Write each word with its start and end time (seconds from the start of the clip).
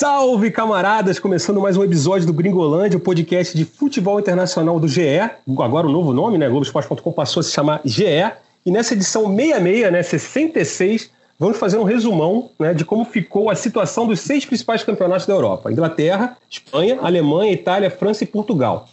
Salve, 0.00 0.50
camaradas! 0.50 1.18
Começando 1.18 1.60
mais 1.60 1.76
um 1.76 1.82
episódio 1.82 2.26
do 2.26 2.32
Gringolândia, 2.32 2.96
o 2.96 3.00
podcast 3.00 3.56
de 3.56 3.64
futebol 3.64 4.20
internacional 4.20 4.78
do 4.78 4.86
GE. 4.86 5.18
Agora 5.58 5.86
o 5.86 5.90
novo 5.90 6.12
nome, 6.12 6.38
né? 6.38 6.48
Globoesporte.com 6.48 7.12
passou 7.12 7.40
a 7.40 7.42
se 7.42 7.50
chamar 7.50 7.80
GE. 7.84 8.30
E 8.64 8.70
nessa 8.70 8.94
edição 8.94 9.24
66, 9.24 9.92
né, 9.92 10.02
66, 10.02 11.10
vamos 11.38 11.58
fazer 11.58 11.78
um 11.78 11.84
resumão 11.84 12.50
né, 12.58 12.74
de 12.74 12.84
como 12.84 13.04
ficou 13.04 13.50
a 13.50 13.54
situação 13.54 14.06
dos 14.06 14.20
seis 14.20 14.44
principais 14.44 14.84
campeonatos 14.84 15.26
da 15.26 15.34
Europa: 15.34 15.72
Inglaterra, 15.72 16.36
Espanha, 16.50 16.98
Alemanha, 17.00 17.52
Itália, 17.52 17.90
França 17.90 18.24
e 18.24 18.26
Portugal. 18.26 18.88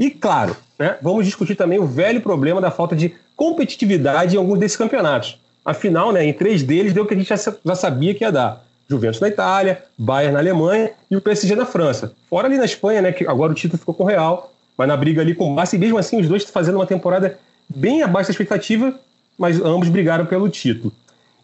E 0.00 0.08
claro, 0.10 0.56
né, 0.78 0.96
vamos 1.02 1.26
discutir 1.26 1.54
também 1.54 1.78
o 1.78 1.86
velho 1.86 2.22
problema 2.22 2.58
da 2.58 2.70
falta 2.70 2.96
de 2.96 3.14
competitividade 3.36 4.34
em 4.34 4.38
alguns 4.38 4.58
desses 4.58 4.78
campeonatos. 4.78 5.38
Afinal, 5.62 6.10
né, 6.10 6.24
em 6.24 6.32
três 6.32 6.62
deles 6.62 6.94
deu 6.94 7.04
o 7.04 7.06
que 7.06 7.12
a 7.12 7.16
gente 7.18 7.28
já, 7.28 7.74
sabia 7.74 8.14
que 8.14 8.24
ia 8.24 8.32
dar 8.32 8.64
Juventus 8.88 9.20
na 9.20 9.28
Itália, 9.28 9.84
Bayern 9.98 10.32
na 10.32 10.38
Alemanha 10.38 10.92
e 11.10 11.16
o 11.16 11.20
PSG 11.20 11.54
na 11.54 11.66
França. 11.66 12.14
Fora 12.30 12.46
ali 12.46 12.56
na 12.56 12.64
Espanha, 12.64 13.02
né, 13.02 13.12
que 13.12 13.26
agora 13.26 13.52
o 13.52 13.54
título 13.54 13.78
ficou 13.78 13.94
com 13.94 14.04
o 14.04 14.06
Real, 14.06 14.50
mas 14.74 14.88
na 14.88 14.96
briga 14.96 15.20
ali 15.20 15.34
com 15.34 15.52
o 15.52 15.54
Barça, 15.54 15.76
e 15.76 15.78
mesmo 15.78 15.98
assim 15.98 16.18
os 16.18 16.26
dois 16.26 16.44
fazendo 16.44 16.76
uma 16.76 16.86
temporada 16.86 17.38
bem 17.68 18.02
abaixo 18.02 18.28
da 18.28 18.32
expectativa, 18.32 18.98
mas 19.38 19.60
ambos 19.60 19.90
brigaram 19.90 20.24
pelo 20.24 20.48
título. 20.48 20.94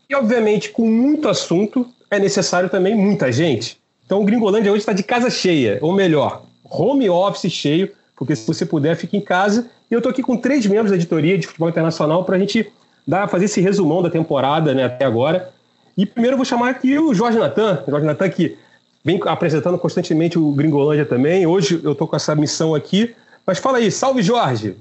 E 0.08 0.14
obviamente, 0.14 0.70
com 0.70 0.86
muito 0.86 1.28
assunto, 1.28 1.86
é 2.10 2.18
necessário 2.18 2.70
também 2.70 2.94
muita 2.94 3.30
gente. 3.30 3.78
Então 4.06 4.22
o 4.22 4.24
Gringolândia 4.24 4.72
hoje 4.72 4.80
está 4.80 4.94
de 4.94 5.02
casa 5.02 5.28
cheia, 5.28 5.78
ou 5.82 5.92
melhor, 5.92 6.46
home 6.64 7.10
office 7.10 7.52
cheio, 7.52 7.92
porque 8.16 8.34
se 8.34 8.46
você 8.46 8.64
puder, 8.64 8.96
fique 8.96 9.16
em 9.16 9.20
casa. 9.20 9.68
E 9.90 9.94
eu 9.94 9.98
estou 9.98 10.10
aqui 10.10 10.22
com 10.22 10.36
três 10.36 10.66
membros 10.66 10.90
da 10.90 10.96
editoria 10.96 11.36
de 11.36 11.46
futebol 11.46 11.68
internacional 11.68 12.24
para 12.24 12.36
a 12.36 12.38
gente 12.38 12.72
dar, 13.06 13.28
fazer 13.28 13.44
esse 13.44 13.60
resumão 13.60 14.02
da 14.02 14.10
temporada 14.10 14.74
né, 14.74 14.84
até 14.84 15.04
agora 15.04 15.54
e 15.96 16.04
primeiro 16.04 16.34
eu 16.34 16.36
vou 16.36 16.44
chamar 16.44 16.68
aqui 16.68 16.98
o 16.98 17.14
Jorge 17.14 17.38
Natan. 17.38 17.82
Jorge 17.88 18.06
Natan 18.06 18.28
que 18.28 18.58
vem 19.02 19.18
apresentando 19.24 19.78
constantemente 19.78 20.38
o 20.38 20.52
Gringolândia 20.52 21.06
também. 21.06 21.46
Hoje 21.46 21.80
eu 21.82 21.92
estou 21.92 22.06
com 22.06 22.14
essa 22.14 22.34
missão 22.34 22.74
aqui. 22.74 23.14
Mas 23.46 23.58
fala 23.58 23.78
aí, 23.78 23.90
salve 23.90 24.22
Jorge! 24.22 24.76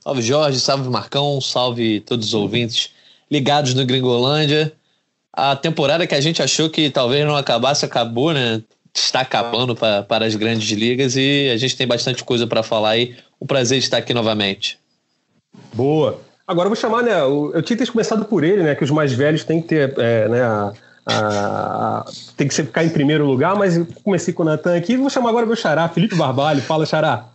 Salve 0.00 0.22
Jorge, 0.22 0.60
salve 0.60 0.88
Marcão, 0.88 1.40
salve 1.40 2.00
todos 2.00 2.28
os 2.28 2.34
ouvintes 2.34 2.90
ligados 3.28 3.74
no 3.74 3.84
Gringolândia. 3.84 4.72
A 5.32 5.56
temporada 5.56 6.06
que 6.06 6.14
a 6.14 6.20
gente 6.20 6.40
achou 6.40 6.70
que 6.70 6.88
talvez 6.88 7.26
não 7.26 7.36
acabasse, 7.36 7.84
acabou, 7.84 8.32
né? 8.32 8.62
Está 9.04 9.20
acabando 9.20 9.74
para, 9.74 10.02
para 10.02 10.26
as 10.26 10.34
grandes 10.34 10.68
ligas 10.70 11.16
e 11.16 11.50
a 11.52 11.56
gente 11.56 11.76
tem 11.76 11.86
bastante 11.86 12.24
coisa 12.24 12.46
para 12.46 12.62
falar 12.62 12.90
aí. 12.90 13.16
Um 13.40 13.46
prazer 13.46 13.78
estar 13.78 13.98
aqui 13.98 14.12
novamente. 14.12 14.78
Boa. 15.72 16.20
Agora 16.46 16.66
eu 16.66 16.70
vou 16.70 16.76
chamar, 16.76 17.02
né? 17.02 17.12
Eu 17.20 17.62
tinha 17.62 17.76
que 17.76 17.84
ter 17.84 17.90
começado 17.90 18.24
por 18.24 18.42
ele, 18.42 18.62
né? 18.62 18.74
Que 18.74 18.84
os 18.84 18.90
mais 18.90 19.12
velhos 19.12 19.44
têm 19.44 19.60
que 19.60 19.68
ter, 19.68 19.94
é, 19.98 20.28
né? 20.28 20.42
A, 20.42 20.72
a, 21.06 22.04
tem 22.36 22.48
que 22.48 22.54
ficar 22.54 22.84
em 22.84 22.88
primeiro 22.88 23.26
lugar, 23.26 23.54
mas 23.56 23.76
eu 23.76 23.86
comecei 24.02 24.32
com 24.32 24.42
o 24.42 24.46
Natan 24.46 24.76
aqui. 24.76 24.96
Vou 24.96 25.10
chamar 25.10 25.30
agora 25.30 25.46
meu 25.46 25.56
xará, 25.56 25.88
Felipe 25.88 26.16
Barbalho. 26.16 26.62
Fala, 26.62 26.86
xará. 26.86 27.26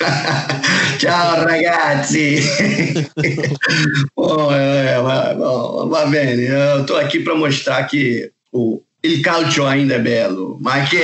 Ciao 0.98 1.44
ragazzi! 1.44 2.40
bom, 4.16 4.52
é, 4.52 5.34
bom, 5.34 5.88
va 5.88 6.06
bene, 6.06 6.44
eu 6.44 6.82
estou 6.82 6.96
aqui 6.96 7.20
para 7.20 7.34
mostrar 7.34 7.82
que 7.84 8.30
o 8.52 8.82
il 9.02 9.22
calcio 9.22 9.66
ainda 9.66 9.94
é 9.94 9.98
belo, 9.98 10.58
mas 10.60 10.88
que 10.90 10.98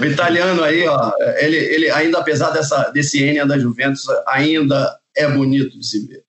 o 0.00 0.04
italiano 0.04 0.62
aí, 0.62 0.86
ó, 0.86 1.12
ele, 1.38 1.56
ele 1.56 1.90
ainda 1.90 2.18
apesar 2.18 2.50
dessa, 2.50 2.90
desse 2.90 3.22
Enia 3.22 3.46
da 3.46 3.58
Juventus, 3.58 4.06
ainda 4.26 4.96
é 5.16 5.28
bonito 5.28 5.78
de 5.78 5.86
se 5.86 6.06
ver. 6.06 6.22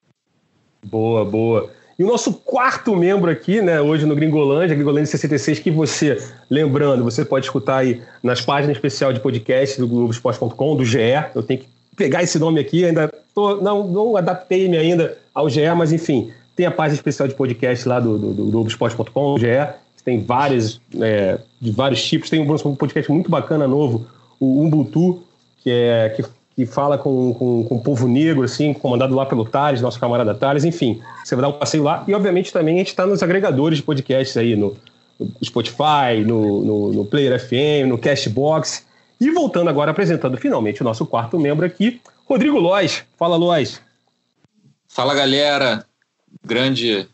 Boa, 0.84 1.24
boa. 1.24 1.70
E 1.98 2.04
o 2.04 2.08
nosso 2.08 2.34
quarto 2.34 2.96
membro 2.96 3.30
aqui, 3.30 3.62
né, 3.62 3.80
hoje 3.80 4.06
no 4.06 4.16
Gringolândia, 4.16 4.76
Gringolândia 4.76 5.06
66, 5.06 5.60
que 5.60 5.70
você, 5.70 6.18
lembrando, 6.50 7.04
você 7.04 7.24
pode 7.24 7.46
escutar 7.46 7.78
aí 7.78 8.02
nas 8.22 8.42
páginas 8.42 8.76
especial 8.76 9.14
de 9.14 9.20
podcast 9.20 9.80
do 9.80 9.88
Globoesporte.com, 9.88 10.76
do 10.76 10.84
GE. 10.84 10.98
Eu 11.36 11.44
tenho 11.44 11.60
que 11.60 11.70
pegar 11.96 12.24
esse 12.24 12.40
nome 12.40 12.60
aqui, 12.60 12.84
ainda 12.84 13.12
tô, 13.36 13.58
não, 13.58 13.88
não 13.88 14.18
adaptei-me 14.18 14.76
ainda 14.76 15.18
ao 15.34 15.48
GE, 15.48 15.72
mas 15.78 15.94
enfim, 15.94 16.32
tem 16.56 16.66
a 16.66 16.72
página 16.72 16.96
especial 16.96 17.28
de 17.28 17.36
podcast 17.36 17.88
lá 17.88 18.00
do, 18.00 18.18
do, 18.18 18.34
do 18.34 18.46
Globoesporte.com, 18.46 19.38
GE, 19.38 19.46
tem 20.04 20.24
várias, 20.24 20.80
é, 21.00 21.40
de 21.60 21.72
vários 21.72 22.04
tipos. 22.04 22.30
Tem 22.30 22.40
um 22.40 22.76
podcast 22.76 23.12
muito 23.12 23.30
bacana 23.30 23.68
novo, 23.68 24.08
o 24.40 24.66
Ubuntu, 24.66 25.24
que 25.64 25.72
é 25.72 26.10
que 26.16 26.24
que 26.56 26.66
fala 26.66 26.98
com, 26.98 27.34
com, 27.34 27.64
com, 27.64 27.76
o 27.76 27.82
povo 27.82 28.08
negro, 28.08 28.44
assim, 28.44 28.74
comandado 28.74 29.16
lá 29.16 29.26
pelo 29.26 29.44
Thales, 29.44 29.82
nosso 29.82 30.00
camarada 30.00 30.36
Thales, 30.36 30.64
enfim, 30.64 31.02
você 31.24 31.36
vai 31.36 31.42
dar 31.42 31.50
um 31.50 31.58
passeio 31.58 31.84
lá. 31.84 32.04
E, 32.08 32.14
obviamente, 32.14 32.54
também 32.54 32.76
a 32.76 32.78
gente 32.80 32.90
está 32.90 33.06
nos 33.06 33.24
agregadores 33.24 33.80
de 33.80 33.84
podcasts 33.84 34.38
aí, 34.38 34.56
no, 34.56 34.76
no 35.20 35.32
Spotify, 35.44 36.24
no, 36.26 36.64
no, 36.64 36.94
no, 36.94 37.06
Player 37.06 37.40
FM, 37.40 37.90
no 37.90 37.98
Cashbox. 37.98 38.86
E 39.20 39.32
voltando 39.32 39.70
agora, 39.70 39.92
apresentando 39.92 40.38
finalmente 40.38 40.82
o 40.82 40.84
nosso 40.84 41.06
quarto 41.06 41.40
membro 41.40 41.66
aqui, 41.66 42.00
Rodrigo 42.26 42.60
Lois. 42.60 43.04
Fala, 43.18 43.36
Lois. 43.36 43.82
Fala, 44.88 45.16
galera. 45.16 45.86
Grande, 46.46 47.08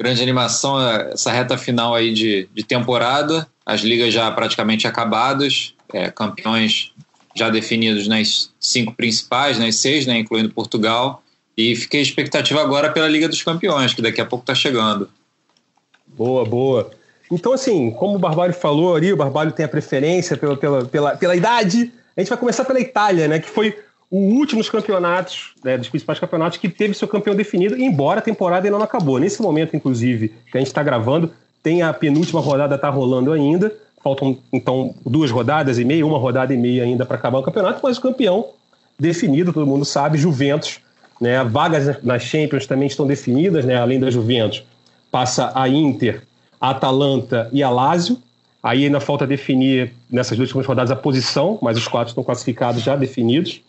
grande 0.00 0.22
animação 0.22 0.80
essa 1.12 1.30
reta 1.30 1.58
final 1.58 1.94
aí 1.94 2.14
de, 2.14 2.48
de 2.54 2.62
temporada. 2.62 3.46
As 3.66 3.82
ligas 3.82 4.14
já 4.14 4.30
praticamente 4.30 4.86
acabadas, 4.86 5.74
é, 5.92 6.10
campeões 6.10 6.92
já 7.36 7.50
definidos 7.50 8.08
nas 8.08 8.50
cinco 8.58 8.94
principais, 8.94 9.58
nas 9.58 9.76
seis, 9.76 10.06
né, 10.06 10.18
incluindo 10.18 10.48
Portugal. 10.54 11.22
E 11.54 11.76
fiquei 11.76 12.00
expectativa 12.00 12.62
agora 12.62 12.90
pela 12.90 13.06
Liga 13.06 13.28
dos 13.28 13.42
Campeões, 13.42 13.92
que 13.92 14.00
daqui 14.00 14.20
a 14.20 14.24
pouco 14.24 14.42
está 14.42 14.54
chegando. 14.54 15.10
Boa, 16.06 16.46
boa. 16.46 16.90
Então, 17.30 17.52
assim, 17.52 17.90
como 17.90 18.16
o 18.16 18.18
Barbalho 18.18 18.54
falou 18.54 18.96
ali, 18.96 19.12
o 19.12 19.16
Barbalho 19.16 19.52
tem 19.52 19.66
a 19.66 19.68
preferência 19.68 20.36
pela, 20.36 20.56
pela, 20.56 20.84
pela, 20.86 21.16
pela 21.16 21.36
idade. 21.36 21.92
A 22.16 22.20
gente 22.20 22.30
vai 22.30 22.38
começar 22.38 22.64
pela 22.64 22.80
Itália, 22.80 23.28
né? 23.28 23.38
Que 23.38 23.50
foi 23.50 23.78
o 24.10 24.18
último 24.18 24.60
dos 24.60 24.68
campeonatos, 24.68 25.52
né, 25.64 25.78
dos 25.78 25.88
principais 25.88 26.18
campeonatos, 26.18 26.58
que 26.58 26.68
teve 26.68 26.94
seu 26.94 27.06
campeão 27.06 27.34
definido, 27.34 27.80
embora 27.80 28.18
a 28.18 28.22
temporada 28.22 28.66
ainda 28.66 28.76
não 28.76 28.84
acabou. 28.84 29.18
Nesse 29.18 29.40
momento, 29.40 29.76
inclusive, 29.76 30.34
que 30.50 30.58
a 30.58 30.60
gente 30.60 30.66
está 30.66 30.82
gravando, 30.82 31.32
tem 31.62 31.82
a 31.82 31.92
penúltima 31.92 32.40
rodada 32.40 32.76
tá 32.76 32.90
rolando 32.90 33.32
ainda. 33.32 33.72
Faltam, 34.02 34.38
então, 34.52 34.94
duas 35.06 35.30
rodadas 35.30 35.78
e 35.78 35.84
meia, 35.84 36.04
uma 36.04 36.18
rodada 36.18 36.52
e 36.52 36.56
meia 36.56 36.82
ainda 36.84 37.06
para 37.06 37.16
acabar 37.16 37.38
o 37.38 37.42
campeonato, 37.42 37.80
mas 37.82 37.98
o 37.98 38.00
campeão 38.00 38.48
definido, 38.98 39.52
todo 39.52 39.66
mundo 39.66 39.84
sabe, 39.84 40.18
Juventus. 40.18 40.80
Né? 41.20 41.44
Vagas 41.44 42.02
nas 42.02 42.22
Champions 42.22 42.66
também 42.66 42.88
estão 42.88 43.06
definidas, 43.06 43.64
né? 43.64 43.76
além 43.76 44.00
da 44.00 44.10
Juventus. 44.10 44.64
Passa 45.10 45.52
a 45.54 45.68
Inter, 45.68 46.22
a 46.60 46.70
Atalanta 46.70 47.48
e 47.52 47.62
a 47.62 47.70
Lazio. 47.70 48.18
Aí 48.62 48.84
ainda 48.84 49.00
falta 49.00 49.26
definir 49.26 49.92
nessas 50.10 50.36
duas 50.36 50.48
últimas 50.48 50.66
rodadas 50.66 50.90
a 50.90 50.96
posição, 50.96 51.58
mas 51.62 51.76
os 51.76 51.86
quatro 51.86 52.08
estão 52.10 52.24
classificados 52.24 52.82
já 52.82 52.96
definidos. 52.96 53.62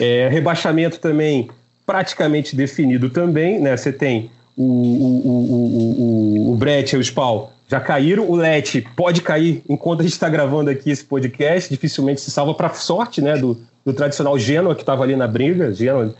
É, 0.00 0.28
rebaixamento 0.28 0.98
também 1.00 1.48
praticamente 1.86 2.54
definido 2.54 3.10
também. 3.10 3.60
Né? 3.60 3.76
Você 3.76 3.92
tem 3.92 4.30
o, 4.56 4.62
o, 4.64 5.28
o, 5.28 6.48
o, 6.48 6.52
o 6.52 6.56
Brett 6.56 6.94
e 6.94 6.98
o 6.98 7.02
Spal 7.02 7.52
já 7.68 7.80
caíram. 7.80 8.28
O 8.28 8.36
Let 8.36 8.82
pode 8.94 9.22
cair 9.22 9.62
enquanto 9.68 10.00
a 10.00 10.02
gente 10.02 10.12
está 10.12 10.28
gravando 10.28 10.70
aqui 10.70 10.90
esse 10.90 11.04
podcast, 11.04 11.70
dificilmente 11.70 12.20
se 12.20 12.30
salva 12.30 12.54
para 12.54 12.70
sorte 12.74 13.22
né, 13.22 13.36
do, 13.36 13.58
do 13.84 13.92
tradicional 13.92 14.38
Genoa, 14.38 14.74
que 14.74 14.82
estava 14.82 15.02
ali 15.02 15.16
na 15.16 15.26
briga. 15.26 15.72
Genoa, 15.72 16.14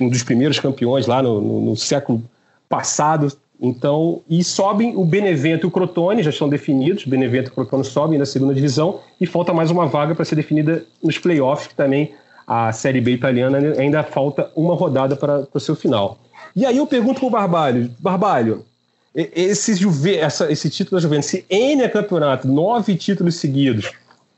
um 0.00 0.08
dos 0.08 0.22
primeiros 0.22 0.58
campeões 0.58 1.06
lá 1.06 1.22
no, 1.22 1.40
no, 1.40 1.60
no, 1.60 1.76
século 1.76 2.22
passado. 2.68 3.30
Então, 3.60 4.22
e 4.30 4.44
sobem 4.44 4.96
o 4.96 5.04
Benevento 5.04 5.66
e 5.66 5.68
o 5.68 5.70
Crotone, 5.70 6.22
já 6.22 6.30
estão 6.30 6.48
definidos. 6.48 7.04
Benevento 7.04 7.48
e 7.48 7.54
Crotone 7.54 7.84
sobem 7.84 8.18
na 8.18 8.26
segunda 8.26 8.54
divisão 8.54 9.00
e 9.20 9.26
falta 9.26 9.52
mais 9.52 9.70
uma 9.70 9.86
vaga 9.86 10.14
para 10.14 10.24
ser 10.24 10.36
definida 10.36 10.84
nos 11.02 11.18
playoffs, 11.18 11.66
que 11.66 11.74
também 11.74 12.14
a 12.48 12.72
Série 12.72 13.02
B 13.02 13.12
italiana 13.12 13.58
ainda 13.78 14.02
falta 14.02 14.50
uma 14.56 14.74
rodada 14.74 15.14
para 15.14 15.46
o 15.52 15.60
seu 15.60 15.76
final. 15.76 16.18
E 16.56 16.64
aí 16.64 16.78
eu 16.78 16.86
pergunto 16.86 17.20
para 17.20 17.26
o 17.26 17.30
Barbalho, 17.30 17.94
Barbalho, 18.00 18.64
esse, 19.14 19.74
Juve, 19.74 20.16
essa, 20.16 20.50
esse 20.50 20.70
título 20.70 20.98
da 20.98 21.02
Juventus, 21.02 21.26
esse 21.28 21.44
N 21.50 21.82
é 21.82 21.88
campeonato, 21.90 22.48
nove 22.48 22.96
títulos 22.96 23.34
seguidos, 23.34 23.90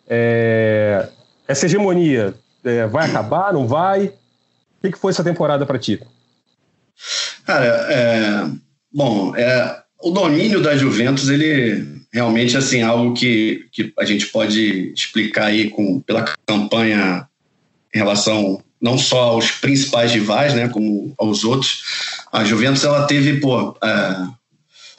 é, 0.09 1.09
essa 1.47 1.67
hegemonia 1.67 2.35
é, 2.65 2.85
vai 2.89 3.09
acabar, 3.09 3.53
não 3.53 3.69
vai? 3.69 4.07
O 4.07 4.13
que, 4.83 4.91
que 4.91 4.99
foi 4.99 5.13
essa 5.13 5.23
temporada 5.23 5.65
para 5.65 5.79
ti? 5.79 6.03
Cara, 7.47 7.65
é, 7.65 8.51
bom, 8.93 9.37
é, 9.37 9.83
o 10.03 10.11
domínio 10.11 10.61
da 10.61 10.77
Juventus, 10.77 11.29
ele 11.29 12.01
realmente 12.13 12.57
assim 12.57 12.83
algo 12.83 13.15
que, 13.15 13.69
que 13.71 13.93
a 13.97 14.05
gente 14.05 14.27
pode 14.27 14.93
explicar 14.93 15.47
aí 15.47 15.71
com, 15.71 16.01
pela 16.01 16.25
campanha 16.45 17.30
em 17.95 17.99
relação 17.99 18.63
não 18.81 18.97
só 18.97 19.21
aos 19.31 19.51
principais 19.51 20.13
rivais, 20.13 20.55
né, 20.55 20.69
como 20.69 21.13
aos 21.19 21.45
outros. 21.45 21.83
A 22.33 22.45
Juventus 22.45 22.83
ela 22.83 23.07
teve 23.07 23.41
pô, 23.41 23.77
é, 23.83 24.27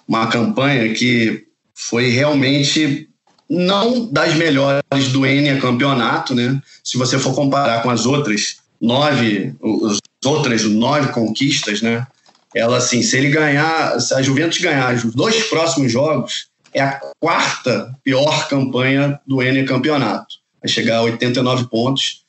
uma 0.07 0.27
campanha 0.27 0.93
que 0.93 1.45
foi 1.73 2.09
realmente 2.09 3.09
não 3.49 4.05
das 4.05 4.35
melhores 4.35 5.09
do 5.11 5.25
N 5.25 5.59
campeonato, 5.59 6.33
né? 6.33 6.61
Se 6.83 6.97
você 6.97 7.19
for 7.19 7.33
comparar 7.33 7.81
com 7.81 7.89
as 7.89 8.05
outras 8.05 8.57
nove, 8.79 9.53
as 9.89 9.97
outras 10.25 10.63
nove 10.63 11.11
conquistas, 11.11 11.81
né? 11.81 12.07
Ela, 12.55 12.77
assim, 12.77 13.01
se 13.01 13.17
ele 13.17 13.29
ganhar, 13.29 13.99
se 13.99 14.13
a 14.13 14.21
Juventus 14.21 14.59
ganhar 14.59 14.94
os 14.94 15.13
dois 15.13 15.44
próximos 15.45 15.91
jogos, 15.91 16.47
é 16.73 16.81
a 16.81 16.99
quarta 17.19 17.94
pior 18.03 18.47
campanha 18.47 19.19
do 19.27 19.41
N 19.41 19.63
campeonato. 19.65 20.35
Vai 20.61 20.69
chegar 20.69 20.97
a 20.97 21.03
89 21.03 21.67
pontos 21.67 22.20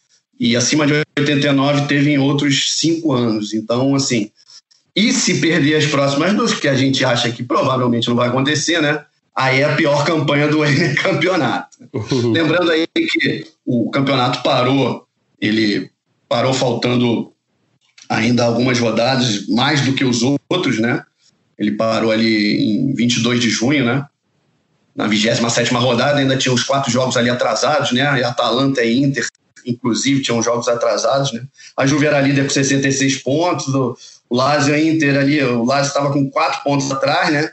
e 0.43 0.57
acima 0.57 0.85
de 0.85 0.93
89 1.17 1.87
teve 1.87 2.11
em 2.11 2.19
outros 2.19 2.77
cinco 2.77 3.13
anos. 3.13 3.55
Então, 3.55 3.95
assim, 3.95 4.29
e 4.95 5.13
se 5.13 5.41
perder 5.41 5.77
as 5.77 5.87
próximas 5.87 6.35
duas, 6.35 6.53
que 6.53 6.67
a 6.67 6.75
gente 6.75 7.05
acha 7.05 7.31
que 7.31 7.45
provavelmente 7.45 8.09
não 8.09 8.17
vai 8.17 8.29
acontecer, 8.29 8.83
né? 8.83 9.05
Aí 9.37 9.61
é 9.61 9.65
a 9.65 9.77
pior 9.77 10.05
campanha 10.05 10.49
do 10.49 10.59
campeonato. 11.01 11.79
Uhum. 11.93 12.33
Lembrando 12.33 12.73
aí 12.73 12.89
que 12.93 13.47
o 13.65 13.89
campeonato 13.93 14.43
parou, 14.43 15.07
ele 15.41 15.89
parou 16.29 16.53
faltando 16.53 17.33
ainda 18.09 18.45
algumas 18.45 18.81
rodadas, 18.81 19.47
mais 19.47 19.83
do 19.83 19.93
que 19.93 20.05
os 20.05 20.23
outros, 20.51 20.81
né? 20.81 21.05
Ele 21.57 21.71
parou 21.71 22.11
ali 22.11 22.81
em 22.81 22.93
22 22.97 23.39
de 23.39 23.49
junho, 23.49 23.85
né? 23.85 24.05
Na 24.93 25.07
27 25.07 25.41
rodada, 25.75 26.19
ainda 26.19 26.37
tinha 26.37 26.53
os 26.53 26.65
quatro 26.65 26.91
jogos 26.91 27.17
ali 27.17 27.31
atrasados, 27.31 27.93
né? 27.93 28.19
E 28.19 28.25
Atalanta 28.25 28.83
e 28.83 28.99
Inter, 29.01 29.25
inclusive, 29.67 30.23
tinham 30.23 30.43
jogos 30.43 30.69
atrasados, 30.69 31.33
né? 31.33 31.45
A 31.77 31.87
Juve 31.87 32.07
era 32.07 32.21
líder 32.21 32.45
com 32.45 32.51
66 32.51 33.23
pontos, 33.23 33.69
o 33.75 33.97
Lazio 34.31 34.77
Inter 34.77 35.19
ali, 35.19 35.43
o 35.43 35.65
Lazio 35.65 35.89
estava 35.89 36.13
com 36.13 36.31
quatro 36.31 36.63
pontos 36.63 36.91
atrás, 36.91 37.31
né? 37.31 37.51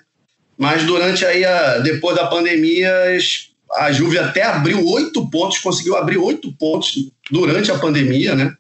Mas 0.58 0.84
durante 0.84 1.26
aí, 1.26 1.46
a, 1.46 1.80
depois 1.80 2.16
da 2.16 2.28
pandemia, 2.28 2.92
a 3.74 3.92
Juve 3.92 4.18
até 4.18 4.44
abriu 4.44 4.86
oito 4.86 5.30
pontos, 5.30 5.60
conseguiu 5.60 5.96
abrir 5.96 6.18
oito 6.18 6.52
pontos 6.54 7.12
durante 7.32 7.72
a 7.72 7.78
pandemia, 7.78 8.36
né? 8.36 8.56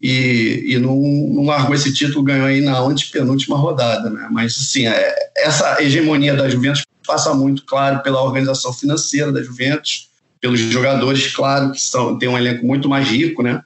e, 0.00 0.64
e 0.74 0.78
não, 0.78 0.96
não, 0.96 1.44
largou 1.44 1.74
esse 1.74 1.92
título, 1.92 2.24
ganhou 2.24 2.46
aí 2.46 2.60
na 2.60 2.78
antepenúltima 2.78 3.56
rodada. 3.56 4.08
Né? 4.08 4.28
Mas, 4.30 4.56
assim, 4.56 4.86
é, 4.86 5.14
essa 5.36 5.82
hegemonia 5.82 6.34
da 6.34 6.48
Juventus 6.48 6.84
passa 7.06 7.34
muito, 7.34 7.64
claro, 7.66 8.02
pela 8.02 8.22
organização 8.22 8.72
financeira 8.72 9.30
da 9.30 9.42
Juventus, 9.42 10.08
pelos 10.40 10.58
jogadores, 10.58 11.32
claro, 11.34 11.72
que 11.72 11.80
são, 11.80 12.18
tem 12.18 12.28
um 12.28 12.38
elenco 12.38 12.64
muito 12.64 12.88
mais 12.88 13.08
rico, 13.08 13.42
né? 13.42 13.62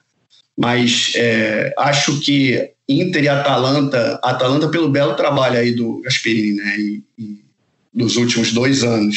Mas 0.57 1.13
é, 1.15 1.73
acho 1.77 2.19
que 2.19 2.71
Inter 2.87 3.23
e 3.23 3.29
Atalanta, 3.29 4.19
Atalanta 4.23 4.67
pelo 4.67 4.89
belo 4.89 5.15
trabalho 5.15 5.57
aí 5.57 5.73
do 5.73 6.01
Gasperini, 6.01 6.53
né? 6.55 6.75
E, 6.77 7.03
e 7.17 7.45
dos 7.93 8.17
últimos 8.17 8.51
dois 8.51 8.83
anos, 8.83 9.15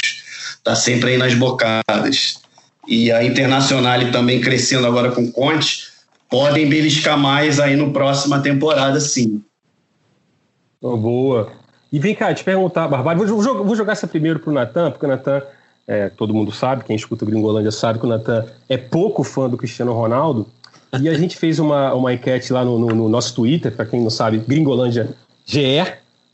tá 0.63 0.75
sempre 0.77 1.11
aí 1.11 1.19
nas 1.19 1.35
bocadas. 1.35 2.41
E 2.87 3.11
a 3.11 3.25
Internacional 3.25 4.11
também 4.13 4.41
crescendo 4.41 4.87
agora 4.87 5.11
com 5.11 5.31
Conte, 5.31 5.89
podem 6.31 6.69
beliscar 6.69 7.19
mais 7.19 7.59
aí 7.59 7.77
no 7.77 7.93
próxima 7.93 8.41
temporada, 8.41 9.01
sim. 9.01 9.43
Oh, 10.81 10.97
boa. 10.97 11.53
E 11.91 11.99
vem 11.99 12.15
cá, 12.15 12.33
te 12.33 12.45
perguntar, 12.45 12.87
Barbário, 12.87 13.27
vou, 13.27 13.65
vou, 13.65 13.77
jogar 13.77 13.93
essa 13.93 14.07
primeiro 14.07 14.39
para 14.39 14.51
o 14.51 14.53
Natan, 14.53 14.91
porque 14.91 15.07
o 15.07 15.09
Natan, 15.09 15.43
é, 15.89 16.11
todo 16.11 16.35
mundo 16.35 16.53
sabe, 16.53 16.85
quem 16.85 16.95
escuta 16.95 17.25
o 17.25 17.27
Gringolândia 17.27 17.71
sabe 17.71 17.99
que 17.99 18.05
o 18.05 18.09
Natan 18.09 18.45
é 18.69 18.77
pouco 18.77 19.25
fã 19.25 19.49
do 19.49 19.57
Cristiano 19.57 19.95
Ronaldo. 19.95 20.47
E 21.01 21.09
a 21.09 21.15
gente 21.15 21.37
fez 21.37 21.59
uma, 21.59 21.95
uma 21.95 22.13
enquete 22.13 22.53
lá 22.53 22.63
no, 22.63 22.79
no, 22.79 22.89
no 22.89 23.09
nosso 23.09 23.35
Twitter, 23.35 23.75
para 23.75 23.87
quem 23.87 24.03
não 24.03 24.11
sabe, 24.11 24.37
Gringolândia 24.39 25.09
GE, 25.47 25.83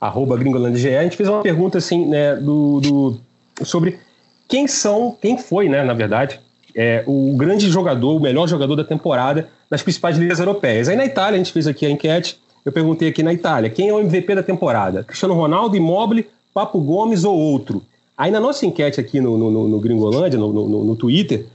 arroba 0.01 0.37
Gringolândia 0.37 0.81
GE. 0.81 0.97
A 0.97 1.05
gente 1.05 1.17
fez 1.17 1.29
uma 1.29 1.41
pergunta 1.41 1.79
assim, 1.79 2.05
né, 2.05 2.35
do, 2.35 2.81
do, 2.81 3.21
sobre 3.65 4.01
quem 4.49 4.67
são, 4.67 5.17
quem 5.21 5.39
foi, 5.39 5.69
né, 5.69 5.85
na 5.85 5.95
verdade, 5.95 6.41
é, 6.75 7.05
o 7.07 7.37
grande 7.37 7.71
jogador, 7.71 8.17
o 8.17 8.21
melhor 8.21 8.49
jogador 8.49 8.75
da 8.75 8.85
temporada 8.85 9.49
nas 9.71 9.83
principais 9.83 10.19
ligas 10.19 10.41
europeias. 10.41 10.89
Aí 10.89 10.97
na 10.97 11.05
Itália, 11.05 11.37
a 11.37 11.39
gente 11.39 11.53
fez 11.53 11.69
aqui 11.69 11.87
a 11.87 11.91
enquete, 11.91 12.41
eu 12.65 12.73
perguntei 12.73 13.09
aqui 13.09 13.23
na 13.23 13.33
Itália, 13.33 13.71
quem 13.71 13.89
é 13.89 13.93
o 13.93 14.01
MVP 14.01 14.35
da 14.35 14.43
temporada? 14.43 15.05
Cristiano 15.05 15.35
Ronaldo, 15.35 15.77
Immobile, 15.77 16.27
Papo 16.53 16.81
Gomes 16.81 17.23
ou 17.25 17.37
outro? 17.37 17.83
Aí 18.17 18.31
na 18.31 18.41
nossa 18.41 18.65
enquete 18.65 19.01
aqui 19.01 19.21
no, 19.21 19.37
no, 19.37 19.69
no 19.69 19.81
Gringolândia, 19.81 20.39
no, 20.39 20.53
no, 20.53 20.85
no 20.85 20.97
Twitter, 20.97 21.47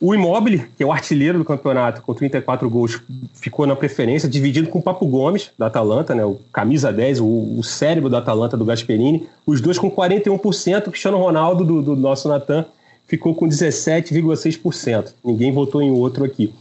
o 0.00 0.14
Immobile, 0.14 0.66
que 0.76 0.82
é 0.82 0.86
o 0.86 0.92
artilheiro 0.92 1.38
do 1.38 1.44
campeonato, 1.44 2.02
com 2.02 2.12
34 2.12 2.68
gols, 2.68 3.00
ficou 3.32 3.66
na 3.66 3.76
preferência, 3.76 4.28
dividido 4.28 4.68
com 4.68 4.80
o 4.80 4.82
Papo 4.82 5.06
Gomes, 5.06 5.50
da 5.56 5.66
Atalanta, 5.66 6.14
né, 6.14 6.24
o 6.24 6.38
camisa 6.52 6.92
10, 6.92 7.20
o, 7.20 7.26
o 7.58 7.62
cérebro 7.62 8.10
da 8.10 8.18
Atalanta, 8.18 8.56
do 8.56 8.64
Gasperini, 8.64 9.28
os 9.46 9.60
dois 9.60 9.78
com 9.78 9.90
41%, 9.90 10.88
o 10.88 10.90
Cristiano 10.90 11.18
Ronaldo, 11.18 11.64
do, 11.64 11.80
do 11.80 11.96
nosso 11.96 12.28
Natan, 12.28 12.64
ficou 13.06 13.34
com 13.34 13.48
17,6%. 13.48 15.12
Ninguém 15.24 15.52
votou 15.52 15.80
em 15.80 15.90
outro 15.90 16.24
aqui. 16.24 16.52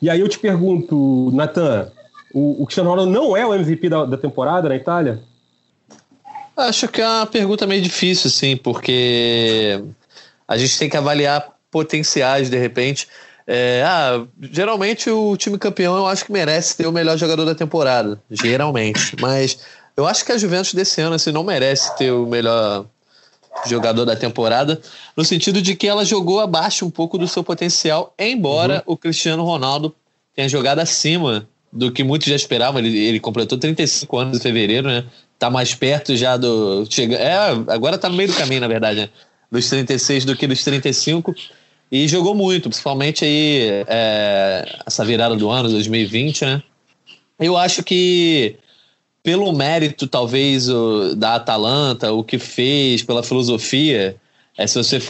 E 0.00 0.10
aí 0.10 0.20
eu 0.20 0.28
te 0.28 0.38
pergunto, 0.38 1.30
Natan, 1.32 1.88
o, 2.34 2.62
o 2.62 2.66
Cristiano 2.66 2.90
Ronaldo 2.90 3.12
não 3.12 3.36
é 3.36 3.46
o 3.46 3.54
MVP 3.54 3.88
da, 3.88 4.04
da 4.04 4.16
temporada 4.16 4.68
na 4.68 4.74
Itália? 4.74 5.20
Acho 6.56 6.88
que 6.88 7.00
é 7.00 7.08
uma 7.08 7.26
pergunta 7.26 7.66
meio 7.66 7.82
difícil, 7.82 8.28
sim, 8.30 8.56
porque 8.56 9.82
a 10.46 10.56
gente 10.56 10.78
tem 10.78 10.88
que 10.88 10.96
avaliar 10.96 11.48
potenciais 11.70 12.50
de 12.50 12.58
repente. 12.58 13.08
É, 13.46 13.82
ah, 13.84 14.24
geralmente 14.40 15.10
o 15.10 15.36
time 15.36 15.58
campeão 15.58 15.96
eu 15.96 16.06
acho 16.06 16.24
que 16.24 16.32
merece 16.32 16.76
ter 16.76 16.86
o 16.86 16.92
melhor 16.92 17.16
jogador 17.16 17.44
da 17.44 17.54
temporada, 17.54 18.20
geralmente. 18.30 19.16
Mas 19.20 19.58
eu 19.96 20.06
acho 20.06 20.24
que 20.24 20.32
a 20.32 20.38
Juventus 20.38 20.74
desse 20.74 21.00
ano 21.00 21.16
assim, 21.16 21.32
não 21.32 21.42
merece 21.42 21.96
ter 21.96 22.12
o 22.12 22.26
melhor 22.26 22.86
jogador 23.66 24.04
da 24.04 24.16
temporada, 24.16 24.80
no 25.16 25.24
sentido 25.24 25.60
de 25.60 25.74
que 25.74 25.86
ela 25.86 26.04
jogou 26.04 26.40
abaixo 26.40 26.86
um 26.86 26.90
pouco 26.90 27.18
do 27.18 27.28
seu 27.28 27.44
potencial, 27.44 28.14
embora 28.18 28.82
uhum. 28.86 28.94
o 28.94 28.96
Cristiano 28.96 29.44
Ronaldo 29.44 29.94
tenha 30.34 30.48
jogado 30.48 30.78
acima 30.78 31.46
do 31.72 31.92
que 31.92 32.02
muitos 32.02 32.28
já 32.28 32.36
esperavam. 32.36 32.80
Ele, 32.80 32.96
ele 32.96 33.20
completou 33.20 33.58
35 33.58 34.18
anos 34.18 34.38
em 34.38 34.40
fevereiro, 34.40 34.88
né? 34.88 35.04
Tá 35.42 35.50
mais 35.50 35.74
perto 35.74 36.14
já 36.14 36.36
do. 36.36 36.86
Chega, 36.88 37.16
é, 37.16 37.48
agora 37.66 37.98
tá 37.98 38.08
no 38.08 38.14
meio 38.14 38.28
do 38.28 38.36
caminho, 38.36 38.60
na 38.60 38.68
verdade, 38.68 39.00
né? 39.00 39.08
Dos 39.50 39.68
36 39.68 40.24
do 40.24 40.36
que 40.36 40.46
dos 40.46 40.62
35. 40.62 41.34
E 41.90 42.06
jogou 42.06 42.32
muito, 42.32 42.68
principalmente 42.68 43.24
aí 43.24 43.82
é, 43.88 44.78
essa 44.86 45.04
virada 45.04 45.34
do 45.34 45.50
ano, 45.50 45.68
2020, 45.68 46.44
né? 46.44 46.62
Eu 47.40 47.56
acho 47.56 47.82
que 47.82 48.54
pelo 49.20 49.52
mérito, 49.52 50.06
talvez, 50.06 50.68
o, 50.68 51.16
da 51.16 51.34
Atalanta, 51.34 52.12
o 52.12 52.22
que 52.22 52.38
fez, 52.38 53.02
pela 53.02 53.24
filosofia, 53.24 54.14
é 54.56 54.64
se 54.64 54.78
você 54.78 55.02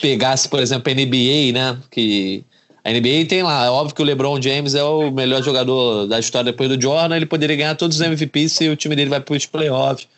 pegasse, 0.00 0.48
por 0.48 0.58
exemplo, 0.58 0.90
a 0.90 0.94
NBA, 0.96 1.52
né? 1.52 1.78
Que 1.88 2.44
a 2.84 2.90
NBA 2.90 3.26
tem 3.28 3.42
lá, 3.42 3.64
é 3.64 3.70
óbvio 3.70 3.94
que 3.94 4.02
o 4.02 4.04
LeBron 4.04 4.40
James 4.42 4.74
é 4.74 4.82
o 4.82 5.10
melhor 5.10 5.42
jogador 5.42 6.06
da 6.06 6.18
história 6.18 6.50
depois 6.50 6.68
do 6.68 6.80
Jordan, 6.80 7.16
ele 7.16 7.26
poderia 7.26 7.54
ganhar 7.54 7.76
todos 7.76 8.00
os 8.00 8.02
MVPs 8.02 8.52
se 8.52 8.68
o 8.68 8.76
time 8.76 8.96
dele 8.96 9.08
vai 9.08 9.20
para 9.20 9.36
os 9.36 9.46
playoffs. 9.46 10.08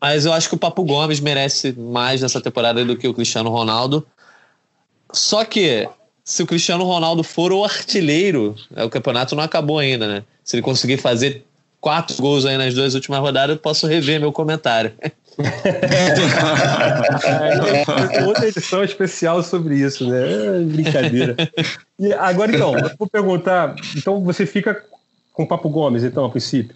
Mas 0.00 0.26
eu 0.26 0.32
acho 0.32 0.48
que 0.48 0.56
o 0.56 0.58
Papo 0.58 0.82
Gomes 0.82 1.20
merece 1.20 1.72
mais 1.72 2.20
nessa 2.20 2.40
temporada 2.40 2.84
do 2.84 2.96
que 2.96 3.06
o 3.06 3.14
Cristiano 3.14 3.50
Ronaldo. 3.50 4.04
Só 5.12 5.44
que 5.44 5.88
se 6.24 6.42
o 6.42 6.46
Cristiano 6.46 6.82
Ronaldo 6.82 7.22
for 7.22 7.52
o 7.52 7.62
artilheiro, 7.62 8.56
é, 8.74 8.82
o 8.82 8.90
campeonato 8.90 9.36
não 9.36 9.44
acabou 9.44 9.78
ainda, 9.78 10.08
né? 10.08 10.24
Se 10.42 10.56
ele 10.56 10.62
conseguir 10.62 10.96
fazer 10.96 11.44
quatro 11.80 12.16
gols 12.16 12.44
aí 12.44 12.56
nas 12.56 12.74
duas 12.74 12.94
últimas 12.94 13.20
rodadas, 13.20 13.54
eu 13.54 13.62
posso 13.62 13.86
rever 13.86 14.18
meu 14.18 14.32
comentário. 14.32 14.92
é, 18.14 18.24
outra 18.24 18.48
edição 18.48 18.84
especial 18.84 19.42
sobre 19.42 19.76
isso, 19.76 20.06
né? 20.08 20.60
É 20.60 20.60
brincadeira. 20.60 21.36
E 21.98 22.12
agora 22.12 22.54
então, 22.54 22.76
eu 22.76 22.90
vou 22.98 23.08
perguntar, 23.08 23.74
então 23.96 24.22
você 24.22 24.44
fica 24.44 24.84
com 25.32 25.44
o 25.44 25.46
Papo 25.46 25.68
Gomes, 25.68 26.04
então, 26.04 26.24
a 26.24 26.30
princípio? 26.30 26.74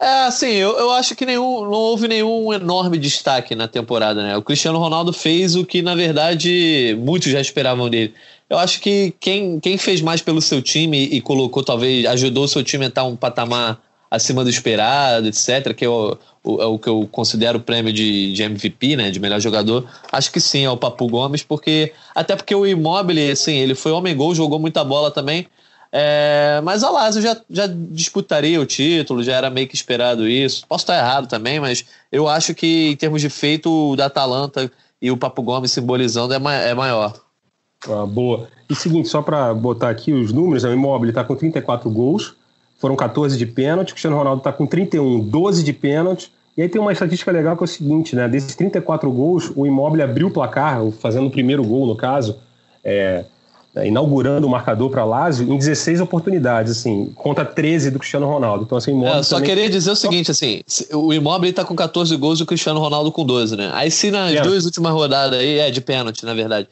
É, 0.00 0.24
assim, 0.24 0.50
eu, 0.50 0.76
eu 0.78 0.90
acho 0.92 1.14
que 1.14 1.24
nenhum, 1.24 1.62
não 1.62 1.72
houve 1.72 2.08
nenhum 2.08 2.52
enorme 2.52 2.98
destaque 2.98 3.54
na 3.54 3.68
temporada, 3.68 4.22
né? 4.22 4.36
O 4.36 4.42
Cristiano 4.42 4.78
Ronaldo 4.78 5.12
fez 5.12 5.54
o 5.54 5.64
que, 5.64 5.82
na 5.82 5.94
verdade, 5.94 6.96
muitos 7.00 7.30
já 7.30 7.40
esperavam 7.40 7.88
dele. 7.88 8.14
Eu 8.48 8.58
acho 8.58 8.80
que 8.80 9.14
quem, 9.18 9.58
quem 9.58 9.76
fez 9.76 10.00
mais 10.00 10.20
pelo 10.22 10.40
seu 10.40 10.62
time 10.62 11.04
e 11.04 11.20
colocou, 11.20 11.62
talvez, 11.62 12.06
ajudou 12.06 12.44
o 12.44 12.48
seu 12.48 12.62
time 12.62 12.84
a 12.84 12.88
estar 12.88 13.04
um 13.04 13.16
patamar 13.16 13.80
acima 14.10 14.44
do 14.44 14.50
esperado, 14.50 15.28
etc., 15.28 15.74
que 15.74 15.84
é 15.84 15.88
o, 15.88 16.16
o, 16.46 16.62
é 16.62 16.66
o 16.66 16.78
que 16.78 16.88
eu 16.88 17.08
considero 17.10 17.58
o 17.58 17.60
prêmio 17.60 17.92
de, 17.92 18.32
de, 18.32 18.42
MVP, 18.42 18.96
né, 18.96 19.10
de 19.10 19.18
melhor 19.18 19.40
jogador, 19.40 19.84
acho 20.12 20.30
que 20.30 20.40
sim, 20.40 20.64
é 20.64 20.70
o 20.70 20.76
Papu 20.76 21.08
Gomes, 21.08 21.42
porque 21.42 21.92
até 22.14 22.36
porque 22.36 22.54
o 22.54 22.64
Immobile, 22.64 23.30
assim, 23.30 23.56
ele 23.56 23.74
foi 23.74 23.90
homem-gol, 23.92 24.34
jogou 24.34 24.58
muita 24.58 24.84
bola 24.84 25.10
também, 25.10 25.46
é, 25.90 26.60
mas 26.62 26.84
a 26.84 26.90
Lazio 26.90 27.22
já, 27.22 27.36
já 27.48 27.66
disputaria 27.66 28.60
o 28.60 28.66
título, 28.66 29.22
já 29.22 29.34
era 29.34 29.50
meio 29.50 29.66
que 29.66 29.74
esperado 29.74 30.28
isso. 30.28 30.66
Posso 30.68 30.82
estar 30.82 30.98
errado 30.98 31.26
também, 31.26 31.58
mas 31.58 31.84
eu 32.10 32.28
acho 32.28 32.54
que 32.54 32.90
em 32.90 32.96
termos 32.96 33.22
de 33.22 33.30
feito, 33.30 33.92
o 33.92 33.96
da 33.96 34.06
Atalanta 34.06 34.70
e 35.00 35.10
o 35.10 35.16
Papo 35.16 35.42
Gomes 35.42 35.70
simbolizando 35.70 36.34
é, 36.34 36.38
ma 36.38 36.54
é 36.54 36.74
maior. 36.74 37.14
Ah, 37.88 38.04
boa. 38.04 38.48
E 38.68 38.74
seguinte, 38.74 39.08
só 39.08 39.22
para 39.22 39.54
botar 39.54 39.88
aqui 39.88 40.12
os 40.12 40.32
números, 40.32 40.64
o 40.64 40.72
Immobile 40.72 41.10
está 41.10 41.22
com 41.22 41.36
34 41.36 41.88
gols, 41.90 42.34
foram 42.78 42.96
14 42.96 43.36
de 43.36 43.46
pênalti. 43.46 43.92
Cristiano 43.92 44.16
Ronaldo 44.16 44.40
está 44.40 44.52
com 44.52 44.66
31, 44.66 45.20
12 45.20 45.62
de 45.62 45.72
pênalti. 45.72 46.30
E 46.56 46.62
aí 46.62 46.68
tem 46.68 46.80
uma 46.80 46.92
estatística 46.92 47.30
legal 47.30 47.56
que 47.56 47.62
é 47.62 47.66
o 47.66 47.68
seguinte, 47.68 48.16
né? 48.16 48.26
Desses 48.28 48.54
34 48.54 49.10
gols, 49.10 49.52
o 49.54 49.66
Immobile 49.66 50.02
abriu 50.02 50.28
o 50.28 50.30
placar, 50.30 50.80
fazendo 50.92 51.26
o 51.26 51.30
primeiro 51.30 51.62
gol, 51.62 51.86
no 51.86 51.94
caso, 51.94 52.38
é, 52.82 53.26
né, 53.74 53.86
inaugurando 53.86 54.46
o 54.46 54.50
marcador 54.50 54.88
para 54.88 55.04
Lazio 55.04 55.52
em 55.52 55.58
16 55.58 56.00
oportunidades, 56.00 56.72
assim, 56.72 57.12
contra 57.14 57.44
13 57.44 57.90
do 57.90 57.98
Cristiano 57.98 58.26
Ronaldo. 58.26 58.64
Então, 58.64 58.78
assim, 58.78 58.94
o 58.94 59.06
é, 59.06 59.22
só 59.22 59.36
também... 59.36 59.50
queria 59.50 59.68
dizer 59.68 59.90
o 59.90 59.96
seguinte, 59.96 60.30
assim, 60.30 60.62
o 60.94 61.12
Immobile 61.12 61.50
está 61.50 61.62
com 61.62 61.76
14 61.76 62.16
gols 62.16 62.40
e 62.40 62.44
o 62.44 62.46
Cristiano 62.46 62.80
Ronaldo 62.80 63.12
com 63.12 63.22
12, 63.22 63.54
né? 63.54 63.70
Aí 63.74 63.90
se 63.90 64.10
nas 64.10 64.30
pênalti. 64.30 64.48
duas 64.48 64.64
últimas 64.64 64.92
rodadas 64.94 65.38
aí, 65.38 65.58
é 65.58 65.70
de 65.70 65.82
pênalti, 65.82 66.24
na 66.24 66.32
verdade. 66.32 66.68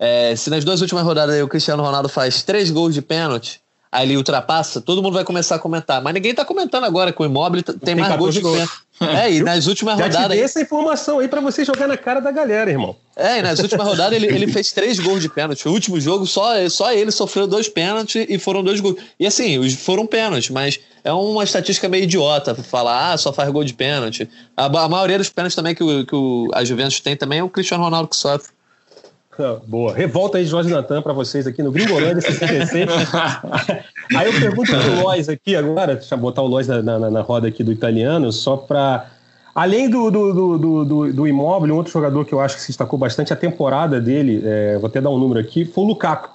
É, 0.00 0.34
se 0.34 0.50
nas 0.50 0.64
duas 0.64 0.80
últimas 0.80 1.04
rodadas 1.04 1.36
aí 1.36 1.42
o 1.44 1.48
Cristiano 1.48 1.82
Ronaldo 1.82 2.08
faz 2.08 2.42
três 2.42 2.72
gols 2.72 2.92
de 2.92 3.02
pênalti, 3.02 3.60
aí 3.90 4.06
ele 4.06 4.16
ultrapassa, 4.16 4.80
todo 4.80 5.02
mundo 5.02 5.14
vai 5.14 5.24
começar 5.24 5.56
a 5.56 5.58
comentar. 5.58 6.02
Mas 6.02 6.14
ninguém 6.14 6.34
tá 6.34 6.44
comentando 6.44 6.84
agora 6.84 7.12
que 7.12 7.22
o 7.22 7.24
Immobile 7.24 7.62
tem, 7.62 7.78
tem 7.78 7.94
mais 7.94 8.16
gols 8.16 8.34
de 8.34 8.42
pênalti. 8.42 8.72
É, 9.00 9.32
e 9.32 9.42
nas 9.42 9.66
últimas 9.66 9.96
Já 9.96 10.06
rodadas. 10.06 10.36
Te 10.36 10.42
essa 10.42 10.60
informação 10.60 11.20
aí 11.20 11.28
para 11.28 11.40
você 11.40 11.64
jogar 11.64 11.86
na 11.86 11.96
cara 11.96 12.20
da 12.20 12.32
galera, 12.32 12.70
irmão. 12.70 12.96
É, 13.16 13.38
e 13.38 13.42
nas 13.42 13.60
últimas 13.60 13.86
rodadas 13.86 14.12
ele, 14.12 14.26
ele 14.26 14.48
fez 14.48 14.72
três 14.72 14.98
gols 14.98 15.22
de 15.22 15.28
pênalti. 15.28 15.68
O 15.68 15.72
último 15.72 16.00
jogo, 16.00 16.26
só, 16.26 16.68
só 16.68 16.92
ele 16.92 17.10
sofreu 17.10 17.46
dois 17.46 17.68
pênaltis 17.68 18.26
e 18.28 18.38
foram 18.38 18.62
dois 18.62 18.80
gols. 18.80 18.96
E 19.18 19.26
assim, 19.26 19.70
foram 19.76 20.06
pênaltis, 20.06 20.50
mas 20.50 20.80
é 21.04 21.12
uma 21.12 21.44
estatística 21.44 21.88
meio 21.88 22.04
idiota 22.04 22.54
falar, 22.54 23.12
ah, 23.12 23.16
só 23.16 23.32
faz 23.32 23.48
gol 23.50 23.64
de 23.64 23.74
pênalti. 23.74 24.28
A, 24.56 24.66
a 24.66 24.88
maioria 24.88 25.18
dos 25.18 25.30
pênaltis 25.30 25.54
também 25.54 25.74
que, 25.74 25.82
o, 25.82 26.04
que 26.04 26.14
o, 26.14 26.48
a 26.52 26.64
Juventus 26.64 27.00
tem 27.00 27.16
também 27.16 27.38
é 27.38 27.42
o 27.42 27.48
Cristiano 27.48 27.84
Ronaldo 27.84 28.08
que 28.08 28.16
sofre. 28.16 28.50
Boa. 29.66 29.94
Revolta 29.94 30.38
aí 30.38 30.44
de 30.44 30.50
Jorge 30.50 30.68
Natan 30.68 31.00
para 31.00 31.12
vocês 31.12 31.46
aqui 31.46 31.62
no 31.62 31.70
Gringolândia 31.70 32.20
66. 32.20 32.88
aí 34.16 34.26
eu 34.26 34.40
pergunto 34.40 34.72
pro 34.72 35.02
Lois 35.02 35.28
aqui 35.28 35.54
agora, 35.54 35.94
deixa 35.94 36.14
eu 36.14 36.18
botar 36.18 36.42
o 36.42 36.46
Lois 36.46 36.66
na, 36.66 36.82
na, 36.82 37.10
na 37.10 37.20
roda 37.20 37.46
aqui 37.46 37.62
do 37.62 37.70
italiano, 37.70 38.32
só 38.32 38.56
para. 38.56 39.06
Além 39.54 39.88
do, 39.88 40.10
do, 40.10 40.58
do, 40.58 40.84
do, 40.84 41.12
do 41.12 41.26
Imóvel, 41.26 41.74
um 41.74 41.76
outro 41.76 41.92
jogador 41.92 42.24
que 42.24 42.32
eu 42.32 42.40
acho 42.40 42.56
que 42.56 42.62
se 42.62 42.68
destacou 42.68 42.98
bastante, 42.98 43.32
a 43.32 43.36
temporada 43.36 44.00
dele, 44.00 44.42
é, 44.44 44.78
vou 44.78 44.86
até 44.86 45.00
dar 45.00 45.10
um 45.10 45.18
número 45.18 45.40
aqui, 45.40 45.64
foi 45.64 45.84
o 45.84 45.86
Lukaku. 45.88 46.30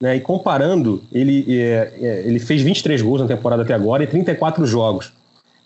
Né? 0.00 0.16
E 0.16 0.20
comparando, 0.20 1.02
ele, 1.12 1.44
é, 1.48 1.92
é, 2.00 2.22
ele 2.24 2.38
fez 2.38 2.62
23 2.62 3.02
gols 3.02 3.20
na 3.20 3.26
temporada 3.26 3.62
até 3.62 3.74
agora 3.74 4.04
e 4.04 4.06
34 4.06 4.64
jogos. 4.66 5.12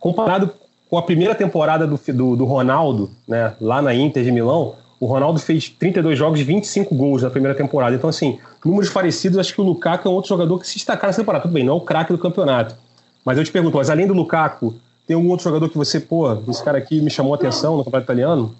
Comparado 0.01 0.51
com 0.89 0.97
a 0.99 1.03
primeira 1.03 1.35
temporada 1.35 1.87
do, 1.87 2.01
do, 2.13 2.37
do 2.37 2.45
Ronaldo, 2.45 3.11
né, 3.29 3.55
lá 3.61 3.83
na 3.83 3.95
Inter 3.95 4.25
de 4.25 4.33
Milão, 4.33 4.77
o 5.05 5.07
Ronaldo 5.07 5.39
fez 5.39 5.69
32 5.69 6.19
jogos 6.19 6.41
e 6.41 6.45
25 6.45 6.95
gols 6.95 7.21
na 7.21 7.29
primeira 7.29 7.55
temporada. 7.55 7.95
Então, 7.95 8.09
assim, 8.09 8.39
números 8.65 8.89
parecidos, 8.89 9.39
acho 9.39 9.53
que 9.53 9.61
o 9.61 9.65
Lukaku 9.65 10.09
é 10.09 10.11
um 10.11 10.15
outro 10.15 10.31
jogador 10.31 10.59
que 10.59 10.67
se 10.67 10.77
destacar 10.77 11.09
nessa 11.09 11.21
temporada. 11.21 11.43
Tudo 11.43 11.53
bem, 11.53 11.63
não 11.63 11.75
é 11.75 11.77
o 11.77 11.81
craque 11.83 12.11
do 12.11 12.19
campeonato. 12.19 12.75
Mas 13.23 13.37
eu 13.37 13.45
te 13.45 13.53
pergunto, 13.53 13.77
mas 13.77 13.91
além 13.91 14.07
do 14.07 14.15
Lukaku, 14.15 14.75
tem 15.07 15.15
algum 15.15 15.29
outro 15.29 15.45
jogador 15.45 15.69
que 15.69 15.77
você, 15.77 16.01
pô, 16.01 16.33
esse 16.49 16.65
cara 16.65 16.79
aqui 16.79 17.03
me 17.03 17.11
chamou 17.11 17.35
a 17.35 17.37
atenção 17.37 17.77
no 17.77 17.85
campeonato 17.85 18.07
italiano? 18.07 18.57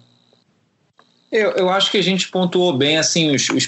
Eu, 1.31 1.49
eu 1.53 1.69
acho 1.71 1.89
que 1.89 1.97
a 1.97 2.03
gente 2.03 2.29
pontuou 2.29 2.77
bem, 2.77 2.99
assim, 2.99 3.33
os, 3.33 3.49
os 3.49 3.67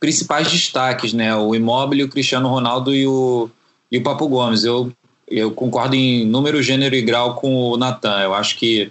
principais 0.00 0.50
destaques, 0.50 1.12
né? 1.12 1.36
O 1.36 1.54
Immobile, 1.54 2.04
o 2.04 2.08
Cristiano 2.08 2.48
Ronaldo 2.48 2.94
e 2.94 3.06
o, 3.06 3.50
e 3.92 3.98
o 3.98 4.02
Papo 4.02 4.26
Gomes. 4.26 4.64
Eu, 4.64 4.90
eu 5.28 5.50
concordo 5.50 5.94
em 5.94 6.24
número, 6.24 6.62
gênero 6.62 6.94
e 6.94 7.02
grau 7.02 7.34
com 7.34 7.72
o 7.72 7.76
Natan. 7.76 8.22
Eu 8.22 8.32
acho 8.32 8.56
que 8.56 8.90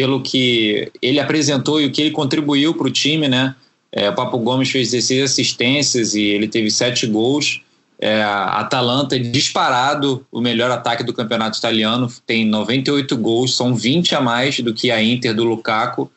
pelo 0.00 0.22
que 0.22 0.90
ele 1.02 1.20
apresentou 1.20 1.78
e 1.78 1.84
o 1.84 1.90
que 1.90 2.00
ele 2.00 2.10
contribuiu 2.10 2.72
para 2.72 2.86
o 2.86 2.90
time, 2.90 3.28
né? 3.28 3.54
É, 3.92 4.08
o 4.08 4.14
Papo 4.14 4.38
Gomes 4.38 4.70
fez 4.70 4.92
16 4.92 5.24
assistências 5.24 6.14
e 6.14 6.22
ele 6.22 6.48
teve 6.48 6.70
7 6.70 7.06
gols. 7.06 7.60
É, 8.00 8.22
Atalanta, 8.22 9.20
disparado, 9.20 10.24
o 10.32 10.40
melhor 10.40 10.70
ataque 10.70 11.04
do 11.04 11.12
campeonato 11.12 11.58
italiano, 11.58 12.10
tem 12.26 12.46
98 12.46 13.14
gols, 13.18 13.54
são 13.54 13.74
20 13.74 14.14
a 14.14 14.22
mais 14.22 14.58
do 14.60 14.72
que 14.72 14.90
a 14.90 15.02
Inter 15.02 15.34
do 15.34 15.44
Lukaku. 15.44 16.10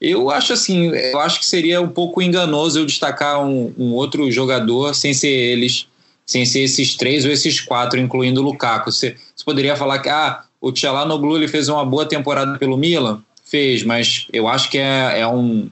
Eu 0.00 0.30
acho 0.30 0.54
assim, 0.54 0.86
eu 0.86 1.20
acho 1.20 1.38
que 1.38 1.44
seria 1.44 1.82
um 1.82 1.88
pouco 1.88 2.22
enganoso 2.22 2.78
eu 2.78 2.86
destacar 2.86 3.44
um, 3.44 3.70
um 3.76 3.92
outro 3.92 4.30
jogador 4.30 4.94
sem 4.94 5.12
ser 5.12 5.28
eles, 5.28 5.86
sem 6.24 6.46
ser 6.46 6.60
esses 6.60 6.94
três 6.94 7.26
ou 7.26 7.30
esses 7.30 7.60
quatro, 7.60 8.00
incluindo 8.00 8.40
o 8.40 8.44
Lukaku. 8.44 8.90
Você, 8.90 9.14
você 9.34 9.44
poderia 9.44 9.76
falar 9.76 9.98
que 9.98 10.08
ah, 10.08 10.42
o 10.66 10.72
Tchalanoglu 10.72 11.36
ele 11.36 11.48
fez 11.48 11.68
uma 11.68 11.84
boa 11.84 12.04
temporada 12.04 12.58
pelo 12.58 12.76
Milan, 12.76 13.22
Fez, 13.44 13.84
mas 13.84 14.26
eu 14.32 14.48
acho 14.48 14.68
que 14.68 14.76
é, 14.76 15.20
é 15.20 15.28
um, 15.28 15.70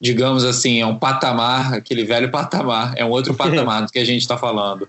digamos 0.00 0.44
assim, 0.44 0.80
é 0.80 0.86
um 0.86 0.94
patamar, 0.94 1.74
aquele 1.74 2.04
velho 2.04 2.30
patamar, 2.30 2.94
é 2.96 3.04
um 3.04 3.10
outro 3.10 3.34
patamar 3.36 3.84
do 3.84 3.90
que 3.90 3.98
a 3.98 4.04
gente 4.04 4.20
está 4.20 4.38
falando. 4.38 4.86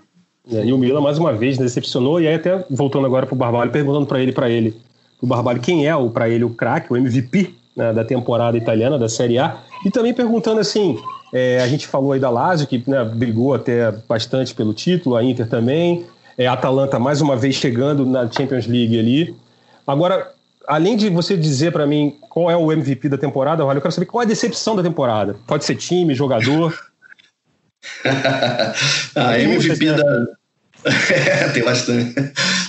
É, 0.48 0.64
e 0.64 0.72
o 0.72 0.78
Milan, 0.78 1.00
mais 1.00 1.18
uma 1.18 1.32
vez, 1.32 1.58
decepcionou, 1.58 2.20
e 2.20 2.28
aí 2.28 2.34
até 2.34 2.64
voltando 2.70 3.06
agora 3.06 3.26
para 3.26 3.34
o 3.34 3.38
Barbalho, 3.38 3.72
perguntando 3.72 4.06
para 4.06 4.20
ele, 4.20 4.30
para 4.30 4.48
ele, 4.48 4.76
o 5.20 5.26
Barbalho, 5.26 5.60
quem 5.60 5.88
é 5.88 5.92
para 6.10 6.28
ele 6.28 6.44
o 6.44 6.50
craque, 6.50 6.92
o 6.92 6.96
MVP 6.96 7.54
né, 7.76 7.92
da 7.92 8.04
temporada 8.04 8.56
italiana, 8.56 8.96
da 8.96 9.08
Série 9.08 9.38
A, 9.38 9.58
e 9.84 9.90
também 9.90 10.14
perguntando 10.14 10.60
assim, 10.60 10.96
é, 11.34 11.60
a 11.60 11.66
gente 11.66 11.88
falou 11.88 12.12
aí 12.12 12.20
da 12.20 12.30
Lazio, 12.30 12.68
que 12.68 12.84
né, 12.86 13.04
brigou 13.04 13.52
até 13.52 13.90
bastante 14.08 14.54
pelo 14.54 14.72
título, 14.72 15.16
a 15.16 15.24
Inter 15.24 15.48
também, 15.48 16.06
é, 16.36 16.46
Atalanta 16.46 16.98
mais 16.98 17.20
uma 17.20 17.36
vez 17.36 17.54
chegando 17.56 18.06
na 18.06 18.30
Champions 18.30 18.66
League 18.66 18.98
ali. 18.98 19.34
Agora, 19.86 20.32
além 20.66 20.96
de 20.96 21.08
você 21.08 21.36
dizer 21.36 21.72
para 21.72 21.86
mim 21.86 22.16
qual 22.20 22.50
é 22.50 22.56
o 22.56 22.72
MVP 22.72 23.08
da 23.08 23.18
temporada, 23.18 23.62
eu 23.62 23.80
quero 23.80 23.92
saber 23.92 24.06
qual 24.06 24.22
é 24.22 24.24
a 24.24 24.28
decepção 24.28 24.76
da 24.76 24.82
temporada. 24.82 25.36
Pode 25.46 25.64
ser 25.64 25.76
time, 25.76 26.14
jogador. 26.14 26.78
a 29.14 29.38
MVP 29.38 29.86
da. 29.86 30.26
tem 31.52 31.62
bastante. 31.62 32.14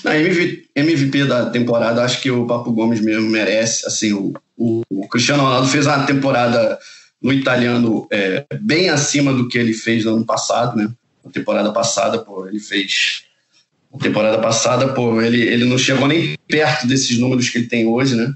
Na 0.03 0.17
MVP, 0.17 0.69
MVP 0.75 1.25
da 1.25 1.49
temporada, 1.49 2.03
acho 2.03 2.21
que 2.21 2.29
o 2.29 2.45
Papo 2.45 2.71
Gomes 2.71 3.01
mesmo 3.01 3.29
merece. 3.29 3.85
Assim, 3.87 4.13
o, 4.13 4.33
o, 4.57 4.81
o 4.89 5.07
Cristiano 5.07 5.43
Ronaldo 5.43 5.67
fez 5.67 5.85
uma 5.85 6.05
temporada 6.05 6.77
no 7.21 7.31
italiano 7.31 8.07
é, 8.11 8.45
bem 8.59 8.89
acima 8.89 9.33
do 9.33 9.47
que 9.47 9.57
ele 9.57 9.73
fez 9.73 10.03
no 10.03 10.15
ano 10.15 10.25
passado, 10.25 10.75
né? 10.75 10.89
Na 11.23 11.31
temporada 11.31 11.71
passada, 11.71 12.19
pô, 12.19 12.47
ele 12.47 12.59
fez 12.59 13.23
temporada 13.99 14.39
passada, 14.39 14.89
pô, 14.89 15.21
ele, 15.21 15.41
ele 15.41 15.65
não 15.65 15.77
chegou 15.77 16.07
nem 16.07 16.35
perto 16.47 16.87
desses 16.87 17.17
números 17.17 17.49
que 17.49 17.59
ele 17.59 17.67
tem 17.67 17.85
hoje, 17.85 18.15
né? 18.15 18.33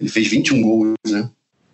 Ele 0.00 0.08
fez 0.08 0.28
21 0.28 0.62
gols, 0.62 0.94
né? 1.06 1.28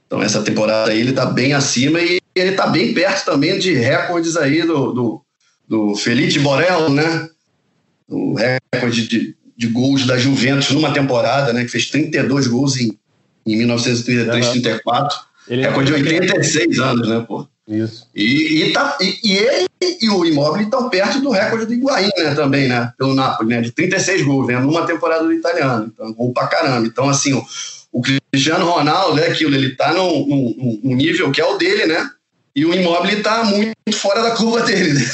Então 0.07 0.23
essa 0.23 0.43
temporada 0.43 0.91
aí 0.91 1.01
ele 1.01 1.13
tá 1.13 1.27
bem 1.27 1.53
acima 1.53 2.01
e 2.01 2.19
ele 2.35 2.53
tá 2.53 2.67
bem 2.67 2.95
perto 2.95 3.27
também 3.27 3.59
de 3.59 3.75
recordes 3.75 4.37
aí 4.37 4.63
do, 4.63 4.93
do, 4.93 5.23
do 5.69 5.95
Felipe 5.97 6.39
Borello, 6.39 6.89
né? 6.89 7.29
O 8.09 8.35
recorde 8.35 9.07
de, 9.07 9.37
de 9.57 9.67
gols 9.67 10.07
da 10.07 10.17
Juventus 10.17 10.71
numa 10.71 10.93
temporada, 10.93 11.53
né? 11.53 11.65
Que 11.65 11.71
fez 11.71 11.91
32 11.91 12.47
gols 12.47 12.79
em, 12.79 12.99
em 13.47 13.57
1933, 13.59 14.47
uhum. 14.47 14.53
34. 14.53 15.19
Ele 15.49 15.63
recorde 15.63 15.93
de 15.93 15.93
86 15.95 16.79
anos, 16.79 17.09
né, 17.09 17.25
pô? 17.27 17.47
Isso. 17.69 18.07
E, 18.15 18.63
e, 18.63 18.73
tá, 18.73 18.97
e, 19.01 19.19
e 19.23 19.33
ele 19.37 19.69
e 20.01 20.09
o 20.09 20.25
Immobile 20.25 20.65
estão 20.65 20.89
perto 20.89 21.21
do 21.21 21.31
recorde 21.31 21.67
do 21.67 21.75
Higuaín, 21.75 22.11
né, 22.17 22.35
também, 22.35 22.67
né, 22.67 22.93
pelo 22.97 23.15
Napoli, 23.15 23.51
né, 23.51 23.61
de 23.61 23.71
36 23.71 24.23
gols, 24.23 24.47
né, 24.47 24.59
numa 24.59 24.87
temporada 24.87 25.25
do 25.25 25.33
italiano, 25.33 25.91
então, 25.93 26.13
gol 26.15 26.33
pra 26.33 26.47
caramba. 26.47 26.87
Então, 26.87 27.09
assim, 27.09 27.35
o, 27.35 27.45
o 27.93 28.01
Cristiano 28.01 28.65
Ronaldo, 28.71 29.21
é 29.21 29.29
aquilo, 29.29 29.55
ele 29.55 29.77
tá 29.77 29.93
num, 29.93 30.27
num, 30.27 30.81
num, 30.83 30.97
nível 30.97 31.31
que 31.31 31.41
é 31.41 31.45
o 31.45 31.59
dele, 31.59 31.87
né, 31.87 32.09
e 32.57 32.65
o 32.65 32.75
Immobile 32.75 33.23
tá 33.23 33.45
muito 33.45 33.75
fora 33.93 34.23
da 34.23 34.31
curva 34.31 34.63
dele, 34.63 34.95
né. 34.95 35.07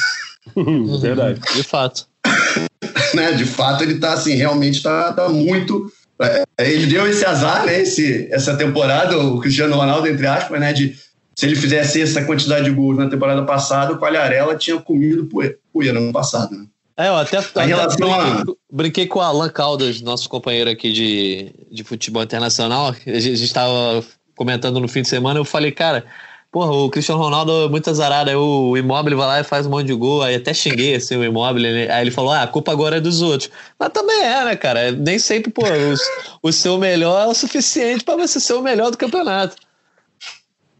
Verdade. 1.00 1.40
De 1.54 1.62
fato. 1.64 2.06
né, 3.14 3.32
de 3.32 3.44
fato, 3.44 3.82
ele 3.82 3.98
tá, 3.98 4.12
assim, 4.12 4.34
realmente 4.34 4.82
tá, 4.82 5.12
tá 5.12 5.28
muito... 5.28 5.90
É, 6.22 6.44
ele 6.58 6.86
deu 6.86 7.08
esse 7.08 7.24
azar, 7.26 7.66
né, 7.66 7.80
esse, 7.80 8.28
essa 8.30 8.56
temporada, 8.56 9.18
o 9.18 9.40
Cristiano 9.40 9.74
Ronaldo, 9.74 10.06
entre 10.06 10.26
aspas, 10.26 10.60
né, 10.60 10.72
de 10.72 10.96
se 11.36 11.46
ele 11.46 11.56
fizesse 11.56 12.00
essa 12.00 12.24
quantidade 12.24 12.64
de 12.64 12.70
gols 12.70 12.96
na 12.96 13.08
temporada 13.08 13.42
passada, 13.44 13.92
o 13.92 13.98
Palharela 13.98 14.56
tinha 14.56 14.78
comido 14.80 15.28
poeira 15.72 16.00
no 16.00 16.12
passado, 16.12 16.56
né? 16.56 16.66
É, 16.96 17.08
eu 17.08 17.16
até, 17.16 17.38
até 17.38 17.66
brinquei, 17.66 18.08
a... 18.08 18.44
brinquei, 18.70 19.06
com 19.06 19.18
o 19.18 19.22
Alan 19.22 19.48
Caldas, 19.48 20.00
nosso 20.00 20.28
companheiro 20.28 20.70
aqui 20.70 20.92
de, 20.92 21.52
de 21.70 21.82
futebol 21.82 22.22
internacional. 22.22 22.94
A 23.06 23.18
gente 23.18 23.42
estava 23.42 24.04
comentando 24.36 24.78
no 24.78 24.86
fim 24.86 25.02
de 25.02 25.08
semana. 25.08 25.40
Eu 25.40 25.44
falei, 25.44 25.72
cara, 25.72 26.04
porra, 26.52 26.70
o 26.70 26.88
Cristiano 26.88 27.20
Ronaldo 27.20 27.64
é 27.64 27.68
muito 27.68 27.90
azarado. 27.90 28.30
Aí 28.30 28.36
o 28.36 28.76
Imóvel 28.76 29.16
vai 29.16 29.26
lá 29.26 29.40
e 29.40 29.44
faz 29.44 29.66
um 29.66 29.70
monte 29.70 29.88
de 29.88 29.94
gol. 29.94 30.22
Aí 30.22 30.36
até 30.36 30.54
xinguei 30.54 30.94
assim, 30.94 31.16
o 31.16 31.24
Imóvel. 31.24 31.62
Né? 31.62 31.90
Aí 31.90 32.04
ele 32.04 32.12
falou, 32.12 32.30
ah, 32.30 32.42
a 32.42 32.46
culpa 32.46 32.70
agora 32.70 32.98
é 32.98 33.00
dos 33.00 33.22
outros. 33.22 33.50
Mas 33.76 33.88
também 33.88 34.22
é, 34.22 34.44
né, 34.44 34.54
cara? 34.54 34.92
Nem 34.92 35.18
sempre, 35.18 35.50
pô, 35.50 35.62
o, 35.62 36.48
o 36.48 36.52
seu 36.52 36.78
melhor 36.78 37.24
é 37.24 37.26
o 37.26 37.34
suficiente 37.34 38.04
para 38.04 38.16
você 38.16 38.38
ser 38.38 38.52
o 38.52 38.62
melhor 38.62 38.92
do 38.92 38.96
campeonato. 38.96 39.56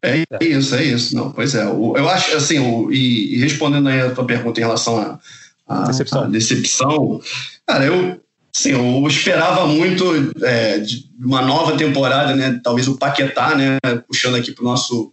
É 0.05 0.45
isso, 0.45 0.75
é 0.75 0.85
isso. 0.85 1.17
Não, 1.17 1.33
pois 1.33 1.55
é. 1.55 1.65
eu 1.65 2.09
acho, 2.09 2.37
assim, 2.37 2.59
o, 2.59 2.93
e, 2.93 3.35
e, 3.35 3.39
respondendo 3.39 3.89
aí 3.89 4.01
a 4.01 4.11
tua 4.11 4.27
pergunta 4.27 4.61
em 4.61 4.63
relação 4.63 4.99
a, 4.99 5.19
a, 5.67 5.85
decepção. 5.85 6.25
a 6.25 6.27
decepção, 6.27 7.21
cara, 7.67 7.87
eu, 7.87 8.21
assim, 8.55 8.73
eu 8.73 9.07
esperava 9.09 9.67
muito 9.67 10.05
é, 10.43 10.79
de 10.79 11.07
uma 11.19 11.41
nova 11.41 11.77
temporada, 11.77 12.37
né? 12.37 12.61
Talvez 12.63 12.87
o 12.87 12.99
Paquetá, 12.99 13.55
né? 13.55 13.79
Puxando 14.07 14.37
aqui 14.37 14.53
para 14.53 14.65
nosso, 14.65 15.13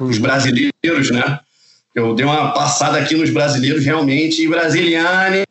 os 0.00 0.18
brasileiros, 0.18 1.10
né? 1.10 1.40
Eu 1.94 2.14
dei 2.14 2.24
uma 2.24 2.52
passada 2.52 2.98
aqui 2.98 3.16
nos 3.16 3.30
brasileiros, 3.30 3.84
realmente, 3.84 4.42
e 4.42 4.48
Brasiliane, 4.48 5.42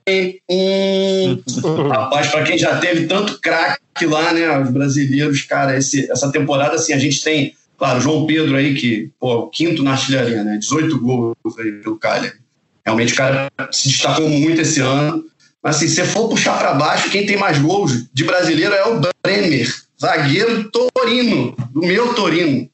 hum, 0.50 1.44
Rapaz, 1.90 2.28
para 2.28 2.44
quem 2.44 2.58
já 2.58 2.78
teve 2.78 3.08
tanto 3.08 3.40
craque 3.40 4.06
lá, 4.06 4.32
né? 4.34 4.60
Os 4.62 4.72
brasileiros, 4.72 5.42
cara, 5.42 5.78
esse, 5.78 6.10
essa 6.10 6.32
temporada, 6.32 6.76
assim, 6.76 6.94
a 6.94 6.98
gente 6.98 7.22
tem, 7.22 7.54
claro, 7.80 8.02
João 8.02 8.28
Pedro 8.28 8.56
aí, 8.56 8.76
que, 8.76 9.10
pô, 9.20 9.36
o 9.36 9.50
quinto 9.50 9.82
na 9.82 9.94
artilharia, 9.94 10.44
né? 10.44 10.58
18 10.58 11.00
gols 11.00 11.36
aí 11.58 11.72
pelo 11.82 11.98
Cagliari. 11.98 12.38
Realmente 12.86 13.14
o 13.14 13.16
cara 13.18 13.50
se 13.72 13.88
destacou 13.88 14.30
muito 14.30 14.62
esse 14.62 14.82
ano. 14.82 15.24
Mas 15.64 15.78
assim, 15.78 15.88
se 15.88 16.04
for 16.06 16.30
puxar 16.30 16.58
para 16.60 16.74
baixo, 16.74 17.10
quem 17.10 17.26
tem 17.26 17.38
mais 17.38 17.58
gols 17.58 18.06
de 18.14 18.24
brasileiro 18.24 18.74
é 18.74 18.86
o 18.86 19.02
Bremer, 19.24 19.74
zagueiro 20.00 20.70
Torino, 20.70 21.56
do 21.72 21.82
meu 21.82 22.14
Torino. 22.14 22.70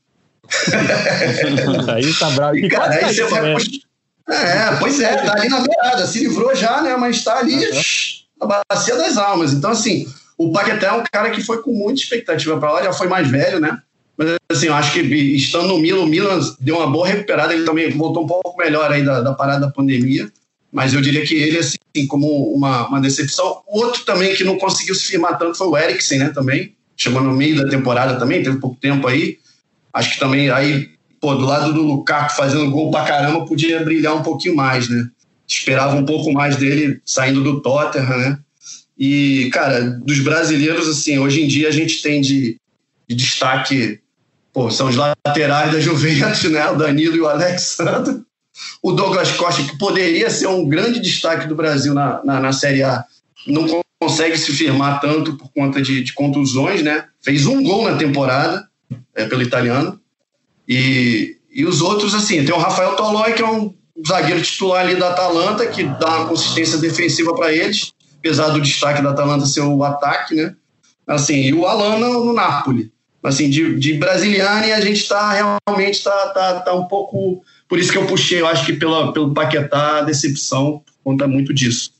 aí 1.93 2.13
tá 2.13 2.29
bravo. 2.31 2.57
E, 2.57 2.67
cara, 2.69 2.93
aí 2.93 3.13
você 3.13 3.23
vai 3.25 3.55
é, 4.27 4.75
pois 4.79 4.99
é, 4.99 5.17
tá 5.17 5.33
ali 5.33 5.49
na 5.49 5.59
beirada, 5.59 6.07
se 6.07 6.19
livrou 6.19 6.55
já, 6.55 6.81
né? 6.81 6.95
Mas 6.97 7.23
tá 7.23 7.37
ali 7.37 7.55
uhum. 7.55 7.81
na 8.41 8.61
bacia 8.67 8.95
das 8.95 9.17
almas. 9.17 9.53
Então, 9.53 9.69
assim, 9.69 10.07
o 10.37 10.51
Paquetá 10.51 10.87
é 10.87 10.91
um 10.93 11.03
cara 11.03 11.29
que 11.29 11.43
foi 11.43 11.61
com 11.61 11.71
muita 11.71 12.01
expectativa 12.01 12.59
para 12.59 12.71
lá, 12.71 12.83
já 12.83 12.93
foi 12.93 13.07
mais 13.07 13.29
velho, 13.29 13.59
né? 13.59 13.77
Mas, 14.17 14.35
assim, 14.49 14.67
eu 14.67 14.73
acho 14.73 14.93
que 14.93 14.99
estando 14.99 15.67
no 15.67 15.77
Milan, 15.77 16.03
o 16.03 16.07
Milan 16.07 16.39
deu 16.59 16.77
uma 16.77 16.87
boa 16.87 17.07
recuperada, 17.07 17.53
ele 17.53 17.65
também 17.65 17.89
voltou 17.91 18.23
um 18.23 18.27
pouco 18.27 18.57
melhor 18.57 18.91
aí 18.91 19.03
da, 19.03 19.21
da 19.21 19.33
parada 19.33 19.67
da 19.67 19.71
pandemia. 19.71 20.31
Mas 20.71 20.93
eu 20.93 21.01
diria 21.01 21.25
que 21.25 21.35
ele, 21.35 21.57
assim, 21.57 21.77
como 22.07 22.53
uma, 22.53 22.87
uma 22.87 23.01
decepção. 23.01 23.61
Outro 23.67 24.03
também 24.03 24.35
que 24.35 24.43
não 24.43 24.57
conseguiu 24.57 24.95
se 24.95 25.07
firmar 25.07 25.37
tanto 25.37 25.57
foi 25.57 25.67
o 25.67 25.77
Eriksen, 25.77 26.19
né? 26.19 26.29
Também. 26.29 26.75
Chegou 26.97 27.21
no 27.21 27.33
meio 27.33 27.57
da 27.57 27.69
temporada 27.69 28.17
também, 28.17 28.43
teve 28.43 28.57
pouco 28.57 28.77
tempo 28.79 29.07
aí. 29.07 29.37
Acho 29.93 30.13
que 30.13 30.19
também 30.19 30.49
aí 30.49 30.95
pô, 31.25 31.33
do 31.33 31.45
lado 31.45 31.73
do 31.73 31.81
Lukaku 31.81 32.35
fazendo 32.35 32.69
gol 32.69 32.91
pra 32.91 33.03
caramba, 33.03 33.45
podia 33.45 33.83
brilhar 33.83 34.15
um 34.15 34.21
pouquinho 34.21 34.55
mais, 34.55 34.87
né? 34.87 35.09
Esperava 35.47 35.95
um 35.95 36.05
pouco 36.05 36.31
mais 36.31 36.55
dele 36.55 37.01
saindo 37.03 37.43
do 37.43 37.61
Tottenham, 37.61 38.17
né? 38.17 38.39
E, 38.97 39.49
cara, 39.51 39.81
dos 39.81 40.19
brasileiros, 40.19 40.87
assim, 40.87 41.17
hoje 41.17 41.43
em 41.43 41.47
dia 41.47 41.67
a 41.67 41.71
gente 41.71 42.01
tem 42.01 42.21
de, 42.21 42.57
de 43.07 43.15
destaque, 43.15 43.99
pô, 44.55 44.71
são 44.71 44.87
os 44.87 44.95
laterais 44.95 45.73
da 45.73 45.81
Juventus, 45.81 46.49
né? 46.49 46.65
O 46.69 46.77
Danilo 46.77 47.17
e 47.17 47.19
o 47.19 47.27
Alexandre. 47.27 48.21
O 48.81 48.93
Douglas 48.93 49.31
Costa, 49.31 49.61
que 49.61 49.77
poderia 49.77 50.29
ser 50.29 50.47
um 50.47 50.65
grande 50.65 51.01
destaque 51.01 51.45
do 51.45 51.55
Brasil 51.55 51.93
na, 51.93 52.23
na, 52.23 52.39
na 52.39 52.53
Série 52.53 52.81
A, 52.81 53.03
não 53.45 53.83
consegue 53.99 54.37
se 54.37 54.53
firmar 54.53 55.01
tanto 55.01 55.33
por 55.33 55.51
conta 55.51 55.81
de, 55.81 56.01
de 56.01 56.13
contusões, 56.13 56.81
né? 56.81 57.03
Fez 57.21 57.45
um 57.45 57.61
gol 57.61 57.83
na 57.83 57.97
temporada 57.97 58.65
é, 59.13 59.25
pelo 59.25 59.41
italiano. 59.41 59.99
E, 60.65 61.35
e 61.51 61.65
os 61.65 61.81
outros, 61.81 62.15
assim, 62.15 62.45
tem 62.45 62.55
o 62.55 62.57
Rafael 62.57 62.95
Tolói, 62.95 63.33
que 63.33 63.41
é 63.41 63.47
um 63.47 63.73
zagueiro 64.07 64.41
titular 64.41 64.85
ali 64.85 64.95
da 64.95 65.09
Atalanta, 65.09 65.67
que 65.67 65.83
dá 65.83 66.19
uma 66.19 66.27
consistência 66.29 66.77
defensiva 66.77 67.35
para 67.35 67.51
eles, 67.51 67.91
apesar 68.19 68.49
do 68.49 68.61
destaque 68.61 69.01
da 69.01 69.09
Atalanta 69.09 69.45
ser 69.45 69.61
o 69.61 69.83
ataque, 69.83 70.33
né? 70.33 70.55
Assim, 71.05 71.41
e 71.41 71.53
o 71.53 71.67
Alana 71.67 72.07
no 72.07 72.31
Napoli. 72.31 72.94
Assim, 73.25 73.49
de, 73.49 73.77
de 73.79 73.93
Brasiliane 73.95 74.71
a 74.71 74.79
gente 74.79 75.01
está 75.01 75.31
realmente 75.31 76.03
tá, 76.03 76.29
tá, 76.29 76.59
tá 76.59 76.73
um 76.73 76.85
pouco. 76.85 77.43
Por 77.67 77.79
isso 77.79 77.91
que 77.91 77.97
eu 77.97 78.05
puxei, 78.05 78.39
eu 78.39 78.47
acho 78.47 78.65
que 78.65 78.73
pela, 78.73 79.11
pelo 79.11 79.33
Paquetá, 79.33 79.99
a 79.99 80.01
decepção 80.01 80.83
conta 81.03 81.27
muito 81.27 81.53
disso. 81.53 81.91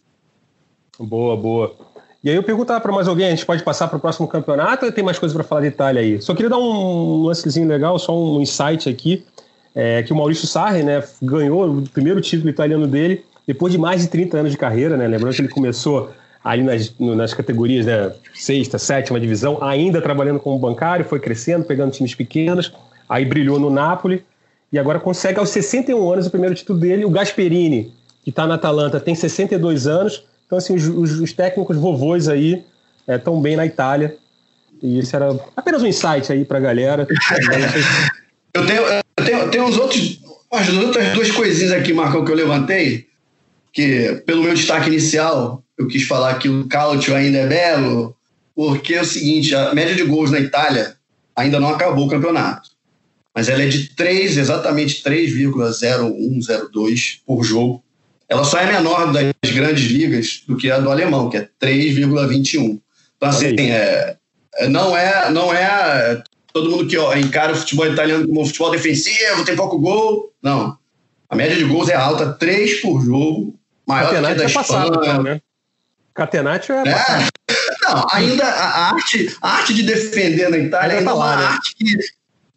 Boa, 1.00 1.36
boa. 1.36 1.76
E 2.24 2.30
aí 2.30 2.36
eu 2.36 2.44
perguntava 2.44 2.80
para 2.80 2.92
mais 2.92 3.08
alguém, 3.08 3.28
a 3.28 3.30
gente 3.32 3.46
pode 3.46 3.64
passar 3.64 3.88
para 3.88 3.98
o 3.98 4.00
próximo 4.00 4.28
campeonato 4.28 4.86
ou 4.86 4.92
tem 4.92 5.04
mais 5.04 5.18
coisa 5.18 5.34
para 5.34 5.44
falar 5.44 5.62
de 5.62 5.68
Itália 5.68 6.02
aí? 6.02 6.22
Só 6.22 6.34
queria 6.34 6.50
dar 6.50 6.58
um 6.58 7.24
lancezinho 7.24 7.68
legal, 7.68 7.98
só 8.00 8.16
um 8.16 8.42
insight 8.42 8.88
aqui, 8.88 9.26
é, 9.74 10.04
que 10.04 10.14
o 10.14 10.16
Maurício 10.16 10.48
Sarri, 10.48 10.84
né, 10.84 11.04
ganhou 11.22 11.70
o 11.70 11.90
primeiro 11.90 12.22
título 12.22 12.50
italiano 12.50 12.88
dele 12.88 13.24
depois 13.48 13.72
de 13.72 13.80
mais 13.80 14.02
de 14.02 14.08
30 14.08 14.38
anos 14.38 14.52
de 14.52 14.58
carreira, 14.58 14.98
né? 14.98 15.08
Lembrando 15.08 15.36
que 15.36 15.42
ele 15.42 15.50
começou 15.50 16.12
ali 16.46 16.62
nas, 16.62 16.94
nas 17.00 17.34
categorias, 17.34 17.88
né, 17.88 18.14
sexta, 18.36 18.78
sétima 18.78 19.20
divisão, 19.20 19.64
ainda 19.64 20.00
trabalhando 20.00 20.40
como 20.40 20.60
bancário, 20.60 21.04
foi 21.04 21.20
crescendo, 21.20 21.66
pegando 21.66 21.92
times 21.92 22.14
pequenos, 22.14 22.72
aí 23.10 23.26
brilhou 23.26 23.60
no 23.60 23.72
Napoli 23.72 24.24
e 24.72 24.78
agora 24.78 25.00
consegue 25.00 25.40
aos 25.40 25.50
61 25.50 26.14
anos 26.14 26.28
o 26.28 26.30
primeiro 26.30 26.54
título 26.54 26.78
dele. 26.80 27.04
O 27.04 27.10
Gasperini, 27.10 27.92
que 28.24 28.30
está 28.30 28.46
na 28.46 28.54
Atalanta, 28.54 29.00
tem 29.00 29.16
62 29.16 29.88
anos, 29.88 30.24
então, 30.46 30.60
assim, 30.60 30.76
os, 30.76 30.88
os, 30.88 31.20
os 31.20 31.34
técnicos 31.34 31.78
vovôs 31.78 32.30
aí 32.30 32.64
estão 33.08 33.40
é, 33.40 33.42
bem 33.42 33.56
na 33.56 33.66
Itália. 33.66 34.16
E 34.84 35.00
isso 35.00 35.16
era 35.16 35.36
apenas 35.58 35.82
um 35.82 35.88
insight 35.88 36.32
aí 36.32 36.46
para 36.46 36.60
a 36.60 36.62
galera. 36.62 37.08
eu 38.54 38.66
tenho, 38.68 38.84
eu 38.84 39.26
tenho, 39.26 39.50
tenho 39.50 39.64
uns 39.66 39.78
outros, 39.80 40.20
as 40.52 40.70
outras 40.70 41.12
duas 41.14 41.32
coisinhas 41.32 41.72
aqui, 41.72 41.92
Marcão, 41.92 42.24
que 42.24 42.32
eu 42.32 42.36
levantei, 42.36 43.08
que 43.74 44.22
pelo 44.28 44.44
meu 44.44 44.54
destaque 44.54 44.90
inicial, 44.90 45.65
eu 45.78 45.88
quis 45.88 46.08
falar 46.08 46.40
que 46.40 46.50
o 46.50 46.68
Cautio 46.68 47.16
ainda 47.16 47.38
é 47.40 47.48
belo, 47.48 48.16
porque 48.56 48.96
é 48.96 49.02
o 49.02 49.06
seguinte, 49.06 49.54
a 49.54 49.74
média 49.74 49.96
de 49.96 50.04
gols 50.04 50.32
na 50.32 50.40
Itália 50.40 50.96
ainda 51.36 51.60
não 51.60 51.70
acabou 51.70 52.06
o 52.06 52.10
campeonato. 52.10 52.70
Mas 53.34 53.50
ela 53.50 53.64
é 53.64 53.68
de 53.68 53.90
3, 53.90 54.38
exatamente 54.38 55.04
3,0102 55.04 57.20
por 57.26 57.44
jogo 57.44 57.84
ela 58.28 58.44
só 58.44 58.60
é 58.60 58.72
menor 58.72 59.12
das 59.12 59.52
grandes 59.54 59.92
ligas 59.92 60.44
do 60.48 60.58
que 60.58 60.72
a 60.72 60.80
do 60.80 60.90
alemão, 60.90 61.30
que 61.30 61.38
é 61.38 61.48
3,21. 61.62 62.80
Então, 63.18 63.30
assim, 63.30 63.72
é, 63.72 64.18
é, 64.56 64.68
não, 64.68 64.98
é, 64.98 65.30
não 65.32 65.54
é 65.54 66.24
todo 66.52 66.72
mundo 66.72 66.88
que 66.88 66.98
ó, 66.98 67.16
encara 67.16 67.54
o 67.54 67.56
futebol 67.56 67.88
italiano 67.88 68.28
como 68.28 68.42
um 68.42 68.46
futebol 68.46 68.72
defensivo, 68.72 69.46
tem 69.46 69.56
pouco 69.56 69.78
gol. 69.78 70.34
Não. 70.42 70.78
A 71.30 71.36
média 71.36 71.56
de 71.56 71.66
gols 71.66 71.90
é 71.90 71.96
alta, 71.96 72.34
3 72.34 72.82
por 72.82 73.02
jogo, 73.02 73.56
maior 73.88 74.10
Catenaccio 74.10 74.36
que 74.36 74.38
a 74.38 74.38
da 74.38 74.44
é 74.44 74.48
Espanha. 74.48 74.66
Passado, 74.66 75.04
então, 75.04 75.24
né? 75.24 75.42
Catenaccio 76.16 76.74
é, 76.74 76.90
é 76.90 77.28
Não, 77.84 78.08
ainda 78.12 78.44
a 78.46 78.94
arte, 78.94 79.36
a 79.42 79.58
arte 79.58 79.74
de 79.74 79.84
defender 79.84 80.50
na 80.50 80.58
Itália 80.58 80.98
ainda 80.98 81.12
é 81.12 81.14
uma 81.14 81.36
né? 81.36 81.46
arte 81.46 81.76
que 81.76 81.98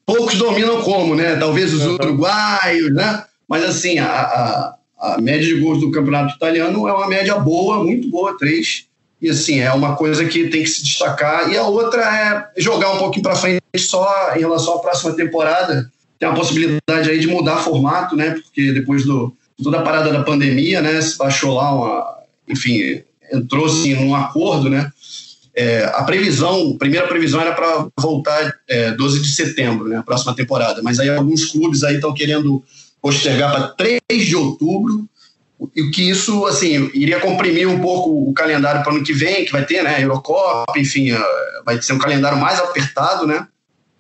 poucos 0.07 0.37
dominam 0.37 0.81
como, 0.81 1.15
né? 1.15 1.37
Talvez 1.37 1.75
os 1.75 1.85
uhum. 1.85 1.95
uruguaios, 1.95 2.95
né? 2.95 3.25
Mas 3.47 3.65
assim, 3.65 3.99
a, 3.99 4.07
a 4.07 4.79
a 4.99 5.21
média 5.21 5.47
de 5.47 5.61
gols 5.61 5.81
do 5.81 5.91
campeonato 5.93 6.35
italiano 6.35 6.89
é 6.89 6.93
uma 6.93 7.07
média 7.07 7.39
boa, 7.39 7.85
muito 7.85 8.11
boa, 8.11 8.37
três. 8.37 8.87
E 9.23 9.31
assim, 9.31 9.61
é 9.61 9.73
uma 9.73 9.97
coisa 9.97 10.25
que 10.25 10.49
tem 10.49 10.63
que 10.63 10.69
se 10.69 10.83
destacar. 10.83 11.51
E 11.51 11.57
a 11.57 11.65
outra 11.65 12.03
é 12.03 12.61
jogar 12.61 12.93
um 12.93 12.99
pouquinho 12.99 13.23
para 13.23 13.37
frente 13.37 13.63
só 13.77 14.35
em 14.35 14.41
relação 14.41 14.75
à 14.75 14.79
próxima 14.81 15.13
temporada. 15.13 15.91
Tem 16.19 16.29
a 16.29 16.35
possibilidade 16.35 17.11
aí 17.11 17.19
de 17.21 17.29
mudar 17.29 17.59
formato, 17.59 18.17
né? 18.17 18.31
Porque 18.31 18.73
depois 18.73 19.05
do 19.05 19.33
toda 19.63 19.79
a 19.79 19.83
parada 19.83 20.13
da 20.13 20.23
pandemia, 20.25 20.81
né? 20.81 21.01
Se 21.01 21.17
baixou 21.17 21.55
lá 21.55 21.73
uma. 21.73 22.19
Enfim, 22.49 23.03
entrou-se 23.33 23.95
num 23.95 24.15
acordo, 24.15 24.69
né? 24.69 24.91
É, 25.55 25.85
a 25.95 26.05
previsão, 26.05 26.73
a 26.75 26.79
primeira 26.79 27.09
previsão 27.09 27.41
era 27.41 27.53
para 27.53 27.89
voltar 27.99 28.55
é, 28.69 28.93
12 28.93 29.21
de 29.21 29.33
setembro, 29.33 29.89
né? 29.89 29.97
A 29.97 30.03
próxima 30.03 30.35
temporada. 30.35 30.83
Mas 30.83 31.01
aí 31.01 31.09
alguns 31.09 31.47
clubes 31.47 31.83
aí 31.83 31.97
estão 31.97 32.15
querendo 32.15 32.63
postergar 33.03 33.51
para 33.51 33.69
3 33.69 34.01
de 34.27 34.37
outubro, 34.37 35.09
e 35.75 35.91
que 35.91 36.09
isso, 36.09 36.47
assim, 36.47 36.89
iria 36.95 37.19
comprimir 37.19 37.69
um 37.69 37.81
pouco 37.81 38.31
o 38.31 38.33
calendário 38.33 38.83
para 38.83 38.93
o 38.93 38.97
ano 38.97 39.05
que 39.05 39.13
vem, 39.13 39.45
que 39.45 39.51
vai 39.53 39.65
ter, 39.65 39.83
né, 39.83 40.03
Eurocopa, 40.03 40.79
enfim, 40.79 41.09
vai 41.65 41.81
ser 41.83 41.95
um 41.95 41.99
calendário 41.99 42.39
mais 42.39 42.61
apertado, 42.61 43.27
né, 43.27 43.47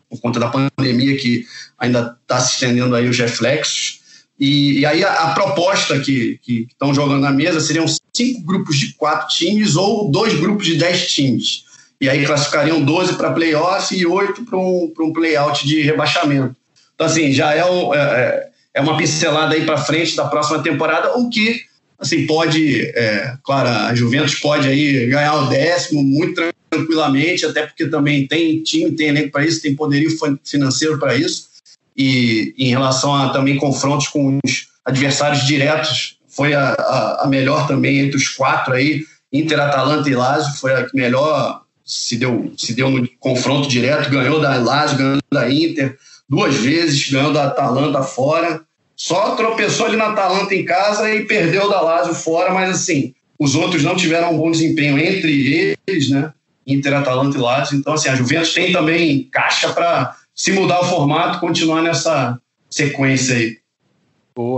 por 0.08 0.20
conta 0.20 0.38
da 0.38 0.48
pandemia 0.48 1.16
que 1.16 1.44
ainda 1.76 2.16
está 2.22 2.40
se 2.40 2.54
estendendo 2.54 2.94
aí 2.94 3.08
os 3.08 3.18
reflexos. 3.18 3.98
E, 4.38 4.80
e 4.80 4.86
aí 4.86 5.04
a, 5.04 5.12
a, 5.12 5.34
proposta 5.34 5.98
que 5.98 6.38
estão 6.46 6.94
jogando 6.94 7.20
na 7.20 7.32
mesa 7.32 7.58
seriam 7.58 7.86
cinco 8.18 8.42
grupos 8.42 8.76
de 8.76 8.92
quatro 8.94 9.28
times 9.28 9.76
ou 9.76 10.10
dois 10.10 10.34
grupos 10.38 10.66
de 10.66 10.76
dez 10.76 11.10
times. 11.10 11.64
E 12.00 12.08
aí 12.08 12.24
classificariam 12.24 12.84
12 12.84 13.14
para 13.14 13.32
playoff 13.32 13.96
e 13.96 14.06
oito 14.06 14.44
para 14.44 14.58
um, 14.58 14.92
um 15.00 15.12
playout 15.12 15.66
de 15.66 15.80
rebaixamento. 15.80 16.54
Então, 16.94 17.06
assim, 17.06 17.32
já 17.32 17.54
é, 17.54 17.64
um, 17.64 17.94
é, 17.94 17.98
é 17.98 18.48
é 18.78 18.80
uma 18.80 18.96
pincelada 18.96 19.54
aí 19.54 19.66
para 19.66 19.76
frente 19.76 20.14
da 20.14 20.26
próxima 20.26 20.62
temporada, 20.62 21.18
o 21.18 21.28
que 21.28 21.62
assim 21.98 22.26
pode, 22.26 22.82
é, 22.94 23.36
claro, 23.42 23.68
a 23.68 23.94
Juventus 23.94 24.36
pode 24.36 24.68
aí 24.68 25.06
ganhar 25.06 25.34
o 25.34 25.48
décimo 25.48 26.00
muito 26.02 26.40
tranquilamente, 26.70 27.44
até 27.44 27.66
porque 27.66 27.86
também 27.86 28.28
tem 28.28 28.62
time, 28.62 28.92
tem 28.92 29.08
elenco 29.08 29.32
para 29.32 29.44
isso, 29.44 29.60
tem 29.60 29.74
poderio 29.74 30.08
financeiro 30.44 30.96
para 30.96 31.16
isso. 31.16 31.48
E 31.96 32.54
em 32.56 32.68
relação 32.68 33.12
a 33.12 33.30
também 33.30 33.56
confrontos 33.56 34.06
com 34.06 34.38
os 34.44 34.68
adversários 34.84 35.44
diretos, 35.44 36.16
foi 36.38 36.54
a, 36.54 36.68
a, 36.68 37.24
a 37.24 37.26
melhor 37.26 37.66
também 37.66 37.98
entre 37.98 38.16
os 38.16 38.28
quatro 38.28 38.72
aí, 38.72 39.02
Inter, 39.32 39.58
Atalanta 39.58 40.08
e 40.08 40.14
Lazio, 40.14 40.54
foi 40.54 40.72
a 40.72 40.84
que 40.84 40.96
melhor 40.96 41.62
se 41.84 42.16
deu, 42.16 42.52
se 42.56 42.74
deu 42.74 42.88
no 42.90 43.08
confronto 43.18 43.68
direto, 43.68 44.08
ganhou 44.08 44.40
da 44.40 44.54
Lazio, 44.54 44.98
ganhou 44.98 45.18
da 45.32 45.50
Inter 45.50 45.98
duas 46.28 46.54
vezes, 46.54 47.10
ganhou 47.10 47.32
da 47.32 47.46
Atalanta 47.46 48.04
fora. 48.04 48.62
Só 48.94 49.34
tropeçou 49.34 49.86
ali 49.86 49.96
na 49.96 50.10
Atalanta 50.10 50.54
em 50.54 50.64
casa 50.64 51.12
e 51.12 51.24
perdeu 51.24 51.68
da 51.68 51.80
Lazio 51.80 52.14
fora, 52.14 52.54
mas 52.54 52.70
assim, 52.70 53.12
os 53.36 53.56
outros 53.56 53.82
não 53.82 53.96
tiveram 53.96 54.32
um 54.32 54.38
bom 54.38 54.52
desempenho 54.52 54.96
entre 54.96 55.76
eles, 55.88 56.08
né? 56.08 56.32
Inter, 56.64 56.94
Atalanta 56.94 57.36
e 57.36 57.40
Lazio. 57.40 57.76
Então, 57.76 57.94
assim, 57.94 58.10
a 58.10 58.14
Juventus 58.14 58.54
tem 58.54 58.70
também 58.70 59.24
caixa 59.24 59.72
para 59.72 60.14
se 60.32 60.52
mudar 60.52 60.82
o 60.82 60.84
formato, 60.84 61.40
continuar 61.40 61.82
nessa 61.82 62.38
sequência 62.70 63.34
aí. 63.34 63.56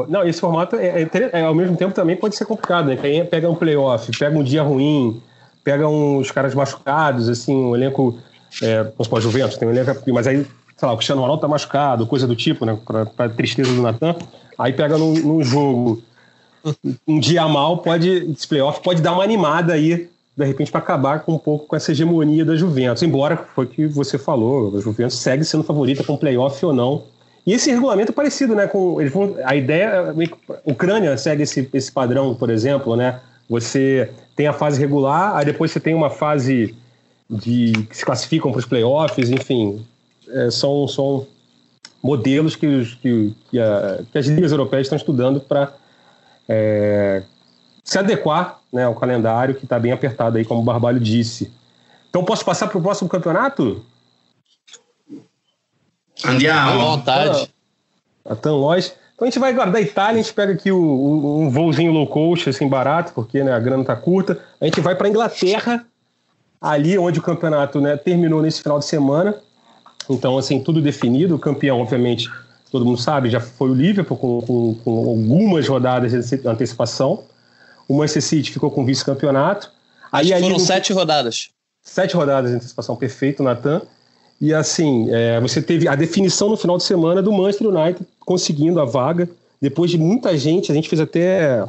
Não, 0.08 0.22
esse 0.28 0.38
formato, 0.38 0.76
é, 0.76 1.02
é, 1.02 1.10
é, 1.32 1.40
ao 1.42 1.54
mesmo 1.54 1.74
tempo, 1.74 1.94
também 1.94 2.14
pode 2.14 2.36
ser 2.36 2.44
complicado, 2.44 2.86
né? 2.86 2.96
Quem 2.96 3.24
pega 3.24 3.48
um 3.48 3.54
playoff, 3.54 4.10
pega 4.18 4.38
um 4.38 4.42
dia 4.42 4.62
ruim, 4.62 5.22
pega 5.64 5.88
uns 5.88 6.30
caras 6.30 6.54
machucados, 6.54 7.30
assim, 7.30 7.56
um 7.56 7.74
elenco, 7.74 8.18
é, 8.60 8.82
vamos 8.82 9.06
supor, 9.06 9.22
Juventus, 9.22 9.56
tem 9.56 9.66
um 9.66 9.70
elenco, 9.70 10.02
mas 10.12 10.26
aí, 10.26 10.46
sei 10.76 10.86
lá, 10.86 10.92
o 10.92 10.96
Cristiano 10.96 11.22
Ronaldo 11.22 11.40
tá 11.40 11.48
machucado, 11.48 12.06
coisa 12.06 12.26
do 12.26 12.36
tipo, 12.36 12.66
né, 12.66 12.78
pra, 12.84 13.06
pra 13.06 13.28
tristeza 13.30 13.72
do 13.72 13.80
Natan, 13.80 14.16
aí 14.58 14.74
pega 14.74 14.98
num, 14.98 15.14
num 15.14 15.42
jogo 15.42 16.02
um 17.08 17.18
dia 17.18 17.48
mal, 17.48 17.78
pode, 17.78 18.10
esse 18.10 18.46
playoff 18.46 18.82
pode 18.82 19.00
dar 19.00 19.12
uma 19.12 19.24
animada 19.24 19.72
aí, 19.72 20.10
de 20.36 20.44
repente, 20.44 20.70
para 20.70 20.80
acabar 20.80 21.20
com 21.20 21.32
um 21.32 21.38
pouco 21.38 21.66
com 21.66 21.74
essa 21.74 21.92
hegemonia 21.92 22.44
da 22.44 22.54
Juventus, 22.54 23.02
embora 23.02 23.34
foi 23.54 23.64
o 23.64 23.68
que 23.68 23.86
você 23.86 24.18
falou, 24.18 24.76
a 24.76 24.80
Juventus 24.80 25.16
segue 25.16 25.42
sendo 25.42 25.64
favorita 25.64 26.04
com 26.04 26.18
playoff 26.18 26.62
ou 26.66 26.74
não, 26.74 27.04
e 27.46 27.52
esse 27.52 27.70
regulamento 27.70 28.12
é 28.12 28.14
parecido, 28.14 28.54
né? 28.54 28.66
Com, 28.66 29.00
eles 29.00 29.12
vão, 29.12 29.36
a 29.44 29.54
ideia. 29.54 30.10
A 30.10 30.70
Ucrânia 30.70 31.16
segue 31.16 31.42
esse, 31.42 31.68
esse 31.72 31.90
padrão, 31.90 32.34
por 32.34 32.50
exemplo, 32.50 32.96
né? 32.96 33.20
Você 33.48 34.10
tem 34.36 34.46
a 34.46 34.52
fase 34.52 34.80
regular, 34.80 35.36
aí 35.36 35.44
depois 35.44 35.70
você 35.70 35.80
tem 35.80 35.94
uma 35.94 36.10
fase 36.10 36.74
de 37.28 37.72
que 37.88 37.96
se 37.96 38.04
classificam 38.04 38.50
para 38.50 38.58
os 38.58 38.66
playoffs, 38.66 39.30
enfim. 39.30 39.84
É, 40.28 40.50
são, 40.50 40.86
são 40.86 41.26
modelos 42.02 42.54
que, 42.56 42.66
os, 42.66 42.94
que, 42.94 43.34
que, 43.50 43.58
a, 43.58 44.00
que, 44.10 44.18
as 44.18 44.26
ligas 44.26 44.52
europeias 44.52 44.86
estão 44.86 44.96
estudando 44.96 45.40
para 45.40 45.72
é, 46.48 47.22
se 47.84 47.98
adequar 47.98 48.60
né, 48.72 48.84
ao 48.84 48.94
calendário 48.94 49.54
que 49.54 49.64
está 49.64 49.78
bem 49.78 49.92
apertado 49.92 50.38
aí, 50.38 50.44
como 50.44 50.60
o 50.60 50.64
Barbalho 50.64 51.00
disse. 51.00 51.52
Então 52.08 52.24
posso 52.24 52.44
passar 52.44 52.68
para 52.68 52.78
o 52.78 52.82
próximo 52.82 53.08
campeonato? 53.08 53.84
Andiamo. 56.24 56.70
À 56.70 56.84
vontade. 56.84 57.50
A 58.24 58.34
Tan 58.34 58.54
Lois. 58.54 58.94
Então 59.14 59.26
a 59.26 59.30
gente 59.30 59.38
vai 59.38 59.52
guardar 59.52 59.76
a 59.76 59.80
Itália, 59.82 60.20
a 60.20 60.22
gente 60.22 60.32
pega 60.32 60.54
aqui 60.54 60.72
o, 60.72 60.78
o, 60.78 61.42
um 61.42 61.50
voozinho 61.50 61.92
low 61.92 62.06
cost, 62.06 62.48
assim, 62.48 62.66
barato, 62.66 63.12
porque 63.12 63.44
né, 63.44 63.52
a 63.52 63.58
grana 63.58 63.84
tá 63.84 63.94
curta. 63.94 64.38
A 64.58 64.64
gente 64.64 64.80
vai 64.80 64.94
para 64.94 65.10
Inglaterra, 65.10 65.86
ali 66.58 66.96
onde 66.96 67.18
o 67.18 67.22
campeonato 67.22 67.80
né, 67.82 67.98
terminou 67.98 68.40
nesse 68.40 68.62
final 68.62 68.78
de 68.78 68.86
semana. 68.86 69.34
Então, 70.08 70.38
assim, 70.38 70.58
tudo 70.60 70.80
definido. 70.80 71.34
O 71.34 71.38
campeão, 71.38 71.82
obviamente, 71.82 72.30
todo 72.70 72.84
mundo 72.84 72.98
sabe, 72.98 73.28
já 73.28 73.40
foi 73.40 73.70
o 73.70 73.74
Liverpool, 73.74 74.16
com, 74.16 74.40
com, 74.40 74.74
com 74.82 75.10
algumas 75.10 75.68
rodadas 75.68 76.12
de 76.12 76.48
antecipação. 76.48 77.24
O 77.86 77.98
Manchester 77.98 78.22
City 78.22 78.52
ficou 78.52 78.70
com 78.70 78.86
vice-campeonato. 78.86 79.70
Aí, 80.10 80.30
foram 80.30 80.56
ali, 80.56 80.60
sete 80.60 80.92
rodadas. 80.92 81.50
Sete 81.82 82.16
rodadas 82.16 82.50
de 82.50 82.56
antecipação, 82.56 82.96
perfeito, 82.96 83.42
Natan. 83.42 83.82
E 84.40 84.54
assim, 84.54 85.08
é, 85.10 85.38
você 85.40 85.60
teve 85.60 85.86
a 85.86 85.94
definição 85.94 86.48
no 86.48 86.56
final 86.56 86.78
de 86.78 86.84
semana 86.84 87.20
do 87.20 87.30
Manchester 87.30 87.68
United 87.68 88.06
conseguindo 88.20 88.80
a 88.80 88.84
vaga. 88.84 89.28
Depois 89.60 89.90
de 89.90 89.98
muita 89.98 90.36
gente, 90.38 90.72
a 90.72 90.74
gente 90.74 90.88
fez 90.88 91.00
até 91.00 91.62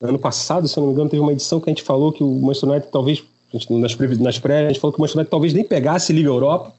ano 0.00 0.18
passado, 0.18 0.66
se 0.66 0.76
eu 0.76 0.80
não 0.80 0.88
me 0.88 0.94
engano, 0.94 1.10
teve 1.10 1.22
uma 1.22 1.32
edição 1.32 1.60
que 1.60 1.70
a 1.70 1.72
gente 1.72 1.82
falou 1.82 2.12
que 2.12 2.24
o 2.24 2.34
Manchester 2.40 2.70
United 2.70 2.90
talvez, 2.90 3.24
nas, 3.70 3.96
nas 4.18 4.38
pré, 4.38 4.66
a 4.66 4.68
gente 4.68 4.80
falou 4.80 4.92
que 4.92 4.98
o 4.98 5.02
Manchester 5.02 5.20
United 5.20 5.30
talvez 5.30 5.52
nem 5.52 5.64
pegasse 5.64 6.12
Liga 6.12 6.28
Europa. 6.28 6.72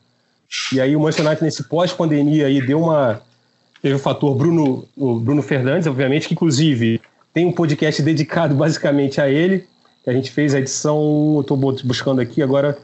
E 0.74 0.82
aí 0.82 0.96
o 0.96 1.00
Manchester 1.00 1.26
United 1.26 1.44
nesse 1.44 1.64
pós-pandemia 1.64 2.48
aí 2.48 2.66
deu 2.66 2.82
uma 2.82 3.22
teve 3.82 3.96
o 3.96 4.00
fator 4.00 4.36
Bruno, 4.36 4.86
o 4.98 5.20
Bruno 5.20 5.42
Fernandes, 5.42 5.88
obviamente, 5.88 6.28
que 6.28 6.34
inclusive 6.34 7.00
tem 7.34 7.46
um 7.46 7.52
podcast 7.52 8.02
dedicado 8.02 8.54
basicamente 8.56 9.22
a 9.22 9.30
ele, 9.30 9.66
que 10.04 10.10
a 10.10 10.14
gente 10.14 10.32
fez 10.32 10.54
a 10.54 10.60
edição, 10.60 11.36
eu 11.36 11.42
estou 11.42 11.56
buscando 11.58 12.20
aqui 12.20 12.42
agora, 12.42 12.78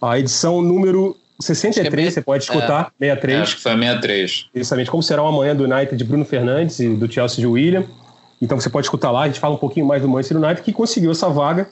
a 0.00 0.18
edição 0.18 0.62
número 0.62 1.16
63, 1.40 2.06
é 2.06 2.10
você 2.10 2.20
pode 2.22 2.44
escutar, 2.44 2.92
é, 3.00 3.06
63. 3.06 3.38
É, 3.38 3.42
acho 3.42 3.56
que 3.56 3.62
foi 3.62 3.72
a 3.72 3.76
63. 3.76 4.46
Justamente 4.54 4.90
como 4.90 5.02
será 5.02 5.22
o 5.22 5.26
amanhã 5.26 5.56
do 5.56 5.64
United 5.64 5.96
de 5.96 6.04
Bruno 6.04 6.24
Fernandes 6.24 6.78
e 6.80 6.88
do 6.88 7.10
Chelsea 7.10 7.38
de 7.38 7.46
William. 7.46 7.84
Então 8.40 8.58
você 8.58 8.70
pode 8.70 8.86
escutar 8.86 9.10
lá, 9.10 9.22
a 9.22 9.26
gente 9.26 9.40
fala 9.40 9.54
um 9.54 9.58
pouquinho 9.58 9.86
mais 9.86 10.02
do 10.02 10.08
Manchester 10.08 10.38
United, 10.38 10.62
que 10.62 10.72
conseguiu 10.72 11.10
essa 11.10 11.28
vaga. 11.28 11.68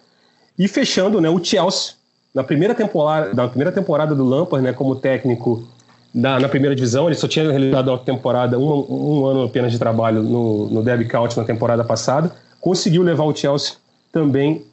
E 0.59 0.67
fechando, 0.67 1.21
né, 1.21 1.31
o 1.31 1.43
Chelsea, 1.43 1.95
na 2.35 2.43
primeira 2.43 2.75
temporada, 2.75 3.33
na 3.33 3.49
primeira 3.49 3.73
temporada 3.73 4.15
do 4.15 4.25
Lampard, 4.25 4.65
né, 4.65 4.73
como 4.73 4.97
técnico 4.97 5.67
na, 6.13 6.41
na 6.41 6.49
primeira 6.49 6.75
divisão, 6.75 7.07
ele 7.07 7.15
só 7.15 7.29
tinha 7.29 7.49
realizado 7.49 7.89
uma 7.89 7.99
temporada, 7.99 8.59
um, 8.59 8.87
um 8.89 9.27
ano 9.27 9.45
apenas 9.45 9.71
de 9.71 9.79
trabalho 9.79 10.23
no, 10.23 10.69
no 10.69 10.83
Derby 10.83 11.07
County 11.07 11.37
na 11.37 11.45
temporada 11.45 11.85
passada, 11.85 12.33
conseguiu 12.61 13.03
levar 13.03 13.25
o 13.25 13.35
Chelsea 13.35 13.75
também 14.13 14.65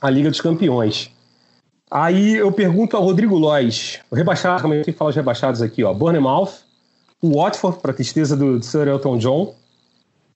à 0.00 0.08
Liga 0.08 0.30
dos 0.30 0.40
Campeões. 0.40 1.10
Aí 1.94 2.34
eu 2.34 2.50
pergunto 2.50 2.96
ao 2.96 3.04
Rodrigo 3.04 3.38
Lois, 3.38 4.00
o 4.10 4.16
rebaixado, 4.16 4.60
como 4.60 4.74
eu 4.74 4.84
falo 4.94 5.10
os 5.10 5.14
rebaixados 5.14 5.62
aqui, 5.62 5.84
ó, 5.84 5.94
Bournemouth, 5.94 6.50
o 7.22 7.40
Watford, 7.40 7.78
para 7.78 7.92
tristeza 7.92 8.36
do, 8.36 8.60
Sir 8.60 8.88
Elton 8.88 9.16
John, 9.16 9.54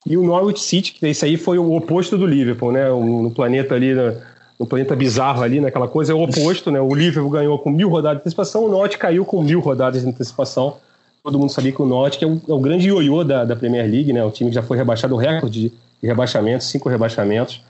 e 0.05 0.15
o 0.15 0.23
Norwich 0.23 0.61
City, 0.61 0.93
que 0.93 1.05
esse 1.05 1.25
aí 1.25 1.35
foi 1.35 1.57
o 1.57 1.73
oposto 1.75 2.17
do 2.17 2.25
Liverpool, 2.25 2.71
né? 2.71 2.87
No, 2.87 3.29
planeta 3.31 3.75
ali, 3.75 3.93
no, 3.93 4.15
no, 4.57 4.65
planeta 4.65 4.95
bizarro 4.95 5.43
ali, 5.43 5.59
naquela 5.59 5.89
coisa, 5.89 6.13
é 6.13 6.15
o 6.15 6.23
oposto, 6.23 6.71
né? 6.71 6.79
O 6.79 6.95
Liverpool 6.95 7.29
ganhou 7.29 7.59
com 7.59 7.69
mil 7.69 7.89
rodadas 7.89 8.19
de 8.19 8.21
antecipação, 8.21 8.63
o 8.63 8.69
Norwich 8.69 8.97
caiu 8.97 9.25
com 9.25 9.43
mil 9.43 9.59
rodadas 9.59 10.01
de 10.01 10.07
antecipação. 10.07 10.77
Todo 11.21 11.37
mundo 11.37 11.51
sabia 11.51 11.73
que 11.73 11.81
o 11.81 11.85
Norwich 11.85 12.23
é 12.23 12.27
o, 12.27 12.41
é 12.47 12.53
o 12.53 12.59
grande 12.59 12.87
ioiô 12.87 13.25
da, 13.25 13.43
da 13.43 13.57
Premier 13.57 13.85
League, 13.85 14.13
né? 14.13 14.23
O 14.23 14.31
time 14.31 14.49
que 14.49 14.55
já 14.55 14.63
foi 14.63 14.77
rebaixado, 14.77 15.13
o 15.13 15.17
recorde 15.17 15.73
de 16.01 16.07
rebaixamentos, 16.07 16.67
cinco 16.67 16.87
rebaixamentos. 16.87 17.61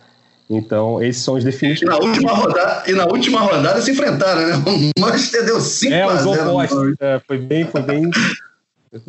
Então, 0.50 1.02
esses 1.02 1.22
são 1.22 1.36
os 1.36 1.44
definitivos. 1.44 1.96
E 1.96 2.00
na 2.00 2.06
última 2.08 2.34
rodada, 2.34 2.84
e 2.90 2.94
na 2.94 3.06
última 3.06 3.40
rodada 3.42 3.82
se 3.82 3.92
enfrentaram, 3.92 4.48
né? 4.48 4.64
O 4.98 5.00
Manchester 5.00 5.46
deu 5.46 5.62
5 5.62 5.94
é, 5.94 6.02
a 6.02 6.16
0. 6.16 6.96
É, 7.00 7.22
foi 7.28 7.38
bem, 7.38 7.66
foi 7.66 7.82
bem, 7.84 8.10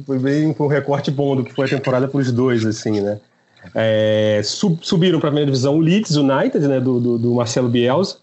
foi 0.05 0.19
bem 0.19 0.55
um 0.59 0.67
recorte 0.67 1.11
bom 1.11 1.35
do 1.35 1.43
que 1.43 1.55
foi 1.55 1.65
a 1.65 1.69
temporada 1.71 2.07
para 2.07 2.21
os 2.21 2.31
dois, 2.31 2.67
assim, 2.67 3.01
né? 3.01 3.19
É, 3.75 4.43
sub, 4.45 4.79
subiram 4.83 5.19
para 5.19 5.29
a 5.29 5.31
primeira 5.31 5.51
divisão 5.51 5.77
o 5.77 5.81
Leeds 5.81 6.15
United, 6.15 6.69
né? 6.69 6.79
Do, 6.79 7.01
do, 7.01 7.19
do 7.19 7.35
Marcelo 7.35 7.71
Bielsa, 7.71 8.19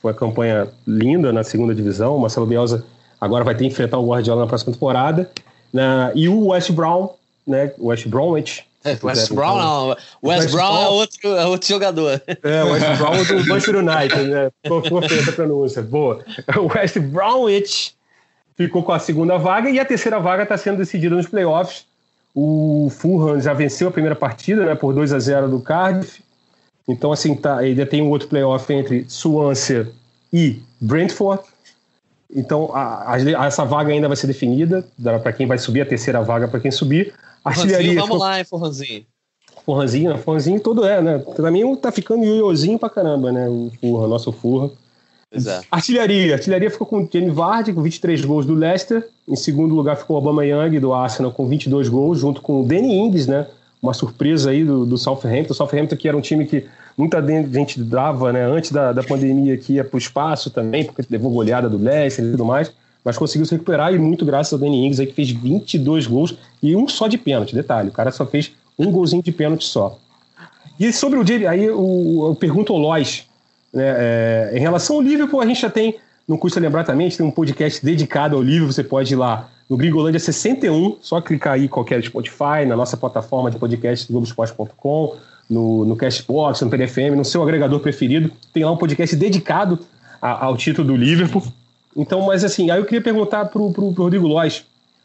foi 0.00 0.12
uma 0.12 0.18
campanha 0.18 0.68
linda 0.86 1.32
na 1.32 1.44
segunda 1.44 1.74
divisão. 1.74 2.16
O 2.16 2.20
Marcelo 2.20 2.46
Bielsa 2.46 2.82
agora 3.20 3.44
vai 3.44 3.54
ter 3.54 3.64
que 3.64 3.70
enfrentar 3.70 3.98
o 3.98 4.06
Guardiola 4.06 4.42
na 4.42 4.46
próxima 4.46 4.72
temporada. 4.72 5.30
Né? 5.72 6.12
E 6.14 6.28
o 6.28 6.46
West 6.46 6.70
Brown, 6.72 7.10
né? 7.46 7.72
O 7.78 7.88
West 7.88 8.06
Bromwich 8.06 8.64
West 9.02 9.32
Brown 9.32 9.58
não. 9.58 9.88
West, 9.88 10.00
West 10.22 10.52
Brown, 10.52 10.82
é 10.82 10.88
outro, 10.88 11.36
é 11.36 11.46
outro 11.46 11.68
jogador. 11.68 12.22
É, 12.26 12.64
West 12.64 12.98
Brown 12.98 13.14
é 13.14 13.24
do 13.24 13.34
Manchester 13.48 13.76
United, 13.76 14.28
né? 14.28 14.50
Essa 15.18 15.32
pronúncia. 15.32 15.82
Boa. 15.82 16.24
O 16.56 16.72
West 16.72 16.98
Bromwich 16.98 17.94
ficou 18.56 18.82
com 18.82 18.92
a 18.92 18.98
segunda 18.98 19.36
vaga 19.36 19.68
e 19.68 19.80
a 19.80 19.84
terceira 19.84 20.18
vaga 20.20 20.44
está 20.44 20.56
sendo 20.56 20.78
decidida 20.78 21.14
nos 21.14 21.26
playoffs. 21.26 21.86
O 22.34 22.88
Fulham 22.90 23.40
já 23.40 23.52
venceu 23.52 23.88
a 23.88 23.90
primeira 23.90 24.14
partida, 24.14 24.64
né? 24.64 24.74
Por 24.74 24.94
2 24.94 25.12
a 25.12 25.18
0 25.18 25.48
do 25.48 25.60
Cardiff. 25.60 26.22
Então, 26.86 27.12
assim, 27.12 27.34
tá, 27.34 27.58
ainda 27.58 27.84
tem 27.84 28.00
um 28.00 28.08
outro 28.08 28.28
playoff 28.28 28.72
entre 28.72 29.04
Swansea 29.08 29.90
e 30.32 30.62
Brentford. 30.80 31.42
Então, 32.34 32.70
a, 32.74 33.14
a, 33.14 33.46
essa 33.46 33.64
vaga 33.64 33.92
ainda 33.92 34.08
vai 34.08 34.16
ser 34.16 34.26
definida 34.26 34.86
para 35.02 35.32
quem 35.32 35.46
vai 35.46 35.58
subir, 35.58 35.80
a 35.80 35.86
terceira 35.86 36.22
vaga 36.22 36.46
para 36.46 36.60
quem 36.60 36.70
subir. 36.70 37.12
Artilharia. 37.48 38.00
Vamos 38.00 38.18
lá, 38.18 38.38
hein, 38.38 38.44
Forranzinho. 38.44 39.04
Forranzinho? 39.64 40.18
Forranzinho 40.18 40.60
todo 40.60 40.84
é, 40.84 41.02
né? 41.02 41.18
Pra 41.18 41.50
mim 41.50 41.76
tá 41.76 41.92
ficando 41.92 42.24
ioiôzinho 42.24 42.78
pra 42.78 42.88
caramba, 42.88 43.30
né? 43.32 43.48
O 43.48 43.70
Furra, 43.80 44.06
nosso 44.06 44.32
Furra. 44.32 44.70
Exato. 45.30 45.66
Artilharia. 45.70 46.34
Artilharia 46.34 46.70
ficou 46.70 46.86
com 46.86 47.02
o 47.02 47.08
Jamie 47.12 47.30
Vardy, 47.30 47.72
com 47.72 47.82
23 47.82 48.24
gols 48.24 48.46
do 48.46 48.54
Leicester. 48.54 49.06
Em 49.26 49.36
segundo 49.36 49.74
lugar 49.74 49.96
ficou 49.96 50.16
o 50.16 50.18
Obama 50.18 50.44
Young, 50.44 50.78
do 50.80 50.94
Arsenal, 50.94 51.32
com 51.32 51.46
22 51.46 51.88
gols, 51.88 52.18
junto 52.18 52.40
com 52.40 52.62
o 52.62 52.66
Danny 52.66 52.94
Ings, 52.94 53.26
né? 53.26 53.46
Uma 53.82 53.92
surpresa 53.92 54.50
aí 54.50 54.64
do, 54.64 54.86
do 54.86 54.96
Southampton. 54.96 55.52
O 55.52 55.54
Southampton 55.54 55.96
que 55.96 56.08
era 56.08 56.16
um 56.16 56.22
time 56.22 56.46
que 56.46 56.66
muita 56.96 57.22
gente 57.52 57.78
dava, 57.82 58.32
né? 58.32 58.44
Antes 58.44 58.72
da, 58.72 58.92
da 58.92 59.02
pandemia 59.02 59.56
que 59.58 59.74
ia 59.74 59.84
pro 59.84 59.98
espaço 59.98 60.50
também, 60.50 60.84
porque 60.84 61.04
levou 61.10 61.30
goleada 61.30 61.68
do 61.68 61.76
Leicester 61.76 62.24
e 62.24 62.30
tudo 62.30 62.44
mais 62.44 62.72
mas 63.08 63.16
conseguiu 63.16 63.46
se 63.46 63.52
recuperar 63.52 63.94
e 63.94 63.98
muito 63.98 64.22
graças 64.22 64.52
ao 64.52 64.58
Danny 64.58 64.84
Ings 64.84 65.00
aí 65.00 65.06
que 65.06 65.14
fez 65.14 65.30
22 65.30 66.06
gols 66.06 66.36
e 66.62 66.76
um 66.76 66.86
só 66.86 67.08
de 67.08 67.16
pênalti, 67.16 67.54
detalhe, 67.54 67.88
o 67.88 67.92
cara 67.92 68.10
só 68.10 68.26
fez 68.26 68.52
um 68.78 68.92
golzinho 68.92 69.22
de 69.22 69.32
pênalti 69.32 69.64
só. 69.64 69.98
E 70.78 70.92
sobre 70.92 71.18
o 71.18 71.24
dia, 71.24 71.50
aí 71.50 71.70
o, 71.70 72.28
eu 72.28 72.34
pergunto 72.34 72.70
ao 72.70 72.78
Lois, 72.78 73.24
né, 73.72 73.94
é, 73.96 74.52
em 74.52 74.60
relação 74.60 74.96
ao 74.96 75.02
Liverpool, 75.02 75.40
a 75.40 75.46
gente 75.46 75.62
já 75.62 75.70
tem, 75.70 75.96
não 76.28 76.36
custa 76.36 76.60
lembrar 76.60 76.84
também, 76.84 77.08
tem 77.08 77.24
um 77.24 77.30
podcast 77.30 77.82
dedicado 77.82 78.36
ao 78.36 78.42
Liverpool, 78.42 78.72
você 78.72 78.84
pode 78.84 79.14
ir 79.14 79.16
lá 79.16 79.48
no 79.70 79.78
Gringolândia 79.78 80.20
61, 80.20 80.98
só 81.00 81.18
clicar 81.22 81.54
aí 81.54 81.66
qualquer 81.66 82.04
Spotify, 82.04 82.66
na 82.66 82.76
nossa 82.76 82.94
plataforma 82.94 83.50
de 83.50 83.56
podcast 83.56 84.06
globoesporte.com, 84.12 85.16
no, 85.48 85.86
no 85.86 85.96
Castbox, 85.96 86.60
no 86.60 86.68
PDFM, 86.68 87.16
no 87.16 87.24
seu 87.24 87.42
agregador 87.42 87.80
preferido, 87.80 88.30
tem 88.52 88.66
lá 88.66 88.70
um 88.70 88.76
podcast 88.76 89.16
dedicado 89.16 89.78
a, 90.20 90.44
ao 90.44 90.58
título 90.58 90.88
do 90.88 90.94
Liverpool. 90.94 91.42
Então, 91.98 92.22
mas 92.22 92.44
assim, 92.44 92.70
aí 92.70 92.78
eu 92.78 92.84
queria 92.84 93.02
perguntar 93.02 93.46
pro, 93.46 93.72
pro, 93.72 93.92
pro 93.92 94.04
Rodrigo 94.04 94.26
Lois. 94.26 94.64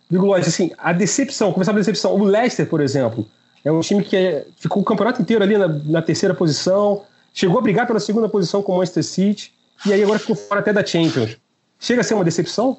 Rodrigo 0.10 0.27
Lois, 0.27 0.47
assim, 0.47 0.71
a 0.77 0.93
decepção, 0.93 1.51
começar 1.51 1.71
a 1.71 1.75
decepção. 1.75 2.13
O 2.13 2.23
Leicester, 2.23 2.67
por 2.67 2.79
exemplo, 2.79 3.27
é 3.65 3.71
um 3.71 3.79
time 3.79 4.03
que 4.03 4.15
é, 4.15 4.45
ficou 4.58 4.84
o 4.84 4.86
campeonato 4.86 5.19
inteiro 5.19 5.43
ali 5.43 5.58
na, 5.58 5.67
na, 5.67 6.01
terceira 6.03 6.36
posição, 6.36 7.03
chegou 7.34 7.58
a 7.58 7.62
brigar 7.62 7.88
pela 7.88 7.99
segunda 7.99 8.29
posição 8.29 8.62
com 8.62 8.73
o 8.73 8.77
Manchester 8.77 9.03
City, 9.03 9.51
e 9.86 9.91
aí 9.91 10.03
agora 10.03 10.19
ficou 10.19 10.36
fora 10.36 10.62
até 10.62 10.71
da 10.71 10.86
Champions. 10.86 11.36
Chega 11.79 12.01
a 12.01 12.03
ser 12.03 12.13
uma 12.13 12.23
decepção? 12.23 12.77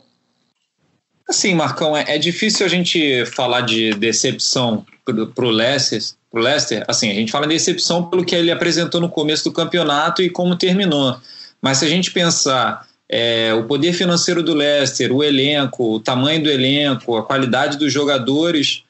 Assim, 1.29 1.55
Marcão, 1.55 1.97
é, 1.97 2.05
é 2.07 2.19
difícil 2.19 2.65
a 2.65 2.69
gente 2.69 3.27
falar 3.27 3.63
de 3.63 3.95
decepção 3.95 4.87
pro, 5.05 5.27
pro 5.27 5.51
Leicester, 5.51 6.01
pro 6.31 6.41
Leicester. 6.41 6.85
Assim, 6.87 7.11
a 7.11 7.15
gente 7.15 7.33
fala 7.33 7.49
de 7.49 7.55
decepção 7.55 8.09
pelo 8.09 8.25
que 8.25 8.35
ele 8.35 8.53
apresentou 8.53 9.01
no 9.01 9.09
começo 9.09 9.45
do 9.45 9.53
campeonato 9.53 10.23
e 10.23 10.31
como 10.31 10.55
terminou 10.55 11.19
mas 11.65 11.79
se 11.79 11.87
a 11.87 11.89
gente 11.89 12.11
pensar 12.11 12.87
é, 13.09 13.53
o 13.55 13.65
poder 13.65 13.93
financeiro 13.93 14.43
do 14.43 14.55
Leicester, 14.55 15.13
o 15.13 15.23
elenco, 15.23 15.95
o 15.95 16.01
tamanho 16.01 16.43
do 16.43 16.51
elenco, 16.51 17.17
a 17.17 17.23
qualidade 17.23 17.77
dos 17.77 17.93
jogadores, 17.93 18.83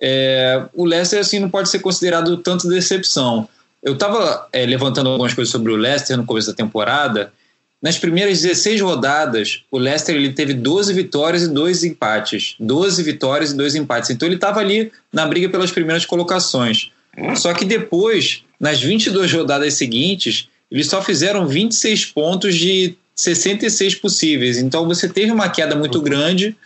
é, 0.00 0.62
o 0.74 0.84
Leicester 0.84 1.20
assim 1.20 1.38
não 1.38 1.50
pode 1.50 1.68
ser 1.68 1.80
considerado 1.80 2.36
tanto 2.38 2.68
decepção. 2.68 3.48
Eu 3.82 3.94
estava 3.94 4.48
é, 4.52 4.64
levantando 4.64 5.10
algumas 5.10 5.34
coisas 5.34 5.52
sobre 5.52 5.72
o 5.72 5.76
Leicester 5.76 6.16
no 6.16 6.24
começo 6.24 6.48
da 6.48 6.54
temporada. 6.54 7.32
Nas 7.80 7.96
primeiras 7.96 8.40
16 8.42 8.80
rodadas, 8.80 9.62
o 9.70 9.78
Leicester 9.78 10.16
ele 10.16 10.32
teve 10.32 10.52
12 10.54 10.92
vitórias 10.92 11.44
e 11.44 11.48
2 11.48 11.84
empates. 11.84 12.56
12 12.58 13.02
vitórias 13.02 13.52
e 13.52 13.56
2 13.56 13.76
empates. 13.76 14.10
Então 14.10 14.26
ele 14.26 14.34
estava 14.34 14.60
ali 14.60 14.90
na 15.12 15.26
briga 15.26 15.48
pelas 15.48 15.70
primeiras 15.70 16.04
colocações. 16.04 16.90
Só 17.36 17.52
que 17.54 17.64
depois, 17.64 18.42
nas 18.58 18.80
22 18.80 19.32
rodadas 19.32 19.74
seguintes, 19.74 20.48
eles 20.70 20.88
só 20.88 21.02
fizeram 21.02 21.46
26 21.46 22.06
pontos 22.06 22.54
de 22.54 22.96
66 23.18 23.96
possíveis. 23.96 24.58
Então 24.58 24.86
você 24.86 25.08
teve 25.08 25.32
uma 25.32 25.48
queda 25.48 25.74
muito 25.74 26.00
grande 26.00 26.56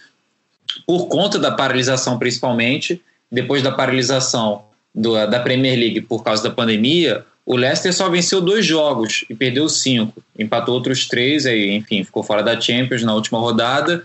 por 0.86 1.06
conta 1.06 1.38
da 1.38 1.50
paralisação, 1.50 2.18
principalmente. 2.18 3.00
Depois 3.30 3.62
da 3.62 3.72
paralisação 3.72 4.64
do, 4.94 5.14
da 5.26 5.40
Premier 5.40 5.78
League 5.78 6.02
por 6.02 6.22
causa 6.22 6.42
da 6.42 6.50
pandemia, 6.50 7.24
o 7.46 7.56
Leicester 7.56 7.94
só 7.94 8.10
venceu 8.10 8.42
dois 8.42 8.66
jogos 8.66 9.24
e 9.30 9.34
perdeu 9.34 9.66
cinco. 9.66 10.22
Empatou 10.38 10.74
outros 10.74 11.08
três, 11.08 11.46
aí, 11.46 11.70
enfim, 11.70 12.04
ficou 12.04 12.22
fora 12.22 12.42
da 12.42 12.60
Champions 12.60 13.02
na 13.02 13.14
última 13.14 13.38
rodada. 13.38 14.04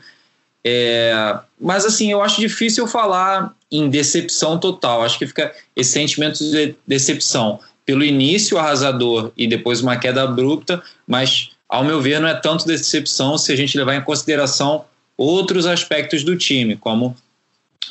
É, 0.64 1.38
mas 1.60 1.86
assim, 1.86 2.14
eu 2.14 2.22
acho 2.22 2.40
difícil 2.40 2.88
falar 2.88 3.54
em 3.70 3.90
decepção 3.90 4.58
total. 4.58 5.04
Acho 5.04 5.20
que 5.20 5.28
fica 5.28 5.54
esse 5.76 5.92
sentimento 5.92 6.40
de 6.40 6.76
decepção 6.88 7.60
pelo 7.86 8.06
início 8.06 8.58
arrasador 8.58 9.34
e 9.36 9.48
depois 9.48 9.82
uma 9.82 9.98
queda 9.98 10.24
abrupta, 10.24 10.82
mas 11.06 11.50
ao 11.70 11.84
meu 11.84 12.02
ver 12.02 12.20
não 12.20 12.28
é 12.28 12.34
tanto 12.34 12.66
decepção 12.66 13.38
se 13.38 13.52
a 13.52 13.56
gente 13.56 13.78
levar 13.78 13.96
em 13.96 14.02
consideração 14.02 14.86
outros 15.18 15.66
aspectos 15.66 16.24
do 16.24 16.36
time, 16.38 16.78
como 16.78 17.16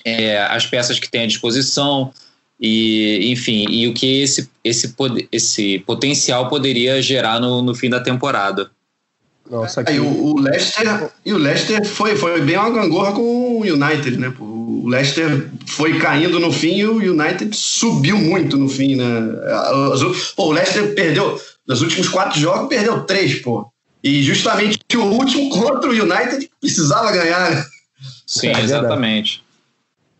é, 0.04 0.38
as 0.38 0.66
peças 0.66 0.98
que 0.98 1.10
tem 1.10 1.22
à 1.22 1.26
disposição 1.26 2.12
e 2.58 3.30
enfim 3.30 3.66
e 3.68 3.86
o 3.86 3.92
que 3.92 4.22
esse 4.22 4.48
esse 4.64 4.94
esse 5.30 5.78
potencial 5.80 6.48
poderia 6.48 7.02
gerar 7.02 7.38
no, 7.40 7.60
no 7.60 7.74
fim 7.74 7.90
da 7.90 8.00
temporada. 8.00 8.70
Nossa, 9.50 9.82
aqui... 9.82 9.98
o, 9.98 10.34
o, 10.34 10.40
Leicester 10.40 11.08
e 11.24 11.32
o 11.32 11.38
Leicester 11.38 11.84
foi, 11.84 12.16
foi 12.16 12.40
bem 12.40 12.56
uma 12.56 12.70
gangorra 12.70 13.12
com 13.12 13.22
o 13.22 13.60
United, 13.60 14.16
né? 14.16 14.32
O 14.40 14.88
Leicester 14.88 15.48
foi 15.66 15.98
caindo 15.98 16.40
no 16.40 16.52
fim 16.52 16.78
e 16.78 16.84
o 16.84 16.96
United 16.96 17.54
subiu 17.54 18.18
muito 18.18 18.56
no 18.56 18.68
fim, 18.68 18.96
né? 18.96 19.04
Pô, 20.34 20.46
o 20.46 20.52
Leicester 20.52 20.94
perdeu 20.94 21.40
nos 21.66 21.82
últimos 21.82 22.08
quatro 22.08 22.38
jogos 22.38 22.68
perdeu 22.68 23.04
três, 23.04 23.40
pô. 23.40 23.70
E 24.02 24.22
justamente 24.22 24.78
o 24.96 25.04
último 25.04 25.50
contra 25.50 25.90
o 25.90 25.92
United 25.92 26.48
precisava 26.60 27.10
ganhar. 27.10 27.66
Sim, 28.26 28.48
é 28.48 28.60
exatamente. 28.60 29.42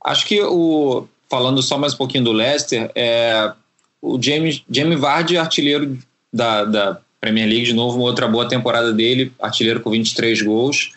Acho 0.05 0.27
que 0.27 0.43
o 0.43 1.07
falando 1.29 1.63
só 1.63 1.77
mais 1.77 1.95
um 1.95 1.97
pouquinho 1.97 2.25
do 2.25 2.33
Leicester, 2.33 2.91
é, 2.95 3.53
o 4.01 4.21
James 4.21 4.63
Jamie 4.71 4.97
Vardy 4.97 5.37
artilheiro 5.37 5.99
da, 6.33 6.65
da 6.65 7.01
Premier 7.21 7.49
League, 7.49 7.67
de 7.67 7.73
novo, 7.73 7.97
uma 7.97 8.07
outra 8.07 8.29
boa 8.29 8.49
temporada 8.49 8.93
dele, 8.93 9.33
artilheiro 9.41 9.81
com 9.81 9.91
23 9.91 10.43
gols. 10.43 10.93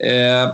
É, 0.00 0.52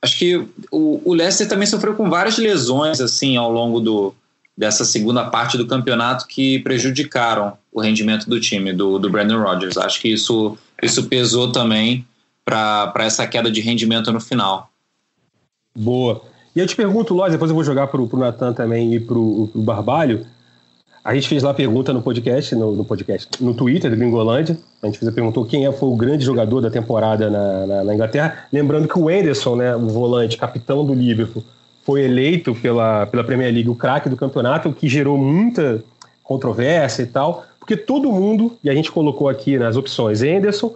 acho 0.00 0.18
que 0.18 0.36
o, 0.70 1.00
o 1.04 1.14
Leicester 1.14 1.48
também 1.48 1.66
sofreu 1.66 1.94
com 1.94 2.08
várias 2.08 2.38
lesões 2.38 3.00
assim 3.00 3.36
ao 3.36 3.50
longo 3.50 3.80
do, 3.80 4.14
dessa 4.56 4.84
segunda 4.84 5.24
parte 5.24 5.56
do 5.56 5.66
campeonato 5.66 6.26
que 6.26 6.60
prejudicaram 6.60 7.56
o 7.72 7.80
rendimento 7.80 8.28
do 8.28 8.38
time, 8.38 8.72
do, 8.72 8.98
do 8.98 9.10
Brandon 9.10 9.42
Rodgers. 9.42 9.76
Acho 9.76 10.00
que 10.00 10.08
isso, 10.08 10.56
isso 10.82 11.08
pesou 11.08 11.50
também 11.50 12.06
para 12.44 12.92
essa 12.98 13.26
queda 13.26 13.50
de 13.50 13.60
rendimento 13.60 14.12
no 14.12 14.20
final. 14.20 14.68
Boa. 15.74 16.22
E 16.54 16.60
eu 16.60 16.66
te 16.66 16.76
pergunto, 16.76 17.14
Lóis, 17.14 17.32
depois 17.32 17.50
eu 17.50 17.54
vou 17.54 17.64
jogar 17.64 17.86
para 17.86 18.00
o 18.00 18.18
Natan 18.18 18.52
também 18.52 18.94
e 18.94 19.00
para 19.00 19.16
o 19.16 19.50
Barbalho. 19.54 20.26
A 21.04 21.14
gente 21.14 21.26
fez 21.26 21.42
lá 21.42 21.50
a 21.50 21.54
pergunta 21.54 21.92
no 21.92 22.02
podcast, 22.02 22.54
no, 22.54 22.76
no, 22.76 22.84
podcast, 22.84 23.28
no 23.42 23.54
Twitter 23.54 23.90
do 23.90 23.96
Gringolândia. 23.96 24.56
A 24.80 24.86
gente 24.86 24.98
fez 24.98 25.08
a 25.08 25.12
perguntou 25.12 25.44
quem 25.44 25.66
é, 25.66 25.72
foi 25.72 25.88
o 25.88 25.96
grande 25.96 26.24
jogador 26.24 26.60
da 26.60 26.70
temporada 26.70 27.28
na, 27.28 27.66
na, 27.66 27.84
na, 27.84 27.94
Inglaterra. 27.94 28.46
Lembrando 28.52 28.86
que 28.86 28.96
o 28.96 29.08
Anderson, 29.08 29.56
né, 29.56 29.74
o 29.74 29.88
volante, 29.88 30.36
capitão 30.36 30.84
do 30.84 30.94
Liverpool, 30.94 31.42
foi 31.84 32.04
eleito 32.04 32.54
pela, 32.54 33.06
pela 33.06 33.24
Premier 33.24 33.52
League 33.52 33.68
o 33.68 33.74
craque 33.74 34.08
do 34.08 34.16
campeonato, 34.16 34.68
o 34.68 34.72
que 34.72 34.88
gerou 34.88 35.18
muita 35.18 35.82
controvérsia 36.22 37.02
e 37.02 37.06
tal, 37.06 37.44
porque 37.62 37.76
todo 37.76 38.10
mundo, 38.10 38.58
e 38.64 38.68
a 38.68 38.74
gente 38.74 38.90
colocou 38.90 39.28
aqui 39.28 39.56
nas 39.56 39.76
opções 39.76 40.20
Anderson, 40.20 40.74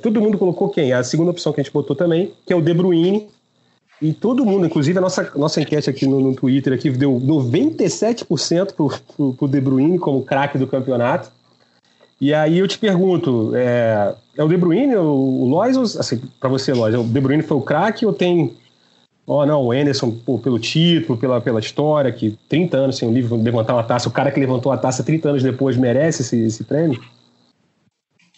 todo 0.00 0.20
mundo 0.20 0.38
colocou 0.38 0.68
quem? 0.68 0.92
A 0.92 1.02
segunda 1.02 1.32
opção 1.32 1.52
que 1.52 1.60
a 1.60 1.64
gente 1.64 1.72
botou 1.72 1.96
também, 1.96 2.32
que 2.46 2.52
é 2.52 2.56
o 2.56 2.62
De 2.62 2.72
Bruyne, 2.72 3.28
e 4.00 4.12
todo 4.12 4.46
mundo, 4.46 4.64
inclusive 4.64 4.96
a 4.96 5.00
nossa, 5.00 5.32
nossa 5.34 5.60
enquete 5.60 5.90
aqui 5.90 6.06
no, 6.06 6.20
no 6.20 6.36
Twitter 6.36 6.72
aqui 6.72 6.90
deu 6.90 7.20
97% 7.20 8.72
pro, 8.72 8.88
pro, 9.16 9.34
pro 9.34 9.48
De 9.48 9.60
Bruyne 9.60 9.98
como 9.98 10.22
craque 10.22 10.56
do 10.58 10.68
campeonato. 10.68 11.32
E 12.20 12.32
aí 12.32 12.58
eu 12.58 12.68
te 12.68 12.78
pergunto, 12.78 13.50
é, 13.56 14.14
é 14.36 14.44
o 14.44 14.46
De 14.46 14.56
Bruyne, 14.56 14.94
o, 14.94 15.02
o 15.02 15.48
Lois, 15.48 15.76
assim, 15.96 16.22
para 16.38 16.48
você, 16.48 16.72
Lois, 16.72 16.94
o 16.94 17.02
De 17.02 17.20
Bruyne 17.20 17.42
foi 17.42 17.56
o 17.56 17.62
craque 17.62 18.06
ou 18.06 18.12
tem 18.12 18.56
oh 19.28 19.44
não, 19.44 19.62
o 19.62 19.72
Anderson 19.72 20.10
pô, 20.10 20.38
pelo 20.38 20.58
título, 20.58 21.18
pela, 21.18 21.40
pela 21.40 21.60
história, 21.60 22.10
que 22.10 22.36
30 22.48 22.76
anos 22.76 22.96
sem 22.96 23.06
o 23.06 23.12
livro 23.12 23.36
levantar 23.36 23.74
uma 23.74 23.84
taça, 23.84 24.08
o 24.08 24.12
cara 24.12 24.30
que 24.30 24.40
levantou 24.40 24.72
a 24.72 24.78
taça 24.78 25.04
30 25.04 25.28
anos 25.28 25.42
depois 25.42 25.76
merece 25.76 26.22
esse, 26.22 26.36
esse 26.40 26.64
prêmio? 26.64 26.98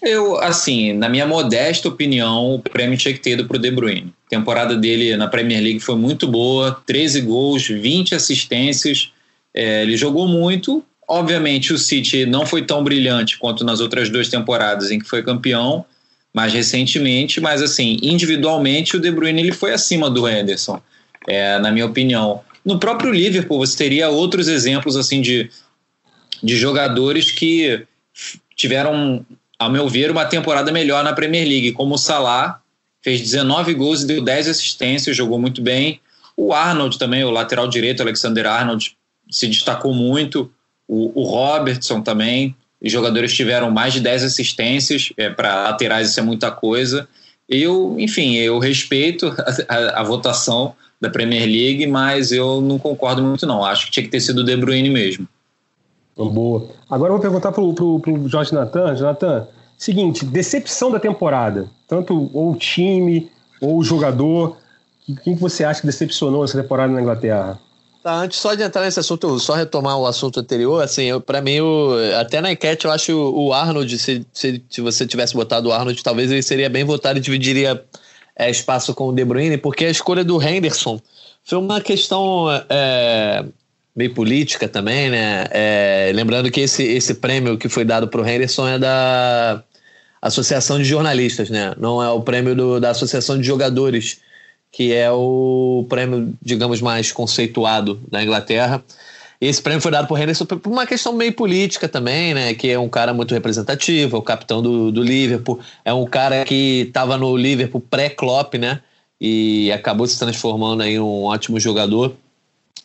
Eu, 0.02 0.40
assim, 0.40 0.94
na 0.94 1.08
minha 1.08 1.26
modesta 1.26 1.86
opinião, 1.86 2.54
o 2.54 2.58
prêmio 2.58 2.98
tinha 2.98 3.12
que 3.14 3.20
ter 3.20 3.32
ido 3.32 3.44
para 3.44 3.56
o 3.56 3.60
De 3.60 3.70
Bruyne. 3.70 4.12
A 4.26 4.30
temporada 4.30 4.74
dele 4.74 5.16
na 5.16 5.28
Premier 5.28 5.62
League 5.62 5.80
foi 5.80 5.94
muito 5.94 6.26
boa, 6.26 6.80
13 6.86 7.20
gols, 7.20 7.68
20 7.68 8.14
assistências. 8.14 9.12
É, 9.54 9.82
ele 9.82 9.96
jogou 9.96 10.26
muito. 10.26 10.82
Obviamente, 11.06 11.72
o 11.72 11.78
City 11.78 12.24
não 12.24 12.46
foi 12.46 12.62
tão 12.62 12.82
brilhante 12.82 13.38
quanto 13.38 13.62
nas 13.62 13.80
outras 13.80 14.08
duas 14.08 14.28
temporadas 14.28 14.90
em 14.90 14.98
que 14.98 15.06
foi 15.06 15.22
campeão, 15.22 15.84
mais 16.32 16.52
recentemente. 16.52 17.40
Mas, 17.40 17.62
assim, 17.62 17.98
individualmente, 18.02 18.96
o 18.96 19.00
De 19.00 19.10
Bruyne 19.10 19.40
ele 19.40 19.52
foi 19.52 19.72
acima 19.72 20.10
do 20.10 20.28
Henderson, 20.28 20.80
é, 21.28 21.58
na 21.58 21.70
minha 21.70 21.86
opinião. 21.86 22.42
No 22.64 22.78
próprio 22.78 23.12
Liverpool, 23.12 23.58
você 23.58 23.76
teria 23.76 24.08
outros 24.08 24.48
exemplos 24.48 24.96
assim 24.96 25.20
de, 25.20 25.50
de 26.42 26.56
jogadores 26.56 27.30
que 27.30 27.86
tiveram 28.54 29.24
ao 29.58 29.70
meu 29.70 29.86
ver, 29.88 30.10
uma 30.10 30.24
temporada 30.24 30.72
melhor 30.72 31.04
na 31.04 31.12
Premier 31.12 31.46
League, 31.46 31.72
como 31.72 31.94
o 31.94 31.98
Salah, 31.98 32.62
fez 33.02 33.20
19 33.20 33.74
gols 33.74 34.02
e 34.02 34.06
deu 34.06 34.24
10 34.24 34.48
assistências, 34.48 35.14
jogou 35.14 35.38
muito 35.38 35.60
bem. 35.60 36.00
O 36.34 36.54
Arnold 36.54 36.98
também, 36.98 37.22
o 37.24 37.30
lateral 37.30 37.68
direito, 37.68 38.02
Alexander 38.02 38.46
Arnold, 38.46 38.96
se 39.30 39.46
destacou 39.46 39.92
muito. 39.92 40.50
O, 40.88 41.20
o 41.20 41.24
Robertson 41.24 42.00
também. 42.00 42.56
Os 42.82 42.90
jogadores 42.90 43.34
tiveram 43.34 43.70
mais 43.70 43.92
de 43.92 44.00
10 44.00 44.24
assistências, 44.24 45.12
é, 45.16 45.28
para 45.28 45.64
laterais 45.64 46.10
isso 46.10 46.20
é 46.20 46.22
muita 46.22 46.50
coisa. 46.50 47.06
Eu, 47.48 47.96
enfim, 47.98 48.36
eu 48.36 48.58
respeito 48.58 49.26
a, 49.68 49.74
a, 49.74 50.00
a, 50.00 50.02
votação 50.02 50.74
da 51.00 51.10
Premier 51.10 51.46
League, 51.46 51.86
mas 51.86 52.32
eu 52.32 52.60
não 52.60 52.78
concordo 52.78 53.22
muito 53.22 53.46
não. 53.46 53.64
Acho 53.64 53.86
que 53.86 53.92
tinha 53.92 54.04
que 54.04 54.10
ter 54.10 54.20
sido 54.20 54.38
o 54.38 54.44
De 54.44 54.56
Bruyne 54.56 54.88
mesmo. 54.88 55.26
Boa. 56.16 56.68
Agora 56.88 57.10
eu 57.10 57.16
vou 57.16 57.22
perguntar 57.22 57.52
pro, 57.52 57.72
pro, 57.72 58.00
pro 58.00 58.28
Jorge 58.28 58.54
Natan. 58.54 58.94
Natan, 58.94 59.48
seguinte, 59.78 60.24
decepção 60.24 60.90
da 60.90 61.00
temporada. 61.00 61.70
Tanto 61.88 62.30
ou 62.32 62.52
o 62.52 62.56
time, 62.56 63.30
ou 63.60 63.78
o 63.78 63.84
jogador. 63.84 64.58
Quem 65.24 65.34
que 65.34 65.40
você 65.40 65.64
acha 65.64 65.80
que 65.80 65.86
decepcionou 65.86 66.44
essa 66.44 66.60
temporada 66.60 66.92
na 66.92 67.00
Inglaterra? 67.00 67.58
Tá, 68.02 68.14
antes 68.14 68.38
só 68.38 68.54
de 68.54 68.62
entrar 68.62 68.82
nesse 68.82 68.98
assunto, 68.98 69.38
só 69.38 69.54
retomar 69.54 69.98
o 69.98 70.06
assunto 70.06 70.40
anterior, 70.40 70.82
assim, 70.82 71.08
para 71.20 71.42
mim, 71.42 71.52
eu, 71.52 71.94
até 72.18 72.40
na 72.40 72.50
enquete, 72.50 72.86
eu 72.86 72.90
acho 72.90 73.12
o 73.14 73.52
Arnold, 73.52 73.98
se, 73.98 74.26
se, 74.32 74.62
se, 74.70 74.80
você 74.80 75.06
tivesse 75.06 75.34
botado 75.34 75.68
o 75.68 75.72
Arnold, 75.72 76.02
talvez 76.02 76.30
ele 76.30 76.42
seria 76.42 76.70
bem 76.70 76.82
votado 76.82 77.18
e 77.18 77.22
dividiria 77.22 77.84
é, 78.34 78.50
espaço 78.50 78.94
com 78.94 79.08
o 79.08 79.12
De 79.12 79.22
Bruyne, 79.22 79.58
porque 79.58 79.84
a 79.84 79.90
escolha 79.90 80.24
do 80.24 80.42
Henderson 80.42 80.98
foi 81.44 81.58
uma 81.58 81.78
questão 81.82 82.46
é, 82.70 83.44
meio 83.94 84.14
política 84.14 84.66
também, 84.66 85.10
né? 85.10 85.44
É, 85.50 86.10
lembrando 86.14 86.50
que 86.50 86.60
esse, 86.62 86.82
esse 86.82 87.14
prêmio 87.14 87.58
que 87.58 87.68
foi 87.68 87.84
dado 87.84 88.08
para 88.08 88.22
o 88.22 88.26
Henderson 88.26 88.66
é 88.66 88.78
da 88.78 89.62
Associação 90.22 90.78
de 90.78 90.84
Jornalistas, 90.84 91.50
né? 91.50 91.74
Não 91.76 92.02
é 92.02 92.08
o 92.08 92.22
prêmio 92.22 92.54
do, 92.54 92.80
da 92.80 92.90
Associação 92.90 93.38
de 93.38 93.46
Jogadores, 93.46 94.20
que 94.70 94.92
é 94.92 95.10
o 95.10 95.84
prêmio, 95.88 96.32
digamos, 96.40 96.80
mais 96.80 97.10
conceituado 97.10 98.00
na 98.10 98.22
Inglaterra. 98.22 98.82
Esse 99.40 99.60
prêmio 99.62 99.80
foi 99.80 99.90
dado 99.90 100.06
por 100.06 100.20
Henderson 100.20 100.44
por 100.44 100.60
uma 100.66 100.86
questão 100.86 101.14
meio 101.14 101.32
política 101.32 101.88
também, 101.88 102.34
né? 102.34 102.54
Que 102.54 102.70
é 102.70 102.78
um 102.78 102.88
cara 102.88 103.14
muito 103.14 103.32
representativo, 103.32 104.16
é 104.16 104.18
o 104.18 104.22
capitão 104.22 104.60
do, 104.60 104.92
do 104.92 105.02
Liverpool, 105.02 105.58
é 105.84 105.92
um 105.94 106.04
cara 106.04 106.44
que 106.44 106.84
estava 106.88 107.16
no 107.16 107.36
Liverpool 107.36 107.80
pré-Klopp, 107.80 108.54
né? 108.54 108.80
E 109.20 109.72
acabou 109.72 110.06
se 110.06 110.18
transformando 110.18 110.82
em 110.82 111.00
um 111.00 111.24
ótimo 111.24 111.58
jogador. 111.58 112.14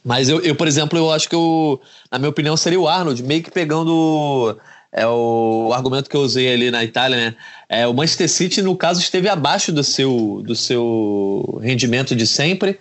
Mas 0.03 0.29
eu, 0.29 0.39
eu, 0.41 0.55
por 0.55 0.67
exemplo, 0.67 0.97
eu 0.97 1.11
acho 1.11 1.27
que, 1.27 1.35
eu, 1.35 1.81
na 2.11 2.19
minha 2.19 2.29
opinião, 2.29 2.55
seria 2.55 2.79
o 2.79 2.87
Arnold, 2.87 3.21
meio 3.23 3.41
que 3.43 3.51
pegando 3.51 4.55
é 4.97 5.05
o, 5.05 5.67
o, 5.67 5.73
argumento 5.73 6.10
que 6.10 6.15
eu 6.15 6.21
usei 6.21 6.53
ali 6.53 6.71
na 6.71 6.81
Itália, 6.81 7.17
né? 7.17 7.36
É, 7.67 7.86
o 7.86 7.93
Manchester 7.93 8.29
City, 8.29 8.62
no 8.62 8.77
caso, 8.77 9.01
esteve 9.01 9.27
abaixo 9.27 9.73
do 9.73 9.84
seu, 9.84 10.41
do 10.45 10.55
seu 10.55 11.60
rendimento 11.62 12.15
de 12.15 12.25
sempre. 12.25 12.79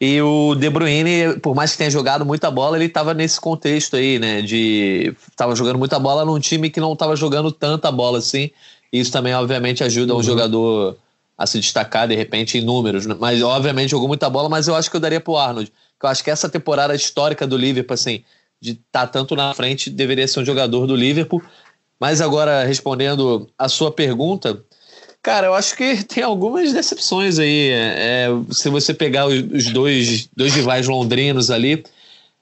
E 0.00 0.22
o 0.22 0.54
De 0.54 0.70
Bruyne, 0.70 1.40
por 1.42 1.56
mais 1.56 1.72
que 1.72 1.78
tenha 1.78 1.90
jogado 1.90 2.24
muita 2.24 2.52
bola, 2.52 2.76
ele 2.76 2.84
estava 2.84 3.12
nesse 3.12 3.40
contexto 3.40 3.96
aí, 3.96 4.16
né? 4.20 4.42
De 4.42 5.12
estava 5.28 5.56
jogando 5.56 5.76
muita 5.76 5.98
bola 5.98 6.24
num 6.24 6.38
time 6.38 6.70
que 6.70 6.78
não 6.78 6.92
estava 6.92 7.16
jogando 7.16 7.50
tanta 7.50 7.90
bola 7.90 8.18
assim. 8.18 8.50
E 8.92 9.00
isso 9.00 9.10
também, 9.10 9.34
obviamente, 9.34 9.82
ajuda 9.82 10.12
uhum. 10.12 10.20
um 10.20 10.22
jogador 10.22 10.96
a 11.36 11.46
se 11.48 11.58
destacar 11.58 12.06
de 12.06 12.14
repente 12.14 12.58
em 12.58 12.60
números. 12.60 13.06
Né? 13.06 13.16
Mas, 13.18 13.42
obviamente, 13.42 13.90
jogou 13.90 14.06
muita 14.06 14.30
bola, 14.30 14.48
mas 14.48 14.68
eu 14.68 14.76
acho 14.76 14.88
que 14.88 14.96
eu 14.96 15.00
daria 15.00 15.20
pro 15.20 15.36
Arnold. 15.36 15.72
Eu 16.00 16.08
acho 16.08 16.22
que 16.22 16.30
essa 16.30 16.48
temporada 16.48 16.94
histórica 16.94 17.44
do 17.44 17.56
Liverpool, 17.56 17.94
assim, 17.94 18.22
de 18.60 18.72
estar 18.72 18.82
tá 19.02 19.06
tanto 19.06 19.36
na 19.36 19.52
frente, 19.54 19.90
deveria 19.90 20.26
ser 20.26 20.40
um 20.40 20.44
jogador 20.44 20.86
do 20.86 20.96
Liverpool. 20.96 21.42
Mas 21.98 22.20
agora, 22.20 22.64
respondendo 22.64 23.48
a 23.58 23.68
sua 23.68 23.90
pergunta, 23.90 24.62
cara, 25.22 25.48
eu 25.48 25.54
acho 25.54 25.76
que 25.76 26.02
tem 26.04 26.22
algumas 26.22 26.72
decepções 26.72 27.38
aí. 27.38 27.70
É, 27.70 28.28
se 28.50 28.68
você 28.68 28.92
pegar 28.92 29.26
os, 29.26 29.38
os, 29.52 29.72
dois, 29.72 30.28
dois 30.36 30.54
rivais 30.54 30.86
londrinos 30.86 31.50
ali, 31.50 31.84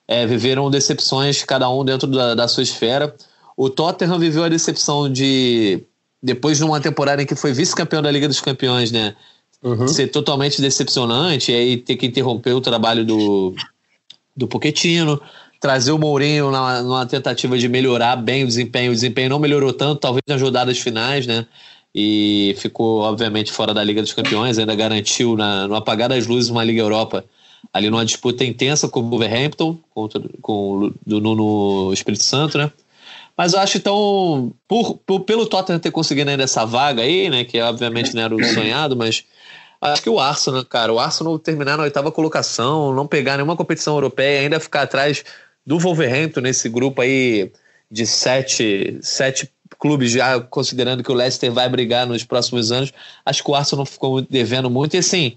é, 0.06 0.26
viveram 0.26 0.70
decepções, 0.70 1.42
cada 1.44 1.68
um 1.70 1.84
dentro 1.84 2.08
da, 2.08 2.34
da 2.34 2.48
sua 2.48 2.62
esfera. 2.62 3.14
O 3.56 3.70
Tottenham 3.70 4.18
viveu 4.18 4.42
a 4.42 4.48
decepção 4.48 5.10
de, 5.10 5.82
depois 6.22 6.58
de 6.58 6.64
uma 6.64 6.80
temporada 6.80 7.22
em 7.22 7.26
que 7.26 7.36
foi 7.36 7.52
vice-campeão 7.52 8.02
da 8.02 8.10
Liga 8.10 8.26
dos 8.26 8.40
Campeões, 8.40 8.90
né? 8.90 9.14
Uhum. 9.62 9.88
Ser 9.88 10.08
totalmente 10.08 10.60
decepcionante 10.60 11.50
e 11.50 11.54
aí 11.54 11.76
ter 11.78 11.96
que 11.96 12.06
interromper 12.06 12.52
o 12.52 12.60
trabalho 12.60 13.04
do, 13.04 13.54
do 14.36 14.46
Poquetino 14.46 15.18
trazer 15.60 15.92
o 15.92 15.98
Mourinho 15.98 16.50
na, 16.50 16.82
numa 16.82 17.06
tentativa 17.06 17.56
de 17.58 17.68
melhorar 17.68 18.16
bem 18.16 18.44
o 18.44 18.46
desempenho. 18.46 18.90
O 18.90 18.94
desempenho 18.94 19.30
não 19.30 19.38
melhorou 19.38 19.72
tanto, 19.72 20.00
talvez 20.00 20.22
nas 20.28 20.40
rodadas 20.40 20.78
finais, 20.78 21.26
né? 21.26 21.46
E 21.94 22.54
ficou, 22.58 23.00
obviamente, 23.02 23.52
fora 23.52 23.72
da 23.72 23.82
Liga 23.82 24.02
dos 24.02 24.12
Campeões, 24.12 24.58
ainda 24.58 24.74
garantiu 24.74 25.36
na, 25.36 25.68
no 25.68 25.76
apagar 25.76 26.08
das 26.08 26.26
luzes 26.26 26.50
uma 26.50 26.64
Liga 26.64 26.80
Europa 26.80 27.24
ali 27.72 27.90
numa 27.90 28.04
disputa 28.04 28.44
intensa 28.44 28.88
com 28.88 29.00
o 29.00 29.08
Wolverhampton, 29.08 29.78
contra, 29.94 30.20
com 30.42 30.92
do 31.06 31.20
Nuno 31.20 31.92
Espírito 31.92 32.24
Santo, 32.24 32.58
né? 32.58 32.70
Mas 33.36 33.52
eu 33.52 33.60
acho 33.60 33.78
então, 33.78 34.52
por, 34.68 34.96
por, 34.98 35.20
pelo 35.20 35.46
Tottenham 35.46 35.80
ter 35.80 35.90
conseguido 35.90 36.30
ainda 36.30 36.44
essa 36.44 36.64
vaga 36.64 37.02
aí, 37.02 37.28
né? 37.28 37.44
Que 37.44 37.60
obviamente 37.60 38.14
não 38.14 38.22
era 38.22 38.34
o 38.34 38.44
sonhado, 38.44 38.96
mas 38.96 39.24
acho 39.80 40.02
que 40.02 40.10
o 40.10 40.20
Arsenal, 40.20 40.64
cara, 40.64 40.92
o 40.92 41.00
Arsenal 41.00 41.38
terminar 41.38 41.76
na 41.76 41.82
oitava 41.82 42.12
colocação, 42.12 42.94
não 42.94 43.06
pegar 43.06 43.36
nenhuma 43.36 43.56
competição 43.56 43.94
europeia, 43.94 44.40
ainda 44.40 44.60
ficar 44.60 44.82
atrás 44.82 45.24
do 45.66 45.78
Wolverhampton 45.78 46.40
nesse 46.40 46.68
grupo 46.68 47.00
aí 47.00 47.50
de 47.90 48.06
sete, 48.06 48.98
sete 49.02 49.50
clubes, 49.78 50.12
já 50.12 50.40
considerando 50.40 51.02
que 51.02 51.10
o 51.10 51.14
Leicester 51.14 51.52
vai 51.52 51.68
brigar 51.68 52.06
nos 52.06 52.24
próximos 52.24 52.72
anos, 52.72 52.92
acho 53.24 53.42
que 53.42 53.50
o 53.50 53.54
Arsenal 53.54 53.86
ficou 53.86 54.22
devendo 54.22 54.70
muito. 54.70 54.94
E 54.94 54.98
assim, 54.98 55.36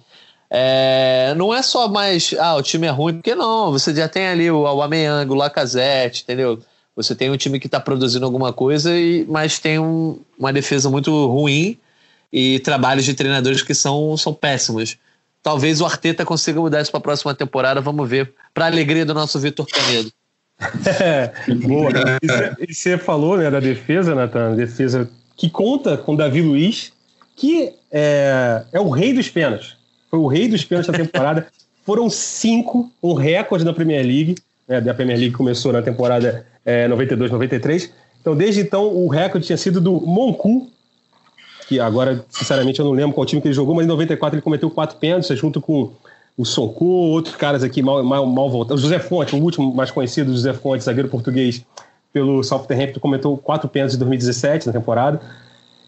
é, 0.50 1.34
não 1.36 1.54
é 1.54 1.62
só 1.62 1.88
mais, 1.88 2.34
ah, 2.40 2.56
o 2.56 2.62
time 2.62 2.88
é 2.88 2.90
ruim, 2.90 3.16
porque 3.16 3.36
não, 3.36 3.72
você 3.72 3.94
já 3.94 4.08
tem 4.08 4.28
ali 4.28 4.50
o 4.50 4.66
Aubameyang, 4.66 5.30
o 5.30 5.36
Lacazette, 5.36 6.24
entendeu? 6.24 6.60
Você 6.96 7.14
tem 7.14 7.30
um 7.30 7.38
time 7.38 7.60
que 7.60 7.68
está 7.68 7.80
produzindo 7.80 8.26
alguma 8.26 8.52
coisa, 8.52 8.98
e, 8.98 9.26
mas 9.30 9.60
tem 9.60 9.78
um, 9.80 10.20
uma 10.38 10.52
defesa 10.52 10.90
muito 10.90 11.28
ruim 11.28 11.78
e 12.32 12.60
trabalhos 12.60 13.06
de 13.06 13.14
treinadores 13.14 13.62
que 13.62 13.76
são, 13.76 14.18
são 14.18 14.34
péssimos. 14.34 14.98
Talvez 15.44 15.80
o 15.80 15.86
Arteta 15.86 16.26
consiga 16.26 16.60
mudar 16.60 16.82
isso 16.82 16.92
para 16.92 16.98
a 16.98 17.04
próxima 17.04 17.36
temporada, 17.36 17.80
vamos 17.80 18.10
ver. 18.10 18.34
Para 18.54 18.66
alegria 18.66 19.06
do 19.06 19.14
nosso 19.14 19.40
Vitor 19.40 19.68
Canedo. 19.68 20.12
Boa. 21.68 21.90
E 22.60 22.74
você 22.74 22.98
falou 22.98 23.38
né, 23.38 23.50
da 23.50 23.60
defesa, 23.60 24.16
Natan, 24.16 24.56
defesa 24.56 25.10
que 25.36 25.50
conta 25.50 25.98
com 25.98 26.16
Davi 26.16 26.42
Luiz, 26.42 26.92
que 27.36 27.74
é, 27.92 28.64
é 28.72 28.80
o 28.80 28.90
rei 28.90 29.14
dos 29.14 29.30
pênaltis. 29.30 29.78
Foi 30.10 30.20
o 30.20 30.28
rei 30.28 30.48
dos 30.48 30.64
pênaltis 30.64 30.92
da 30.92 30.98
temporada. 30.98 31.48
Foram 31.86 32.10
cinco, 32.10 32.92
um 33.02 33.14
recorde 33.14 33.64
na 33.64 33.72
Premier 33.72 34.06
League. 34.06 34.36
Né, 34.68 34.78
a 34.78 34.94
Premier 34.94 35.18
League 35.18 35.36
começou 35.36 35.72
na 35.72 35.82
temporada 35.82 36.46
é, 36.66 36.88
92-93. 36.88 37.92
Então, 38.20 38.36
desde 38.36 38.62
então, 38.62 38.94
o 38.94 39.08
recorde 39.08 39.46
tinha 39.46 39.58
sido 39.58 39.80
do 39.80 40.02
Moncu, 40.02 40.70
que 41.68 41.80
agora, 41.80 42.26
sinceramente, 42.30 42.80
eu 42.80 42.86
não 42.86 42.92
lembro 42.92 43.14
qual 43.14 43.26
time 43.26 43.42
que 43.42 43.48
ele 43.48 43.54
jogou, 43.56 43.76
mas 43.76 43.86
em 43.86 43.90
94 43.90 44.36
ele 44.36 44.42
cometeu 44.42 44.70
quatro 44.70 44.98
pênaltis, 44.98 45.38
junto 45.38 45.62
com 45.62 45.94
o 46.38 46.46
Sonko, 46.46 46.86
outros 46.86 47.36
caras 47.36 47.64
aqui 47.64 47.82
mal, 47.82 48.04
mal, 48.04 48.26
mal 48.26 48.50
voltados. 48.50 48.84
José 48.84 49.00
Fonte, 49.00 49.36
o 49.36 49.42
último 49.42 49.74
mais 49.74 49.90
conhecido, 49.90 50.32
José 50.32 50.54
Fonte, 50.54 50.84
zagueiro 50.84 51.10
português, 51.10 51.66
pelo 52.14 52.44
Southampton, 52.44 53.00
cometeu 53.00 53.36
quatro 53.38 53.68
pênaltis 53.68 53.96
em 53.96 54.00
2017, 54.00 54.68
na 54.68 54.74
temporada. 54.74 55.20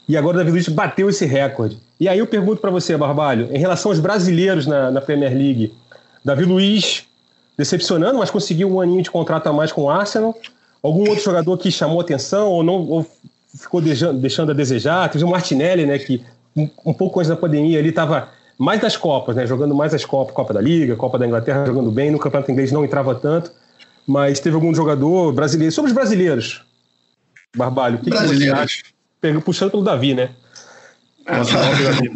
E 0.07 0.17
agora 0.17 0.37
o 0.37 0.39
David 0.39 0.53
Luiz 0.53 0.67
bateu 0.69 1.07
esse 1.07 1.25
recorde. 1.25 1.77
E 1.99 2.09
aí 2.09 2.17
eu 2.17 2.25
pergunto 2.25 2.59
para 2.59 2.71
você, 2.71 2.97
Barbalho, 2.97 3.47
em 3.51 3.59
relação 3.59 3.91
aos 3.91 3.99
brasileiros 3.99 4.65
na, 4.65 4.89
na 4.89 4.99
Premier 4.99 5.31
League, 5.31 5.71
Davi 6.25 6.45
Luiz 6.45 7.05
decepcionando, 7.55 8.17
mas 8.17 8.31
conseguiu 8.31 8.71
um 8.71 8.81
aninho 8.81 9.03
de 9.03 9.11
contrato 9.11 9.47
a 9.47 9.53
mais 9.53 9.71
com 9.71 9.83
o 9.83 9.89
Arsenal. 9.89 10.35
Algum 10.81 11.07
outro 11.09 11.23
jogador 11.23 11.57
que 11.57 11.69
chamou 11.71 11.99
atenção 11.99 12.47
ou 12.47 12.63
não 12.63 12.87
ou 12.87 13.05
ficou 13.55 13.81
deixando, 13.81 14.19
deixando 14.19 14.51
a 14.51 14.55
desejar. 14.55 15.09
Teve 15.09 15.23
o 15.25 15.27
Martinelli, 15.27 15.85
né, 15.85 15.99
que 15.99 16.23
um, 16.55 16.69
um 16.85 16.93
pouco 16.93 17.19
antes 17.19 17.29
da 17.29 17.35
pandemia 17.35 17.77
ele 17.77 17.89
estava 17.89 18.29
mais 18.59 18.81
das 18.81 18.97
Copas, 18.97 19.37
né, 19.37 19.47
jogando 19.47 19.73
mais 19.73 19.93
as 19.93 20.03
Copas, 20.03 20.35
Copa 20.35 20.53
da 20.53 20.59
Liga, 20.59 20.97
Copa 20.97 21.17
da 21.17 21.25
Inglaterra, 21.25 21.65
jogando 21.65 21.89
bem. 21.89 22.11
No 22.11 22.19
Campeonato 22.19 22.51
Inglês 22.51 22.73
não 22.73 22.83
entrava 22.83 23.15
tanto, 23.15 23.53
mas 24.05 24.41
teve 24.41 24.55
algum 24.55 24.75
jogador 24.75 25.31
brasileiro. 25.31 25.73
Sobre 25.73 25.89
os 25.89 25.95
brasileiros, 25.95 26.61
Barbalho, 27.55 27.95
o 27.95 28.01
que, 28.01 28.11
que 28.11 28.17
você 28.17 28.49
acha? 28.49 28.83
Puxando 29.43 29.71
pelo 29.71 29.83
Davi, 29.83 30.13
né? 30.13 30.31
Nossa, 31.25 31.53
Davi. 31.57 32.11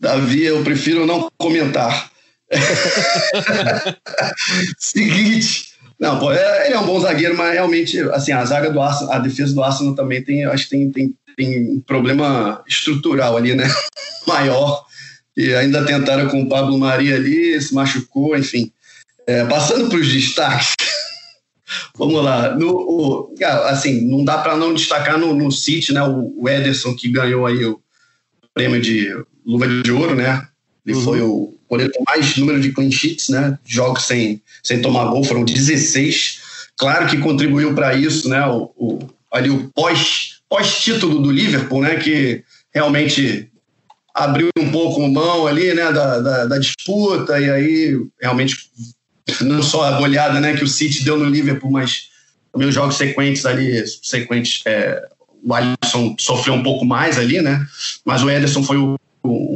Davi, 0.00 0.44
eu 0.44 0.62
prefiro 0.64 1.06
não 1.06 1.30
comentar. 1.38 2.10
Seguinte, 4.78 5.74
não, 6.00 6.18
pô, 6.18 6.32
é, 6.32 6.66
ele 6.66 6.74
é 6.74 6.78
um 6.78 6.86
bom 6.86 7.00
zagueiro, 7.00 7.36
mas 7.36 7.52
realmente, 7.52 7.98
assim, 8.10 8.32
a 8.32 8.44
zaga 8.44 8.70
do 8.70 8.80
Arsenal, 8.80 9.14
a 9.14 9.18
defesa 9.18 9.54
do 9.54 9.62
Arsenal 9.62 9.94
também 9.94 10.22
tem, 10.22 10.44
acho 10.44 10.64
que 10.64 10.70
tem, 10.70 10.90
tem, 10.90 11.14
tem 11.36 11.76
um 11.76 11.80
problema 11.80 12.62
estrutural 12.66 13.36
ali, 13.36 13.54
né? 13.54 13.68
Maior. 14.26 14.87
E 15.38 15.54
ainda 15.54 15.84
tentaram 15.84 16.26
com 16.26 16.42
o 16.42 16.48
Pablo 16.48 16.76
Maria 16.76 17.14
ali, 17.14 17.62
se 17.62 17.72
machucou, 17.72 18.36
enfim. 18.36 18.72
É, 19.24 19.44
passando 19.44 19.88
para 19.88 20.00
os 20.00 20.12
destaques, 20.12 20.74
vamos 21.96 22.24
lá. 22.24 22.56
No, 22.56 22.72
o, 22.72 23.34
assim, 23.66 24.00
não 24.00 24.24
dá 24.24 24.38
para 24.38 24.56
não 24.56 24.74
destacar 24.74 25.16
no, 25.16 25.32
no 25.32 25.52
City, 25.52 25.92
né? 25.92 26.02
O, 26.02 26.34
o 26.42 26.48
Ederson 26.48 26.92
que 26.96 27.08
ganhou 27.08 27.46
aí 27.46 27.64
o 27.64 27.80
prêmio 28.52 28.80
de 28.80 29.16
luva 29.46 29.68
de 29.68 29.92
ouro, 29.92 30.16
né? 30.16 30.44
Ele 30.84 30.96
uhum. 30.96 31.04
foi 31.04 31.20
o 31.20 31.54
goleiro 31.70 31.92
com 31.96 32.02
mais 32.08 32.36
número 32.36 32.60
de 32.60 32.72
clean 32.72 32.90
sheets, 32.90 33.28
né? 33.28 33.56
Jogos 33.64 34.06
sem, 34.06 34.42
sem 34.64 34.82
tomar 34.82 35.04
gol, 35.04 35.22
foram 35.22 35.44
16. 35.44 36.40
Claro 36.76 37.06
que 37.06 37.16
contribuiu 37.18 37.76
para 37.76 37.94
isso, 37.94 38.28
né? 38.28 38.44
O, 38.46 38.72
o, 38.76 38.98
ali 39.30 39.50
o 39.50 39.70
pós, 39.72 40.40
pós-título 40.48 41.20
do 41.20 41.30
Liverpool, 41.30 41.82
né? 41.82 41.94
Que 41.94 42.42
realmente 42.74 43.48
abriu 44.18 44.48
um 44.58 44.70
pouco 44.70 45.06
mão 45.08 45.46
ali, 45.46 45.72
né? 45.74 45.92
Da, 45.92 46.20
da, 46.20 46.46
da 46.46 46.58
disputa, 46.58 47.38
e 47.40 47.50
aí 47.50 48.06
realmente 48.20 48.70
não 49.40 49.62
só 49.62 49.84
a 49.84 49.98
goleada 49.98 50.40
né, 50.40 50.56
que 50.56 50.64
o 50.64 50.68
City 50.68 51.04
deu 51.04 51.18
no 51.18 51.26
Liverpool, 51.26 51.70
mas 51.70 52.08
também 52.52 52.68
os 52.68 52.74
jogos 52.74 52.96
sequentes 52.96 53.44
ali, 53.44 53.84
sequentes, 54.02 54.62
é, 54.64 55.06
o 55.42 55.54
Alisson 55.54 56.16
sofreu 56.18 56.54
um 56.54 56.62
pouco 56.62 56.84
mais 56.84 57.18
ali, 57.18 57.40
né? 57.40 57.66
Mas 58.04 58.22
o 58.22 58.30
Ederson 58.30 58.62
foi 58.62 58.78
o, 58.78 58.96
o 59.22 59.54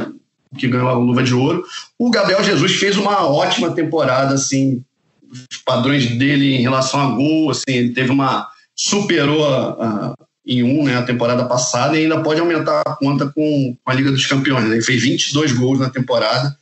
que 0.57 0.69
ganhou 0.69 0.89
a 0.89 0.93
luva 0.93 1.23
de 1.23 1.35
ouro. 1.35 1.65
O 1.99 2.11
Gabriel 2.11 2.45
Jesus 2.45 2.73
fez 2.73 2.97
uma 2.97 3.27
ótima 3.27 3.73
temporada, 3.73 4.35
assim, 4.35 4.85
os 5.31 5.57
padrões 5.65 6.07
dele 6.17 6.57
em 6.57 6.61
relação 6.61 7.01
a 7.01 7.15
gol, 7.15 7.51
assim, 7.51 7.63
ele 7.69 7.95
teve 7.95 8.11
uma 8.11 8.49
superou 8.75 9.47
a, 9.49 9.71
a, 9.71 10.15
em 10.45 10.63
um, 10.63 10.85
né, 10.85 10.97
a 10.97 11.03
temporada 11.03 11.45
passada 11.45 11.97
e 11.97 12.03
ainda 12.03 12.21
pode 12.21 12.41
aumentar 12.41 12.83
a 12.85 12.97
conta 12.97 13.27
com, 13.27 13.77
a 13.87 13.95
Liga 13.95 14.11
dos 14.11 14.27
Campeões. 14.27 14.71
Ele 14.71 14.83
fez 14.83 15.03
22 15.03 15.53
gols 15.53 15.79
na 15.79 15.89
temporada, 15.89 16.57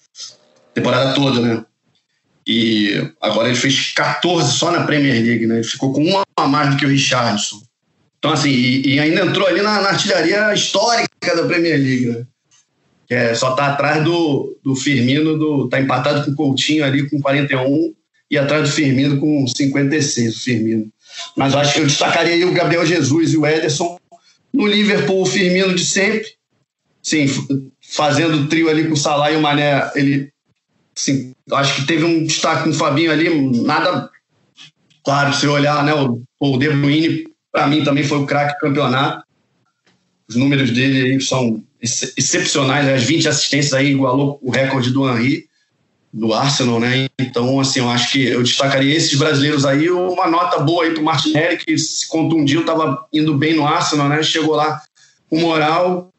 temporada 0.74 1.14
toda, 1.14 1.40
né? 1.40 1.64
E 2.46 3.10
agora 3.20 3.48
ele 3.48 3.56
fez 3.56 3.92
14 3.92 4.52
só 4.52 4.70
na 4.70 4.84
Premier 4.84 5.22
League, 5.22 5.46
né? 5.46 5.56
Ele 5.56 5.64
ficou 5.64 5.92
com 5.92 6.02
uma 6.02 6.22
a 6.36 6.48
mais 6.48 6.70
do 6.70 6.76
que 6.76 6.84
o 6.84 6.88
Richardson. 6.88 7.60
Então, 8.18 8.32
assim, 8.32 8.50
e, 8.50 8.94
e 8.94 9.00
ainda 9.00 9.24
entrou 9.24 9.46
ali 9.46 9.62
na, 9.62 9.80
na, 9.80 9.90
artilharia 9.90 10.52
histórica 10.52 11.36
da 11.36 11.46
Premier 11.46 11.78
League, 11.78 12.06
né? 12.06 12.26
que 13.06 13.14
é, 13.14 13.34
só 13.34 13.50
está 13.50 13.68
atrás 13.68 14.04
do, 14.04 14.58
do 14.62 14.76
Firmino, 14.76 15.38
do, 15.38 15.68
tá 15.68 15.80
empatado 15.80 16.24
com 16.24 16.30
o 16.30 16.34
Coutinho 16.36 16.84
ali 16.84 17.08
com 17.08 17.20
41 17.20 17.94
e 18.30 18.38
atrás 18.38 18.68
do 18.68 18.74
Firmino 18.74 19.18
com 19.18 19.46
56, 19.46 20.36
o 20.36 20.40
Firmino. 20.40 20.92
Mas 21.36 21.54
acho 21.54 21.74
que 21.74 21.80
eu 21.80 21.86
destacaria 21.86 22.46
o 22.46 22.52
Gabriel 22.52 22.86
Jesus 22.86 23.32
e 23.32 23.36
o 23.36 23.46
Ederson. 23.46 23.98
No 24.52 24.66
Liverpool, 24.66 25.22
o 25.22 25.26
Firmino 25.26 25.74
de 25.74 25.84
sempre, 25.84 26.28
sim, 27.02 27.26
fazendo 27.80 28.38
o 28.38 28.46
trio 28.48 28.68
ali 28.68 28.86
com 28.86 28.94
o 28.94 28.96
Salah 28.96 29.30
e 29.30 29.36
o 29.36 29.40
Mané, 29.40 29.90
ele 29.94 30.32
sim, 30.94 31.32
acho 31.52 31.76
que 31.76 31.86
teve 31.86 32.04
um 32.04 32.24
destaque 32.24 32.64
com 32.64 32.70
o 32.70 32.74
Fabinho 32.74 33.12
ali, 33.12 33.28
nada 33.62 34.10
claro, 35.04 35.32
se 35.34 35.46
olhar, 35.46 35.84
né, 35.84 35.94
o, 35.94 36.22
o 36.38 36.58
De 36.58 36.68
Bruyne 36.68 37.24
para 37.52 37.66
mim 37.66 37.82
também 37.82 38.04
foi 38.04 38.18
o 38.18 38.26
craque 38.26 38.54
do 38.54 38.60
campeonato. 38.60 39.24
Os 40.28 40.36
números 40.36 40.70
dele 40.70 41.12
aí 41.12 41.20
são 41.20 41.62
excepcionais, 41.82 42.86
as 42.88 43.02
20 43.02 43.28
assistências 43.28 43.72
aí 43.72 43.90
igualou 43.90 44.38
o 44.42 44.50
recorde 44.50 44.90
do 44.90 45.08
Henry, 45.08 45.46
do 46.12 46.34
Arsenal, 46.34 46.80
né? 46.80 47.08
Então, 47.18 47.60
assim, 47.60 47.80
eu 47.80 47.88
acho 47.88 48.12
que 48.12 48.26
eu 48.26 48.42
destacaria 48.42 48.94
esses 48.94 49.16
brasileiros 49.16 49.64
aí, 49.64 49.88
uma 49.90 50.26
nota 50.26 50.58
boa 50.58 50.84
aí 50.84 50.92
pro 50.92 51.02
Martinelli, 51.02 51.58
que 51.58 51.78
se 51.78 52.08
contundiu, 52.08 52.60
estava 52.60 53.06
indo 53.12 53.36
bem 53.36 53.54
no 53.54 53.66
Arsenal, 53.66 54.08
né? 54.08 54.22
Chegou 54.22 54.56
lá 54.56 54.82
com 55.28 55.38
moral, 55.38 56.10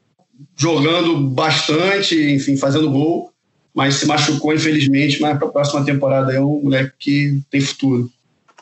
jogando 0.56 1.18
bastante, 1.18 2.16
enfim, 2.16 2.56
fazendo 2.56 2.90
gol, 2.90 3.34
mas 3.74 3.96
se 3.96 4.06
machucou, 4.06 4.54
infelizmente, 4.54 5.22
mas 5.22 5.38
para 5.38 5.48
a 5.48 5.52
próxima 5.52 5.84
temporada 5.84 6.34
é 6.34 6.40
um 6.40 6.62
moleque 6.64 6.94
que 6.98 7.42
tem 7.50 7.60
futuro. 7.60 8.10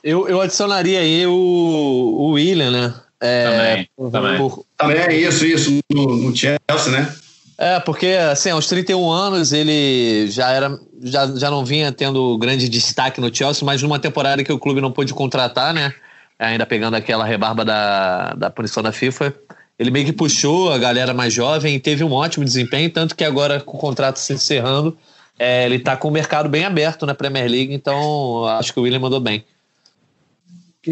Eu, 0.03 0.27
eu 0.27 0.41
adicionaria 0.41 0.99
aí 0.99 1.27
o, 1.27 1.31
o 1.31 2.31
William, 2.31 2.71
né? 2.71 2.93
É, 3.21 3.43
também, 3.43 4.11
também. 4.11 4.37
Por... 4.37 4.65
também 4.77 4.97
é 4.97 5.13
isso, 5.13 5.45
isso, 5.45 5.77
no, 5.91 6.15
no 6.15 6.35
Chelsea, 6.35 6.91
né? 6.91 7.13
É, 7.61 7.77
porque 7.77 8.07
assim, 8.07 8.51
aos 8.51 8.67
31 8.67 9.11
anos 9.11 9.51
ele 9.51 10.31
já 10.31 10.49
era 10.49 10.79
já, 11.03 11.27
já 11.35 11.51
não 11.51 11.65
vinha 11.65 11.91
tendo 11.91 12.37
grande 12.37 12.69
destaque 12.69 13.19
no 13.19 13.35
Chelsea, 13.35 13.65
mas 13.65 13.83
numa 13.83 13.99
temporada 13.99 14.41
que 14.45 14.53
o 14.53 14.57
clube 14.57 14.79
não 14.79 14.93
pôde 14.93 15.13
contratar, 15.13 15.73
né? 15.73 15.93
Ainda 16.39 16.65
pegando 16.65 16.93
aquela 16.95 17.25
rebarba 17.25 17.65
da, 17.65 18.33
da 18.33 18.49
punição 18.49 18.81
da 18.81 18.93
FIFA, 18.93 19.35
ele 19.77 19.91
meio 19.91 20.05
que 20.05 20.13
puxou 20.13 20.71
a 20.71 20.77
galera 20.77 21.13
mais 21.13 21.33
jovem 21.33 21.75
e 21.75 21.79
teve 21.81 22.01
um 22.01 22.13
ótimo 22.13 22.45
desempenho, 22.45 22.89
tanto 22.89 23.13
que 23.13 23.25
agora 23.25 23.59
com 23.59 23.75
o 23.75 23.79
contrato 23.79 24.19
se 24.19 24.31
encerrando, 24.31 24.97
é, 25.37 25.65
ele 25.65 25.75
está 25.75 25.97
com 25.97 26.07
o 26.07 26.11
mercado 26.11 26.47
bem 26.47 26.63
aberto 26.63 27.05
na 27.05 27.13
Premier 27.13 27.51
League, 27.51 27.73
então 27.73 28.45
acho 28.45 28.71
que 28.71 28.79
o 28.79 28.83
William 28.83 28.99
mandou 28.99 29.19
bem. 29.19 29.43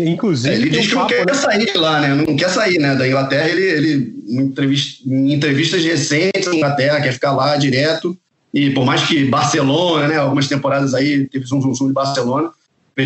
Inclusive, 0.05 0.55
ele 0.55 0.69
diz 0.69 0.87
que 0.87 0.95
não 0.95 1.07
quer 1.07 1.25
né? 1.25 1.33
sair 1.33 1.75
lá, 1.75 1.99
né? 2.01 2.15
Não 2.15 2.35
quer 2.35 2.49
sair, 2.49 2.79
né? 2.79 2.95
Da 2.95 3.07
Inglaterra, 3.07 3.49
ele, 3.49 3.63
ele 3.63 4.23
em, 4.27 4.41
entrevista, 4.41 5.03
em 5.09 5.33
entrevistas 5.33 5.83
recentes 5.83 6.47
na 6.47 6.55
Inglaterra, 6.55 7.01
quer 7.01 7.13
ficar 7.13 7.31
lá 7.31 7.55
direto. 7.55 8.17
E 8.53 8.69
por 8.71 8.85
mais 8.85 9.03
que 9.03 9.25
Barcelona, 9.25 10.07
né? 10.07 10.17
Algumas 10.17 10.47
temporadas 10.47 10.93
aí 10.93 11.27
teve 11.27 11.45
um 11.45 11.61
zoom, 11.61 11.73
zoom 11.73 11.87
de 11.87 11.93
Barcelona. 11.93 12.51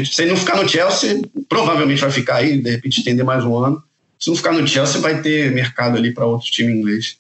Se 0.06 0.22
ele 0.22 0.32
não 0.32 0.38
ficar 0.38 0.56
no 0.56 0.68
Chelsea, 0.68 1.22
provavelmente 1.50 2.00
vai 2.00 2.12
ficar 2.12 2.36
aí, 2.38 2.58
de 2.58 2.72
repente 2.72 3.00
estender 3.00 3.26
mais 3.26 3.44
um 3.44 3.58
ano. 3.58 3.84
Se 4.18 4.30
não 4.30 4.36
ficar 4.38 4.54
no 4.54 4.66
Chelsea, 4.66 5.02
vai 5.02 5.22
ter 5.22 5.52
mercado 5.52 5.98
ali 5.98 6.14
para 6.14 6.26
outro 6.26 6.50
time 6.50 6.72
inglês. 6.72 7.18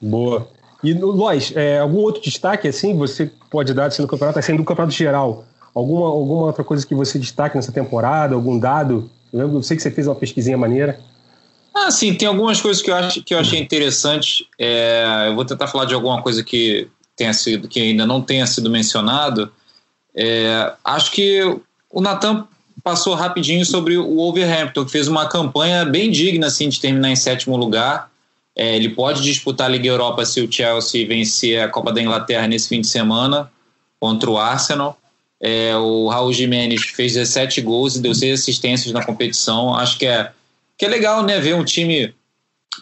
Boa. 0.00 0.48
E, 0.82 0.92
Lois, 0.92 1.52
é, 1.56 1.78
algum 1.78 1.98
outro 1.98 2.22
destaque 2.22 2.68
assim 2.68 2.96
você 2.96 3.30
pode 3.50 3.74
dar 3.74 3.86
assim, 3.86 4.02
no 4.02 4.08
campeonato, 4.08 4.40
sendo 4.42 4.58
do 4.58 4.64
campeonato 4.64 4.94
geral? 4.94 5.44
Alguma, 5.78 6.06
alguma 6.08 6.46
outra 6.46 6.64
coisa 6.64 6.84
que 6.84 6.92
você 6.92 7.20
destaque 7.20 7.54
nessa 7.54 7.70
temporada? 7.70 8.34
Algum 8.34 8.58
dado? 8.58 9.08
Eu, 9.32 9.54
eu 9.54 9.62
sei 9.62 9.76
que 9.76 9.82
você 9.84 9.92
fez 9.92 10.08
uma 10.08 10.16
pesquisinha 10.16 10.58
maneira. 10.58 10.98
Ah, 11.72 11.88
sim, 11.88 12.14
tem 12.14 12.26
algumas 12.26 12.60
coisas 12.60 12.82
que 12.82 12.90
eu, 12.90 12.96
acho, 12.96 13.22
que 13.22 13.32
eu 13.32 13.38
achei 13.38 13.60
interessantes. 13.60 14.44
É, 14.58 15.26
eu 15.28 15.36
vou 15.36 15.44
tentar 15.44 15.68
falar 15.68 15.84
de 15.84 15.94
alguma 15.94 16.20
coisa 16.20 16.42
que 16.42 16.88
tenha 17.14 17.32
sido, 17.32 17.68
que 17.68 17.80
ainda 17.80 18.04
não 18.04 18.20
tenha 18.20 18.44
sido 18.44 18.68
mencionado. 18.68 19.52
É, 20.12 20.72
acho 20.84 21.12
que 21.12 21.42
o 21.92 22.00
Natan 22.00 22.48
passou 22.82 23.14
rapidinho 23.14 23.64
sobre 23.64 23.96
o 23.96 24.16
Wolverhampton, 24.16 24.84
que 24.84 24.90
fez 24.90 25.06
uma 25.06 25.28
campanha 25.28 25.84
bem 25.84 26.10
digna 26.10 26.48
assim, 26.48 26.68
de 26.68 26.80
terminar 26.80 27.10
em 27.10 27.16
sétimo 27.16 27.56
lugar. 27.56 28.10
É, 28.56 28.74
ele 28.74 28.88
pode 28.88 29.22
disputar 29.22 29.68
a 29.68 29.70
Liga 29.70 29.86
Europa 29.86 30.24
se 30.24 30.40
o 30.40 30.50
Chelsea 30.50 31.06
vencer 31.06 31.62
a 31.62 31.68
Copa 31.68 31.92
da 31.92 32.02
Inglaterra 32.02 32.48
nesse 32.48 32.68
fim 32.68 32.80
de 32.80 32.88
semana 32.88 33.48
contra 34.00 34.28
o 34.28 34.36
Arsenal. 34.36 34.98
É, 35.40 35.76
o 35.76 36.08
Raul 36.08 36.32
Jimenez 36.32 36.82
fez 36.82 37.14
17 37.14 37.60
gols 37.60 37.96
e 37.96 38.00
deu 38.00 38.14
6 38.14 38.40
assistências 38.40 38.92
na 38.92 39.04
competição. 39.04 39.74
Acho 39.74 39.98
que 39.98 40.06
é, 40.06 40.32
que 40.76 40.84
é 40.84 40.88
legal 40.88 41.22
né, 41.22 41.38
ver 41.40 41.54
um 41.54 41.64
time, 41.64 42.14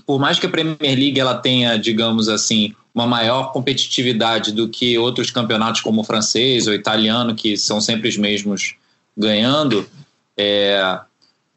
por 0.06 0.18
mais 0.18 0.38
que 0.38 0.46
a 0.46 0.50
Premier 0.50 0.98
League 0.98 1.20
ela 1.20 1.34
tenha, 1.34 1.76
digamos 1.76 2.28
assim, 2.28 2.74
uma 2.94 3.06
maior 3.06 3.52
competitividade 3.52 4.52
do 4.52 4.68
que 4.68 4.96
outros 4.96 5.30
campeonatos 5.30 5.82
como 5.82 6.00
o 6.00 6.04
francês 6.04 6.66
ou 6.66 6.72
italiano, 6.72 7.34
que 7.34 7.56
são 7.56 7.78
sempre 7.80 8.08
os 8.08 8.16
mesmos 8.16 8.74
ganhando, 9.14 9.86
é, 10.36 10.98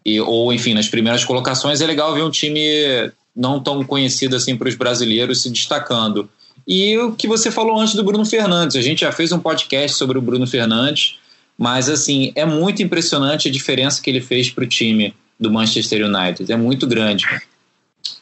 e, 0.06 0.20
ou 0.20 0.52
enfim, 0.52 0.74
nas 0.74 0.90
primeiras 0.90 1.24
colocações, 1.24 1.80
é 1.82 1.88
legal 1.88 2.14
ver 2.14 2.24
um 2.24 2.30
time 2.30 3.12
não 3.36 3.60
tão 3.62 3.84
conhecido 3.86 4.36
assim 4.36 4.58
para 4.58 4.68
os 4.68 4.76
brasileiros 4.76 5.42
se 5.42 5.50
destacando. 5.50 6.30
E 6.68 6.98
o 6.98 7.14
que 7.14 7.28
você 7.28 7.52
falou 7.52 7.80
antes 7.80 7.96
do 7.96 8.04
Bruno 8.04 8.26
Fernandes, 8.26 8.76
a 8.76 8.82
gente 8.82 9.02
já 9.02 9.12
fez 9.12 9.32
um 9.32 9.40
podcast 9.40 9.98
sobre 9.98 10.18
o 10.18 10.22
Bruno 10.22 10.46
Fernandes, 10.46 11.18
mas 11.58 11.90
assim, 11.90 12.32
é 12.36 12.46
muito 12.46 12.82
impressionante 12.82 13.48
a 13.48 13.52
diferença 13.52 14.02
que 14.02 14.10
ele 14.10 14.22
fez 14.22 14.50
para 14.50 14.64
o 14.64 14.68
time 14.68 15.14
do 15.40 15.52
Manchester 15.52 16.06
United, 16.06 16.52
é 16.52 16.58
muito 16.58 16.86
grande. 16.86 17.26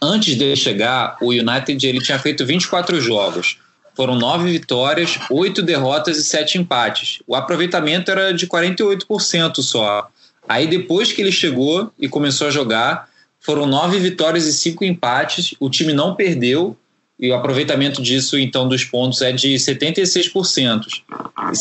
Antes 0.02 0.36
dele 0.36 0.56
chegar, 0.56 1.18
o 1.22 1.30
United 1.30 1.86
ele 1.86 2.00
tinha 2.00 2.20
feito 2.20 2.46
24 2.46 3.00
jogos. 3.02 3.58
Foram 3.96 4.16
nove 4.16 4.52
vitórias, 4.52 5.18
oito 5.32 5.64
derrotas 5.64 6.18
e 6.18 6.24
sete 6.24 6.60
empates. 6.60 7.20
O 7.26 7.36
aproveitamento 7.36 8.12
era 8.12 8.32
de 8.32 8.46
48% 8.46 9.62
só. 9.64 10.08
Aí 10.48 10.68
depois 10.68 11.12
que 11.12 11.22
ele 11.22 11.32
chegou 11.32 11.92
e 12.00 12.08
começou 12.08 12.48
a 12.48 12.52
jogar, 12.52 13.10
foram 13.40 13.66
nove 13.66 14.00
vitórias 14.00 14.46
e 14.46 14.54
cinco 14.54 14.86
empates. 14.86 15.56
O 15.60 15.68
time 15.68 15.94
não 15.94 16.14
perdeu 16.14 16.78
e 17.20 17.32
o 17.32 17.36
aproveitamento 17.36 18.02
disso, 18.02 18.38
então, 18.38 18.68
dos 18.68 18.84
pontos 18.84 19.22
é 19.22 19.32
de 19.32 19.56
76%. 19.56 20.86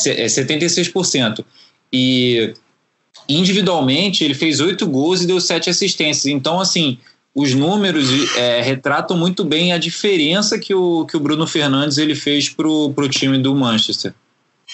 É 0.06 0.26
76%. 0.26 1.44
E 1.92 2.52
individualmente 3.28 4.22
ele 4.22 4.34
fez 4.34 4.60
oito 4.60 4.86
gols 4.86 5.22
e 5.22 5.26
deu 5.26 5.40
sete 5.40 5.70
assistências. 5.70 6.26
Então, 6.26 6.60
assim, 6.60 6.98
os 7.34 7.54
números 7.54 8.06
é, 8.36 8.60
retratam 8.60 9.16
muito 9.16 9.44
bem 9.44 9.72
a 9.72 9.78
diferença 9.78 10.58
que 10.58 10.74
o, 10.74 11.06
que 11.06 11.16
o 11.16 11.20
Bruno 11.20 11.46
Fernandes 11.46 11.96
ele 11.98 12.14
fez 12.14 12.48
pro, 12.50 12.92
pro 12.94 13.08
time 13.08 13.38
do 13.38 13.54
Manchester. 13.54 14.12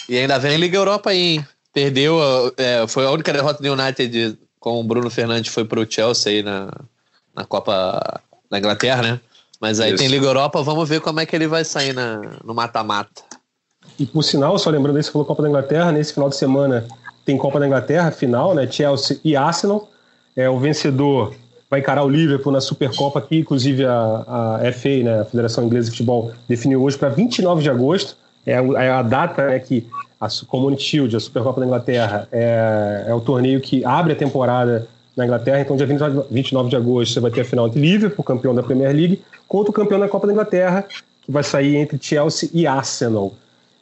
E 0.08 0.18
ainda 0.18 0.38
vem 0.38 0.56
Liga 0.56 0.76
Europa 0.76 1.10
aí, 1.10 1.36
hein? 1.36 1.46
Perdeu, 1.72 2.18
é, 2.56 2.86
foi 2.86 3.06
a 3.06 3.10
única 3.10 3.32
derrota 3.32 3.62
do 3.62 3.72
United 3.72 4.36
com 4.60 4.78
o 4.78 4.84
Bruno 4.84 5.10
Fernandes 5.10 5.52
foi 5.52 5.64
pro 5.64 5.90
Chelsea 5.90 6.32
aí 6.32 6.42
na, 6.42 6.70
na 7.34 7.44
Copa 7.44 8.20
da 8.50 8.58
Inglaterra, 8.58 9.02
né? 9.02 9.20
Mas 9.62 9.78
aí 9.78 9.90
Isso. 9.90 10.02
tem 10.02 10.08
Liga 10.08 10.26
Europa, 10.26 10.60
vamos 10.60 10.88
ver 10.88 11.00
como 11.00 11.20
é 11.20 11.24
que 11.24 11.36
ele 11.36 11.46
vai 11.46 11.64
sair 11.64 11.92
na, 11.92 12.20
no 12.44 12.52
mata-mata. 12.52 13.22
E 13.96 14.04
por 14.04 14.24
sinal, 14.24 14.58
só 14.58 14.68
lembrando 14.70 14.98
isso, 14.98 15.06
você 15.06 15.12
falou 15.12 15.24
Copa 15.24 15.40
da 15.40 15.48
Inglaterra, 15.48 15.92
nesse 15.92 16.12
final 16.12 16.28
de 16.28 16.34
semana 16.34 16.84
tem 17.24 17.38
Copa 17.38 17.60
da 17.60 17.66
Inglaterra, 17.68 18.10
final, 18.10 18.56
né? 18.56 18.68
Chelsea 18.68 19.20
e 19.24 19.36
Arsenal. 19.36 19.88
É, 20.34 20.50
o 20.50 20.58
vencedor 20.58 21.34
vai 21.70 21.78
encarar 21.78 22.02
o 22.02 22.08
Liverpool 22.08 22.52
na 22.52 22.60
Supercopa, 22.60 23.20
que 23.20 23.38
inclusive 23.38 23.86
a, 23.86 24.58
a 24.64 24.72
FA, 24.72 24.88
né, 25.04 25.20
a 25.20 25.24
Federação 25.24 25.62
Inglesa 25.64 25.84
de 25.86 25.92
Futebol, 25.92 26.32
definiu 26.48 26.82
hoje 26.82 26.98
para 26.98 27.10
29 27.10 27.62
de 27.62 27.70
agosto. 27.70 28.16
É 28.44 28.58
a, 28.58 28.62
é 28.82 28.90
a 28.90 29.02
data 29.02 29.46
né, 29.46 29.60
que 29.60 29.86
a 30.20 30.26
Community 30.48 30.82
Shield, 30.82 31.14
a 31.14 31.20
Supercopa 31.20 31.60
da 31.60 31.66
Inglaterra, 31.66 32.26
é, 32.32 33.04
é 33.06 33.14
o 33.14 33.20
torneio 33.20 33.60
que 33.60 33.84
abre 33.84 34.12
a 34.12 34.16
temporada 34.16 34.88
na 35.16 35.24
Inglaterra. 35.24 35.60
Então, 35.60 35.76
dia 35.76 35.86
29 35.86 36.68
de 36.68 36.76
agosto, 36.76 37.14
você 37.14 37.20
vai 37.20 37.30
ter 37.30 37.42
a 37.42 37.44
final 37.44 37.66
entre 37.66 37.80
Liverpool, 37.80 38.24
campeão 38.24 38.54
da 38.54 38.62
Premier 38.62 38.94
League, 38.94 39.22
contra 39.46 39.70
o 39.70 39.74
campeão 39.74 40.00
da 40.00 40.08
Copa 40.08 40.26
da 40.26 40.32
Inglaterra, 40.32 40.86
que 41.22 41.30
vai 41.30 41.42
sair 41.42 41.76
entre 41.76 41.98
Chelsea 42.00 42.48
e 42.52 42.66
Arsenal. 42.66 43.34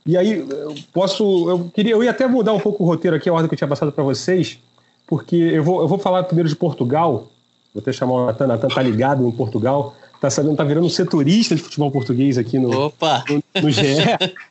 E 0.06 0.16
aí, 0.16 0.46
eu 0.48 0.74
posso. 0.92 1.48
Eu 1.48 1.70
queria. 1.74 1.92
Eu 1.92 2.02
ia 2.02 2.10
até 2.10 2.26
mudar 2.26 2.52
um 2.52 2.60
pouco 2.60 2.82
o 2.82 2.86
roteiro 2.86 3.16
aqui, 3.16 3.28
a 3.28 3.32
ordem 3.32 3.48
que 3.48 3.54
eu 3.54 3.58
tinha 3.58 3.68
passado 3.68 3.92
para 3.92 4.02
vocês, 4.02 4.58
porque 5.06 5.36
eu 5.36 5.62
vou, 5.62 5.80
eu 5.82 5.88
vou 5.88 5.98
falar 5.98 6.22
primeiro 6.24 6.48
de 6.48 6.56
Portugal. 6.56 7.28
Vou 7.72 7.80
até 7.80 7.92
chamar 7.92 8.14
o 8.14 8.26
Natan, 8.26 8.46
Natan 8.46 8.68
tá 8.68 8.82
ligado 8.82 9.26
em 9.26 9.30
Portugal. 9.30 9.94
Tá, 10.20 10.28
sabendo, 10.28 10.56
tá 10.56 10.64
virando 10.64 10.86
um 10.86 10.90
setorista 10.90 11.54
de 11.54 11.62
futebol 11.62 11.90
português 11.90 12.36
aqui 12.36 12.58
no, 12.58 12.86
Opa. 12.86 13.24
no, 13.28 13.62
no 13.62 13.70
GE. 13.70 13.82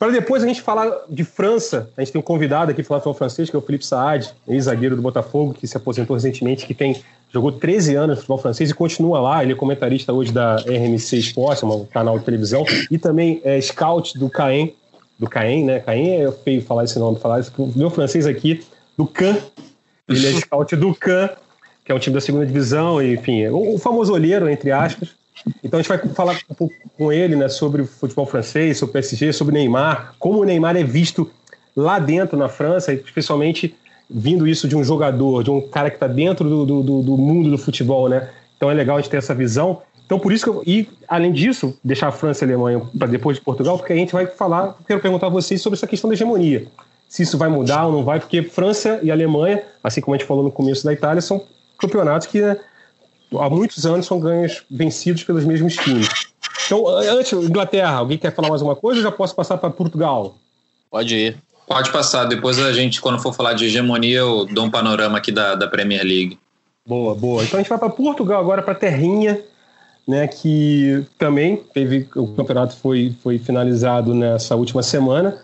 Para 0.00 0.12
depois 0.12 0.42
a 0.42 0.46
gente 0.46 0.62
falar 0.62 0.90
de 1.10 1.24
França, 1.24 1.90
a 1.94 2.00
gente 2.00 2.12
tem 2.12 2.18
um 2.18 2.24
convidado 2.24 2.70
aqui 2.70 2.82
falar 2.82 3.02
francês, 3.12 3.50
que 3.50 3.54
é 3.54 3.58
o 3.58 3.60
Felipe 3.60 3.84
Saad, 3.84 4.34
ex-zagueiro 4.48 4.96
do 4.96 5.02
Botafogo, 5.02 5.52
que 5.52 5.66
se 5.66 5.76
aposentou 5.76 6.16
recentemente, 6.16 6.64
que 6.64 6.72
tem 6.72 7.02
jogou 7.30 7.52
13 7.52 7.96
anos 7.96 8.08
no 8.08 8.16
futebol 8.16 8.38
francês 8.38 8.70
e 8.70 8.74
continua 8.74 9.20
lá. 9.20 9.42
Ele 9.42 9.52
é 9.52 9.54
comentarista 9.54 10.10
hoje 10.10 10.32
da 10.32 10.56
RMC 10.56 11.18
Esporte, 11.18 11.66
um 11.66 11.84
canal 11.84 12.18
de 12.18 12.24
televisão, 12.24 12.64
e 12.90 12.96
também 12.96 13.42
é 13.44 13.60
scout 13.60 14.18
do 14.18 14.30
Caen, 14.30 14.72
do 15.18 15.28
Caen, 15.28 15.66
né? 15.66 15.80
Caen 15.80 16.24
é 16.24 16.32
feio 16.32 16.62
falar 16.62 16.84
esse 16.84 16.98
nome, 16.98 17.20
falar 17.20 17.40
isso, 17.40 17.52
meu 17.76 17.90
francês 17.90 18.26
aqui, 18.26 18.64
do 18.96 19.06
Can. 19.06 19.36
Ele 20.08 20.26
é 20.26 20.32
scout 20.32 20.76
do 20.76 20.94
Can, 20.94 21.28
que 21.84 21.92
é 21.92 21.94
um 21.94 21.98
time 21.98 22.14
da 22.14 22.22
segunda 22.22 22.46
divisão, 22.46 23.02
enfim, 23.02 23.46
o 23.48 23.76
famoso 23.76 24.14
olheiro, 24.14 24.48
entre 24.48 24.72
aspas. 24.72 25.19
Então 25.62 25.78
a 25.78 25.82
gente 25.82 25.88
vai 25.88 25.98
falar 26.14 26.38
um 26.50 26.54
pouco 26.54 26.74
com 26.96 27.12
ele 27.12 27.36
né, 27.36 27.48
sobre 27.48 27.82
o 27.82 27.86
futebol 27.86 28.26
francês, 28.26 28.78
sobre 28.78 28.90
o 28.90 28.92
PSG, 28.94 29.32
sobre 29.32 29.52
o 29.52 29.58
Neymar, 29.58 30.14
como 30.18 30.40
o 30.40 30.44
Neymar 30.44 30.76
é 30.76 30.84
visto 30.84 31.30
lá 31.76 31.98
dentro 31.98 32.36
na 32.36 32.48
França, 32.48 32.92
especialmente 32.92 33.74
vindo 34.08 34.46
isso 34.46 34.66
de 34.66 34.76
um 34.76 34.82
jogador, 34.82 35.44
de 35.44 35.50
um 35.50 35.60
cara 35.60 35.88
que 35.88 35.96
está 35.96 36.08
dentro 36.08 36.48
do, 36.48 36.66
do, 36.66 37.02
do, 37.02 37.16
mundo 37.16 37.50
do 37.50 37.56
futebol, 37.56 38.08
né? 38.08 38.28
Então 38.56 38.70
é 38.70 38.74
legal 38.74 38.96
a 38.96 39.00
gente 39.00 39.10
ter 39.10 39.18
essa 39.18 39.34
visão. 39.34 39.82
Então 40.04 40.18
por 40.18 40.32
isso 40.32 40.44
que 40.44 40.50
eu, 40.50 40.62
e 40.66 40.88
além 41.06 41.32
disso, 41.32 41.78
deixar 41.84 42.08
a 42.08 42.12
França 42.12 42.44
e 42.44 42.48
a 42.48 42.48
Alemanha 42.48 42.82
para 42.98 43.06
depois 43.06 43.36
de 43.36 43.42
Portugal, 43.42 43.78
porque 43.78 43.92
a 43.92 43.96
gente 43.96 44.12
vai 44.12 44.26
falar, 44.26 44.76
quero 44.86 45.00
perguntar 45.00 45.28
a 45.28 45.30
vocês 45.30 45.62
sobre 45.62 45.76
essa 45.76 45.86
questão 45.86 46.08
da 46.10 46.14
hegemonia. 46.14 46.66
Se 47.08 47.22
isso 47.22 47.38
vai 47.38 47.48
mudar 47.48 47.86
ou 47.86 47.92
não 47.92 48.04
vai, 48.04 48.20
porque 48.20 48.42
França 48.42 49.00
e 49.02 49.10
Alemanha, 49.10 49.62
assim 49.82 50.00
como 50.00 50.14
a 50.14 50.18
gente 50.18 50.26
falou 50.26 50.42
no 50.44 50.50
começo 50.50 50.84
da 50.84 50.92
Itália, 50.92 51.20
são 51.20 51.44
campeonatos 51.78 52.26
que 52.26 52.40
né, 52.40 52.56
há 53.38 53.50
muitos 53.50 53.86
anos 53.86 54.06
são 54.06 54.18
ganhos 54.18 54.62
vencidos 54.70 55.24
pelos 55.24 55.44
mesmos 55.44 55.74
times. 55.76 56.08
Então, 56.66 56.86
antes, 56.86 57.32
Inglaterra, 57.32 57.96
alguém 57.96 58.18
quer 58.18 58.34
falar 58.34 58.48
mais 58.48 58.62
uma 58.62 58.76
coisa 58.76 59.00
ou 59.00 59.02
já 59.02 59.10
posso 59.10 59.34
passar 59.34 59.58
para 59.58 59.70
Portugal? 59.70 60.36
Pode 60.90 61.14
ir. 61.14 61.36
Pode 61.66 61.90
passar. 61.90 62.24
Depois 62.24 62.58
a 62.58 62.72
gente, 62.72 63.00
quando 63.00 63.20
for 63.20 63.32
falar 63.32 63.54
de 63.54 63.64
hegemonia, 63.66 64.18
eu 64.18 64.44
dou 64.46 64.64
um 64.64 64.70
panorama 64.70 65.18
aqui 65.18 65.30
da, 65.30 65.54
da 65.54 65.68
Premier 65.68 66.02
League. 66.02 66.38
Boa, 66.86 67.14
boa. 67.14 67.44
Então 67.44 67.58
a 67.58 67.62
gente 67.62 67.68
vai 67.68 67.78
para 67.78 67.90
Portugal 67.90 68.40
agora, 68.40 68.62
para 68.62 68.74
Terrinha, 68.74 69.40
né, 70.06 70.26
que 70.26 71.06
também 71.18 71.56
teve 71.72 72.08
o 72.16 72.34
campeonato 72.34 72.76
foi, 72.76 73.14
foi 73.22 73.38
finalizado 73.38 74.14
nessa 74.14 74.56
última 74.56 74.82
semana. 74.82 75.40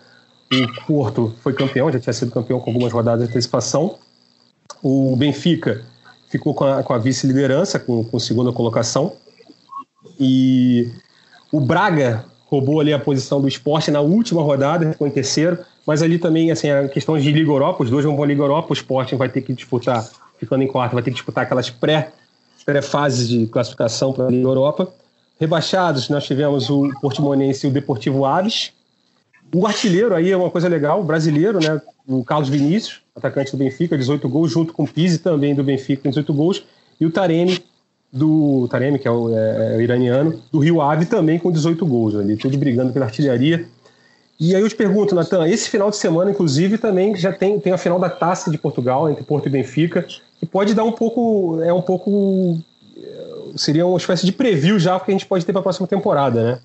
O 0.51 0.85
Porto 0.85 1.33
foi 1.41 1.53
campeão, 1.53 1.91
já 1.91 1.99
tinha 1.99 2.13
sido 2.13 2.31
campeão 2.31 2.59
com 2.59 2.69
algumas 2.69 2.91
rodadas 2.91 3.25
de 3.25 3.29
antecipação. 3.29 3.97
O 4.83 5.15
Benfica 5.15 5.85
ficou 6.29 6.53
com 6.53 6.63
a, 6.63 6.79
a 6.79 6.97
vice-liderança, 6.97 7.79
com, 7.79 8.03
com 8.03 8.19
segunda 8.19 8.51
colocação. 8.51 9.13
E 10.19 10.89
o 11.51 11.59
Braga 11.59 12.25
roubou 12.47 12.79
ali 12.79 12.93
a 12.93 12.99
posição 12.99 13.41
do 13.41 13.47
esporte 13.47 13.91
na 13.91 14.01
última 14.01 14.41
rodada, 14.41 14.91
ficou 14.91 15.07
em 15.07 15.11
terceiro. 15.11 15.59
Mas 15.85 16.01
ali 16.01 16.17
também, 16.17 16.51
assim, 16.51 16.69
a 16.69 16.87
questão 16.87 17.17
de 17.17 17.31
Liga 17.31 17.49
Europa, 17.49 17.83
os 17.83 17.89
dois 17.89 18.03
vão 18.03 18.15
para 18.15 18.25
a 18.25 18.27
Liga 18.27 18.41
Europa, 18.41 18.67
o 18.69 18.73
Sporting 18.73 19.15
vai 19.15 19.29
ter 19.29 19.41
que 19.41 19.53
disputar, 19.53 20.05
ficando 20.37 20.63
em 20.63 20.67
quarto, 20.67 20.93
vai 20.93 21.03
ter 21.03 21.11
que 21.11 21.15
disputar 21.15 21.45
aquelas 21.45 21.69
pré, 21.69 22.11
pré-fases 22.65 23.29
de 23.29 23.47
classificação 23.47 24.11
para 24.11 24.25
a 24.25 24.29
Liga 24.29 24.47
Europa. 24.47 24.91
Rebaixados, 25.39 26.09
nós 26.09 26.25
tivemos 26.25 26.69
o 26.69 26.89
Portimonense 26.99 27.65
e 27.65 27.69
o 27.69 27.73
Deportivo 27.73 28.25
Aves. 28.25 28.73
O 29.53 29.65
artilheiro 29.65 30.13
aí 30.13 30.31
é 30.31 30.37
uma 30.37 30.51
coisa 30.51 30.67
legal, 30.67 31.01
o 31.01 31.03
brasileiro, 31.03 31.59
né? 31.59 31.81
O 32.07 32.23
Carlos 32.23 32.49
Vinícius, 32.49 33.01
atacante 33.15 33.51
do 33.51 33.57
Benfica, 33.57 33.97
18 33.97 34.27
gols, 34.27 34.51
junto 34.51 34.73
com 34.73 34.83
o 34.83 34.87
Pise 34.87 35.19
também 35.19 35.55
do 35.55 35.63
Benfica, 35.63 36.03
com 36.03 36.09
18 36.09 36.33
gols. 36.33 36.63
E 36.99 37.05
o 37.05 37.11
Taremi, 37.11 37.63
do 38.11 38.67
Taremi, 38.69 38.99
que 38.99 39.07
é 39.07 39.11
o, 39.11 39.35
é, 39.35 39.75
é 39.75 39.81
iraniano, 39.81 40.41
do 40.51 40.59
Rio 40.59 40.81
Ave 40.81 41.05
também 41.05 41.39
com 41.39 41.51
18 41.51 41.85
gols 41.85 42.15
ali, 42.15 42.35
tudo 42.35 42.57
brigando 42.57 42.91
pela 42.91 43.05
artilharia. 43.05 43.67
E 44.39 44.55
aí 44.55 44.61
eu 44.61 44.69
te 44.69 44.75
pergunto, 44.75 45.15
Natan, 45.15 45.47
esse 45.47 45.69
final 45.69 45.89
de 45.89 45.97
semana, 45.97 46.29
inclusive, 46.29 46.77
também 46.77 47.15
já 47.15 47.33
tem, 47.33 47.59
tem 47.59 47.73
a 47.73 47.77
final 47.77 47.99
da 47.99 48.09
Taça 48.09 48.51
de 48.51 48.57
Portugal 48.57 49.09
entre 49.09 49.23
Porto 49.23 49.47
e 49.47 49.49
Benfica, 49.49 50.05
que 50.39 50.45
pode 50.45 50.75
dar 50.75 50.83
um 50.83 50.91
pouco, 50.91 51.59
é 51.63 51.73
um 51.73 51.81
pouco, 51.81 52.59
seria 53.55 53.85
uma 53.85 53.97
espécie 53.97 54.25
de 54.25 54.31
preview 54.31 54.77
já 54.77 54.99
que 54.99 55.09
a 55.09 55.13
gente 55.13 55.25
pode 55.25 55.43
ter 55.43 55.51
para 55.51 55.61
a 55.61 55.63
próxima 55.63 55.87
temporada, 55.87 56.43
né? 56.43 56.59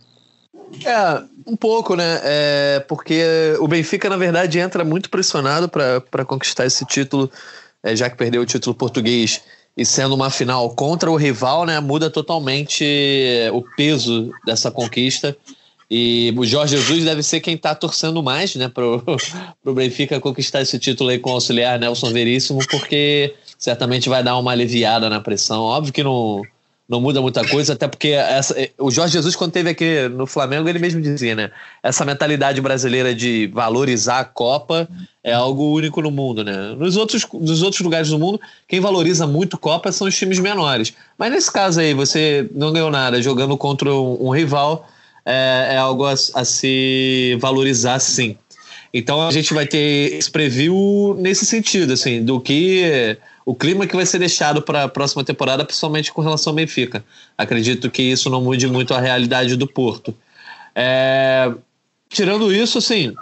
É, 0.84 1.22
um 1.46 1.56
pouco, 1.56 1.94
né? 1.94 2.20
É, 2.22 2.84
porque 2.88 3.22
o 3.60 3.68
Benfica, 3.68 4.08
na 4.08 4.16
verdade, 4.16 4.58
entra 4.58 4.84
muito 4.84 5.10
pressionado 5.10 5.68
para 5.68 6.24
conquistar 6.24 6.66
esse 6.66 6.84
título, 6.84 7.30
é, 7.82 7.94
já 7.94 8.08
que 8.08 8.16
perdeu 8.16 8.42
o 8.42 8.46
título 8.46 8.74
português 8.74 9.42
e 9.76 9.84
sendo 9.84 10.14
uma 10.14 10.30
final 10.30 10.70
contra 10.70 11.10
o 11.10 11.16
rival, 11.16 11.64
né? 11.64 11.80
Muda 11.80 12.10
totalmente 12.10 12.84
o 13.52 13.62
peso 13.76 14.30
dessa 14.44 14.70
conquista. 14.70 15.36
E 15.94 16.32
o 16.38 16.46
Jorge 16.46 16.74
Jesus 16.78 17.04
deve 17.04 17.22
ser 17.22 17.40
quem 17.40 17.54
está 17.54 17.74
torcendo 17.74 18.22
mais, 18.22 18.54
né, 18.54 18.66
pro, 18.66 19.04
pro 19.62 19.74
Benfica 19.74 20.18
conquistar 20.18 20.62
esse 20.62 20.78
título 20.78 21.10
aí 21.10 21.18
com 21.18 21.28
o 21.28 21.34
auxiliar 21.34 21.78
Nelson 21.78 22.10
Veríssimo, 22.10 22.60
porque 22.70 23.34
certamente 23.58 24.08
vai 24.08 24.22
dar 24.22 24.38
uma 24.38 24.52
aliviada 24.52 25.10
na 25.10 25.20
pressão. 25.20 25.60
Óbvio 25.60 25.92
que 25.92 26.02
não, 26.02 26.40
não 26.88 27.00
muda 27.00 27.20
muita 27.22 27.46
coisa, 27.48 27.72
até 27.72 27.88
porque 27.88 28.08
essa, 28.08 28.54
o 28.78 28.90
Jorge 28.90 29.14
Jesus, 29.14 29.34
quando 29.34 29.52
teve 29.52 29.70
aqui 29.70 30.08
no 30.08 30.26
Flamengo, 30.26 30.68
ele 30.68 30.78
mesmo 30.78 31.00
dizia, 31.00 31.34
né? 31.34 31.50
Essa 31.82 32.04
mentalidade 32.04 32.60
brasileira 32.60 33.14
de 33.14 33.50
valorizar 33.52 34.18
a 34.18 34.24
Copa 34.24 34.88
é 35.24 35.32
algo 35.32 35.72
único 35.72 36.02
no 36.02 36.10
mundo, 36.10 36.44
né? 36.44 36.74
Nos 36.76 36.96
outros, 36.96 37.26
nos 37.32 37.62
outros 37.62 37.80
lugares 37.80 38.08
do 38.08 38.18
mundo, 38.18 38.40
quem 38.68 38.80
valoriza 38.80 39.26
muito 39.26 39.56
Copa 39.56 39.90
são 39.92 40.06
os 40.06 40.16
times 40.16 40.38
menores. 40.38 40.92
Mas 41.16 41.30
nesse 41.30 41.50
caso 41.50 41.80
aí, 41.80 41.94
você 41.94 42.48
não 42.54 42.72
ganhou 42.72 42.90
nada 42.90 43.22
jogando 43.22 43.56
contra 43.56 43.88
um, 43.90 44.26
um 44.26 44.30
rival 44.30 44.86
é, 45.24 45.68
é 45.72 45.76
algo 45.76 46.04
a, 46.04 46.12
a, 46.12 46.44
se 46.44 47.38
valorizar 47.40 47.98
sim. 48.00 48.36
Então 48.92 49.26
a 49.26 49.30
gente 49.30 49.54
vai 49.54 49.66
ter 49.66 50.14
esse 50.14 50.30
preview 50.30 51.16
nesse 51.18 51.46
sentido, 51.46 51.92
assim, 51.94 52.22
do 52.22 52.40
que 52.40 53.16
o 53.44 53.54
clima 53.54 53.86
que 53.86 53.96
vai 53.96 54.06
ser 54.06 54.18
deixado 54.18 54.62
para 54.62 54.84
a 54.84 54.88
próxima 54.88 55.24
temporada, 55.24 55.64
principalmente 55.64 56.12
com 56.12 56.22
relação 56.22 56.52
ao 56.52 56.56
Benfica. 56.56 57.04
Acredito 57.36 57.90
que 57.90 58.02
isso 58.02 58.30
não 58.30 58.42
mude 58.42 58.66
muito 58.66 58.94
a 58.94 59.00
realidade 59.00 59.56
do 59.56 59.66
Porto. 59.66 60.14
É, 60.74 61.52
tirando 62.08 62.52
isso, 62.52 62.78
assim, 62.78 63.14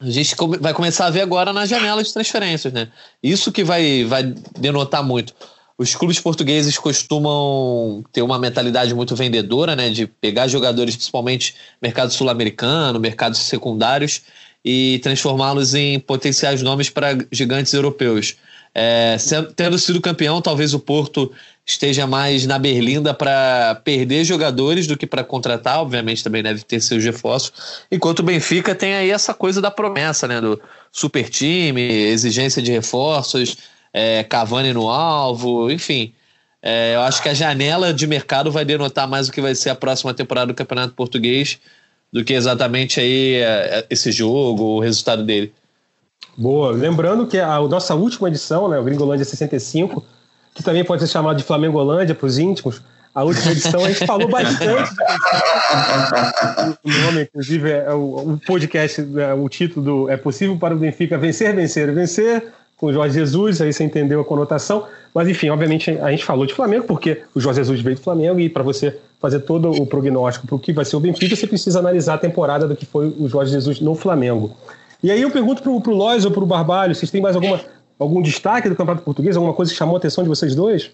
a 0.00 0.10
gente 0.10 0.34
vai 0.60 0.72
começar 0.72 1.06
a 1.06 1.10
ver 1.10 1.22
agora 1.22 1.52
na 1.52 1.66
janela 1.66 2.02
de 2.02 2.12
transferências, 2.12 2.72
né? 2.72 2.88
Isso 3.22 3.50
que 3.50 3.64
vai, 3.64 4.04
vai 4.04 4.34
denotar 4.58 5.02
muito. 5.02 5.34
Os 5.76 5.94
clubes 5.94 6.18
portugueses 6.18 6.76
costumam 6.76 8.04
ter 8.12 8.22
uma 8.22 8.36
mentalidade 8.36 8.92
muito 8.92 9.14
vendedora, 9.14 9.76
né, 9.76 9.90
de 9.90 10.08
pegar 10.08 10.48
jogadores, 10.48 10.96
principalmente 10.96 11.54
mercado 11.80 12.12
sul-americano, 12.12 12.98
mercados 12.98 13.38
secundários, 13.38 14.22
e 14.64 14.98
transformá-los 15.04 15.74
em 15.74 16.00
potenciais 16.00 16.62
nomes 16.62 16.90
para 16.90 17.16
gigantes 17.30 17.72
europeus. 17.72 18.36
É, 18.74 19.16
tendo 19.56 19.78
sido 19.78 20.00
campeão, 20.00 20.40
talvez 20.40 20.74
o 20.74 20.78
Porto 20.78 21.32
esteja 21.66 22.06
mais 22.06 22.46
na 22.46 22.58
berlinda 22.58 23.12
para 23.12 23.80
perder 23.84 24.24
jogadores 24.24 24.86
do 24.86 24.96
que 24.96 25.06
para 25.06 25.22
contratar, 25.22 25.80
obviamente 25.80 26.24
também 26.24 26.42
deve 26.42 26.62
ter 26.62 26.80
seus 26.80 27.04
reforços, 27.04 27.52
enquanto 27.92 28.20
o 28.20 28.22
Benfica 28.22 28.74
tem 28.74 28.94
aí 28.94 29.10
essa 29.10 29.34
coisa 29.34 29.60
da 29.60 29.70
promessa, 29.70 30.26
né, 30.26 30.40
do 30.40 30.58
super 30.90 31.28
time, 31.28 31.82
exigência 31.82 32.62
de 32.62 32.72
reforços, 32.72 33.58
é, 33.92 34.24
Cavani 34.24 34.72
no 34.72 34.88
alvo, 34.88 35.70
enfim. 35.70 36.14
É, 36.62 36.94
eu 36.94 37.02
acho 37.02 37.22
que 37.22 37.28
a 37.28 37.34
janela 37.34 37.92
de 37.92 38.06
mercado 38.06 38.50
vai 38.50 38.64
denotar 38.64 39.06
mais 39.06 39.28
o 39.28 39.32
que 39.32 39.40
vai 39.40 39.54
ser 39.54 39.70
a 39.70 39.74
próxima 39.74 40.14
temporada 40.14 40.48
do 40.48 40.54
Campeonato 40.54 40.94
Português 40.94 41.58
do 42.12 42.24
que 42.24 42.32
exatamente 42.32 43.00
aí 43.00 43.34
é, 43.36 43.86
esse 43.90 44.10
jogo, 44.10 44.64
o 44.64 44.80
resultado 44.80 45.22
dele. 45.22 45.52
Boa. 46.38 46.70
Lembrando 46.70 47.26
que 47.26 47.36
a 47.36 47.58
nossa 47.62 47.96
última 47.96 48.28
edição, 48.28 48.68
né, 48.68 48.78
o 48.78 48.84
Gringolândia 48.84 49.24
65, 49.24 50.04
que 50.54 50.62
também 50.62 50.84
pode 50.84 51.02
ser 51.02 51.08
chamado 51.08 51.36
de 51.36 51.42
Flamengolândia 51.42 52.14
para 52.14 52.26
os 52.26 52.38
íntimos, 52.38 52.80
a 53.12 53.24
última 53.24 53.50
edição 53.50 53.84
a 53.84 53.88
gente 53.88 54.06
falou 54.06 54.28
bastante. 54.28 54.88
o 56.84 56.88
nome, 56.88 57.22
inclusive, 57.22 57.70
é 57.72 57.92
o, 57.92 58.34
o 58.34 58.40
podcast, 58.46 59.04
é, 59.16 59.34
o 59.34 59.48
título 59.48 59.84
do 59.84 60.08
É 60.08 60.16
Possível 60.16 60.56
para 60.56 60.72
o 60.76 60.78
Benfica 60.78 61.18
Vencer, 61.18 61.52
Vencer, 61.56 61.92
Vencer 61.92 62.52
com 62.76 62.86
o 62.86 62.92
Jorge 62.92 63.14
Jesus, 63.14 63.60
aí 63.60 63.72
você 63.72 63.82
entendeu 63.82 64.20
a 64.20 64.24
conotação. 64.24 64.86
Mas, 65.12 65.26
enfim, 65.26 65.48
obviamente 65.48 65.90
a 65.90 66.12
gente 66.12 66.24
falou 66.24 66.46
de 66.46 66.54
Flamengo, 66.54 66.84
porque 66.84 67.22
o 67.34 67.40
Jorge 67.40 67.58
Jesus 67.58 67.80
veio 67.80 67.96
do 67.96 68.02
Flamengo 68.02 68.38
e 68.38 68.48
para 68.48 68.62
você 68.62 68.96
fazer 69.20 69.40
todo 69.40 69.72
o 69.72 69.84
prognóstico 69.84 70.46
para 70.46 70.54
o 70.54 70.58
que 70.60 70.72
vai 70.72 70.84
ser 70.84 70.94
o 70.94 71.00
Benfica, 71.00 71.34
você 71.34 71.48
precisa 71.48 71.80
analisar 71.80 72.14
a 72.14 72.18
temporada 72.18 72.68
do 72.68 72.76
que 72.76 72.86
foi 72.86 73.12
o 73.18 73.28
Jorge 73.28 73.50
Jesus 73.50 73.80
no 73.80 73.96
Flamengo. 73.96 74.56
E 75.02 75.10
aí 75.10 75.22
eu 75.22 75.30
pergunto 75.30 75.62
para 75.62 75.70
o 75.70 75.94
Lois 75.94 76.24
ou 76.24 76.30
para 76.30 76.42
o 76.42 76.46
Barbalho, 76.46 76.94
vocês 76.94 77.10
têm 77.10 77.20
mais 77.20 77.36
alguma, 77.36 77.60
algum 77.98 78.20
destaque 78.20 78.68
do 78.68 78.76
Campeonato 78.76 79.04
Português, 79.04 79.36
alguma 79.36 79.54
coisa 79.54 79.70
que 79.70 79.78
chamou 79.78 79.94
a 79.96 79.98
atenção 79.98 80.24
de 80.24 80.28
vocês 80.28 80.54
dois? 80.54 80.90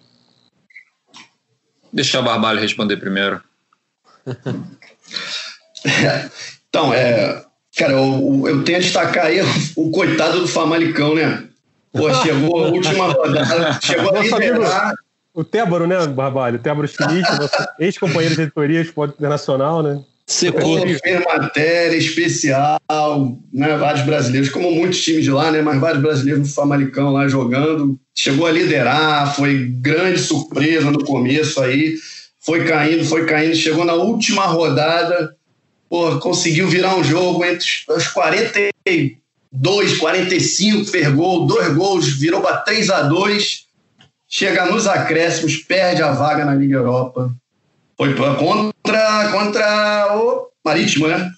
Deixa 1.92 2.20
o 2.20 2.22
Barbalho 2.22 2.60
responder 2.60 2.96
primeiro. 2.96 3.40
então, 6.68 6.92
é, 6.92 7.44
cara, 7.76 7.92
eu, 7.92 8.44
eu 8.46 8.64
tenho 8.64 8.78
a 8.78 8.80
destacar 8.80 9.26
aí 9.26 9.40
o, 9.40 9.46
o 9.76 9.90
coitado 9.90 10.40
do 10.40 10.48
Famalicão, 10.48 11.14
né? 11.14 11.48
Pô, 11.92 12.12
chegou 12.14 12.64
a 12.64 12.68
última 12.68 13.12
rodada, 13.12 13.78
chegou 13.80 14.10
a 14.16 14.20
liderar. 14.20 14.94
O 15.32 15.44
Tébaro, 15.44 15.86
né, 15.86 16.06
Barbalho? 16.06 16.56
O 16.56 16.62
Tébaro 16.62 16.86
Schmidt, 16.86 17.28
ex-companheiro 17.78 18.34
de 18.34 18.42
editoria 18.42 18.80
Esporte 18.80 19.14
Internacional, 19.14 19.82
né? 19.82 20.02
Secou. 20.26 20.80
Fez 20.80 21.24
matéria 21.24 21.96
especial, 21.96 22.80
né? 23.52 23.76
Vários 23.76 24.04
brasileiros, 24.04 24.48
como 24.50 24.70
muitos 24.70 25.02
times 25.02 25.24
de 25.24 25.30
lá, 25.30 25.50
né? 25.50 25.60
Mas 25.60 25.80
vários 25.80 26.02
brasileiros 26.02 26.48
no 26.48 26.54
Famalicão 26.54 27.12
lá 27.12 27.28
jogando. 27.28 27.98
Chegou 28.14 28.46
a 28.46 28.52
liderar, 28.52 29.34
foi 29.34 29.66
grande 29.80 30.18
surpresa 30.18 30.90
no 30.90 31.04
começo 31.04 31.60
aí. 31.60 31.96
Foi 32.40 32.64
caindo, 32.64 33.04
foi 33.04 33.26
caindo, 33.26 33.54
chegou 33.54 33.84
na 33.84 33.94
última 33.94 34.44
rodada, 34.46 35.34
pô, 35.88 36.18
conseguiu 36.18 36.68
virar 36.68 36.94
um 36.96 37.02
jogo 37.02 37.44
entre 37.44 37.66
os 37.88 38.08
40 38.08 38.70
2, 39.56 39.98
45, 39.98 40.84
fez 40.84 41.08
gol, 41.14 41.46
dois 41.46 41.72
gols, 41.74 42.08
virou 42.08 42.40
para 42.40 42.56
3 42.56 42.90
a 42.90 43.02
2 43.02 43.64
chega 44.34 44.66
nos 44.66 44.88
acréscimos, 44.88 45.58
perde 45.58 46.02
a 46.02 46.10
vaga 46.10 46.44
na 46.44 46.56
Liga 46.56 46.78
Europa. 46.78 47.32
Foi 47.96 48.14
contra, 48.14 49.30
contra 49.30 50.16
o 50.16 50.48
Marítimo, 50.64 51.08
né? 51.08 51.30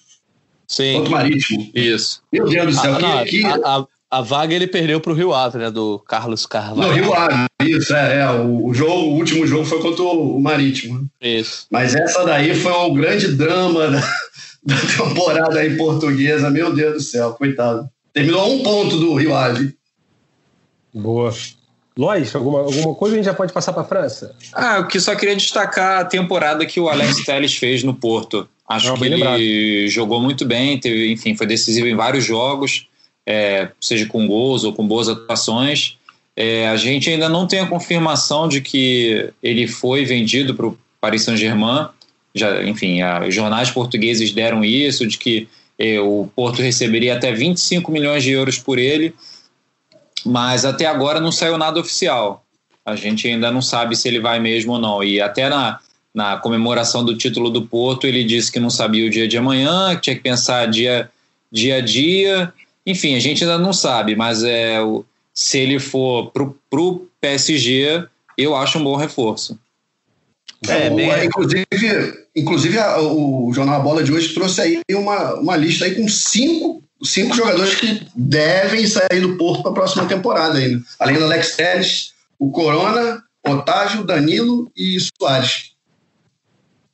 Sim. 0.67 0.95
Contra 0.95 1.09
o 1.09 1.11
Marítimo. 1.11 1.71
Isso. 1.73 2.21
Meu 2.31 2.47
Deus 2.47 2.75
do 2.75 2.81
céu. 2.81 2.95
Ah, 2.95 3.23
que, 3.23 3.41
que... 3.41 3.45
A, 3.45 3.55
a, 3.63 3.85
a, 4.11 4.21
vaga 4.21 4.53
ele 4.53 4.67
perdeu 4.67 4.99
para 4.99 5.11
o 5.11 5.15
Rio 5.15 5.33
Ave, 5.33 5.59
né? 5.59 5.69
Do 5.69 5.99
Carlos 5.99 6.45
Carvalho. 6.45 6.89
No 6.89 6.93
Rio 6.93 7.13
Ave, 7.13 7.47
isso, 7.61 7.93
é. 7.93 8.21
é 8.21 8.29
o, 8.31 8.65
o, 8.65 8.73
jogo, 8.73 8.93
o 8.93 9.15
último 9.15 9.45
jogo 9.45 9.65
foi 9.65 9.79
contra 9.79 10.03
o 10.03 10.39
Marítimo. 10.39 11.07
Isso. 11.21 11.67
Mas 11.71 11.95
essa 11.95 12.25
daí 12.25 12.55
foi 12.55 12.71
um 12.71 12.93
grande 12.93 13.27
drama 13.29 13.87
da, 13.87 13.99
da 14.63 14.75
temporada 14.97 15.59
aí 15.59 15.77
portuguesa. 15.77 16.49
Meu 16.49 16.73
Deus 16.73 16.93
do 16.93 17.01
céu, 17.01 17.33
coitado. 17.33 17.87
Terminou 18.11 18.41
a 18.41 18.45
um 18.47 18.63
ponto 18.63 18.97
do 18.97 19.13
Rio 19.13 19.35
Ave. 19.35 19.77
Boa. 20.93 21.31
Lois, 21.97 22.35
alguma, 22.35 22.59
alguma 22.59 22.93
coisa 22.93 23.15
a 23.15 23.17
gente 23.17 23.25
já 23.25 23.33
pode 23.33 23.51
passar 23.51 23.73
para 23.73 23.81
a 23.81 23.85
França? 23.85 24.35
Ah, 24.53 24.77
eu 24.77 24.87
que 24.87 24.99
só 24.99 25.15
queria 25.15 25.35
destacar 25.35 26.01
a 26.01 26.05
temporada 26.05 26.65
que 26.65 26.79
o 26.79 26.87
Alex 26.87 27.23
Telles 27.25 27.55
fez 27.55 27.83
no 27.83 27.93
Porto. 27.93 28.47
Acho 28.69 28.89
Não, 28.89 28.97
que 28.97 29.05
ele 29.05 29.15
lembrado. 29.15 29.89
jogou 29.89 30.21
muito 30.21 30.45
bem, 30.45 30.79
teve, 30.79 31.11
enfim, 31.11 31.35
foi 31.35 31.47
decisivo 31.47 31.87
em 31.87 31.95
vários 31.95 32.23
jogos, 32.23 32.87
é, 33.25 33.69
seja 33.81 34.05
com 34.05 34.27
gols 34.27 34.63
ou 34.63 34.73
com 34.73 34.85
boas 34.87 35.09
atuações. 35.09 35.97
É, 36.35 36.67
a 36.67 36.75
gente 36.75 37.09
ainda 37.09 37.27
não 37.27 37.47
tem 37.47 37.61
a 37.61 37.65
confirmação 37.65 38.47
de 38.47 38.61
que 38.61 39.31
ele 39.41 39.67
foi 39.67 40.05
vendido 40.05 40.53
para 40.53 40.67
o 40.67 40.77
Paris 41.01 41.23
Saint-Germain. 41.23 41.87
Já, 42.35 42.63
enfim, 42.63 43.01
a, 43.01 43.25
os 43.27 43.33
jornais 43.33 43.71
portugueses 43.71 44.31
deram 44.31 44.63
isso, 44.63 45.07
de 45.07 45.17
que 45.17 45.47
é, 45.79 45.99
o 45.99 46.29
Porto 46.35 46.61
receberia 46.61 47.15
até 47.15 47.31
25 47.31 47.91
milhões 47.91 48.23
de 48.23 48.31
euros 48.31 48.59
por 48.59 48.77
ele 48.77 49.15
mas 50.27 50.65
até 50.65 50.85
agora 50.85 51.19
não 51.19 51.31
saiu 51.31 51.57
nada 51.57 51.79
oficial. 51.79 52.43
A 52.85 52.95
gente 52.95 53.27
ainda 53.27 53.51
não 53.51 53.61
sabe 53.61 53.95
se 53.95 54.07
ele 54.07 54.19
vai 54.19 54.39
mesmo 54.39 54.73
ou 54.73 54.79
não. 54.79 55.03
E 55.03 55.19
até 55.19 55.49
na, 55.49 55.79
na 56.13 56.37
comemoração 56.37 57.03
do 57.03 57.15
título 57.15 57.49
do 57.49 57.63
Porto, 57.63 58.07
ele 58.07 58.23
disse 58.23 58.51
que 58.51 58.59
não 58.59 58.69
sabia 58.69 59.05
o 59.05 59.09
dia 59.09 59.27
de 59.27 59.37
amanhã, 59.37 59.95
que 59.95 60.01
tinha 60.01 60.15
que 60.15 60.21
pensar 60.21 60.67
dia, 60.67 61.09
dia 61.51 61.77
a 61.77 61.81
dia. 61.81 62.53
Enfim, 62.85 63.15
a 63.15 63.19
gente 63.19 63.43
ainda 63.43 63.57
não 63.57 63.73
sabe, 63.73 64.15
mas 64.15 64.43
é, 64.43 64.79
se 65.33 65.59
ele 65.59 65.79
for 65.79 66.31
para 66.31 66.81
o 66.81 67.07
PSG, 67.19 68.05
eu 68.37 68.55
acho 68.55 68.79
um 68.79 68.83
bom 68.83 68.95
reforço. 68.95 69.59
É, 70.67 70.89
bem... 70.89 71.25
Inclusive, 71.25 71.65
inclusive 72.35 72.79
a, 72.79 72.99
o 72.99 73.51
Jornal 73.53 73.83
Bola 73.83 74.03
de 74.03 74.11
hoje 74.11 74.33
trouxe 74.33 74.61
aí 74.61 74.81
uma, 74.91 75.35
uma 75.35 75.55
lista 75.55 75.85
aí 75.85 75.95
com 75.95 76.07
cinco 76.07 76.81
cinco 77.03 77.35
jogadores 77.35 77.75
que 77.75 78.07
devem 78.15 78.85
sair 78.87 79.21
do 79.21 79.37
Porto 79.37 79.63
para 79.63 79.71
a 79.71 79.75
próxima 79.75 80.05
temporada 80.05 80.57
ainda. 80.57 80.81
Além 80.99 81.17
do 81.17 81.25
Alex 81.25 81.55
Telles, 81.55 82.13
o 82.39 82.51
Corona, 82.51 83.23
Otávio, 83.47 84.03
Danilo 84.03 84.71
e 84.75 84.97
Soares. 84.99 85.71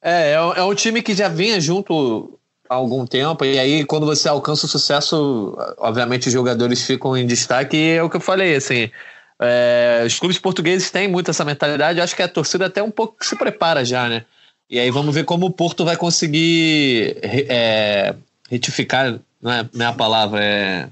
É, 0.01 0.31
é, 0.31 0.33
é 0.33 0.63
um 0.63 0.75
time 0.75 1.01
que 1.01 1.13
já 1.13 1.29
vinha 1.29 1.59
junto 1.59 2.37
há 2.69 2.75
algum 2.75 3.05
tempo, 3.05 3.45
e 3.45 3.57
aí 3.57 3.85
quando 3.85 4.05
você 4.05 4.27
alcança 4.27 4.65
o 4.65 4.69
sucesso, 4.69 5.55
obviamente 5.77 6.27
os 6.27 6.33
jogadores 6.33 6.85
ficam 6.85 7.15
em 7.15 7.25
destaque, 7.25 7.77
e 7.77 7.97
é 7.97 8.03
o 8.03 8.09
que 8.09 8.17
eu 8.17 8.21
falei, 8.21 8.55
assim, 8.55 8.89
é, 9.39 10.03
os 10.05 10.19
clubes 10.19 10.39
portugueses 10.39 10.89
têm 10.89 11.07
muito 11.07 11.29
essa 11.29 11.45
mentalidade, 11.45 12.01
acho 12.01 12.15
que 12.15 12.21
a 12.21 12.27
torcida 12.27 12.65
até 12.65 12.81
um 12.81 12.91
pouco 12.91 13.15
se 13.21 13.35
prepara 13.35 13.83
já, 13.83 14.07
né? 14.07 14.25
E 14.69 14.79
aí 14.79 14.89
vamos 14.89 15.13
ver 15.13 15.23
como 15.23 15.45
o 15.45 15.51
Porto 15.51 15.85
vai 15.85 15.95
conseguir 15.95 17.17
é, 17.21 18.15
retificar 18.49 19.19
não 19.43 19.51
é, 19.51 19.69
não 19.73 19.87
é 19.87 19.93
palavra, 19.93 20.43
é. 20.43 20.89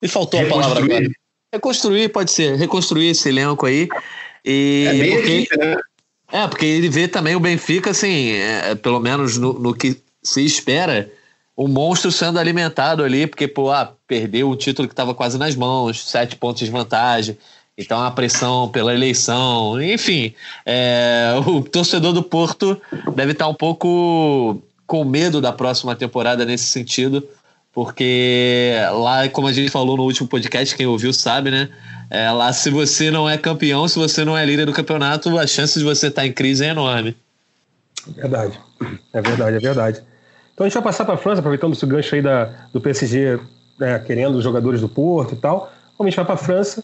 Me 0.00 0.08
faltou 0.08 0.40
a 0.40 0.46
palavra 0.46 0.84
agora. 0.84 1.10
Reconstruir, 1.52 2.10
pode 2.10 2.30
ser. 2.30 2.56
Reconstruir 2.56 3.08
esse 3.08 3.28
elenco 3.30 3.66
aí. 3.66 3.88
E 4.44 4.86
é 4.86 4.92
bem 4.92 5.16
porque, 5.16 5.32
equipe, 5.32 5.56
né? 5.56 5.76
É, 6.30 6.46
porque 6.46 6.66
ele 6.66 6.88
vê 6.88 7.08
também 7.08 7.34
o 7.34 7.40
Benfica, 7.40 7.90
assim, 7.90 8.30
é, 8.32 8.74
pelo 8.74 9.00
menos 9.00 9.36
no, 9.36 9.54
no, 9.54 9.74
que 9.74 10.00
se 10.22 10.44
espera, 10.44 11.10
um 11.56 11.66
monstro 11.66 12.12
sendo 12.12 12.38
alimentado 12.38 13.02
ali, 13.02 13.26
porque, 13.26 13.48
pô, 13.48 13.70
ah, 13.70 13.92
perdeu 14.06 14.48
o 14.48 14.56
título 14.56 14.86
que 14.86 14.92
estava 14.92 15.14
quase 15.14 15.38
nas 15.38 15.56
mãos, 15.56 16.08
sete 16.08 16.36
pontos 16.36 16.64
de 16.64 16.70
vantagem. 16.70 17.36
Então 17.76 17.98
a 17.98 18.10
pressão 18.10 18.68
pela 18.68 18.94
eleição, 18.94 19.82
enfim, 19.82 20.34
é, 20.66 21.32
o 21.46 21.62
torcedor 21.62 22.12
do 22.12 22.22
Porto 22.22 22.80
deve 23.14 23.32
estar 23.32 23.48
um 23.48 23.54
pouco 23.54 24.62
com 24.90 25.04
medo 25.04 25.40
da 25.40 25.52
próxima 25.52 25.94
temporada 25.94 26.44
nesse 26.44 26.64
sentido, 26.64 27.22
porque 27.72 28.74
lá, 28.92 29.28
como 29.28 29.46
a 29.46 29.52
gente 29.52 29.70
falou 29.70 29.96
no 29.96 30.02
último 30.02 30.26
podcast, 30.26 30.74
quem 30.74 30.84
ouviu 30.84 31.12
sabe, 31.12 31.48
né? 31.48 31.68
É, 32.10 32.28
lá, 32.32 32.52
se 32.52 32.70
você 32.70 33.08
não 33.08 33.30
é 33.30 33.38
campeão, 33.38 33.86
se 33.86 33.96
você 33.96 34.24
não 34.24 34.36
é 34.36 34.44
líder 34.44 34.66
do 34.66 34.72
campeonato, 34.72 35.38
a 35.38 35.46
chance 35.46 35.78
de 35.78 35.84
você 35.84 36.08
estar 36.08 36.26
em 36.26 36.32
crise 36.32 36.64
é 36.64 36.70
enorme. 36.70 37.16
É 38.16 38.22
verdade, 38.22 38.60
é 39.12 39.22
verdade, 39.22 39.56
é 39.58 39.60
verdade. 39.60 40.02
Então 40.52 40.66
a 40.66 40.68
gente 40.68 40.74
vai 40.74 40.82
passar 40.82 41.04
para 41.04 41.14
a 41.14 41.18
França, 41.18 41.38
aproveitando 41.38 41.72
esse 41.72 41.86
gancho 41.86 42.12
aí 42.16 42.20
da, 42.20 42.46
do 42.72 42.80
PSG 42.80 43.38
né, 43.78 43.96
querendo 44.00 44.38
os 44.38 44.42
jogadores 44.42 44.80
do 44.80 44.88
Porto 44.88 45.34
e 45.34 45.38
tal. 45.38 45.72
A 46.00 46.02
gente 46.02 46.16
vai 46.16 46.24
para 46.24 46.34
a 46.34 46.36
França, 46.36 46.82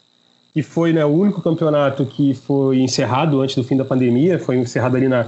que 0.54 0.62
foi 0.62 0.92
né, 0.92 1.04
o 1.04 1.08
único 1.08 1.42
campeonato 1.42 2.06
que 2.06 2.34
foi 2.34 2.78
encerrado 2.78 3.40
antes 3.40 3.56
do 3.56 3.64
fim 3.64 3.76
da 3.76 3.84
pandemia, 3.84 4.38
foi 4.38 4.58
encerrado 4.58 4.96
ali 4.96 5.08
na, 5.08 5.26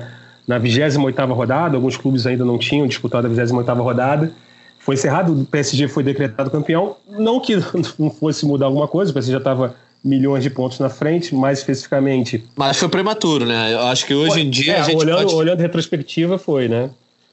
na 0.49 0.59
28ª 0.59 1.31
rodada, 1.35 1.77
alguns 1.77 1.97
clubes 1.97 2.27
ainda 2.27 2.43
não 2.43 2.57
tinham 2.57 2.87
disputado 2.87 3.27
a 3.27 3.31
28ª 3.31 3.83
rodada. 3.83 4.33
Foi 4.79 4.95
encerrado, 4.95 5.43
o 5.43 5.45
PSG 5.45 5.87
foi 5.87 6.03
decretado 6.03 6.51
campeão. 6.51 6.97
Não 7.07 7.39
que 7.39 7.55
não 7.99 8.11
fosse 8.11 8.47
mudar 8.47 8.67
alguma 8.67 8.89
coisa, 8.89 9.11
o 9.11 9.15
PSG 9.15 9.33
já 9.33 9.39
estava 9.39 9.77
milhões 10.03 10.43
de 10.43 10.49
pontos 10.49 10.79
na 10.79 10.89
frente, 10.89 11.35
mais 11.35 11.59
especificamente. 11.59 12.43
Mas 12.57 12.79
foi 12.79 12.89
prematuro, 12.89 13.45
né? 13.45 13.75
Eu 13.75 13.81
acho 13.81 14.07
que 14.07 14.15
hoje 14.15 14.33
foi, 14.33 14.41
em 14.41 14.49
dia 14.51 14.75
é, 14.75 14.81
a 14.81 14.83
gente 14.85 14.97
olhando, 14.97 15.25
pode... 15.25 15.35
olhando 15.35 15.61
retrospectiva 15.61 16.39
foi, 16.39 16.67
né? 16.67 16.89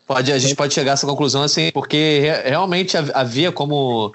Pode, 0.06 0.32
a 0.32 0.38
gente 0.38 0.56
pode 0.56 0.74
chegar 0.74 0.92
a 0.92 0.94
essa 0.94 1.08
conclusão 1.08 1.42
assim, 1.42 1.72
porque 1.74 2.22
realmente 2.44 2.96
havia 3.14 3.52
como 3.52 4.14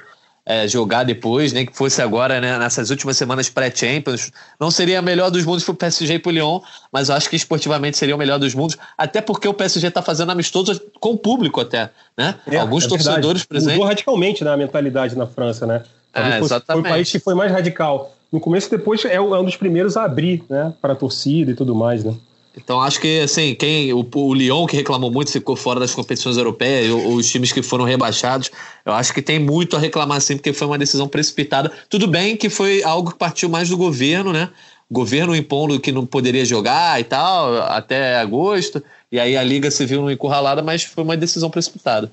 é, 0.50 0.66
jogar 0.66 1.04
depois, 1.04 1.52
nem 1.52 1.64
que 1.64 1.76
fosse 1.76 2.02
agora, 2.02 2.40
né, 2.40 2.58
nessas 2.58 2.90
últimas 2.90 3.16
semanas 3.16 3.48
pré-Champions. 3.48 4.32
Não 4.58 4.68
seria 4.68 4.98
a 4.98 5.02
melhor 5.02 5.30
dos 5.30 5.44
mundos 5.44 5.62
para 5.62 5.70
o 5.70 5.76
PSG 5.76 6.14
e 6.14 6.18
para 6.18 6.28
o 6.28 6.32
Lyon, 6.32 6.60
mas 6.90 7.08
eu 7.08 7.14
acho 7.14 7.30
que 7.30 7.36
esportivamente 7.36 7.96
seria 7.96 8.16
o 8.16 8.18
melhor 8.18 8.36
dos 8.36 8.52
mundos, 8.52 8.76
até 8.98 9.20
porque 9.20 9.46
o 9.46 9.54
PSG 9.54 9.86
está 9.86 10.02
fazendo 10.02 10.32
amistoso 10.32 10.80
com 10.98 11.10
o 11.10 11.16
público 11.16 11.60
até, 11.60 11.90
né? 12.18 12.34
É, 12.48 12.56
Alguns 12.56 12.84
é 12.84 12.88
torcedores 12.88 13.44
presentes. 13.44 13.74
Mudou 13.74 13.88
radicalmente 13.88 14.42
né, 14.42 14.50
a 14.52 14.56
mentalidade 14.56 15.16
na 15.16 15.26
França, 15.28 15.64
né? 15.66 15.84
É, 16.12 16.40
exatamente. 16.40 16.64
Foi 16.66 16.80
o 16.80 16.82
país 16.82 17.12
que 17.12 17.20
foi 17.20 17.34
mais 17.36 17.52
radical. 17.52 18.12
No 18.32 18.40
começo, 18.40 18.68
depois 18.68 19.04
é 19.04 19.20
um 19.20 19.44
dos 19.44 19.54
primeiros 19.54 19.96
a 19.96 20.02
abrir, 20.02 20.42
né, 20.50 20.74
para 20.82 20.94
a 20.94 20.96
torcida 20.96 21.52
e 21.52 21.54
tudo 21.54 21.76
mais, 21.76 22.02
né? 22.02 22.12
Então 22.56 22.80
acho 22.80 23.00
que 23.00 23.20
assim, 23.20 23.54
quem 23.54 23.92
o, 23.92 24.06
o 24.12 24.34
Lyon 24.34 24.66
que 24.66 24.76
reclamou 24.76 25.10
muito 25.10 25.30
ficou 25.30 25.54
fora 25.54 25.78
das 25.78 25.94
competições 25.94 26.36
europeias, 26.36 26.92
os 26.92 27.28
times 27.30 27.52
que 27.52 27.62
foram 27.62 27.84
rebaixados, 27.84 28.50
eu 28.84 28.92
acho 28.92 29.14
que 29.14 29.22
tem 29.22 29.38
muito 29.38 29.76
a 29.76 29.78
reclamar 29.78 30.20
sim, 30.20 30.36
porque 30.36 30.52
foi 30.52 30.66
uma 30.66 30.78
decisão 30.78 31.06
precipitada. 31.06 31.70
Tudo 31.88 32.08
bem 32.08 32.36
que 32.36 32.50
foi 32.50 32.82
algo 32.82 33.10
que 33.12 33.18
partiu 33.18 33.48
mais 33.48 33.68
do 33.68 33.76
governo, 33.76 34.32
né? 34.32 34.48
O 34.88 34.94
governo 34.94 35.36
impondo 35.36 35.78
que 35.78 35.92
não 35.92 36.04
poderia 36.04 36.44
jogar 36.44 37.00
e 37.00 37.04
tal, 37.04 37.56
até 37.62 38.16
agosto, 38.16 38.82
e 39.12 39.20
aí 39.20 39.36
a 39.36 39.42
liga 39.42 39.70
se 39.70 39.86
viu 39.86 40.10
encurralada, 40.10 40.62
mas 40.62 40.82
foi 40.82 41.04
uma 41.04 41.16
decisão 41.16 41.48
precipitada. 41.48 42.10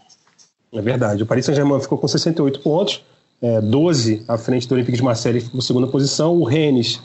É 0.71 0.81
verdade. 0.81 1.23
O 1.23 1.25
Paris 1.25 1.45
Saint-Germain 1.45 1.79
ficou 1.79 1.97
com 1.97 2.07
68 2.07 2.59
pontos, 2.59 3.03
é, 3.41 3.59
12 3.61 4.23
à 4.27 4.37
frente 4.37 4.67
do 4.67 4.75
Olympique 4.75 4.97
de 4.97 5.03
Marseille, 5.03 5.41
ficou 5.41 5.61
segunda 5.61 5.87
posição. 5.87 6.35
O 6.35 6.43
Rennes 6.43 6.99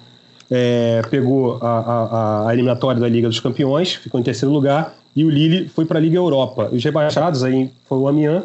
é, 0.55 1.01
pegou 1.09 1.59
a, 1.63 1.79
a, 1.79 2.49
a, 2.49 2.53
eliminatória 2.53 3.01
da 3.01 3.09
Liga 3.09 3.27
dos 3.27 3.41
Campeões, 3.41 3.95
ficou 3.95 4.21
em 4.21 4.23
terceiro 4.23 4.53
lugar, 4.53 4.95
e 5.17 5.25
o 5.25 5.31
Lille 5.31 5.67
foi 5.67 5.87
para 5.87 5.99
a 5.99 6.03
Liga 6.03 6.17
Europa. 6.17 6.69
Os 6.71 6.85
rebaixados 6.85 7.43
aí 7.43 7.73
foi 7.89 7.97
o 7.97 8.07
Amiens 8.07 8.43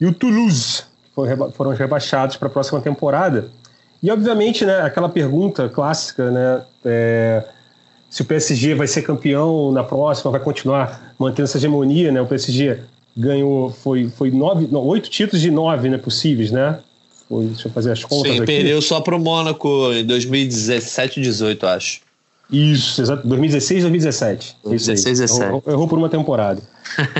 e 0.00 0.06
o 0.06 0.14
Toulouse, 0.14 0.84
foram 1.52 1.72
rebaixados 1.72 2.36
para 2.38 2.48
a 2.48 2.50
próxima 2.50 2.80
temporada. 2.80 3.50
E, 4.02 4.10
obviamente, 4.10 4.64
né, 4.64 4.80
aquela 4.80 5.08
pergunta 5.08 5.68
clássica, 5.68 6.30
né, 6.30 6.62
é, 6.82 7.44
se 8.08 8.22
o 8.22 8.24
PSG 8.24 8.74
vai 8.74 8.86
ser 8.86 9.02
campeão 9.02 9.70
na 9.70 9.84
próxima, 9.84 10.30
vai 10.30 10.40
continuar 10.40 11.14
mantendo 11.18 11.44
essa 11.44 11.58
hegemonia, 11.58 12.10
né? 12.10 12.20
O 12.20 12.26
PSG 12.26 12.80
ganhou, 13.16 13.70
foi, 13.70 14.08
foi 14.08 14.30
nove, 14.30 14.66
não, 14.70 14.80
oito 14.86 15.10
títulos 15.10 15.42
de 15.42 15.50
nove 15.50 15.88
né, 15.88 15.98
possíveis, 15.98 16.50
né? 16.50 16.78
Deixa 17.42 17.68
eu 17.68 17.72
fazer 17.72 17.92
as 17.92 18.04
contas 18.04 18.32
Sim, 18.32 18.38
aqui. 18.38 18.46
perdeu 18.46 18.80
só 18.82 19.00
para 19.00 19.16
o 19.16 19.18
Mônaco 19.18 19.92
em 19.92 20.04
2017 20.04 21.20
18, 21.20 21.66
acho. 21.66 22.00
Isso, 22.50 23.00
exato. 23.00 23.26
2016 23.26 23.82
2017. 23.82 24.56
2016 24.64 25.18
17. 25.20 25.68
Errou 25.68 25.88
por 25.88 25.98
uma 25.98 26.08
temporada. 26.08 26.60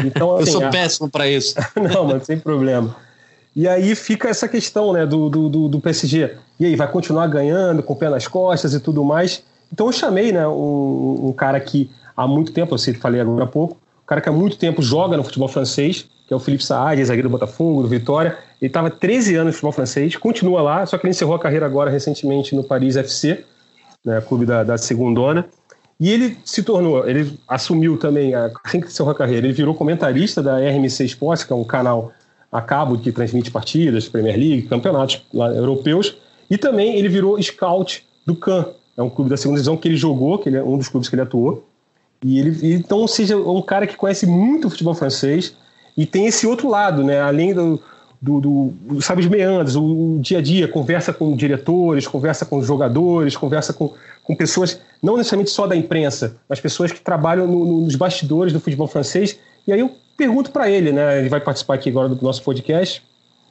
Então, 0.04 0.36
assim, 0.36 0.40
eu 0.50 0.52
sou 0.52 0.64
a... 0.64 0.70
péssimo 0.70 1.08
para 1.08 1.28
isso. 1.28 1.54
Não, 1.76 2.06
mas 2.06 2.24
sem 2.24 2.38
problema. 2.38 2.94
E 3.56 3.68
aí 3.68 3.94
fica 3.94 4.28
essa 4.28 4.48
questão 4.48 4.92
né, 4.92 5.06
do, 5.06 5.28
do, 5.30 5.68
do, 5.68 5.80
PSG. 5.80 6.32
E 6.58 6.66
aí, 6.66 6.76
vai 6.76 6.90
continuar 6.90 7.26
ganhando, 7.28 7.82
com 7.82 7.92
o 7.92 7.96
pé 7.96 8.08
nas 8.10 8.26
costas 8.26 8.74
e 8.74 8.80
tudo 8.80 9.04
mais. 9.04 9.42
Então 9.72 9.86
eu 9.86 9.92
chamei 9.92 10.32
né, 10.32 10.46
um, 10.46 11.28
um 11.28 11.32
cara 11.32 11.58
que 11.60 11.90
há 12.16 12.26
muito 12.26 12.52
tempo, 12.52 12.74
eu 12.74 12.78
sei, 12.78 12.94
falei 12.94 13.20
agora 13.20 13.44
há 13.44 13.46
pouco, 13.46 13.74
um 13.74 14.06
cara 14.06 14.20
que 14.20 14.28
há 14.28 14.32
muito 14.32 14.56
tempo 14.56 14.82
joga 14.82 15.16
no 15.16 15.24
futebol 15.24 15.48
francês, 15.48 16.06
que 16.26 16.32
é 16.32 16.36
o 16.36 16.40
Felipe 16.40 16.64
Saad, 16.64 17.04
zagueiro 17.04 17.28
do 17.28 17.32
Botafogo, 17.32 17.82
do 17.82 17.88
Vitória. 17.88 18.38
Ele 18.60 18.68
estava 18.68 18.90
13 18.90 19.34
anos 19.34 19.46
no 19.46 19.52
futebol 19.52 19.72
francês, 19.72 20.16
continua 20.16 20.62
lá, 20.62 20.86
só 20.86 20.96
que 20.96 21.06
ele 21.06 21.10
encerrou 21.10 21.34
a 21.34 21.38
carreira 21.38 21.66
agora 21.66 21.90
recentemente 21.90 22.54
no 22.54 22.64
Paris 22.64 22.96
FC, 22.96 23.44
né, 24.04 24.20
clube 24.20 24.46
da, 24.46 24.64
da 24.64 24.78
segundona. 24.78 25.46
E 26.00 26.10
ele 26.10 26.36
se 26.44 26.62
tornou, 26.62 27.08
ele 27.08 27.38
assumiu 27.46 27.96
também, 27.96 28.32
assim 28.64 28.80
que 28.80 28.88
encerrou 28.88 29.12
a 29.12 29.14
carreira, 29.14 29.46
ele 29.46 29.54
virou 29.54 29.74
comentarista 29.74 30.42
da 30.42 30.58
RMC 30.58 31.04
Sports, 31.04 31.44
que 31.44 31.52
é 31.52 31.56
um 31.56 31.64
canal 31.64 32.12
a 32.50 32.60
cabo 32.60 32.98
que 32.98 33.12
transmite 33.12 33.50
partidas, 33.50 34.08
Premier 34.08 34.36
League, 34.36 34.62
campeonatos 34.62 35.24
europeus. 35.32 36.16
E 36.50 36.56
também 36.56 36.96
ele 36.96 37.08
virou 37.08 37.40
scout 37.42 38.04
do 38.26 38.34
CAN, 38.34 38.66
é 38.96 39.02
um 39.02 39.10
clube 39.10 39.30
da 39.30 39.36
segunda 39.36 39.56
divisão 39.56 39.76
que 39.76 39.88
ele 39.88 39.96
jogou, 39.96 40.38
que 40.38 40.48
ele 40.48 40.56
é 40.56 40.62
um 40.62 40.78
dos 40.78 40.88
clubes 40.88 41.08
que 41.08 41.14
ele 41.14 41.22
atuou. 41.22 41.64
E 42.22 42.38
ele, 42.38 42.74
então, 42.74 42.98
ou 42.98 43.08
seja, 43.08 43.34
é 43.34 43.36
um 43.36 43.60
cara 43.60 43.86
que 43.86 43.96
conhece 43.96 44.26
muito 44.26 44.68
o 44.68 44.70
futebol 44.70 44.94
francês, 44.94 45.56
e 45.96 46.06
tem 46.06 46.26
esse 46.26 46.46
outro 46.46 46.68
lado, 46.68 47.04
né? 47.04 47.20
Além 47.20 47.54
do, 47.54 47.80
do, 48.20 48.40
do, 48.40 49.02
sabe, 49.02 49.20
os 49.20 49.28
meandros, 49.28 49.76
o, 49.76 49.82
o, 49.82 50.18
dia 50.20 50.38
a 50.38 50.42
dia, 50.42 50.66
conversa 50.66 51.12
com 51.12 51.36
diretores, 51.36 52.06
conversa 52.06 52.44
com 52.44 52.62
jogadores, 52.62 53.36
conversa 53.36 53.72
com, 53.72 53.92
com 54.22 54.34
pessoas, 54.34 54.80
não 55.02 55.16
necessariamente 55.16 55.50
só 55.50 55.66
da 55.66 55.76
imprensa, 55.76 56.36
mas 56.48 56.58
pessoas 56.60 56.90
que 56.90 57.00
trabalham 57.00 57.46
no, 57.46 57.64
no, 57.64 57.80
nos 57.82 57.96
bastidores 57.96 58.52
do 58.52 58.60
futebol 58.60 58.86
francês. 58.86 59.38
E 59.66 59.72
aí 59.72 59.80
eu 59.80 59.90
pergunto 60.16 60.50
para 60.50 60.70
ele, 60.70 60.90
né? 60.90 61.18
Ele 61.18 61.28
vai 61.28 61.40
participar 61.40 61.74
aqui 61.74 61.90
agora 61.90 62.08
do 62.08 62.22
nosso 62.22 62.42
podcast. 62.42 63.02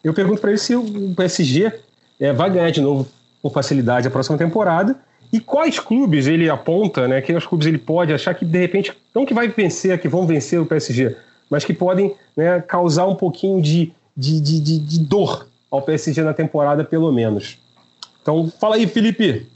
Eu 0.03 0.13
pergunto 0.13 0.41
para 0.41 0.49
ele 0.49 0.59
se 0.59 0.75
o 0.75 1.13
PSG 1.15 1.71
é, 2.19 2.33
vai 2.33 2.49
ganhar 2.49 2.71
de 2.71 2.81
novo 2.81 3.07
com 3.41 3.49
facilidade 3.49 4.07
a 4.07 4.11
próxima 4.11 4.37
temporada 4.37 4.95
e 5.31 5.39
quais 5.39 5.79
clubes 5.79 6.27
ele 6.27 6.49
aponta, 6.49 7.07
né? 7.07 7.21
Que 7.21 7.33
os 7.33 7.45
clubes 7.45 7.67
ele 7.67 7.77
pode 7.77 8.13
achar 8.13 8.33
que 8.33 8.45
de 8.45 8.59
repente 8.59 8.93
não 9.13 9.25
que 9.25 9.33
vai 9.33 9.47
vencer, 9.47 9.99
que 9.99 10.07
vão 10.07 10.25
vencer 10.27 10.59
o 10.59 10.65
PSG, 10.65 11.15
mas 11.53 11.63
que 11.63 11.73
podem 11.73 12.15
né, 12.35 12.59
causar 12.61 13.05
um 13.05 13.15
pouquinho 13.15 13.61
de, 13.61 13.93
de, 14.17 14.41
de, 14.41 14.59
de, 14.59 14.79
de 14.79 14.99
dor 14.99 15.47
ao 15.69 15.81
PSG 15.81 16.23
na 16.23 16.33
temporada, 16.33 16.83
pelo 16.83 17.11
menos. 17.11 17.59
Então, 18.21 18.51
fala 18.59 18.75
aí, 18.75 18.87
Felipe 18.87 19.47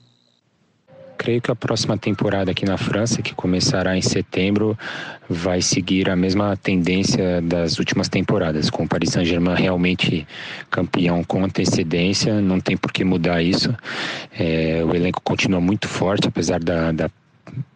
creio 1.17 1.41
que 1.41 1.51
a 1.51 1.55
próxima 1.55 1.97
temporada 1.97 2.51
aqui 2.51 2.65
na 2.65 2.77
França, 2.77 3.21
que 3.21 3.33
começará 3.33 3.97
em 3.97 4.01
setembro, 4.01 4.77
vai 5.27 5.61
seguir 5.61 6.09
a 6.09 6.15
mesma 6.15 6.55
tendência 6.55 7.41
das 7.41 7.79
últimas 7.79 8.07
temporadas, 8.07 8.69
com 8.69 8.83
o 8.83 8.87
Paris 8.87 9.09
Saint-Germain 9.09 9.55
realmente 9.55 10.27
campeão 10.69 11.23
com 11.23 11.43
antecedência, 11.43 12.39
não 12.39 12.59
tem 12.61 12.77
por 12.77 12.93
que 12.93 13.03
mudar 13.03 13.41
isso. 13.41 13.75
É, 14.37 14.83
o 14.85 14.95
elenco 14.95 15.19
continua 15.21 15.59
muito 15.59 15.87
forte, 15.87 16.27
apesar 16.27 16.59
da, 16.59 16.91
da 16.91 17.09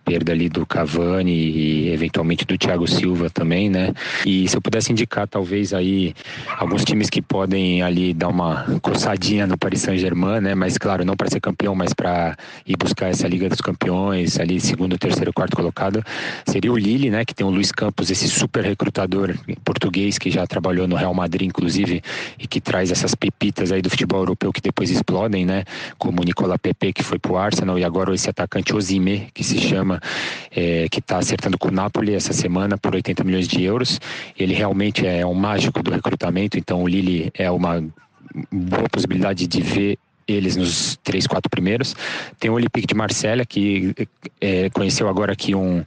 perda 0.03 0.31
ali 0.31 0.49
do 0.49 0.65
Cavani 0.65 1.31
e 1.31 1.89
eventualmente 1.89 2.45
do 2.45 2.57
Thiago 2.57 2.87
Silva 2.87 3.29
também, 3.29 3.69
né? 3.69 3.93
E 4.25 4.47
se 4.47 4.55
eu 4.55 4.61
pudesse 4.61 4.91
indicar 4.91 5.27
talvez 5.27 5.73
aí 5.73 6.13
alguns 6.57 6.83
times 6.83 7.09
que 7.09 7.21
podem 7.21 7.81
ali 7.81 8.13
dar 8.13 8.27
uma 8.27 8.65
coçadinha 8.81 9.47
no 9.47 9.57
Paris 9.57 9.81
Saint-Germain, 9.81 10.41
né? 10.41 10.55
Mas 10.55 10.77
claro, 10.77 11.05
não 11.05 11.15
para 11.15 11.29
ser 11.29 11.39
campeão, 11.39 11.75
mas 11.75 11.93
para 11.93 12.35
ir 12.65 12.75
buscar 12.77 13.09
essa 13.09 13.27
Liga 13.27 13.49
dos 13.49 13.61
Campeões, 13.61 14.39
ali 14.39 14.59
segundo, 14.59 14.97
terceiro, 14.97 15.31
quarto 15.33 15.55
colocado, 15.55 16.03
seria 16.45 16.71
o 16.71 16.77
Lille, 16.77 17.09
né? 17.09 17.25
Que 17.25 17.33
tem 17.33 17.45
o 17.45 17.49
Luiz 17.49 17.71
Campos, 17.71 18.09
esse 18.09 18.27
super 18.27 18.63
recrutador 18.63 19.35
português 19.63 20.17
que 20.17 20.29
já 20.29 20.45
trabalhou 20.45 20.87
no 20.87 20.95
Real 20.95 21.13
Madrid, 21.13 21.47
inclusive, 21.47 22.01
e 22.37 22.47
que 22.47 22.61
traz 22.61 22.91
essas 22.91 23.15
pepitas 23.15 23.71
aí 23.71 23.81
do 23.81 23.89
futebol 23.89 24.19
europeu 24.19 24.51
que 24.51 24.61
depois 24.61 24.89
explodem, 24.89 25.45
né? 25.45 25.63
Como 25.97 26.21
o 26.21 26.25
Nicolas 26.25 26.57
Pepe, 26.61 26.93
que 26.93 27.03
foi 27.03 27.17
pro 27.17 27.37
Arsenal, 27.37 27.79
e 27.79 27.83
agora 27.83 28.13
esse 28.13 28.29
atacante 28.29 28.75
Ozime, 28.75 29.29
que 29.33 29.43
se 29.43 29.59
chama 29.59 29.90
é, 30.51 30.87
que 30.89 30.99
está 30.99 31.17
acertando 31.17 31.57
com 31.57 31.69
o 31.69 31.71
Napoli 31.71 32.13
essa 32.13 32.33
semana 32.33 32.77
por 32.77 32.93
80 32.93 33.23
milhões 33.23 33.47
de 33.47 33.63
euros. 33.63 33.99
Ele 34.37 34.53
realmente 34.53 35.05
é 35.07 35.25
um 35.25 35.33
mágico 35.33 35.81
do 35.81 35.91
recrutamento, 35.91 36.57
então 36.57 36.83
o 36.83 36.87
Lille 36.87 37.31
é 37.33 37.49
uma 37.49 37.83
boa 38.51 38.87
possibilidade 38.89 39.47
de 39.47 39.61
ver 39.61 39.99
eles 40.27 40.55
nos 40.55 40.97
três, 41.03 41.27
quatro 41.27 41.49
primeiros. 41.49 41.95
Tem 42.39 42.49
o 42.49 42.53
Olympique 42.53 42.87
de 42.87 42.95
Marselha, 42.95 43.45
que 43.45 43.93
é, 44.39 44.69
conheceu 44.69 45.07
agora 45.09 45.33
aqui 45.33 45.55
um 45.55 45.83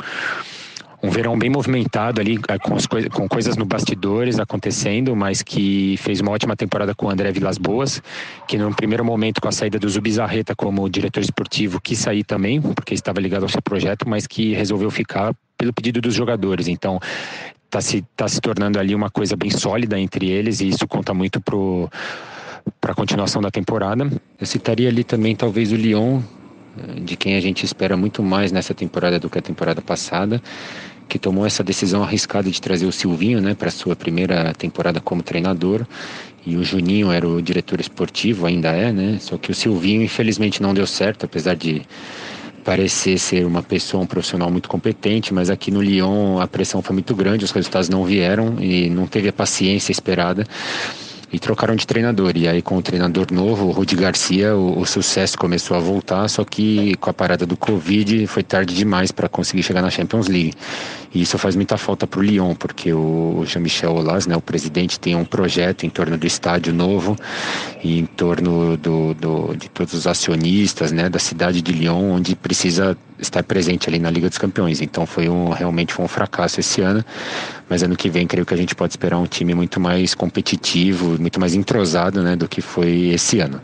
um 1.04 1.10
verão 1.10 1.38
bem 1.38 1.50
movimentado 1.50 2.18
ali, 2.18 2.40
eh, 2.48 2.58
com, 2.58 2.76
coi 2.88 3.10
com 3.10 3.28
coisas 3.28 3.58
no 3.58 3.66
bastidores 3.66 4.38
acontecendo, 4.38 5.14
mas 5.14 5.42
que 5.42 5.96
fez 5.98 6.20
uma 6.20 6.30
ótima 6.30 6.56
temporada 6.56 6.94
com 6.94 7.06
o 7.06 7.10
André 7.10 7.30
Vilas 7.30 7.58
Boas, 7.58 8.02
que 8.48 8.56
no 8.56 8.74
primeiro 8.74 9.04
momento, 9.04 9.38
com 9.38 9.46
a 9.46 9.52
saída 9.52 9.78
do 9.78 9.86
Zubizarreta 9.86 10.54
como 10.56 10.88
diretor 10.88 11.20
esportivo, 11.20 11.78
quis 11.78 11.98
sair 11.98 12.24
também, 12.24 12.58
porque 12.60 12.94
estava 12.94 13.20
ligado 13.20 13.42
ao 13.42 13.50
seu 13.50 13.60
projeto, 13.60 14.08
mas 14.08 14.26
que 14.26 14.54
resolveu 14.54 14.90
ficar 14.90 15.34
pelo 15.58 15.74
pedido 15.74 16.00
dos 16.00 16.14
jogadores. 16.14 16.68
Então, 16.68 16.98
está 17.66 17.82
se, 17.82 18.02
tá 18.16 18.26
se 18.26 18.40
tornando 18.40 18.78
ali 18.78 18.94
uma 18.94 19.10
coisa 19.10 19.36
bem 19.36 19.50
sólida 19.50 20.00
entre 20.00 20.30
eles 20.30 20.62
e 20.62 20.68
isso 20.68 20.88
conta 20.88 21.12
muito 21.12 21.38
para 21.38 22.92
a 22.92 22.94
continuação 22.94 23.42
da 23.42 23.50
temporada. 23.50 24.10
Eu 24.40 24.46
citaria 24.46 24.88
ali 24.88 25.04
também 25.04 25.36
talvez 25.36 25.70
o 25.70 25.76
Lyon, 25.76 26.22
eh, 26.78 27.00
de 27.00 27.14
quem 27.14 27.36
a 27.36 27.40
gente 27.40 27.62
espera 27.62 27.94
muito 27.94 28.22
mais 28.22 28.50
nessa 28.50 28.72
temporada 28.72 29.18
do 29.18 29.28
que 29.28 29.38
a 29.38 29.42
temporada 29.42 29.82
passada 29.82 30.40
que 31.08 31.18
tomou 31.18 31.46
essa 31.46 31.62
decisão 31.62 32.02
arriscada 32.02 32.50
de 32.50 32.60
trazer 32.60 32.86
o 32.86 32.92
Silvinho, 32.92 33.40
né, 33.40 33.54
para 33.54 33.70
sua 33.70 33.94
primeira 33.94 34.52
temporada 34.54 35.00
como 35.00 35.22
treinador. 35.22 35.86
E 36.46 36.56
o 36.56 36.64
Juninho 36.64 37.10
era 37.10 37.26
o 37.26 37.40
diretor 37.40 37.80
esportivo, 37.80 38.44
ainda 38.46 38.68
é, 38.70 38.92
né? 38.92 39.18
Só 39.18 39.38
que 39.38 39.50
o 39.50 39.54
Silvinho, 39.54 40.02
infelizmente, 40.02 40.62
não 40.62 40.74
deu 40.74 40.86
certo, 40.86 41.24
apesar 41.24 41.54
de 41.54 41.82
parecer 42.62 43.18
ser 43.18 43.46
uma 43.46 43.62
pessoa, 43.62 44.02
um 44.02 44.06
profissional 44.06 44.50
muito 44.50 44.68
competente, 44.68 45.32
mas 45.32 45.50
aqui 45.50 45.70
no 45.70 45.82
Lyon 45.82 46.40
a 46.40 46.46
pressão 46.46 46.82
foi 46.82 46.94
muito 46.94 47.14
grande, 47.14 47.44
os 47.44 47.50
resultados 47.50 47.88
não 47.88 48.04
vieram 48.04 48.56
e 48.60 48.88
não 48.88 49.06
teve 49.06 49.28
a 49.28 49.32
paciência 49.32 49.92
esperada 49.92 50.46
e 51.34 51.38
trocaram 51.40 51.74
de 51.74 51.84
treinador. 51.84 52.32
E 52.36 52.46
aí, 52.46 52.62
com 52.62 52.76
o 52.76 52.82
treinador 52.82 53.26
novo, 53.32 53.66
o 53.66 53.70
Rudi 53.72 53.96
Garcia, 53.96 54.54
o, 54.54 54.78
o 54.78 54.86
sucesso 54.86 55.36
começou 55.36 55.76
a 55.76 55.80
voltar, 55.80 56.28
só 56.28 56.44
que 56.44 56.94
com 56.96 57.10
a 57.10 57.12
parada 57.12 57.44
do 57.44 57.56
Covid 57.56 58.24
foi 58.28 58.44
tarde 58.44 58.72
demais 58.72 59.10
para 59.10 59.28
conseguir 59.28 59.64
chegar 59.64 59.82
na 59.82 59.90
Champions 59.90 60.28
League. 60.28 60.54
E 61.12 61.22
isso 61.22 61.36
faz 61.36 61.56
muita 61.56 61.76
falta 61.76 62.06
para 62.06 62.20
o 62.20 62.22
Lyon, 62.22 62.54
porque 62.54 62.92
o 62.92 63.44
Jean-Michel 63.46 63.90
Aulas, 63.90 64.26
né, 64.26 64.36
o 64.36 64.40
presidente, 64.40 64.98
tem 64.98 65.16
um 65.16 65.24
projeto 65.24 65.84
em 65.84 65.90
torno 65.90 66.16
do 66.16 66.26
estádio 66.26 66.72
novo 66.72 67.16
e 67.82 67.98
em 67.98 68.06
torno 68.06 68.76
do, 68.76 69.14
do, 69.14 69.56
de 69.56 69.68
todos 69.68 69.92
os 69.92 70.06
acionistas 70.06 70.92
né, 70.92 71.08
da 71.08 71.18
cidade 71.18 71.60
de 71.60 71.72
Lyon, 71.72 72.12
onde 72.12 72.36
precisa 72.36 72.96
estar 73.18 73.42
presente 73.42 73.88
ali 73.88 73.98
na 73.98 74.10
Liga 74.10 74.28
dos 74.28 74.38
Campeões. 74.38 74.80
Então 74.80 75.06
foi 75.06 75.28
um, 75.28 75.50
realmente 75.50 75.92
foi 75.92 76.04
um 76.04 76.08
fracasso 76.08 76.60
esse 76.60 76.80
ano, 76.80 77.04
mas 77.68 77.82
ano 77.82 77.96
que 77.96 78.08
vem 78.08 78.26
creio 78.26 78.46
que 78.46 78.54
a 78.54 78.56
gente 78.56 78.74
pode 78.74 78.92
esperar 78.92 79.18
um 79.18 79.26
time 79.26 79.54
muito 79.54 79.80
mais 79.80 80.14
competitivo, 80.14 81.18
muito 81.20 81.38
mais 81.38 81.54
entrosado 81.54 82.22
né, 82.22 82.36
do 82.36 82.48
que 82.48 82.60
foi 82.60 83.08
esse 83.08 83.40
ano. 83.40 83.60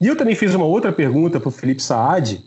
E 0.00 0.06
eu 0.06 0.16
também 0.16 0.34
fiz 0.34 0.54
uma 0.54 0.66
outra 0.66 0.92
pergunta 0.92 1.40
para 1.40 1.48
o 1.48 1.52
Felipe 1.52 1.82
Saad, 1.82 2.44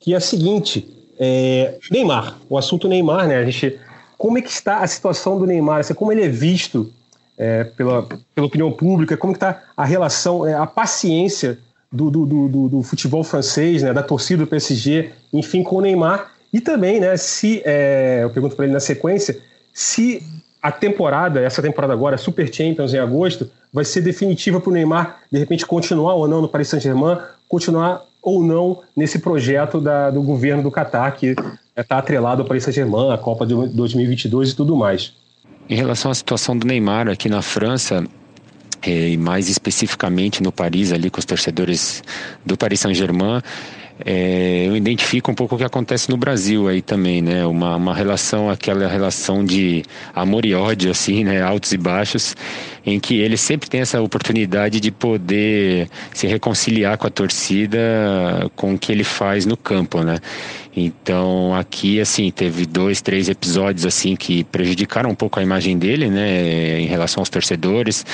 que 0.00 0.12
é 0.12 0.16
a 0.16 0.20
seguinte: 0.20 0.88
é, 1.18 1.78
Neymar, 1.90 2.38
o 2.48 2.58
assunto 2.58 2.88
Neymar, 2.88 3.28
né? 3.28 3.36
A 3.36 3.44
gente, 3.44 3.78
como 4.18 4.38
é 4.38 4.42
que 4.42 4.50
está 4.50 4.78
a 4.78 4.86
situação 4.86 5.38
do 5.38 5.46
Neymar? 5.46 5.80
Assim, 5.80 5.94
como 5.94 6.10
ele 6.10 6.22
é 6.22 6.28
visto 6.28 6.92
é, 7.38 7.64
pela, 7.64 8.06
pela 8.34 8.46
opinião 8.46 8.72
pública? 8.72 9.16
Como 9.16 9.34
está 9.34 9.62
a 9.76 9.84
relação, 9.84 10.46
é, 10.46 10.54
a 10.54 10.66
paciência 10.66 11.58
do, 11.94 12.10
do, 12.10 12.26
do, 12.26 12.68
do, 12.68 12.82
futebol 12.82 13.22
francês, 13.22 13.82
né, 13.82 13.92
da 13.92 14.02
torcida 14.02 14.42
do 14.42 14.46
PSG, 14.48 15.10
enfim, 15.32 15.62
com 15.62 15.76
o 15.76 15.80
Neymar. 15.80 16.32
E 16.52 16.60
também, 16.60 16.98
né, 16.98 17.16
se, 17.16 17.62
é, 17.64 18.20
eu 18.24 18.30
pergunto 18.30 18.56
para 18.56 18.64
ele 18.64 18.74
na 18.74 18.80
sequência, 18.80 19.38
se 19.72 20.20
a 20.60 20.72
temporada, 20.72 21.40
essa 21.40 21.62
temporada 21.62 21.92
agora, 21.92 22.18
Super 22.18 22.52
Champions 22.52 22.92
em 22.92 22.98
agosto, 22.98 23.48
vai 23.72 23.84
ser 23.84 24.00
definitiva 24.00 24.60
para 24.60 24.70
o 24.70 24.72
Neymar, 24.72 25.20
de 25.30 25.38
repente, 25.38 25.64
continuar 25.64 26.14
ou 26.14 26.26
não 26.26 26.42
no 26.42 26.48
Paris 26.48 26.68
Saint-Germain, 26.68 27.18
continuar 27.48 28.02
ou 28.20 28.42
não 28.42 28.82
nesse 28.96 29.20
projeto 29.20 29.80
da, 29.80 30.10
do 30.10 30.22
governo 30.22 30.62
do 30.62 30.70
Catar, 30.70 31.12
que 31.12 31.36
está 31.76 31.98
atrelado 31.98 32.42
ao 32.42 32.48
Paris 32.48 32.64
Saint-Germain, 32.64 33.12
a 33.12 33.18
Copa 33.18 33.46
de 33.46 33.54
2022 33.68 34.50
e 34.50 34.56
tudo 34.56 34.74
mais. 34.74 35.12
Em 35.68 35.76
relação 35.76 36.10
à 36.10 36.14
situação 36.14 36.56
do 36.56 36.66
Neymar 36.66 37.08
aqui 37.08 37.28
na 37.28 37.40
França, 37.40 38.02
é, 38.02 38.23
e 38.86 39.16
mais 39.16 39.48
especificamente 39.48 40.42
no 40.42 40.52
Paris, 40.52 40.92
ali 40.92 41.10
com 41.10 41.18
os 41.18 41.24
torcedores 41.24 42.02
do 42.44 42.56
Paris 42.56 42.80
Saint-Germain, 42.80 43.42
é, 44.04 44.66
eu 44.66 44.76
identifico 44.76 45.30
um 45.30 45.34
pouco 45.34 45.54
o 45.54 45.58
que 45.58 45.62
acontece 45.62 46.10
no 46.10 46.16
Brasil 46.16 46.66
aí 46.66 46.82
também, 46.82 47.22
né? 47.22 47.46
Uma, 47.46 47.76
uma 47.76 47.94
relação, 47.94 48.50
aquela 48.50 48.88
relação 48.88 49.44
de 49.44 49.84
amor 50.12 50.44
e 50.44 50.54
ódio, 50.54 50.90
assim, 50.90 51.22
né? 51.22 51.40
Altos 51.40 51.70
e 51.72 51.78
baixos, 51.78 52.34
em 52.84 52.98
que 52.98 53.20
ele 53.20 53.36
sempre 53.36 53.70
tem 53.70 53.80
essa 53.80 54.00
oportunidade 54.02 54.80
de 54.80 54.90
poder 54.90 55.88
se 56.12 56.26
reconciliar 56.26 56.98
com 56.98 57.06
a 57.06 57.10
torcida 57.10 57.78
com 58.56 58.74
o 58.74 58.78
que 58.78 58.90
ele 58.90 59.04
faz 59.04 59.46
no 59.46 59.56
campo, 59.56 60.02
né? 60.02 60.18
Então 60.76 61.54
aqui 61.54 62.00
assim 62.00 62.30
teve 62.30 62.66
dois, 62.66 63.00
três 63.00 63.28
episódios 63.28 63.86
assim 63.86 64.16
que 64.16 64.42
prejudicaram 64.44 65.10
um 65.10 65.14
pouco 65.14 65.38
a 65.38 65.42
imagem 65.42 65.78
dele, 65.78 66.10
né, 66.10 66.80
em 66.80 66.86
relação 66.86 67.20
aos 67.20 67.28
torcedores, 67.28 68.04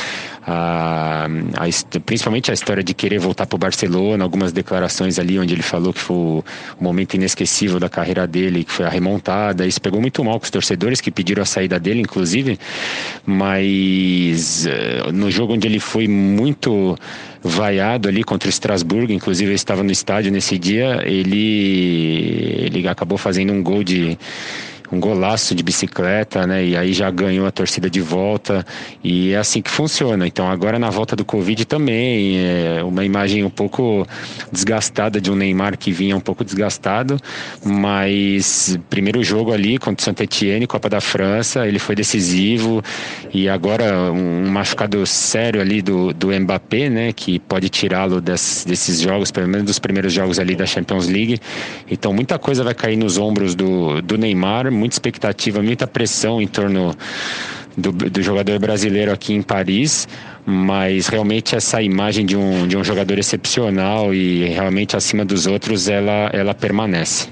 a, 0.46 1.26
a, 1.26 2.00
principalmente 2.00 2.50
a 2.50 2.54
história 2.54 2.82
de 2.82 2.92
querer 2.92 3.18
voltar 3.18 3.46
para 3.46 3.56
o 3.56 3.58
Barcelona, 3.58 4.22
algumas 4.24 4.52
declarações 4.52 5.18
ali 5.18 5.38
onde 5.38 5.54
ele 5.54 5.62
falou 5.62 5.92
que 5.92 6.00
foi 6.00 6.16
o, 6.16 6.44
momento 6.78 7.14
inesquecível 7.14 7.80
da 7.80 7.88
carreira 7.88 8.26
dele, 8.26 8.64
que 8.64 8.72
foi 8.72 8.84
a 8.84 8.88
remontada. 8.88 9.66
Isso 9.66 9.80
pegou 9.80 10.00
muito 10.00 10.22
mal 10.24 10.38
com 10.38 10.44
os 10.44 10.50
torcedores 10.50 11.00
que 11.00 11.10
pediram 11.10 11.42
a 11.42 11.46
saída 11.46 11.78
dele, 11.78 12.00
inclusive, 12.00 12.58
mas 13.24 14.66
uh, 14.66 15.12
no 15.12 15.30
jogo 15.30 15.54
onde 15.54 15.66
ele 15.66 15.78
foi 15.78 16.08
muito 16.08 16.96
vaiado 17.42 18.08
ali 18.08 18.22
contra 18.22 18.48
o 18.48 18.50
Strasbourg, 18.50 19.12
inclusive 19.12 19.50
eu 19.50 19.54
estava 19.54 19.82
no 19.82 19.90
estádio 19.90 20.30
nesse 20.30 20.58
dia, 20.58 21.02
ele, 21.04 22.60
ele 22.66 22.88
acabou 22.88 23.16
fazendo 23.16 23.52
um 23.52 23.62
gol 23.62 23.82
de 23.82 24.18
um 24.92 24.98
golaço 24.98 25.54
de 25.54 25.62
bicicleta, 25.62 26.46
né? 26.46 26.64
E 26.64 26.76
aí 26.76 26.92
já 26.92 27.10
ganhou 27.10 27.46
a 27.46 27.50
torcida 27.50 27.88
de 27.88 28.00
volta 28.00 28.66
e 29.02 29.32
é 29.32 29.36
assim 29.36 29.62
que 29.62 29.70
funciona. 29.70 30.26
Então 30.26 30.50
agora 30.50 30.78
na 30.78 30.90
volta 30.90 31.14
do 31.14 31.24
Covid 31.24 31.64
também 31.64 32.38
é 32.38 32.82
uma 32.82 33.04
imagem 33.04 33.44
um 33.44 33.50
pouco 33.50 34.06
desgastada 34.50 35.20
de 35.20 35.30
um 35.30 35.36
Neymar 35.36 35.78
que 35.78 35.92
vinha 35.92 36.16
um 36.16 36.20
pouco 36.20 36.44
desgastado, 36.44 37.18
mas 37.64 38.78
primeiro 38.88 39.22
jogo 39.22 39.52
ali 39.52 39.78
contra 39.78 40.02
o 40.02 40.04
Saint 40.04 40.20
Etienne, 40.20 40.66
Copa 40.66 40.88
da 40.88 41.00
França, 41.00 41.66
ele 41.66 41.78
foi 41.78 41.94
decisivo 41.94 42.82
e 43.32 43.48
agora 43.48 44.10
um 44.12 44.48
machucado 44.50 45.06
sério 45.06 45.60
ali 45.60 45.80
do, 45.82 46.12
do 46.12 46.28
Mbappé, 46.28 46.88
né? 46.90 47.12
Que 47.12 47.38
pode 47.38 47.68
tirá-lo 47.68 48.20
desses 48.20 49.00
jogos, 49.00 49.30
pelo 49.30 49.46
menos 49.46 49.66
dos 49.66 49.78
primeiros 49.78 50.12
jogos 50.12 50.38
ali 50.38 50.56
da 50.56 50.66
Champions 50.66 51.06
League. 51.06 51.38
Então 51.90 52.12
muita 52.12 52.38
coisa 52.38 52.64
vai 52.64 52.74
cair 52.74 52.96
nos 52.96 53.18
ombros 53.18 53.54
do, 53.54 54.02
do 54.02 54.18
Neymar 54.18 54.70
muita 54.80 54.94
expectativa, 54.94 55.62
muita 55.62 55.86
pressão 55.86 56.40
em 56.40 56.46
torno 56.46 56.96
do, 57.76 57.92
do, 57.92 58.22
jogador 58.22 58.58
brasileiro 58.58 59.12
aqui 59.12 59.34
em 59.34 59.42
Paris, 59.42 60.08
mas 60.44 61.06
realmente 61.06 61.54
essa 61.54 61.80
imagem 61.82 62.26
de 62.26 62.36
um, 62.36 62.66
de 62.66 62.76
um 62.76 62.82
jogador 62.82 63.18
excepcional 63.18 64.12
e 64.14 64.46
realmente 64.46 64.96
acima 64.96 65.24
dos 65.24 65.46
outros, 65.46 65.88
ela, 65.88 66.30
ela 66.32 66.54
permanece. 66.54 67.28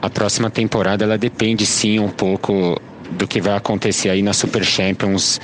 A 0.00 0.08
próxima 0.08 0.48
temporada 0.48 1.04
ela 1.04 1.18
depende 1.18 1.66
sim 1.66 1.98
um 1.98 2.08
pouco 2.08 2.80
do 3.10 3.26
que 3.26 3.40
vai 3.40 3.56
acontecer 3.56 4.10
aí 4.10 4.22
na 4.22 4.32
Super 4.32 4.64
Champions 4.64 5.40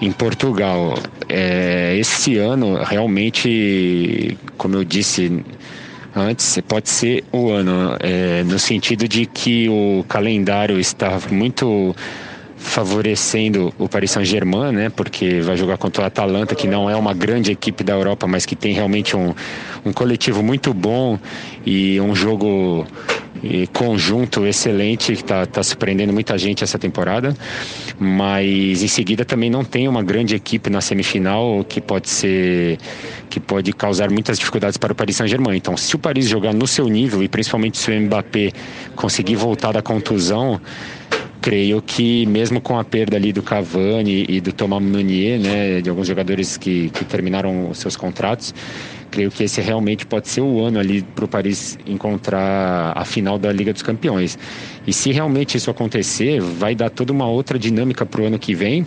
em 0.00 0.10
Portugal. 0.10 0.94
É, 1.28 1.96
esse 1.98 2.38
ano 2.38 2.82
realmente, 2.82 4.38
como 4.56 4.76
eu 4.76 4.84
disse 4.84 5.44
antes, 6.14 6.58
pode 6.66 6.88
ser 6.88 7.24
o 7.32 7.50
ano, 7.50 7.96
é, 8.00 8.42
no 8.44 8.58
sentido 8.58 9.06
de 9.06 9.26
que 9.26 9.68
o 9.68 10.04
calendário 10.08 10.78
está 10.78 11.18
muito 11.30 11.94
favorecendo 12.56 13.72
o 13.78 13.88
Paris 13.88 14.10
Saint-Germain, 14.10 14.72
né? 14.72 14.90
Porque 14.90 15.40
vai 15.40 15.56
jogar 15.56 15.78
contra 15.78 16.02
o 16.02 16.06
Atalanta, 16.06 16.54
que 16.54 16.68
não 16.68 16.90
é 16.90 16.94
uma 16.94 17.14
grande 17.14 17.50
equipe 17.50 17.82
da 17.82 17.94
Europa, 17.94 18.26
mas 18.26 18.44
que 18.44 18.54
tem 18.54 18.74
realmente 18.74 19.16
um, 19.16 19.34
um 19.84 19.92
coletivo 19.92 20.42
muito 20.42 20.74
bom 20.74 21.18
e 21.64 21.98
um 22.00 22.14
jogo 22.14 22.86
e 23.42 23.66
conjunto 23.68 24.46
excelente 24.46 25.12
que 25.12 25.20
está 25.20 25.46
tá 25.46 25.62
surpreendendo 25.62 26.12
muita 26.12 26.36
gente 26.36 26.62
essa 26.62 26.78
temporada. 26.78 27.34
Mas 27.98 28.82
em 28.82 28.88
seguida 28.88 29.24
também 29.24 29.50
não 29.50 29.64
tem 29.64 29.88
uma 29.88 30.02
grande 30.02 30.34
equipe 30.34 30.70
na 30.70 30.80
semifinal 30.80 31.64
que 31.64 31.80
pode 31.80 32.08
ser 32.08 32.78
que 33.28 33.38
pode 33.38 33.72
causar 33.72 34.10
muitas 34.10 34.38
dificuldades 34.38 34.76
para 34.76 34.92
o 34.92 34.94
Paris 34.94 35.16
Saint-Germain. 35.16 35.56
Então, 35.56 35.76
se 35.76 35.94
o 35.94 35.98
Paris 35.98 36.26
jogar 36.28 36.52
no 36.52 36.66
seu 36.66 36.88
nível 36.88 37.22
e 37.22 37.28
principalmente 37.28 37.78
se 37.78 37.90
o 37.90 38.00
Mbappé 38.00 38.50
conseguir 38.96 39.36
voltar 39.36 39.72
da 39.72 39.80
contusão, 39.80 40.60
creio 41.40 41.80
que 41.80 42.26
mesmo 42.26 42.60
com 42.60 42.78
a 42.78 42.84
perda 42.84 43.16
ali 43.16 43.32
do 43.32 43.42
Cavani 43.42 44.26
e 44.28 44.40
do 44.40 44.52
Thomas 44.52 44.82
Meunier, 44.82 45.38
né, 45.40 45.80
de 45.80 45.88
alguns 45.88 46.06
jogadores 46.06 46.56
que, 46.56 46.90
que 46.90 47.04
terminaram 47.04 47.72
seus 47.72 47.96
contratos, 47.96 48.52
creio 49.10 49.30
que 49.30 49.44
esse 49.44 49.60
realmente 49.60 50.06
pode 50.06 50.28
ser 50.28 50.40
o 50.40 50.64
ano 50.64 50.78
ali 50.78 51.02
para 51.02 51.24
o 51.24 51.28
Paris 51.28 51.78
encontrar 51.86 52.92
a 52.96 53.04
final 53.04 53.38
da 53.38 53.52
Liga 53.52 53.72
dos 53.72 53.82
Campeões. 53.82 54.38
E 54.86 54.92
se 54.92 55.12
realmente 55.12 55.56
isso 55.56 55.70
acontecer, 55.70 56.40
vai 56.40 56.74
dar 56.74 56.90
toda 56.90 57.12
uma 57.12 57.26
outra 57.26 57.58
dinâmica 57.58 58.06
para 58.06 58.20
o 58.22 58.24
ano 58.26 58.38
que 58.38 58.54
vem, 58.54 58.86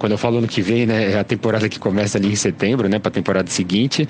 quando 0.00 0.12
eu 0.12 0.18
falo 0.18 0.38
ano 0.38 0.48
que 0.48 0.62
vem, 0.62 0.86
né, 0.86 1.12
é 1.12 1.18
a 1.18 1.24
temporada 1.24 1.68
que 1.68 1.78
começa 1.78 2.16
ali 2.16 2.32
em 2.32 2.34
setembro, 2.34 2.88
né, 2.88 2.98
para 2.98 3.10
a 3.10 3.12
temporada 3.12 3.50
seguinte, 3.50 4.08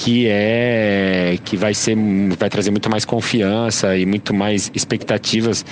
que 0.00 0.26
é 0.28 1.36
que 1.44 1.58
vai 1.58 1.74
ser 1.74 1.94
vai 2.38 2.48
trazer 2.48 2.70
muito 2.70 2.88
mais 2.88 3.04
confiança 3.04 3.94
e 3.98 4.06
muito 4.06 4.32
mais 4.32 4.70
expectativas 4.74 5.62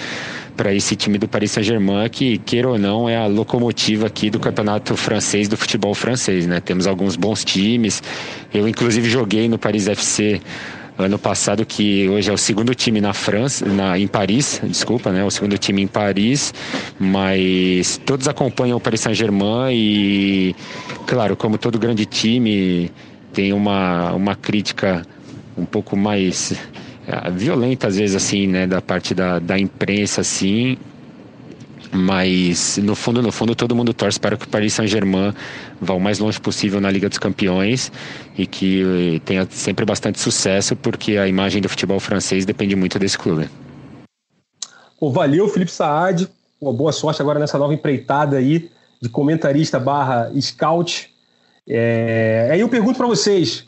para 0.55 0.74
esse 0.74 0.95
time 0.95 1.16
do 1.16 1.26
Paris 1.26 1.53
Saint-Germain 1.53 2.11
que 2.11 2.37
queira 2.37 2.68
ou 2.68 2.79
não 2.79 3.09
é 3.09 3.16
a 3.16 3.26
locomotiva 3.26 4.07
aqui 4.07 4.29
do 4.29 4.39
campeonato 4.39 4.95
francês 4.99 5.49
do 5.49 5.57
futebol 5.57 5.95
francês, 5.95 6.47
né? 6.47 6.61
Temos 6.61 6.87
alguns 6.87 7.16
bons 7.16 7.43
times. 7.43 8.03
Eu 8.53 8.68
inclusive 8.68 9.09
joguei 9.09 9.49
no 9.49 9.59
Paris 9.59 9.89
FC 9.89 10.43
ano 10.99 11.18
passado 11.18 11.64
que 11.64 12.07
hoje 12.11 12.29
é 12.29 12.33
o 12.33 12.37
segundo 12.37 12.74
time 12.74 13.01
na 13.01 13.14
França, 13.14 13.64
na, 13.64 13.99
em 13.99 14.07
Paris, 14.07 14.61
desculpa, 14.64 15.11
né? 15.11 15.24
O 15.24 15.31
segundo 15.31 15.57
time 15.57 15.81
em 15.81 15.87
Paris, 15.87 16.53
mas 16.99 17.99
todos 18.05 18.29
acompanham 18.29 18.76
o 18.76 18.81
Paris 18.81 19.01
Saint-Germain 19.01 19.72
e, 19.72 20.55
claro, 21.07 21.35
como 21.35 21.57
todo 21.57 21.79
grande 21.79 22.05
time 22.05 22.91
tem 23.39 23.53
uma, 23.53 24.12
uma 24.14 24.34
crítica 24.34 25.07
um 25.57 25.64
pouco 25.64 25.97
mais 25.97 26.53
é, 27.07 27.30
violenta 27.30 27.86
às 27.86 27.97
vezes 27.97 28.16
assim, 28.16 28.49
né, 28.49 28.66
da 28.66 28.82
parte 28.82 29.14
da, 29.14 29.39
da 29.39 29.57
imprensa 29.57 30.22
assim, 30.22 30.76
mas 31.93 32.78
no 32.78 32.97
fundo, 32.97 33.22
no 33.22 33.30
fundo, 33.30 33.55
todo 33.55 33.76
mundo 33.76 33.95
torce 33.95 34.18
para 34.18 34.36
que 34.36 34.45
o 34.45 34.49
Paris 34.49 34.72
Saint-Germain 34.72 35.32
vá 35.80 35.95
o 35.95 36.01
mais 36.01 36.18
longe 36.18 36.41
possível 36.41 36.80
na 36.80 36.91
Liga 36.91 37.09
dos 37.09 37.18
Campeões 37.18 37.93
e 38.36 38.45
que 38.45 38.82
eh, 38.82 39.20
tenha 39.24 39.47
sempre 39.49 39.84
bastante 39.84 40.18
sucesso, 40.18 40.74
porque 40.74 41.16
a 41.16 41.28
imagem 41.28 41.62
do 41.62 41.68
futebol 41.68 42.01
francês 42.01 42.45
depende 42.45 42.74
muito 42.74 42.99
desse 42.99 43.16
clube. 43.16 43.49
Valeu, 45.01 45.49
Felipe 45.49 45.70
Saad. 45.70 46.28
Uma 46.61 46.72
boa 46.72 46.91
sorte 46.91 47.22
agora 47.22 47.39
nessa 47.39 47.57
nova 47.57 47.72
empreitada 47.72 48.36
aí 48.36 48.68
de 49.01 49.09
comentarista 49.09 49.78
barra 49.78 50.28
scout. 50.41 51.16
É... 51.68 52.48
Aí 52.52 52.60
eu 52.60 52.68
pergunto 52.68 52.96
para 52.96 53.06
vocês, 53.06 53.66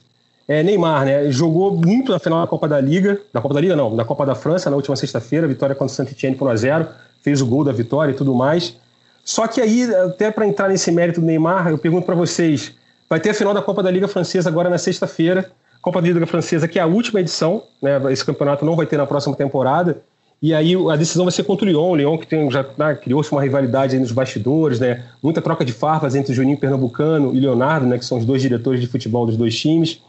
é, 0.48 0.62
Neymar, 0.62 1.04
né? 1.04 1.30
Jogou 1.30 1.76
muito 1.76 2.10
na 2.10 2.18
final 2.18 2.40
da 2.40 2.46
Copa 2.46 2.66
da 2.66 2.80
Liga, 2.80 3.20
da 3.32 3.40
Copa 3.40 3.54
da 3.54 3.60
Liga 3.60 3.76
não, 3.76 3.94
da 3.94 4.04
Copa 4.04 4.24
da 4.24 4.34
França 4.34 4.70
na 4.70 4.76
última 4.76 4.96
sexta-feira, 4.96 5.46
vitória 5.46 5.74
contra 5.74 5.92
o 5.92 5.96
Saint-Etienne 5.96 6.36
por 6.36 6.48
1 6.48 6.50
a 6.50 6.56
0 6.56 6.88
fez 7.22 7.40
o 7.40 7.46
gol 7.46 7.64
da 7.64 7.72
vitória 7.72 8.12
e 8.12 8.14
tudo 8.14 8.34
mais. 8.34 8.76
Só 9.24 9.46
que 9.46 9.60
aí, 9.60 9.84
até 9.94 10.30
para 10.30 10.46
entrar 10.46 10.68
nesse 10.68 10.90
mérito 10.90 11.20
do 11.20 11.26
Neymar, 11.26 11.68
eu 11.68 11.78
pergunto 11.78 12.06
para 12.06 12.14
vocês: 12.14 12.72
vai 13.08 13.20
ter 13.20 13.30
a 13.30 13.34
final 13.34 13.54
da 13.54 13.62
Copa 13.62 13.82
da 13.82 13.90
Liga 13.90 14.08
Francesa 14.08 14.48
agora 14.48 14.68
na 14.68 14.78
sexta-feira. 14.78 15.50
Copa 15.80 16.02
da 16.02 16.08
Liga 16.08 16.26
Francesa, 16.26 16.68
que 16.68 16.78
é 16.78 16.82
a 16.82 16.86
última 16.86 17.20
edição, 17.20 17.62
né? 17.80 18.00
Esse 18.12 18.24
campeonato 18.24 18.64
não 18.64 18.76
vai 18.76 18.86
ter 18.86 18.98
na 18.98 19.06
próxima 19.06 19.34
temporada. 19.34 20.02
E 20.42 20.54
aí 20.54 20.74
a 20.90 20.96
decisão 20.96 21.24
vai 21.26 21.32
ser 21.32 21.44
contra 21.44 21.66
o 21.66 21.68
Lyon. 21.68 21.90
O 21.90 21.96
Lyon 21.96 22.18
que 22.18 22.26
tem, 22.26 22.50
já 22.50 22.64
né, 22.78 22.94
criou-se 22.94 23.30
uma 23.30 23.42
rivalidade 23.42 23.98
nos 23.98 24.10
bastidores, 24.10 24.80
né? 24.80 25.04
Muita 25.22 25.42
troca 25.42 25.64
de 25.64 25.72
farpas 25.72 26.14
entre 26.14 26.32
Juninho 26.32 26.56
Pernambucano 26.56 27.34
e 27.34 27.40
Leonardo, 27.40 27.86
né? 27.86 27.98
Que 27.98 28.04
são 28.04 28.18
os 28.18 28.24
dois 28.24 28.40
diretores 28.40 28.80
de 28.80 28.86
futebol 28.86 29.26
dos 29.26 29.36
dois 29.36 29.58
times. 29.58 30.00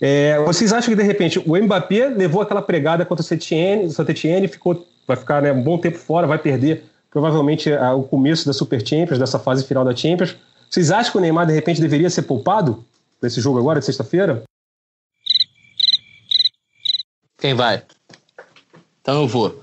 É, 0.00 0.38
vocês 0.44 0.72
acham 0.72 0.88
que 0.88 0.96
de 0.96 1.02
repente 1.02 1.38
o 1.38 1.56
Mbappé 1.56 2.08
levou 2.08 2.40
aquela 2.40 2.62
pregada 2.62 3.04
contra 3.04 3.22
o 3.22 3.24
Saint-Etienne, 3.24 4.48
ficou 4.48 4.86
vai 5.06 5.16
ficar 5.16 5.42
né, 5.42 5.52
um 5.52 5.62
bom 5.62 5.76
tempo 5.76 5.98
fora, 5.98 6.26
vai 6.26 6.38
perder 6.38 6.84
provavelmente 7.10 7.72
a, 7.72 7.94
o 7.94 8.04
começo 8.04 8.46
da 8.46 8.52
Super 8.52 8.86
Champions, 8.86 9.18
dessa 9.18 9.38
fase 9.38 9.64
final 9.64 9.84
da 9.84 9.94
Champions. 9.94 10.36
Vocês 10.70 10.92
acham 10.92 11.12
que 11.12 11.18
o 11.18 11.20
Neymar, 11.20 11.46
de 11.46 11.52
repente, 11.52 11.80
deveria 11.80 12.08
ser 12.08 12.22
poupado 12.22 12.84
nesse 13.20 13.40
jogo 13.40 13.58
agora, 13.58 13.80
de 13.80 13.84
sexta-feira? 13.86 14.44
Quem 17.38 17.54
vai? 17.54 17.82
Então 19.10 19.22
eu 19.22 19.28
vou. 19.28 19.60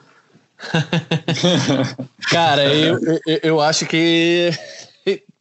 Cara, 2.29 2.65
eu, 2.67 2.99
eu, 3.25 3.39
eu 3.43 3.61
acho 3.61 3.85
que, 3.85 4.51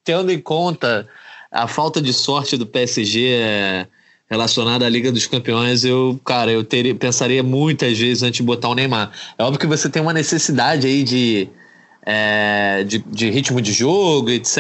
tendo 0.05 0.31
em 0.31 0.39
conta 0.39 1.09
a 1.51 1.67
falta 1.67 2.01
de 2.01 2.13
sorte 2.13 2.57
do 2.57 2.67
PSG 2.67 3.31
é, 3.33 3.87
relacionada 4.31 4.87
à 4.87 4.89
Liga 4.89 5.11
dos 5.11 5.27
Campeões, 5.27 5.85
eu, 5.85 6.21
cara, 6.25 6.53
eu 6.53 6.63
teria, 6.63 6.95
pensaria 6.95 7.43
muitas 7.43 7.99
vezes 7.99 8.23
antes 8.23 8.37
de 8.37 8.43
botar 8.45 8.69
o 8.69 8.75
Neymar. 8.77 9.11
É 9.37 9.43
óbvio 9.43 9.59
que 9.59 9.67
você 9.67 9.89
tem 9.89 10.01
uma 10.01 10.13
necessidade 10.13 10.87
aí 10.87 11.03
de, 11.03 11.49
é, 12.05 12.85
de, 12.85 12.99
de, 12.99 13.31
ritmo 13.31 13.61
de 13.61 13.73
jogo, 13.73 14.31
etc., 14.31 14.59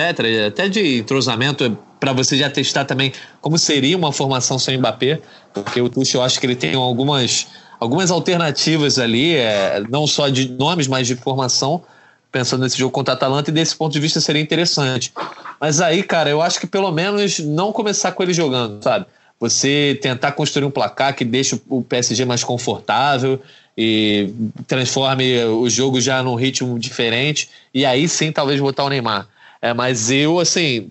até 0.48 0.68
de 0.68 0.98
entrosamento 0.98 1.78
para 2.00 2.12
você 2.12 2.36
já 2.36 2.50
testar 2.50 2.84
também 2.84 3.12
como 3.40 3.56
seria 3.58 3.96
uma 3.96 4.12
formação 4.12 4.58
sem 4.58 4.78
Mbappé, 4.78 5.20
porque 5.54 5.80
o 5.80 5.88
Tuchel 5.88 6.20
eu 6.20 6.24
acho 6.24 6.40
que 6.40 6.46
ele 6.46 6.56
tem 6.56 6.74
algumas, 6.74 7.46
algumas 7.78 8.10
alternativas 8.10 8.98
ali, 8.98 9.36
é, 9.36 9.82
não 9.88 10.06
só 10.06 10.28
de 10.28 10.48
nomes, 10.50 10.86
mas 10.86 11.06
de 11.06 11.16
formação, 11.16 11.82
pensando 12.30 12.62
nesse 12.62 12.78
jogo 12.78 12.92
contra 12.92 13.14
a 13.14 13.16
Atalanta, 13.16 13.50
e 13.50 13.54
desse 13.54 13.74
ponto 13.76 13.92
de 13.92 14.00
vista 14.00 14.20
seria 14.20 14.42
interessante. 14.42 15.12
Mas 15.60 15.80
aí, 15.80 16.02
cara, 16.02 16.28
eu 16.28 16.42
acho 16.42 16.60
que 16.60 16.66
pelo 16.66 16.90
menos 16.90 17.38
não 17.38 17.72
começar 17.72 18.12
com 18.12 18.22
ele 18.22 18.32
jogando, 18.32 18.82
sabe? 18.82 19.06
você 19.38 19.98
tentar 20.00 20.32
construir 20.32 20.64
um 20.64 20.70
placar 20.70 21.14
que 21.14 21.24
deixe 21.24 21.60
o 21.68 21.82
PSG 21.82 22.24
mais 22.24 22.42
confortável 22.42 23.40
e 23.76 24.32
transforme 24.66 25.44
o 25.44 25.68
jogo 25.68 26.00
já 26.00 26.22
num 26.22 26.34
ritmo 26.34 26.78
diferente 26.78 27.50
e 27.72 27.84
aí 27.84 28.08
sim 28.08 28.32
talvez 28.32 28.60
botar 28.60 28.84
o 28.84 28.88
Neymar. 28.88 29.28
É, 29.60 29.74
mas 29.74 30.10
eu, 30.10 30.38
assim, 30.38 30.90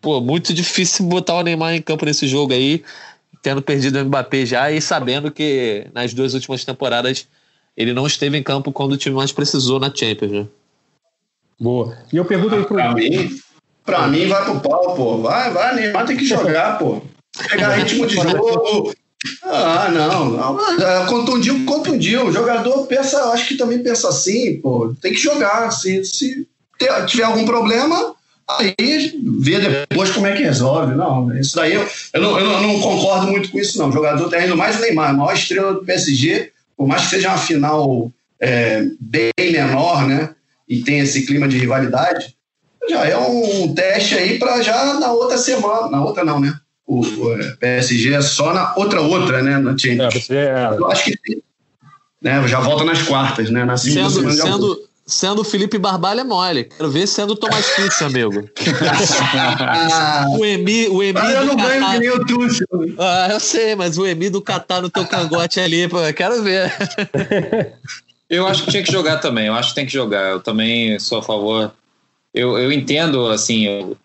pô, 0.00 0.20
muito 0.20 0.52
difícil 0.52 1.06
botar 1.06 1.34
o 1.34 1.42
Neymar 1.42 1.74
em 1.74 1.82
campo 1.82 2.04
nesse 2.04 2.26
jogo 2.26 2.52
aí, 2.52 2.82
tendo 3.44 3.62
perdido 3.62 4.00
o 4.00 4.04
Mbappé 4.04 4.44
já 4.44 4.72
e 4.72 4.80
sabendo 4.80 5.30
que 5.30 5.86
nas 5.94 6.12
duas 6.12 6.34
últimas 6.34 6.64
temporadas 6.64 7.28
ele 7.76 7.92
não 7.92 8.06
esteve 8.06 8.36
em 8.36 8.42
campo 8.42 8.72
quando 8.72 8.92
o 8.92 8.96
time 8.96 9.14
mais 9.14 9.30
precisou 9.30 9.78
na 9.78 9.94
Champions, 9.94 10.32
né? 10.32 10.46
Boa. 11.60 11.96
E 12.12 12.16
eu 12.16 12.24
pergunto 12.24 12.56
aí 12.56 12.64
pro. 12.64 12.74
Pra 12.74 12.94
mim, 12.94 13.38
pra 13.84 14.08
mim 14.08 14.26
vai 14.26 14.44
pro 14.44 14.60
pau, 14.60 14.96
pô. 14.96 15.18
Vai, 15.18 15.52
vai, 15.52 15.76
Neymar 15.76 16.06
tem 16.06 16.16
que 16.16 16.24
jogar, 16.24 16.78
pô 16.78 17.02
pegar 17.48 17.74
ritmo 17.74 18.06
de 18.06 18.14
jogo, 18.14 18.92
Ah, 19.42 19.88
não. 19.90 20.30
não 20.30 21.06
contundiu, 21.06 21.64
contundiu. 21.64 22.26
O 22.26 22.32
jogador 22.32 22.86
pensa, 22.86 23.30
acho 23.32 23.48
que 23.48 23.56
também 23.56 23.82
pensa 23.82 24.08
assim, 24.08 24.60
pô, 24.60 24.94
tem 25.00 25.12
que 25.12 25.18
jogar. 25.18 25.70
Se, 25.70 26.04
se 26.04 26.46
tiver 27.06 27.24
algum 27.24 27.44
problema, 27.44 28.13
aí 28.48 28.74
vê 29.40 29.58
depois 29.58 30.10
como 30.10 30.26
é 30.26 30.36
que 30.36 30.42
resolve. 30.42 30.94
Não, 30.94 31.34
isso 31.38 31.56
daí 31.56 31.74
eu, 31.74 31.86
eu, 32.12 32.20
não, 32.20 32.38
eu 32.38 32.62
não 32.62 32.80
concordo 32.80 33.28
muito 33.28 33.50
com 33.50 33.58
isso, 33.58 33.78
não. 33.78 33.88
O 33.88 33.92
jogador 33.92 34.28
tá 34.28 34.44
indo 34.44 34.56
mais 34.56 34.76
o 34.76 34.80
Neymar, 34.80 35.10
a 35.10 35.12
maior 35.12 35.34
estrela 35.34 35.74
do 35.74 35.84
PSG, 35.84 36.52
por 36.76 36.86
mais 36.86 37.02
que 37.02 37.10
seja 37.10 37.30
uma 37.30 37.38
final 37.38 38.12
é, 38.40 38.84
bem 39.00 39.32
menor, 39.38 40.06
né? 40.06 40.34
E 40.68 40.82
tem 40.82 41.00
esse 41.00 41.26
clima 41.26 41.46
de 41.46 41.58
rivalidade, 41.58 42.34
já 42.88 43.06
é 43.06 43.16
um 43.16 43.74
teste 43.74 44.14
aí 44.14 44.38
para 44.38 44.62
já 44.62 44.94
na 44.94 45.12
outra 45.12 45.38
semana. 45.38 45.88
Na 45.90 46.04
outra 46.04 46.24
não, 46.24 46.40
né? 46.40 46.54
O, 46.86 47.00
o 47.00 47.40
é, 47.40 47.52
PSG 47.52 48.12
é 48.12 48.20
só 48.20 48.52
na 48.52 48.74
outra 48.76 49.00
outra, 49.00 49.42
né? 49.42 49.58
Na 49.58 49.76
Champions. 49.76 50.30
É, 50.30 50.46
é... 50.46 50.76
Eu 50.76 50.90
acho 50.90 51.04
que 51.04 51.42
né, 52.20 52.46
já 52.48 52.60
volta 52.60 52.84
nas 52.84 53.02
quartas, 53.02 53.50
né? 53.50 53.64
Na 53.64 53.76
segunda 53.76 54.10
sendo, 54.10 54.32
sendo, 54.32 54.88
sendo 55.06 55.44
Felipe 55.44 55.78
Barbalho 55.78 56.20
é 56.20 56.24
mole. 56.24 56.64
Quero 56.64 56.90
ver 56.90 57.06
sendo 57.06 57.36
Thomas 57.36 57.66
Tuchel, 57.74 58.06
amigo. 58.06 58.50
o 60.38 60.44
Emi, 60.44 60.88
o 60.88 61.02
Emi 61.02 61.18
ah, 61.18 61.32
eu 61.32 61.44
não 61.44 61.56
ganho 61.56 61.86
que 61.86 61.98
nem 61.98 62.10
o 62.10 62.24
Tuchel. 62.24 62.66
Ah, 62.98 63.28
eu 63.30 63.40
sei, 63.40 63.74
mas 63.74 63.98
o 63.98 64.06
Emi 64.06 64.30
do 64.30 64.40
Catar 64.40 64.80
no 64.80 64.90
teu 64.90 65.06
cangote 65.06 65.60
ali, 65.60 65.88
pô, 65.88 65.98
quero 66.14 66.42
ver. 66.42 66.72
eu 68.30 68.46
acho 68.46 68.64
que 68.64 68.70
tinha 68.70 68.82
que 68.82 68.92
jogar 68.92 69.18
também. 69.18 69.46
Eu 69.46 69.54
acho 69.54 69.70
que 69.70 69.74
tem 69.74 69.86
que 69.86 69.92
jogar. 69.92 70.30
Eu 70.30 70.40
também 70.40 70.98
sou 70.98 71.18
a 71.18 71.22
favor. 71.22 71.72
Eu, 72.32 72.58
eu 72.58 72.72
entendo, 72.72 73.28
assim, 73.28 73.66
eu, 73.66 73.96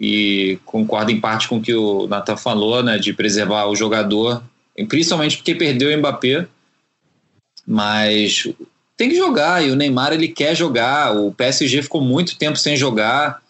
e 0.00 0.58
concordo 0.64 1.10
em 1.10 1.20
parte 1.20 1.46
com 1.46 1.58
o 1.58 1.62
que 1.62 1.74
o 1.74 2.06
Nathan 2.06 2.36
falou, 2.36 2.82
né, 2.82 2.98
de 2.98 3.12
preservar 3.12 3.66
o 3.66 3.76
jogador, 3.76 4.42
principalmente 4.88 5.36
porque 5.36 5.54
perdeu 5.54 5.94
o 5.94 5.98
Mbappé. 5.98 6.46
Mas 7.66 8.48
tem 9.00 9.08
que 9.08 9.16
jogar 9.16 9.64
e 9.64 9.70
o 9.70 9.76
Neymar 9.76 10.12
ele 10.12 10.28
quer 10.28 10.54
jogar. 10.54 11.16
O 11.16 11.32
PSG 11.32 11.80
ficou 11.80 12.02
muito 12.02 12.36
tempo 12.36 12.58
sem 12.58 12.76
jogar. 12.76 13.40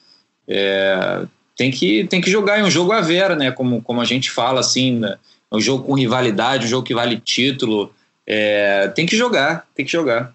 É, 0.47 1.25
tem 1.57 1.73
que 1.73 2.05
tem 2.05 2.21
que 2.21 2.31
jogar 2.31 2.61
em 2.61 2.63
um 2.63 2.71
jogo 2.71 2.93
à 2.93 3.01
vera, 3.01 3.35
né? 3.35 3.51
Como, 3.51 3.83
como 3.83 4.01
a 4.01 4.05
gente 4.05 4.31
fala 4.31 4.61
assim, 4.61 5.01
né? 5.01 5.19
um 5.51 5.61
jogo 5.61 5.83
com 5.83 5.95
rivalidade, 5.95 6.67
um 6.67 6.69
jogo 6.69 6.87
que 6.87 6.95
vale 6.95 7.19
título. 7.19 7.93
É, 8.25 8.87
tem 8.95 9.05
que 9.05 9.17
jogar, 9.17 9.67
tem 9.75 9.85
que 9.85 9.91
jogar. 9.91 10.33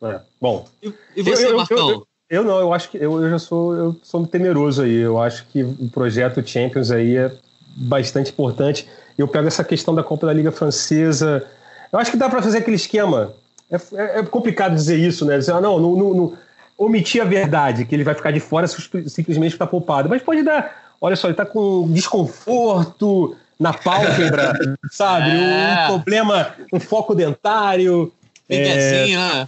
É, 0.00 0.20
bom. 0.40 0.64
E, 0.80 0.94
e 1.16 1.22
você, 1.22 1.48
eu, 1.48 1.56
Marcão? 1.56 1.76
Eu, 1.76 1.94
eu, 1.96 2.06
eu, 2.30 2.44
não, 2.44 2.60
eu 2.60 2.72
acho 2.72 2.90
que 2.90 2.98
eu, 2.98 3.20
eu 3.20 3.30
já 3.30 3.38
sou 3.40 3.74
eu 3.74 4.00
sou 4.00 4.24
temeroso 4.28 4.82
aí. 4.82 4.94
Eu 4.94 5.20
acho 5.20 5.44
que 5.48 5.64
o 5.64 5.90
projeto 5.90 6.46
Champions 6.46 6.92
aí 6.92 7.16
é 7.16 7.32
bastante 7.76 8.30
importante. 8.30 8.86
Eu 9.18 9.26
pego 9.26 9.48
essa 9.48 9.64
questão 9.64 9.92
da 9.92 10.04
Copa 10.04 10.24
da 10.24 10.32
Liga 10.32 10.52
Francesa. 10.52 11.44
Eu 11.92 11.98
acho 11.98 12.12
que 12.12 12.16
dá 12.16 12.30
para 12.30 12.40
fazer 12.40 12.58
aquele 12.58 12.76
esquema 12.76 13.34
é, 13.70 13.76
é, 13.76 14.18
é, 14.20 14.22
complicado 14.22 14.74
dizer 14.74 14.98
isso, 14.98 15.24
né? 15.24 15.38
Dizer, 15.38 15.52
ah, 15.52 15.60
não, 15.60 15.78
não, 15.78 15.96
não, 15.96 16.14
não, 16.14 16.38
omitir 16.76 17.22
a 17.22 17.24
verdade, 17.24 17.84
que 17.84 17.94
ele 17.94 18.04
vai 18.04 18.14
ficar 18.14 18.30
de 18.30 18.40
fora 18.40 18.66
simplesmente 18.66 19.52
ficar 19.52 19.66
poupado. 19.66 20.08
Mas 20.08 20.22
pode 20.22 20.42
dar, 20.42 20.94
olha 21.00 21.16
só, 21.16 21.28
ele 21.28 21.34
está 21.34 21.46
com 21.46 21.90
desconforto 21.92 23.36
na 23.58 23.72
pálpebra, 23.72 24.52
sabe? 24.90 25.30
É. 25.30 25.84
Um 25.84 25.86
problema, 25.86 26.54
um 26.72 26.80
foco 26.80 27.14
dentário. 27.14 28.12
É, 28.48 29.06
né? 29.16 29.46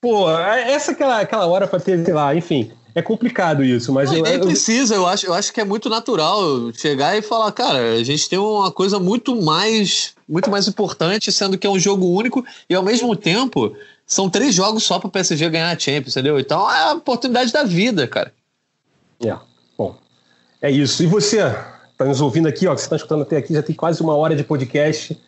Pô, 0.00 0.30
é, 0.30 0.72
essa 0.72 0.92
aquela, 0.92 1.20
aquela 1.20 1.46
hora 1.46 1.66
para 1.66 1.80
ter, 1.80 2.04
sei 2.04 2.14
lá, 2.14 2.34
enfim. 2.34 2.72
É 2.94 3.02
complicado 3.02 3.62
isso, 3.62 3.92
mas. 3.92 4.10
Não, 4.10 4.18
eu, 4.18 4.22
nem 4.24 4.40
precisa, 4.40 4.94
eu 4.94 5.06
acho, 5.06 5.26
eu 5.26 5.34
acho 5.34 5.52
que 5.52 5.60
é 5.60 5.64
muito 5.64 5.88
natural 5.88 6.72
chegar 6.72 7.16
e 7.16 7.22
falar, 7.22 7.52
cara, 7.52 7.94
a 7.94 8.02
gente 8.02 8.28
tem 8.28 8.38
uma 8.38 8.72
coisa 8.72 8.98
muito 8.98 9.40
mais, 9.40 10.14
muito 10.28 10.50
mais 10.50 10.66
importante, 10.66 11.30
sendo 11.30 11.58
que 11.58 11.66
é 11.66 11.70
um 11.70 11.78
jogo 11.78 12.06
único, 12.06 12.44
e 12.68 12.74
ao 12.74 12.82
mesmo 12.82 13.14
tempo, 13.14 13.74
são 14.06 14.30
três 14.30 14.54
jogos 14.54 14.84
só 14.84 14.98
para 14.98 15.08
o 15.08 15.10
PSG 15.10 15.48
ganhar 15.50 15.70
a 15.70 15.78
Champions, 15.78 16.16
entendeu? 16.16 16.38
Então 16.40 16.70
é 16.70 16.90
a 16.90 16.92
oportunidade 16.94 17.52
da 17.52 17.62
vida, 17.62 18.06
cara. 18.06 18.32
É, 19.24 19.36
bom. 19.76 19.96
É 20.60 20.70
isso. 20.70 21.02
E 21.02 21.06
você, 21.06 21.38
tá 21.96 22.04
nos 22.04 22.20
ouvindo 22.20 22.48
aqui, 22.48 22.66
ó, 22.66 22.74
que 22.74 22.80
você 22.80 22.86
está 22.86 22.96
escutando 22.96 23.22
até 23.22 23.36
aqui, 23.36 23.52
já 23.52 23.62
tem 23.62 23.76
quase 23.76 24.00
uma 24.00 24.14
hora 24.16 24.34
de 24.34 24.44
podcast. 24.44 25.18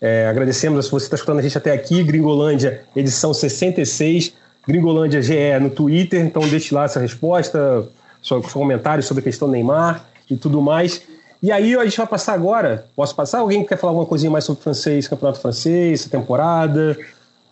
É, 0.00 0.26
agradecemos 0.28 0.86
se 0.86 0.90
você 0.90 1.06
está 1.06 1.16
escutando 1.16 1.40
a 1.40 1.42
gente 1.42 1.58
até 1.58 1.72
aqui, 1.72 2.02
Gringolândia, 2.02 2.84
edição 2.96 3.34
66. 3.34 4.32
Gringolândia 4.66 5.22
GE 5.22 5.58
no 5.60 5.70
Twitter, 5.70 6.24
então 6.24 6.42
deixe 6.48 6.74
lá 6.74 6.84
essa 6.84 7.00
resposta, 7.00 7.88
seu 8.22 8.42
comentário 8.42 9.02
sobre 9.02 9.20
a 9.20 9.24
questão 9.24 9.48
do 9.48 9.52
Neymar 9.52 10.04
e 10.30 10.36
tudo 10.36 10.60
mais. 10.60 11.02
E 11.42 11.50
aí 11.50 11.74
a 11.74 11.84
gente 11.84 11.96
vai 11.96 12.06
passar 12.06 12.34
agora. 12.34 12.86
Posso 12.94 13.14
passar? 13.14 13.38
Alguém 13.38 13.64
quer 13.64 13.78
falar 13.78 13.92
alguma 13.92 14.06
coisinha 14.06 14.30
mais 14.30 14.44
sobre 14.44 14.60
o 14.60 14.62
francês, 14.62 15.08
campeonato 15.08 15.40
francês, 15.40 16.04
temporada? 16.04 16.98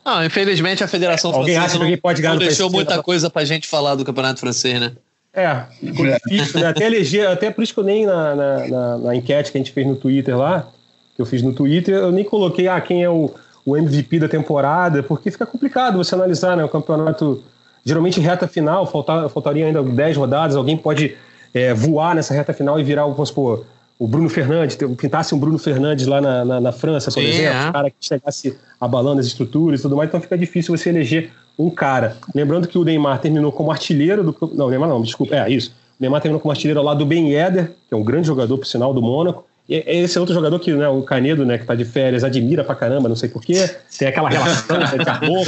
Não, 0.05 0.25
infelizmente 0.25 0.85
a 0.85 0.89
Federação 0.89 1.31
Alguém 1.31 1.55
Francesa 1.55 1.67
acha 1.67 1.77
que 1.77 1.83
alguém 1.83 1.97
pode 1.97 2.23
ganhar 2.23 2.35
não 2.35 2.41
deixou 2.41 2.71
muita 2.71 3.03
coisa 3.03 3.31
pra 3.31 3.45
gente 3.45 3.67
falar 3.67 3.95
do 3.95 4.05
campeonato 4.05 4.41
francês, 4.41 4.79
né? 4.81 4.93
É, 5.33 5.63
ficou 5.81 6.07
difícil, 6.07 6.61
né? 6.61 6.67
Até 6.67 6.87
eleger, 6.87 7.29
até 7.29 7.51
por 7.51 7.63
isso 7.63 7.73
que 7.73 7.81
eu 7.81 7.85
nem 7.85 8.07
na, 8.07 8.35
na, 8.35 8.69
na, 8.69 8.99
na 8.99 9.15
enquete 9.15 9.53
que 9.53 9.59
a 9.59 9.61
gente 9.61 9.73
fez 9.73 9.87
no 9.87 9.97
Twitter 9.97 10.37
lá, 10.37 10.69
que 11.15 11.23
eu 11.23 11.27
fiz 11.27 11.43
no 11.43 11.53
Twitter, 11.53 11.95
eu 11.95 12.11
nem 12.11 12.25
coloquei 12.25 12.69
ah, 12.69 12.81
quem 12.81 13.03
é 13.03 13.09
o 13.11 13.33
o 13.69 13.77
MVP 13.77 14.21
da 14.21 14.29
temporada, 14.29 15.03
porque 15.03 15.31
fica 15.31 15.45
complicado 15.45 15.99
você 15.99 16.15
analisar, 16.15 16.57
né? 16.57 16.65
O 16.65 16.69
campeonato, 16.69 17.43
geralmente 17.85 18.21
reta 18.21 18.49
final, 18.49 18.87
faltar, 18.87 19.29
faltaria 19.29 19.67
ainda 19.67 19.83
10 19.83 20.17
rodadas, 20.17 20.57
alguém 20.57 20.77
pode 20.77 21.17
é, 21.53 21.75
voar 21.75 22.15
nessa 22.15 22.33
reta 22.33 22.53
final 22.53 22.81
e 22.81 22.85
virar, 22.85 23.07
vamos 23.07 23.29
supor, 23.29 23.65
o 23.99 24.07
Bruno 24.07 24.29
Fernandes, 24.29 24.77
pintasse 24.97 25.35
um 25.35 25.39
Bruno 25.39 25.59
Fernandes 25.59 26.07
lá 26.07 26.21
na, 26.21 26.45
na, 26.45 26.61
na 26.61 26.73
França, 26.73 27.11
por 27.11 27.23
exemplo, 27.23 27.59
é. 27.59 27.69
um 27.69 27.73
cara 27.73 27.91
que 27.91 27.97
chegasse 28.01 28.57
abalando 28.81 29.21
as 29.21 29.27
estruturas 29.27 29.81
e 29.81 29.83
tudo 29.83 29.97
mais, 29.97 30.09
então 30.09 30.21
fica 30.21 30.39
difícil 30.39 30.77
você 30.77 30.89
eleger 30.89 31.33
um 31.59 31.69
cara. 31.69 32.17
Lembrando 32.33 32.69
que 32.69 32.79
o 32.79 32.85
Neymar 32.85 33.19
terminou 33.19 33.51
como 33.51 33.73
artilheiro 33.73 34.23
do. 34.23 34.37
Não, 34.55 34.71
Neymar 34.71 34.89
não, 34.89 35.03
desculpa, 35.03 35.35
é 35.35 35.51
isso. 35.51 35.75
O 35.99 36.03
Neymar 36.03 36.21
terminou 36.21 36.41
como 36.41 36.53
artilheiro 36.53 36.81
lado 36.81 36.99
do 36.99 37.07
Ben 37.07 37.29
Yedder, 37.29 37.73
que 37.89 37.93
é 37.93 37.97
um 37.97 38.05
grande 38.05 38.29
jogador, 38.29 38.57
por 38.57 38.67
sinal, 38.67 38.95
do 38.95 39.03
Mônaco. 39.03 39.45
Esse 39.69 40.17
é 40.17 40.21
outro 40.21 40.35
jogador 40.35 40.59
que, 40.59 40.73
né, 40.73 40.89
o 40.89 41.03
Canedo, 41.03 41.45
né, 41.45 41.59
que 41.59 41.67
tá 41.67 41.75
de 41.75 41.85
férias, 41.85 42.25
admira 42.25 42.65
pra 42.65 42.75
caramba, 42.75 43.07
não 43.07 43.17
sei 43.17 43.29
porquê. 43.29 43.69
Tem 43.99 44.09
aquela 44.09 44.31
relação 44.31 44.79
né, 44.79 44.87
de 44.87 45.11
amor 45.11 45.47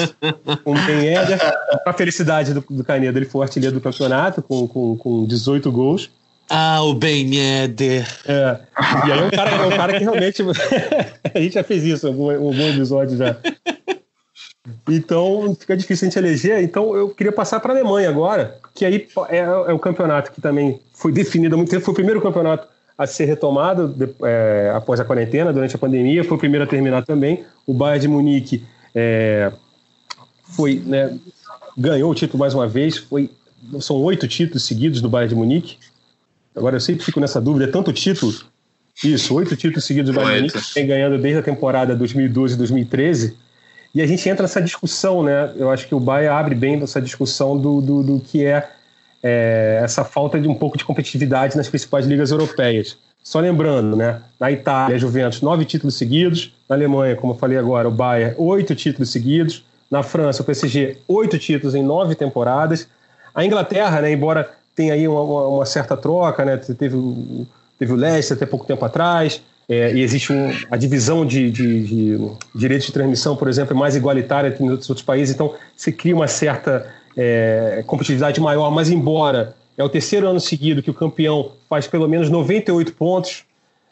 com 0.62 0.72
o 0.72 0.86
Ben 0.86 1.14
Eder. 1.14 1.38
Pra 1.82 1.94
felicidade 1.94 2.52
do, 2.52 2.62
do 2.68 2.84
Canedo, 2.84 3.18
ele 3.18 3.24
foi 3.24 3.42
artilheiro 3.42 3.74
do 3.74 3.80
campeonato 3.80 4.42
com, 4.42 4.68
com, 4.68 4.96
com 4.98 5.24
18 5.24 5.72
gols. 5.72 6.10
Ah, 6.50 6.82
o 6.82 6.92
Ben 6.92 7.34
Eder. 7.34 8.06
É. 8.26 8.58
E 9.06 9.12
aí 9.12 9.20
é 9.20 9.22
um 9.22 9.30
cara, 9.30 9.50
é 9.52 9.66
um 9.66 9.70
cara 9.70 9.92
que 9.94 10.04
realmente. 10.04 10.42
a 11.34 11.38
gente 11.38 11.54
já 11.54 11.64
fez 11.64 11.84
isso, 11.84 12.06
algum, 12.06 12.30
algum 12.30 12.68
episódio 12.68 13.16
já. 13.16 13.36
Então 14.88 15.56
fica 15.58 15.74
difícil 15.76 16.06
a 16.06 16.10
gente 16.10 16.18
eleger. 16.18 16.62
Então 16.62 16.94
eu 16.94 17.08
queria 17.10 17.32
passar 17.32 17.58
para 17.60 17.72
a 17.72 17.76
Alemanha 17.76 18.10
agora, 18.10 18.58
que 18.74 18.84
aí 18.84 19.08
é, 19.28 19.38
é 19.38 19.72
o 19.72 19.78
campeonato 19.78 20.32
que 20.32 20.42
também 20.42 20.78
foi 20.92 21.10
definido 21.10 21.54
há 21.54 21.56
muito 21.56 21.70
tempo. 21.70 21.84
Foi 21.84 21.92
o 21.92 21.96
primeiro 21.96 22.20
campeonato 22.20 22.68
a 23.00 23.06
ser 23.06 23.24
retomado 23.24 23.88
de, 23.88 24.10
é, 24.22 24.70
após 24.74 25.00
a 25.00 25.04
quarentena, 25.06 25.54
durante 25.54 25.74
a 25.74 25.78
pandemia, 25.78 26.22
foi 26.22 26.36
o 26.36 26.38
primeiro 26.38 26.64
a 26.64 26.66
terminar 26.66 27.02
também. 27.02 27.46
O 27.66 27.72
Bayern 27.72 27.98
de 28.02 28.08
Munique 28.08 28.62
é, 28.94 29.50
foi, 30.42 30.82
né, 30.84 31.18
ganhou 31.74 32.10
o 32.10 32.14
título 32.14 32.38
mais 32.38 32.52
uma 32.52 32.68
vez, 32.68 32.98
foi, 32.98 33.30
são 33.80 33.96
oito 34.02 34.28
títulos 34.28 34.66
seguidos 34.66 35.00
do 35.00 35.08
Bayern 35.08 35.30
de 35.30 35.34
Munique. 35.34 35.78
Agora 36.54 36.76
eu 36.76 36.80
sempre 36.80 37.02
fico 37.02 37.18
nessa 37.18 37.40
dúvida, 37.40 37.64
é 37.64 37.68
tanto 37.68 37.90
título? 37.90 38.34
Isso, 39.02 39.34
oito 39.34 39.56
títulos 39.56 39.86
seguidos 39.86 40.12
do 40.12 40.20
Bayern 40.20 40.48
de 40.48 40.54
Munique, 40.54 40.74
vem 40.74 40.86
ganhando 40.86 41.16
desde 41.16 41.40
a 41.40 41.42
temporada 41.42 41.96
2012-2013. 41.96 43.32
E 43.94 44.02
a 44.02 44.06
gente 44.06 44.28
entra 44.28 44.42
nessa 44.42 44.60
discussão, 44.60 45.22
né? 45.22 45.54
Eu 45.56 45.70
acho 45.70 45.88
que 45.88 45.94
o 45.94 46.00
Bayern 46.00 46.36
abre 46.36 46.54
bem 46.54 46.78
essa 46.82 47.00
discussão 47.00 47.58
do, 47.58 47.80
do, 47.80 48.02
do 48.02 48.20
que 48.20 48.44
é 48.44 48.68
é, 49.22 49.80
essa 49.82 50.04
falta 50.04 50.40
de 50.40 50.48
um 50.48 50.54
pouco 50.54 50.78
de 50.78 50.84
competitividade 50.84 51.56
nas 51.56 51.68
principais 51.68 52.06
ligas 52.06 52.30
europeias. 52.30 52.96
Só 53.22 53.38
lembrando, 53.38 53.96
né, 53.96 54.20
na 54.38 54.50
Itália, 54.50 54.96
a 54.96 54.98
Juventus, 54.98 55.42
nove 55.42 55.64
títulos 55.64 55.96
seguidos. 55.96 56.52
Na 56.68 56.74
Alemanha, 56.74 57.16
como 57.16 57.34
eu 57.34 57.36
falei 57.36 57.58
agora, 57.58 57.86
o 57.86 57.90
Bayern, 57.90 58.34
oito 58.38 58.74
títulos 58.74 59.10
seguidos. 59.10 59.64
Na 59.90 60.02
França, 60.02 60.42
o 60.42 60.44
PSG, 60.44 60.98
oito 61.06 61.38
títulos 61.38 61.74
em 61.74 61.82
nove 61.82 62.14
temporadas. 62.14 62.88
A 63.34 63.44
Inglaterra, 63.44 64.00
né, 64.00 64.12
embora 64.12 64.48
tenha 64.74 64.94
aí 64.94 65.06
uma, 65.06 65.22
uma 65.22 65.66
certa 65.66 65.96
troca, 65.96 66.44
né, 66.44 66.56
teve, 66.56 66.96
teve 67.78 67.92
o 67.92 67.96
Leicester 67.96 68.36
até 68.36 68.46
pouco 68.46 68.64
tempo 68.64 68.84
atrás, 68.84 69.42
é, 69.68 69.92
e 69.92 70.00
existe 70.00 70.32
um, 70.32 70.50
a 70.70 70.76
divisão 70.76 71.24
de, 71.24 71.50
de, 71.50 71.84
de, 71.84 72.30
direitos 72.54 72.86
de 72.86 72.92
transmissão, 72.92 73.36
por 73.36 73.48
exemplo, 73.48 73.76
é 73.76 73.78
mais 73.78 73.94
igualitária 73.94 74.50
que 74.50 74.62
outros, 74.62 74.88
outros 74.90 75.04
países, 75.04 75.34
então 75.34 75.54
se 75.76 75.92
cria 75.92 76.14
uma 76.14 76.26
certa 76.26 76.92
é, 77.16 77.82
competitividade 77.86 78.40
maior, 78.40 78.70
mas 78.70 78.90
embora 78.90 79.54
é 79.76 79.84
o 79.84 79.88
terceiro 79.88 80.28
ano 80.28 80.40
seguido 80.40 80.82
que 80.82 80.90
o 80.90 80.94
campeão 80.94 81.52
faz 81.68 81.86
pelo 81.86 82.08
menos 82.08 82.28
98 82.28 82.92
pontos, 82.94 83.44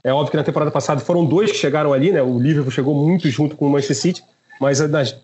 é 0.05 0.13
óbvio 0.13 0.31
que 0.31 0.37
na 0.37 0.45
temporada 0.45 0.71
passada 0.71 1.01
foram 1.01 1.25
dois 1.25 1.51
que 1.51 1.59
chegaram 1.59 1.93
ali, 1.93 2.13
né? 2.13 2.23
O 2.23 2.39
Liverpool 2.39 2.71
chegou 2.71 2.95
muito 2.95 3.29
junto 3.29 3.57
com 3.57 3.67
o 3.67 3.71
Manchester 3.71 3.97
City, 3.97 4.25
mas 4.61 4.81
nas, 4.89 5.17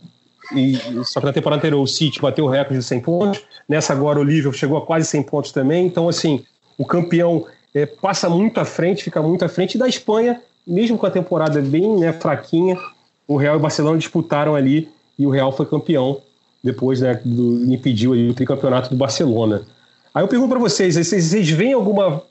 e, 0.55 0.79
só 1.05 1.21
que 1.21 1.27
na 1.27 1.33
temporada 1.33 1.61
anterior 1.61 1.83
o 1.83 1.87
City 1.87 2.21
bateu 2.21 2.45
o 2.45 2.49
recorde 2.49 2.79
de 2.79 2.85
100 2.85 3.01
pontos, 3.01 3.43
nessa 3.69 3.93
agora 3.93 4.19
o 4.19 4.23
Liverpool 4.23 4.59
chegou 4.59 4.77
a 4.77 4.85
quase 4.85 5.07
100 5.07 5.23
pontos 5.23 5.53
também, 5.53 5.87
então 5.87 6.09
assim, 6.09 6.45
o 6.77 6.85
campeão 6.85 7.47
é, 7.75 7.87
passa 7.87 8.29
muito 8.29 8.59
à 8.59 8.65
frente, 8.65 9.05
fica 9.05 9.23
muito 9.23 9.45
à 9.45 9.49
frente, 9.49 9.75
e 9.75 9.79
da 9.79 9.89
Espanha 9.89 10.41
mesmo 10.67 10.97
com 10.97 11.07
a 11.07 11.11
temporada 11.11 11.61
bem 11.61 11.97
né, 11.99 12.13
fraquinha, 12.13 12.79
o 13.27 13.37
Real 13.37 13.55
e 13.55 13.59
o 13.59 13.61
Barcelona 13.61 13.99
disputaram 13.99 14.55
ali 14.55 14.89
e 15.19 15.27
o 15.27 15.31
Real 15.31 15.53
foi 15.53 15.67
campeão 15.67 16.21
depois 16.65 17.03
né, 17.03 17.21
do, 17.23 17.71
impediu 17.71 18.15
ali, 18.15 18.31
o 18.31 18.35
tricampeonato 18.35 18.89
do 18.89 18.97
Barcelona. 18.97 19.67
Aí 20.15 20.25
eu 20.25 20.29
pergunto 20.29 20.49
para 20.49 20.59
vocês, 20.59 20.95
vocês, 20.95 21.25
vocês 21.25 21.51
veem 21.51 21.75
alguma 21.75 22.23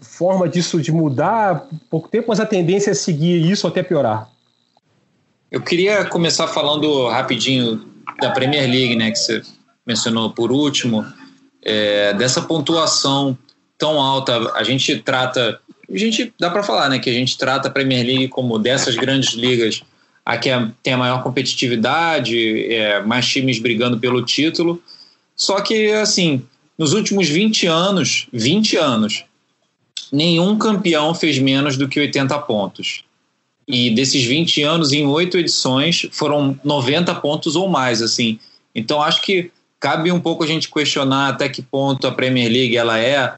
forma 0.00 0.48
disso 0.48 0.80
de 0.80 0.92
mudar 0.92 1.66
pouco 1.90 2.08
tempo, 2.08 2.26
mas 2.28 2.38
a 2.38 2.46
tendência 2.46 2.92
é 2.92 2.94
seguir 2.94 3.44
isso 3.50 3.66
até 3.66 3.82
piorar? 3.82 4.30
Eu 5.50 5.60
queria 5.60 6.04
começar 6.04 6.46
falando 6.46 7.08
rapidinho 7.08 7.84
da 8.20 8.30
Premier 8.30 8.70
League, 8.70 8.94
né, 8.94 9.10
que 9.10 9.18
você 9.18 9.42
mencionou 9.84 10.30
por 10.30 10.52
último, 10.52 11.04
é, 11.64 12.12
dessa 12.14 12.42
pontuação 12.42 13.36
tão 13.76 14.00
alta. 14.00 14.52
A 14.54 14.62
gente 14.62 14.96
trata, 14.98 15.58
a 15.92 15.98
gente 15.98 16.32
dá 16.38 16.50
para 16.50 16.62
falar, 16.62 16.88
né, 16.88 17.00
que 17.00 17.10
a 17.10 17.14
gente 17.14 17.36
trata 17.36 17.66
a 17.66 17.70
Premier 17.70 18.06
League 18.06 18.28
como 18.28 18.58
dessas 18.58 18.94
grandes 18.94 19.32
ligas, 19.34 19.82
a 20.28 20.36
que 20.36 20.50
é, 20.50 20.70
tem 20.82 20.92
a 20.92 20.98
maior 20.98 21.22
competitividade, 21.22 22.70
é, 22.70 23.00
mais 23.02 23.26
times 23.26 23.58
brigando 23.58 23.98
pelo 23.98 24.22
título. 24.22 24.82
Só 25.34 25.58
que, 25.62 25.90
assim, 25.92 26.42
nos 26.76 26.92
últimos 26.92 27.30
20 27.30 27.66
anos, 27.66 28.26
20 28.30 28.76
anos, 28.76 29.24
nenhum 30.12 30.58
campeão 30.58 31.14
fez 31.14 31.38
menos 31.38 31.78
do 31.78 31.88
que 31.88 31.98
80 31.98 32.38
pontos. 32.40 33.04
E 33.66 33.90
desses 33.90 34.22
20 34.22 34.62
anos, 34.64 34.92
em 34.92 35.06
oito 35.06 35.38
edições, 35.38 36.06
foram 36.12 36.60
90 36.62 37.14
pontos 37.14 37.56
ou 37.56 37.66
mais, 37.66 38.02
assim. 38.02 38.38
Então, 38.74 39.00
acho 39.00 39.22
que 39.22 39.50
cabe 39.80 40.12
um 40.12 40.20
pouco 40.20 40.44
a 40.44 40.46
gente 40.46 40.70
questionar 40.70 41.28
até 41.30 41.48
que 41.48 41.62
ponto 41.62 42.06
a 42.06 42.12
Premier 42.12 42.52
League 42.52 42.76
ela 42.76 42.98
é 42.98 43.34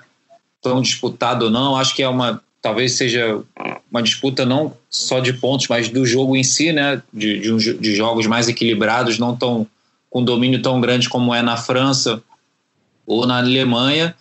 tão 0.61 0.82
disputada 0.82 1.45
ou 1.45 1.53
não. 1.53 1.76
Acho 1.76 1.95
que 1.95 2.03
é 2.03 2.09
uma, 2.09 2.43
talvez 2.63 2.93
seja 2.93 3.43
uma 3.91 4.03
disputa 4.03 4.45
não 4.45 4.77
só 4.89 5.21
de 5.21 5.33
pontos, 5.33 5.67
mas 5.69 5.89
do 5.89 6.07
jogo 6.07 6.37
em 6.37 6.43
si, 6.45 6.73
né? 6.73 7.03
De, 7.13 7.41
de, 7.41 7.75
de 7.75 7.95
jogos 7.95 8.27
mais 8.27 8.49
equilibrados, 8.49 9.19
não 9.19 9.37
tão 9.37 9.67
com 10.09 10.25
domínio 10.25 10.61
tão 10.61 10.81
grande 10.81 11.09
como 11.09 11.35
é 11.35 11.41
na 11.41 11.57
França 11.57 12.23
ou 13.07 13.27
na 13.27 13.39
Alemanha. 13.39 14.15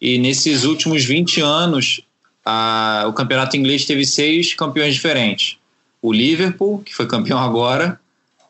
E 0.00 0.18
nesses 0.18 0.64
últimos 0.64 1.04
20 1.04 1.40
anos, 1.40 2.00
a, 2.44 3.04
o 3.08 3.12
campeonato 3.12 3.56
inglês 3.56 3.84
teve 3.84 4.04
seis 4.04 4.54
campeões 4.54 4.94
diferentes. 4.94 5.56
O 6.02 6.12
Liverpool, 6.12 6.80
que 6.80 6.94
foi 6.94 7.06
campeão 7.06 7.38
agora, 7.38 7.98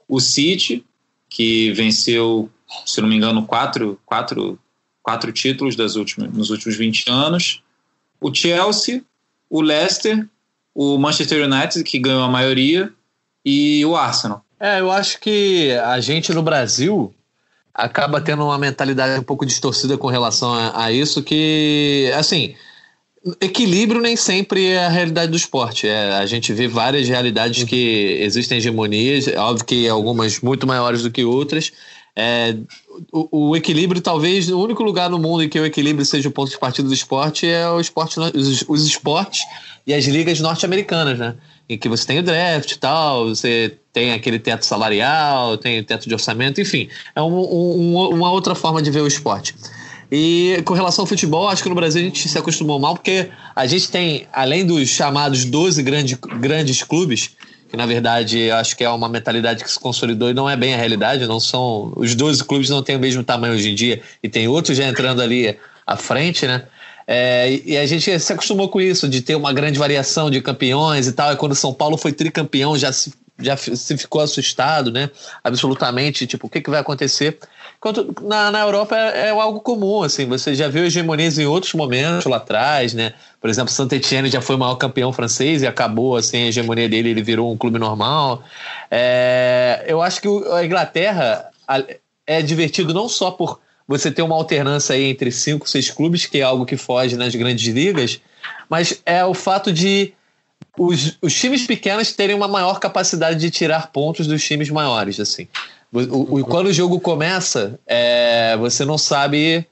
o 0.09 0.21
City, 0.21 0.85
que 1.29 1.73
venceu, 1.73 2.51
se 2.85 3.01
não 3.01 3.09
me 3.09 3.17
engano, 3.17 3.47
quatro, 3.47 4.01
quatro, 4.05 4.59
quatro 5.03 5.33
títulos 5.33 5.77
das 5.77 5.97
últimas, 5.97 6.33
nos 6.33 6.51
últimos 6.51 6.77
20 6.77 7.11
anos, 7.11 7.63
o 8.21 8.35
Chelsea, 8.35 9.03
o 9.49 9.61
Leicester, 9.61 10.27
o 10.75 10.99
Manchester 10.99 11.45
United, 11.45 11.83
que 11.85 11.99
ganhou 11.99 12.23
a 12.23 12.29
maioria, 12.29 12.93
e 13.45 13.85
o 13.85 13.97
Arsenal. 13.97 14.45
É, 14.59 14.81
eu 14.81 14.91
acho 14.91 15.21
que 15.21 15.73
a 15.85 16.01
gente 16.01 16.33
no 16.33 16.43
Brasil 16.43 17.15
acaba 17.73 18.21
tendo 18.21 18.45
uma 18.45 18.59
mentalidade 18.59 19.21
um 19.21 19.23
pouco 19.23 19.45
distorcida 19.45 19.99
com 19.99 20.09
relação 20.09 20.53
a, 20.53 20.85
a 20.85 20.93
isso, 20.93 21.23
que, 21.23 22.11
assim, 22.17 22.55
Equilíbrio 23.41 24.01
nem 24.01 24.15
sempre 24.17 24.67
é 24.69 24.87
a 24.87 24.89
realidade 24.89 25.33
do 25.33 25.37
esporte. 25.37 25.89
É, 25.89 26.15
a 26.15 26.27
gente 26.27 26.53
vê 26.53 26.69
várias 26.69 27.09
realidades 27.09 27.65
que 27.65 28.19
existem 28.21 28.59
hegemonias, 28.59 29.27
óbvio 29.37 29.65
que 29.65 29.89
algumas 29.89 30.41
muito 30.41 30.67
maiores 30.67 31.03
do 31.03 31.11
que 31.11 31.25
outras. 31.25 31.73
É, 32.19 32.57
o, 33.13 33.51
o, 33.51 33.57
equilíbrio, 33.57 34.01
talvez, 34.01 34.49
o 34.49 34.59
único 34.59 34.83
lugar 34.83 35.11
no 35.11 35.19
mundo 35.19 35.43
em 35.43 35.51
que 35.51 35.61
o 35.61 35.67
equilíbrio 35.67 36.05
seja 36.07 36.31
o 36.31 36.33
ponto 36.33 36.51
de 36.51 36.59
partida 36.59 36.89
do 36.89 36.95
esporte 36.95 37.47
é 37.47 37.69
o 37.69 37.79
esporte, 37.79 38.19
os, 38.19 38.65
os 38.67 38.87
esportes 38.87 39.43
e 39.87 39.93
as 39.93 40.07
ligas 40.07 40.41
norte-americanas, 40.41 41.19
né? 41.19 41.35
Em 41.69 41.77
que 41.77 41.91
você 41.91 42.07
tem 42.07 42.19
o 42.19 42.23
draft 42.23 42.73
e 42.73 42.79
tal, 42.79 43.29
você 43.29 43.77
tem 43.93 44.13
aquele 44.13 44.39
teto 44.39 44.65
salarial, 44.65 45.59
tem 45.59 45.79
o 45.79 45.85
teto 45.85 46.09
de 46.09 46.15
orçamento, 46.15 46.59
enfim. 46.59 46.89
É 47.15 47.21
um, 47.21 47.35
um, 47.35 48.09
uma 48.15 48.33
outra 48.33 48.55
forma 48.55 48.81
de 48.81 48.91
ver 48.91 49.03
o 49.03 49.07
esporte. 49.07 49.55
E 50.11 50.63
com 50.65 50.73
relação 50.73 51.03
ao 51.03 51.07
futebol, 51.07 51.49
acho 51.49 51.63
que 51.63 51.69
no 51.69 51.75
Brasil 51.75 52.01
a 52.01 52.05
gente 52.05 52.29
se 52.29 52.39
acostumou 52.39 52.79
mal, 52.79 52.95
porque 52.95 53.29
a 53.55 53.67
gente 53.67 53.91
tem, 53.91 54.27
além 54.33 54.65
dos 54.65 54.89
chamados 54.89 55.45
12 55.45 55.83
grande, 55.83 56.17
grandes 56.41 56.83
clubes, 56.83 57.33
que 57.69 57.77
na 57.77 57.87
verdade 57.87 58.51
acho 58.51 58.77
que 58.77 58.85
é 58.85 58.91
uma 58.91 59.09
mentalidade 59.09 59.65
que 59.65 59.71
se 59.71 59.79
consolidou 59.79 60.31
e 60.31 60.35
não 60.35 60.49
é 60.49 60.57
bem 60.57 60.75
a 60.75 60.77
realidade, 60.77 61.27
não 61.27 61.41
são. 61.41 61.93
Os 61.97 62.15
12 62.15 62.45
clubes 62.45 62.71
não 62.71 62.83
têm 62.83 62.97
o 62.97 63.01
mesmo 63.01 63.23
tamanho 63.23 63.55
hoje 63.55 63.71
em 63.71 63.75
dia, 63.75 64.03
e 64.23 64.29
tem 64.29 64.49
outros 64.49 64.77
já 64.77 64.85
entrando 64.85 65.21
ali 65.23 65.57
à 65.87 65.97
frente, 65.97 66.47
né? 66.47 66.65
É, 67.07 67.61
e 67.65 67.77
a 67.77 67.87
gente 67.87 68.19
se 68.19 68.33
acostumou 68.33 68.69
com 68.69 68.81
isso, 68.81 69.09
de 69.09 69.23
ter 69.23 69.37
uma 69.37 69.53
grande 69.53 69.79
variação 69.79 70.29
de 70.29 70.41
campeões 70.41 71.07
e 71.07 71.13
tal. 71.13 71.33
E 71.33 71.37
quando 71.37 71.55
São 71.55 71.73
Paulo 71.73 71.97
foi 71.97 72.13
tricampeão, 72.13 72.77
já 72.77 72.93
se, 72.93 73.13
já 73.39 73.57
se 73.57 73.97
ficou 73.99 74.21
assustado, 74.21 74.91
né? 74.91 75.11
Absolutamente, 75.45 76.27
tipo, 76.27 76.47
o 76.47 76.51
que, 76.51 76.61
que 76.61 76.71
vai 76.71 76.81
acontecer? 76.81 77.39
Enquanto 77.77 78.15
na, 78.23 78.51
na 78.51 78.61
Europa 78.61 78.97
é, 78.97 79.29
é, 79.29 79.31
algo 79.31 79.61
comum, 79.61 80.03
assim, 80.03 80.27
você 80.27 80.55
já 80.55 80.69
viu 80.69 80.85
hegemonias 80.85 81.39
em 81.39 81.47
outros 81.47 81.75
momentos 81.75 82.25
lá 82.25 82.39
atrás, 82.39 82.95
né? 82.95 83.13
Por 83.41 83.51
exemplo, 83.51 83.71
Saint-Etienne 83.71 84.31
já 84.31 84.41
foi 84.41 84.57
o 84.57 84.59
maior 84.59 84.77
campeão 84.77 85.13
francês 85.13 85.63
e 85.63 85.67
acabou 85.67 86.17
assim, 86.17 86.45
a 86.45 86.47
hegemonia 86.49 86.89
dele, 86.89 87.11
ele 87.11 87.23
virou 87.23 87.53
um 87.53 87.57
clube 87.57 87.79
normal. 87.79 88.43
É, 88.91 89.85
eu 89.87 90.01
acho 90.01 90.21
que 90.21 90.29
a 90.53 90.65
Inglaterra 90.65 91.51
é 92.27 92.41
divertido 92.41 92.95
não 92.95 93.09
só 93.09 93.31
por 93.31 93.61
você 93.87 94.11
ter 94.11 94.23
uma 94.23 94.35
alternância 94.35 94.95
aí 94.95 95.05
entre 95.05 95.31
cinco, 95.31 95.69
seis 95.69 95.91
clubes, 95.91 96.27
que 96.27 96.39
é 96.39 96.43
algo 96.43 96.67
que 96.67 96.77
foge 96.77 97.17
nas 97.17 97.35
grandes 97.35 97.73
ligas, 97.73 98.21
mas 98.69 99.01
é 99.05 99.25
o 99.25 99.35
fato 99.35 99.73
de 99.73 100.13
os, 100.79 101.17
os 101.21 101.35
times 101.35 101.67
pequenos 101.67 102.13
terem 102.13 102.35
uma 102.35 102.49
maior 102.49 102.79
capacidade 102.79 103.39
de 103.39 103.51
tirar 103.51 103.89
pontos 103.93 104.27
dos 104.27 104.45
times 104.45 104.71
maiores, 104.71 105.19
assim. 105.21 105.49
O, 105.93 106.41
o, 106.41 106.45
quando 106.45 106.67
o 106.67 106.73
jogo 106.73 107.01
começa, 107.01 107.79
é, 107.87 108.57
você 108.59 108.85
não 108.85 108.99
sabe. 108.99 109.67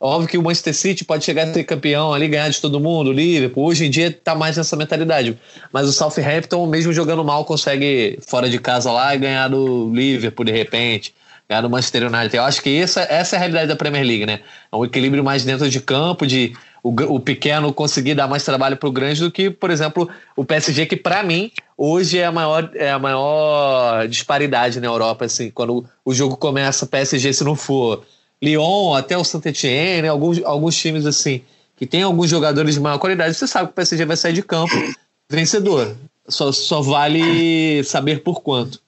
Óbvio 0.00 0.28
que 0.28 0.36
o 0.36 0.42
Manchester 0.42 0.74
City 0.74 1.04
pode 1.04 1.24
chegar 1.24 1.48
a 1.48 1.52
ser 1.54 1.64
campeão 1.64 2.12
ali, 2.12 2.28
ganhar 2.28 2.50
de 2.50 2.60
todo 2.60 2.78
mundo, 2.78 3.08
o 3.08 3.12
Liverpool. 3.12 3.64
Hoje 3.64 3.86
em 3.86 3.90
dia 3.90 4.12
tá 4.12 4.34
mais 4.34 4.56
nessa 4.56 4.76
mentalidade. 4.76 5.38
Mas 5.72 5.88
o 5.88 5.92
Southampton, 5.92 6.66
mesmo 6.66 6.92
jogando 6.92 7.24
mal, 7.24 7.44
consegue 7.44 8.18
fora 8.26 8.50
de 8.50 8.58
casa 8.58 8.92
lá 8.92 9.14
e 9.14 9.18
ganhar 9.18 9.48
do 9.48 9.90
Liverpool 9.94 10.44
de 10.44 10.52
repente 10.52 11.14
ganhar 11.48 11.60
do 11.60 11.70
Manchester 11.70 12.06
United. 12.06 12.36
Eu 12.36 12.42
acho 12.42 12.62
que 12.62 12.80
essa, 12.80 13.02
essa 13.02 13.36
é 13.36 13.38
a 13.38 13.40
realidade 13.40 13.68
da 13.68 13.76
Premier 13.76 14.04
League, 14.04 14.26
né? 14.26 14.40
É 14.72 14.76
um 14.76 14.84
equilíbrio 14.84 15.22
mais 15.22 15.44
dentro 15.44 15.68
de 15.68 15.80
campo, 15.80 16.26
de 16.26 16.54
o, 16.84 16.90
o 16.90 17.18
pequeno 17.18 17.72
conseguir 17.72 18.14
dar 18.14 18.28
mais 18.28 18.44
trabalho 18.44 18.76
para 18.76 18.88
o 18.88 18.92
grande 18.92 19.22
do 19.22 19.30
que, 19.30 19.48
por 19.48 19.70
exemplo, 19.70 20.06
o 20.36 20.44
PSG, 20.44 20.84
que 20.84 20.96
para 20.96 21.22
mim 21.22 21.50
hoje 21.78 22.18
é 22.18 22.26
a 22.26 22.30
maior, 22.30 22.70
é 22.74 22.90
a 22.90 22.98
maior 22.98 24.06
disparidade 24.06 24.78
na 24.78 24.86
Europa. 24.86 25.24
Assim, 25.24 25.50
quando 25.50 25.86
o 26.04 26.12
jogo 26.12 26.36
começa, 26.36 26.86
PSG, 26.86 27.32
se 27.32 27.42
não 27.42 27.56
for 27.56 28.04
Lyon, 28.42 28.92
até 28.92 29.16
o 29.16 29.24
Saint-Etienne, 29.24 30.06
alguns, 30.06 30.44
alguns 30.44 30.76
times 30.76 31.06
assim, 31.06 31.40
que 31.74 31.86
tem 31.86 32.02
alguns 32.02 32.28
jogadores 32.28 32.74
de 32.74 32.80
maior 32.80 32.98
qualidade, 32.98 33.32
você 33.32 33.46
sabe 33.46 33.68
que 33.68 33.72
o 33.72 33.76
PSG 33.76 34.04
vai 34.04 34.16
sair 34.18 34.34
de 34.34 34.42
campo 34.42 34.74
vencedor. 35.30 35.96
Só, 36.28 36.52
só 36.52 36.82
vale 36.82 37.82
saber 37.84 38.22
por 38.22 38.42
quanto. 38.42 38.78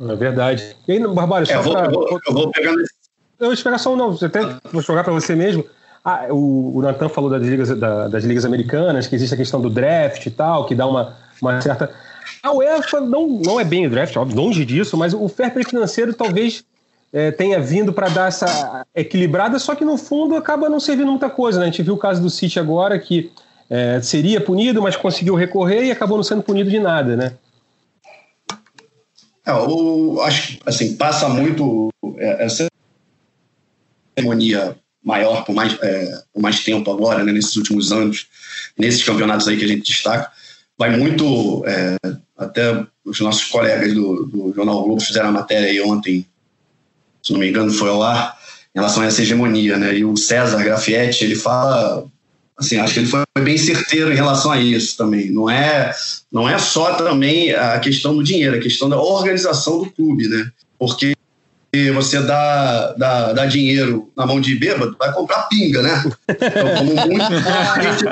É 0.00 0.16
verdade. 0.16 0.76
E 0.88 0.92
aí, 0.92 0.98
Barbalho, 0.98 1.46
só 1.46 1.52
é, 1.52 1.56
eu, 1.56 1.62
vou, 1.62 1.72
pra... 1.72 1.84
eu, 1.84 1.92
vou, 1.92 2.20
eu 2.26 2.32
vou 2.32 2.50
pegar. 2.50 2.72
Eu 3.38 3.48
vou 3.48 3.56
pegar 3.56 3.78
só 3.78 3.94
um, 3.94 3.96
não. 3.96 4.18
Até 4.20 4.40
vou 4.72 4.82
jogar 4.82 5.04
para 5.04 5.12
você 5.12 5.36
mesmo. 5.36 5.64
Ah, 6.04 6.26
o, 6.28 6.76
o 6.76 6.82
Natan 6.82 7.08
falou 7.08 7.30
das 7.30 7.42
ligas, 7.42 7.70
da, 7.78 8.08
das 8.08 8.24
ligas 8.24 8.44
americanas, 8.44 9.06
que 9.06 9.14
existe 9.14 9.32
a 9.32 9.36
questão 9.38 9.60
do 9.60 9.70
draft 9.70 10.26
e 10.26 10.30
tal, 10.30 10.66
que 10.66 10.74
dá 10.74 10.86
uma, 10.86 11.16
uma 11.40 11.60
certa. 11.62 11.90
A 12.42 12.52
UEFA 12.52 13.00
não, 13.00 13.26
não 13.26 13.58
é 13.58 13.64
bem 13.64 13.86
o 13.86 13.90
draft, 13.90 14.14
óbvio, 14.16 14.36
longe 14.36 14.66
disso, 14.66 14.98
mas 14.98 15.14
o 15.14 15.26
fair 15.28 15.50
play 15.50 15.64
financeiro 15.64 16.12
talvez 16.12 16.62
é, 17.10 17.30
tenha 17.30 17.58
vindo 17.58 17.90
para 17.90 18.10
dar 18.10 18.28
essa 18.28 18.84
equilibrada, 18.94 19.58
só 19.58 19.74
que 19.74 19.84
no 19.84 19.96
fundo 19.96 20.36
acaba 20.36 20.68
não 20.68 20.78
servindo 20.78 21.10
muita 21.10 21.30
coisa. 21.30 21.58
Né? 21.58 21.66
A 21.66 21.70
gente 21.70 21.82
viu 21.82 21.94
o 21.94 21.98
caso 21.98 22.20
do 22.20 22.28
City 22.28 22.60
agora, 22.60 22.98
que 22.98 23.32
é, 23.70 23.98
seria 24.02 24.42
punido, 24.42 24.82
mas 24.82 24.96
conseguiu 24.96 25.34
recorrer 25.34 25.84
e 25.84 25.90
acabou 25.90 26.18
não 26.18 26.24
sendo 26.24 26.42
punido 26.42 26.68
de 26.68 26.78
nada, 26.78 27.16
né? 27.16 27.32
É, 29.46 29.52
o, 29.52 30.20
acho 30.20 30.58
assim, 30.66 30.96
passa 30.96 31.28
muito 31.28 31.88
é, 32.18 32.44
essa 32.44 32.66
cerimônia 34.14 34.76
maior 35.04 35.44
por 35.44 35.54
mais, 35.54 35.76
é, 35.82 36.22
por 36.32 36.40
mais 36.40 36.64
tempo 36.64 36.90
agora, 36.90 37.22
né, 37.22 37.32
nesses 37.32 37.54
últimos 37.56 37.92
anos, 37.92 38.26
nesses 38.76 39.04
campeonatos 39.04 39.46
aí 39.46 39.56
que 39.56 39.64
a 39.64 39.68
gente 39.68 39.92
destaca, 39.92 40.30
vai 40.78 40.96
muito. 40.96 41.62
É, 41.66 41.96
até 42.36 42.84
os 43.04 43.20
nossos 43.20 43.44
colegas 43.44 43.92
do, 43.92 44.24
do 44.26 44.52
Jornal 44.54 44.82
Globo 44.82 45.00
fizeram 45.00 45.28
a 45.28 45.32
matéria 45.32 45.68
aí 45.68 45.80
ontem, 45.80 46.26
se 47.22 47.32
não 47.32 47.38
me 47.38 47.48
engano, 47.48 47.72
foi 47.72 47.88
ao 47.88 48.02
ar, 48.02 48.36
em 48.74 48.78
relação 48.78 49.02
a 49.02 49.06
essa 49.06 49.22
hegemonia, 49.22 49.76
né? 49.76 49.96
E 49.96 50.04
o 50.04 50.16
César 50.16 50.62
Grafietti, 50.64 51.24
ele 51.24 51.36
fala. 51.36 52.06
Assim, 52.56 52.78
acho 52.78 52.94
que 52.94 53.00
ele 53.00 53.08
foi 53.08 53.24
bem 53.40 53.58
certeiro 53.58 54.12
em 54.12 54.16
relação 54.16 54.52
a 54.52 54.60
isso 54.60 54.96
também. 54.96 55.28
Não 55.30 55.50
é, 55.50 55.92
não 56.30 56.48
é 56.48 56.56
só 56.56 56.94
também 56.94 57.52
a 57.52 57.80
questão 57.80 58.14
do 58.16 58.22
dinheiro, 58.22 58.56
a 58.56 58.60
questão 58.60 58.88
da 58.88 58.96
organização 58.96 59.78
do 59.78 59.90
clube, 59.90 60.28
né? 60.28 60.50
Porque 60.78 61.16
você 61.90 62.20
dá, 62.20 62.92
dá, 62.92 63.32
dá 63.32 63.46
dinheiro 63.46 64.10
na 64.16 64.26
mão 64.26 64.40
de 64.40 64.54
bêbado, 64.56 64.96
vai 64.98 65.12
comprar 65.12 65.42
pinga, 65.44 65.82
né? 65.82 66.04
Então, 66.28 66.74
como 66.76 66.94
muito 66.94 67.24
gente, 67.82 68.04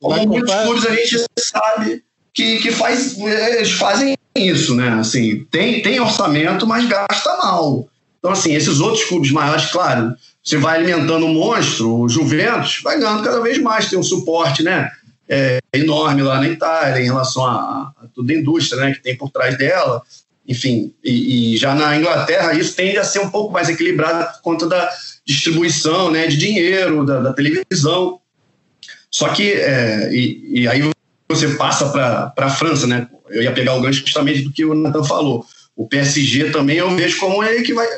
Como 0.00 0.26
muitos 0.26 0.54
clubes 0.54 0.86
a 0.86 0.94
gente 0.94 1.24
sabe 1.38 2.04
que, 2.34 2.58
que 2.58 2.70
faz, 2.70 3.18
eles 3.18 3.72
fazem 3.72 4.16
isso, 4.36 4.74
né? 4.74 4.88
Assim, 5.00 5.44
tem, 5.50 5.82
tem 5.82 5.98
orçamento, 6.00 6.66
mas 6.66 6.86
gasta 6.86 7.36
mal. 7.38 7.88
Então, 8.18 8.30
assim, 8.30 8.54
esses 8.54 8.80
outros 8.80 9.04
clubes 9.04 9.30
maiores, 9.30 9.70
claro, 9.70 10.14
você 10.42 10.56
vai 10.56 10.78
alimentando 10.78 11.26
um 11.26 11.34
monstro, 11.34 12.00
o 12.00 12.08
Juventus 12.08 12.80
vai 12.82 12.98
ganhando 12.98 13.22
cada 13.22 13.40
vez 13.40 13.58
mais, 13.58 13.88
tem 13.88 13.98
um 13.98 14.02
suporte, 14.02 14.62
né? 14.62 14.90
É, 15.28 15.58
enorme 15.72 16.22
lá 16.22 16.38
na 16.38 16.48
Itália 16.48 17.00
em 17.00 17.06
relação 17.06 17.44
a, 17.44 17.92
a 18.00 18.06
toda 18.14 18.32
a 18.32 18.36
indústria 18.36 18.80
né, 18.80 18.92
que 18.94 19.02
tem 19.02 19.16
por 19.16 19.28
trás 19.30 19.58
dela. 19.58 20.00
Enfim, 20.48 20.94
e, 21.02 21.54
e, 21.54 21.56
já 21.56 21.74
na 21.74 21.96
Inglaterra 21.96 22.54
isso 22.54 22.74
tende 22.74 22.96
a 22.98 23.04
ser 23.04 23.18
um 23.18 23.30
pouco 23.30 23.52
mais 23.52 23.68
equilibrado 23.68 24.32
por 24.34 24.42
conta 24.42 24.66
da 24.66 24.88
distribuição 25.24 26.10
né, 26.10 26.28
de 26.28 26.36
dinheiro, 26.36 27.04
da, 27.04 27.20
da 27.20 27.32
televisão. 27.32 28.20
Só 29.10 29.30
que, 29.30 29.52
é, 29.52 30.12
e, 30.12 30.62
e, 30.62 30.68
aí 30.68 30.88
você 31.28 31.48
passa 31.54 31.88
para 31.88 32.32
a 32.36 32.50
França, 32.50 32.86
né? 32.86 33.08
Eu 33.28 33.42
ia 33.42 33.52
pegar 33.52 33.74
o 33.74 33.80
gancho 33.80 34.00
justamente 34.00 34.42
do 34.42 34.52
que 34.52 34.64
o 34.64 34.74
Nathan 34.74 35.02
falou. 35.02 35.44
O 35.74 35.88
PSG 35.88 36.50
também 36.50 36.76
eu 36.76 36.94
vejo 36.94 37.18
como 37.18 37.42
ele 37.42 37.62
que 37.62 37.74
vai. 37.74 37.88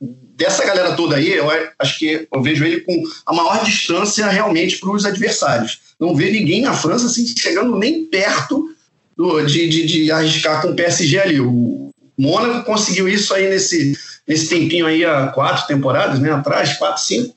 Dessa 0.00 0.64
galera 0.64 0.94
toda 0.94 1.16
aí, 1.16 1.32
eu 1.32 1.46
acho 1.78 1.98
que 1.98 2.26
eu 2.30 2.42
vejo 2.42 2.64
ele 2.64 2.80
com 2.80 3.02
a 3.26 3.34
maior 3.34 3.64
distância 3.64 4.26
realmente 4.28 4.78
para 4.78 4.90
os 4.90 5.04
adversários. 5.04 5.80
Não 6.00 6.14
vejo 6.14 6.32
ninguém 6.32 6.62
na 6.62 6.74
França 6.74 7.06
assim, 7.06 7.26
chegando 7.26 7.76
nem 7.78 8.06
perto 8.06 8.75
do, 9.16 9.40
de, 9.44 9.68
de, 9.68 9.86
de, 9.86 10.12
arriscar 10.12 10.60
com 10.60 10.68
o 10.68 10.76
PSG 10.76 11.18
ali. 11.18 11.40
O 11.40 11.90
Mônaco 12.18 12.64
conseguiu 12.64 13.08
isso 13.08 13.32
aí 13.34 13.48
nesse, 13.48 13.96
nesse 14.26 14.48
tempinho 14.48 14.86
aí 14.86 15.04
há 15.04 15.28
quatro 15.28 15.66
temporadas, 15.66 16.18
né? 16.18 16.32
Atrás, 16.32 16.74
quatro, 16.74 17.02
cinco. 17.02 17.34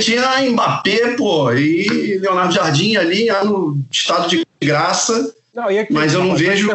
tinha 0.00 0.50
Mbappé, 0.50 1.16
pô, 1.16 1.52
e 1.52 2.18
Leonardo 2.18 2.54
Jardim 2.54 2.96
ali 2.96 3.28
no 3.44 3.78
estado 3.90 4.28
de 4.28 4.46
graça. 4.62 5.34
Não, 5.54 5.64
aqui, 5.64 5.92
mas 5.92 6.14
eu 6.14 6.24
não 6.24 6.36
vejo. 6.36 6.68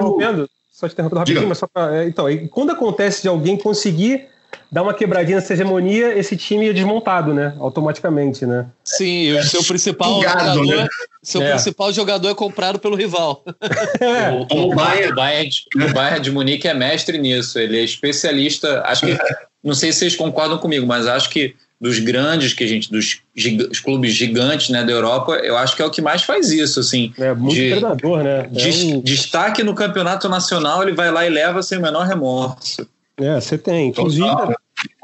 Só 0.72 0.88
te 0.88 0.94
interrompendo 0.94 1.20
rapidinho, 1.20 1.40
Diga. 1.40 1.50
mas 1.50 1.58
só 1.60 1.68
pra, 1.68 2.04
é, 2.04 2.08
Então, 2.08 2.26
quando 2.50 2.72
acontece 2.72 3.22
de 3.22 3.28
alguém 3.28 3.56
conseguir 3.56 4.28
dá 4.74 4.82
uma 4.82 4.94
quebradinha 4.94 5.38
nessa 5.38 5.54
hegemonia, 5.54 6.18
esse 6.18 6.36
time 6.36 6.68
é 6.68 6.74
desmontado, 6.74 7.32
né? 7.32 7.56
Automaticamente, 7.60 8.44
né? 8.44 8.66
Sim, 8.84 9.34
o 9.34 9.44
seu 9.44 9.64
principal 9.64 10.16
Sugado, 10.16 10.56
jogador, 10.56 10.78
né? 10.78 10.88
seu 11.22 11.44
é. 11.44 11.52
principal 11.52 11.94
jogador 11.94 12.30
é 12.30 12.34
comprado 12.34 12.80
pelo 12.80 12.96
rival. 12.96 13.44
É. 14.02 14.32
O, 14.32 14.72
o, 14.72 14.76
Bayern, 14.76 15.12
o, 15.12 15.16
Bayern, 15.16 15.50
o 15.76 15.94
Bayern 15.94 16.20
de 16.20 16.32
Munique 16.32 16.68
é 16.68 16.74
mestre 16.74 17.18
nisso. 17.18 17.60
Ele 17.60 17.80
é 17.80 17.84
especialista. 17.84 18.82
Acho 18.86 19.06
que 19.06 19.18
não 19.64 19.74
sei 19.74 19.94
se 19.94 20.00
vocês 20.00 20.16
concordam 20.16 20.58
comigo, 20.58 20.86
mas 20.86 21.08
acho 21.08 21.30
que 21.30 21.56
dos 21.80 22.00
grandes 22.00 22.54
que 22.54 22.64
a 22.64 22.68
gente, 22.68 22.92
dos 22.92 23.80
clubes 23.80 24.14
gigantes 24.14 24.70
né, 24.70 24.84
da 24.84 24.92
Europa, 24.92 25.34
eu 25.36 25.56
acho 25.58 25.76
que 25.76 25.82
é 25.82 25.86
o 25.86 25.92
que 25.92 26.02
mais 26.02 26.24
faz 26.24 26.52
isso, 26.52 26.80
assim. 26.80 27.14
É 27.18 27.34
muito 27.34 27.56
de, 27.56 27.70
predador, 27.72 28.24
né? 28.24 28.50
É 28.54 28.96
um... 28.96 29.02
Destaque 29.02 29.64
no 29.64 29.76
campeonato 29.76 30.28
nacional, 30.28 30.82
ele 30.82 30.94
vai 30.94 31.12
lá 31.12 31.26
e 31.26 31.30
leva 31.30 31.62
sem 31.62 31.78
o 31.78 31.82
menor 31.82 32.06
remorso. 32.06 32.88
É, 33.18 33.40
você 33.40 33.58
tem. 33.58 33.90
Inclusive, 33.90 34.28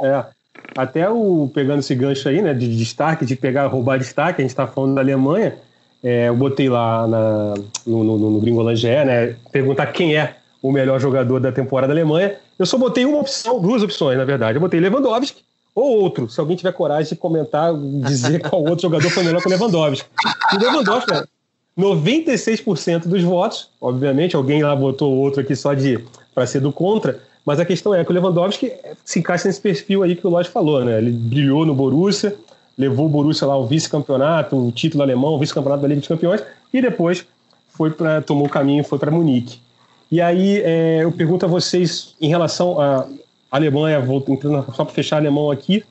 é, 0.01 0.25
até 0.75 1.09
o 1.09 1.49
pegando 1.53 1.79
esse 1.79 1.95
gancho 1.95 2.27
aí, 2.29 2.41
né, 2.41 2.53
de 2.53 2.75
destaque, 2.77 3.25
de 3.25 3.35
pegar, 3.35 3.67
roubar 3.67 3.97
destaque, 3.97 4.41
a 4.41 4.43
gente 4.43 4.51
está 4.51 4.67
falando 4.67 4.95
da 4.95 5.01
Alemanha. 5.01 5.55
É, 6.03 6.29
eu 6.29 6.35
botei 6.35 6.69
lá 6.69 7.05
na, 7.07 7.53
no, 7.85 8.03
no, 8.03 8.17
no 8.17 8.41
né, 8.41 9.35
perguntar 9.51 9.87
quem 9.87 10.15
é 10.15 10.37
o 10.61 10.71
melhor 10.71 10.99
jogador 10.99 11.39
da 11.39 11.51
temporada 11.51 11.93
da 11.93 11.99
Alemanha. 11.99 12.35
Eu 12.57 12.65
só 12.65 12.77
botei 12.77 13.05
uma 13.05 13.19
opção, 13.19 13.59
duas 13.59 13.83
opções, 13.83 14.17
na 14.17 14.25
verdade. 14.25 14.57
Eu 14.57 14.61
botei 14.61 14.79
Lewandowski 14.79 15.43
ou 15.73 16.01
outro, 16.01 16.29
se 16.29 16.39
alguém 16.39 16.57
tiver 16.57 16.73
coragem 16.73 17.13
de 17.13 17.15
comentar, 17.15 17.73
dizer 17.75 18.39
qual 18.49 18.61
outro 18.61 18.81
jogador 18.83 19.09
foi 19.09 19.23
melhor 19.23 19.41
que 19.41 19.47
o 19.47 19.51
Lewandowski. 19.51 20.09
E 20.53 20.55
o 20.55 20.59
Lewandowski, 20.59 21.11
96% 21.77 23.07
dos 23.07 23.23
votos, 23.23 23.69
obviamente, 23.79 24.35
alguém 24.35 24.61
lá 24.61 24.75
botou 24.75 25.13
outro 25.15 25.41
aqui 25.41 25.55
só 25.55 25.73
de 25.73 26.03
para 26.35 26.45
ser 26.45 26.59
do 26.59 26.71
contra, 26.71 27.21
mas 27.45 27.59
a 27.59 27.65
questão 27.65 27.93
é 27.93 28.03
que 28.03 28.11
o 28.11 28.13
Lewandowski 28.13 28.71
se 29.03 29.19
encaixa 29.19 29.47
nesse 29.47 29.61
perfil 29.61 30.03
aí 30.03 30.15
que 30.15 30.25
o 30.25 30.29
Lodge 30.29 30.49
falou, 30.49 30.83
né? 30.83 30.97
Ele 30.97 31.11
brilhou 31.11 31.65
no 31.65 31.73
Borussia, 31.73 32.35
levou 32.77 33.07
o 33.07 33.09
Borussia 33.09 33.47
lá 33.47 33.53
ao 33.53 33.67
vice-campeonato, 33.67 34.55
o 34.55 34.71
título 34.71 35.03
alemão, 35.03 35.33
o 35.33 35.39
vice-campeonato 35.39 35.81
da 35.81 35.87
Liga 35.87 35.99
dos 35.99 36.07
Campeões, 36.07 36.43
e 36.73 36.81
depois 36.81 37.25
foi 37.69 37.91
para 37.91 38.21
tomou 38.21 38.45
o 38.45 38.49
caminho, 38.49 38.83
foi 38.83 38.99
para 38.99 39.11
Munique. 39.11 39.59
E 40.11 40.21
aí 40.21 40.61
é, 40.63 41.03
eu 41.03 41.11
pergunto 41.11 41.45
a 41.45 41.49
vocês 41.49 42.15
em 42.19 42.29
relação 42.29 42.79
à 42.79 43.07
Alemanha, 43.51 43.99
vou 43.99 44.23
entrando 44.27 44.65
só 44.73 44.83
para 44.83 44.93
fechar 44.93 45.17
alemão 45.17 45.51
aqui, 45.51 45.83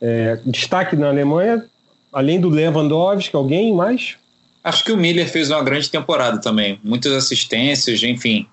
é, 0.00 0.38
destaque 0.46 0.96
na 0.96 1.08
Alemanha, 1.08 1.64
além 2.12 2.40
do 2.40 2.48
Lewandowski, 2.48 3.34
alguém 3.34 3.74
mais? 3.74 4.16
Acho 4.62 4.84
que 4.84 4.92
o 4.92 4.96
Miller 4.96 5.28
fez 5.28 5.50
uma 5.50 5.62
grande 5.62 5.90
temporada 5.90 6.40
também, 6.40 6.78
muitas 6.82 7.12
assistências, 7.12 8.02
enfim. 8.02 8.46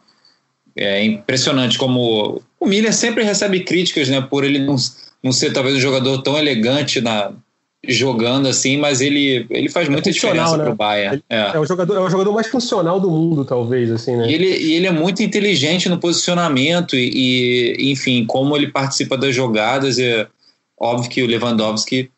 É 0.78 1.04
impressionante 1.04 1.78
como 1.78 2.42
o 2.60 2.66
Miller 2.66 2.94
sempre 2.94 3.24
recebe 3.24 3.62
críticas, 3.62 4.10
né, 4.10 4.20
por 4.22 4.44
ele 4.44 4.60
não, 4.60 4.76
não 5.24 5.32
ser 5.32 5.54
talvez 5.54 5.76
um 5.76 5.80
jogador 5.80 6.22
tão 6.22 6.38
elegante 6.38 7.00
na 7.00 7.32
jogando 7.88 8.48
assim, 8.48 8.78
mas 8.78 9.02
ele, 9.02 9.46
ele 9.50 9.70
faz 9.70 9.88
é 9.88 9.92
muita 9.92 10.12
diferença 10.12 10.58
né? 10.58 10.64
pro 10.64 10.76
Bayern. 10.76 11.24
é. 11.30 11.52
é. 11.54 11.60
o 11.60 11.66
jogador, 11.66 11.96
é 11.96 12.00
o 12.00 12.10
jogador 12.10 12.34
mais 12.34 12.48
funcional 12.48 13.00
do 13.00 13.10
mundo, 13.10 13.46
talvez, 13.46 13.92
assim, 13.92 14.16
né? 14.16 14.30
E 14.30 14.34
ele, 14.34 14.58
e 14.58 14.74
ele 14.74 14.88
é 14.88 14.92
muito 14.92 15.22
inteligente 15.22 15.88
no 15.90 16.00
posicionamento 16.00 16.96
e, 16.96 17.76
e, 17.78 17.92
enfim, 17.92 18.26
como 18.26 18.56
ele 18.56 18.68
participa 18.72 19.18
das 19.18 19.36
jogadas. 19.36 20.00
É 20.00 20.28
óbvio 20.80 21.10
que 21.10 21.24
o 21.24 21.28
Lewandowski 21.28 22.10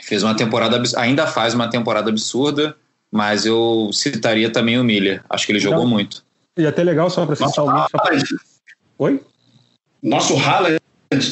fez 0.00 0.22
uma 0.22 0.34
temporada, 0.34 0.82
ainda 0.96 1.26
faz 1.26 1.54
uma 1.54 1.68
temporada 1.68 2.10
absurda, 2.10 2.76
mas 3.10 3.46
eu 3.46 3.90
citaria 3.92 4.50
também 4.50 4.78
o 4.78 4.84
Miller. 4.84 5.22
Acho 5.28 5.46
que 5.46 5.52
ele 5.52 5.60
jogou 5.60 5.86
muito. 5.86 6.23
E 6.56 6.66
até 6.66 6.84
legal 6.84 7.10
só 7.10 7.26
para 7.26 7.34
citar 7.34 7.64
o. 7.64 7.86
Oi? 8.98 9.20
Nosso 10.02 10.36
Haaland 10.36 10.78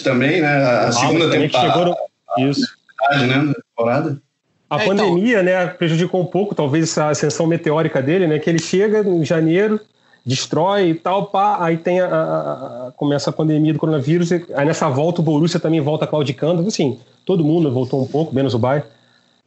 também, 0.03 0.41
né? 0.41 0.49
A 0.49 0.89
o 0.89 0.93
segunda 0.93 1.31
temporada. 1.31 1.73
Chegou 1.73 1.85
no... 1.87 2.51
Isso. 2.51 2.67
Né, 3.11 3.53
temporada. 3.77 4.23
A 4.69 4.81
é, 4.81 4.85
então. 4.85 4.97
pandemia, 4.97 5.43
então... 5.43 5.45
né, 5.45 5.67
prejudicou 5.67 6.21
um 6.21 6.27
pouco, 6.27 6.55
talvez 6.55 6.85
essa 6.85 7.09
ascensão 7.09 7.47
meteórica 7.47 8.01
dele, 8.01 8.27
né, 8.27 8.39
que 8.39 8.49
ele 8.49 8.59
chega 8.59 9.01
em 9.07 9.25
janeiro, 9.25 9.79
destrói 10.25 10.91
e 10.91 10.95
tal, 10.95 11.27
pá, 11.27 11.59
aí 11.63 11.77
tem 11.77 12.01
a, 12.01 12.07
a, 12.07 12.89
a, 12.89 12.93
começa 12.93 13.29
a 13.29 13.33
pandemia 13.33 13.73
do 13.73 13.79
coronavírus, 13.79 14.33
aí 14.33 14.65
nessa 14.65 14.89
volta 14.89 15.21
o 15.21 15.25
Borussia 15.25 15.61
também 15.61 15.81
volta 15.81 16.07
claudicando, 16.07 16.67
assim, 16.67 16.99
todo 17.27 17.45
mundo 17.45 17.71
voltou 17.71 18.03
um 18.03 18.07
pouco, 18.07 18.35
menos 18.35 18.55
o 18.55 18.59
Bayern. 18.59 18.89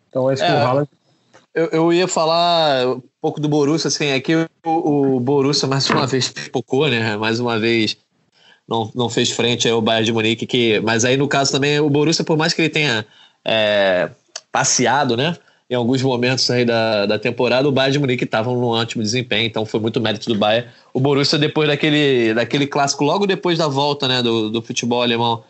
Então 0.10 0.30
é 0.30 0.36
isso 0.36 0.44
é, 0.44 0.48
que 0.48 0.54
o 0.54 0.58
Haaland 0.58 0.90
eu, 1.56 1.70
eu 1.72 1.94
ia 1.94 2.08
falar 2.08 2.86
um 2.88 3.02
pouco 3.22 3.40
do 3.40 3.48
Borussia, 3.48 3.88
assim, 3.88 4.08
é 4.08 4.20
que 4.20 4.36
o, 4.36 5.16
o 5.16 5.20
Borussia 5.20 5.68
mais 5.68 5.90
uma 5.90 6.06
vez 6.06 6.28
pipocou, 6.30 6.88
né? 6.90 7.16
Mais 7.16 7.40
uma 7.40 7.58
vez 7.58 7.98
não, 8.68 8.92
não 8.94 9.10
fez 9.10 9.32
frente 9.32 9.68
ao 9.70 9.82
Bayern 9.82 10.06
de 10.06 10.12
Munique, 10.12 10.46
que, 10.46 10.80
mas 10.82 11.06
aí 11.06 11.16
no 11.16 11.28
caso 11.28 11.52
também 11.52 11.80
o 11.80 11.90
Borussia, 11.90 12.26
por 12.26 12.38
mais 12.38 12.54
que 12.54 12.62
ele 12.62 12.70
tenha 12.70 13.06
é, 13.44 14.10
passeado, 14.52 15.16
né? 15.16 15.38
Em 15.68 15.74
alguns 15.74 16.02
momentos 16.04 16.48
aí 16.52 16.64
da, 16.64 17.06
da 17.06 17.18
temporada, 17.18 17.68
o 17.68 17.72
Bayern 17.72 17.94
de 17.94 18.00
Munique 18.00 18.24
estava 18.26 18.52
num 18.52 18.66
ótimo 18.66 19.02
desempenho, 19.02 19.48
então 19.48 19.66
foi 19.66 19.80
muito 19.80 20.00
mérito 20.02 20.28
do 20.32 20.38
Bayern. 20.38 20.70
O 20.94 21.00
Borussia, 21.00 21.40
depois 21.40 21.68
daquele, 21.68 22.34
daquele 22.34 22.68
clássico, 22.68 23.04
logo 23.04 23.26
depois 23.26 23.58
da 23.58 23.68
volta 23.68 24.08
né, 24.08 24.22
do, 24.22 24.50
do 24.52 24.62
futebol 24.62 25.02
alemão, 25.02 25.44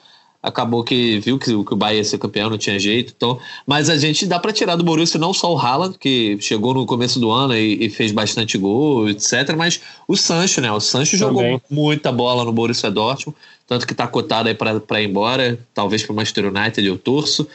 acabou 0.46 0.84
que 0.84 1.20
viu 1.20 1.40
que, 1.40 1.46
que 1.46 1.74
o 1.74 1.76
Bahia 1.76 1.98
ia 1.98 2.04
ser 2.04 2.20
campeão, 2.20 2.50
não 2.50 2.58
tinha 2.58 2.78
jeito. 2.78 3.14
Então, 3.16 3.40
mas 3.66 3.90
a 3.90 3.98
gente 3.98 4.26
dá 4.26 4.40
para 4.40 4.54
tirar 4.54 4.76
do 4.76 4.84
Borussia 4.84 5.20
não 5.20 5.34
só 5.34 5.52
o 5.52 5.58
Haaland, 5.58 5.98
que 5.98 6.38
chegou 6.40 6.74
no 6.74 6.86
começo 6.86 7.20
do 7.20 7.32
ano 7.32 7.56
e, 7.56 7.86
e 7.86 7.90
fez 7.90 8.12
bastante 8.12 8.58
gol, 8.58 9.10
etc., 9.10 9.56
mas 9.58 9.82
o 10.08 10.16
Sancho, 10.16 10.62
né? 10.62 10.72
O 10.72 10.80
Sancho 10.80 11.18
jogou 11.18 11.42
Também. 11.42 11.62
muita 11.70 12.12
bola 12.12 12.46
no 12.46 12.54
Borussia 12.54 12.92
Dortmund, 12.92 13.36
tanto 13.68 13.88
que 13.88 13.94
está 13.94 14.08
cotado 14.08 14.48
aí 14.48 14.54
para 14.56 15.02
ir 15.02 15.10
embora, 15.10 15.58
talvez 15.74 16.04
para 16.04 16.14
o 16.14 16.16
Manchester 16.16 16.46
United, 16.46 16.88
eu 16.88 16.98
torço. 16.98 17.48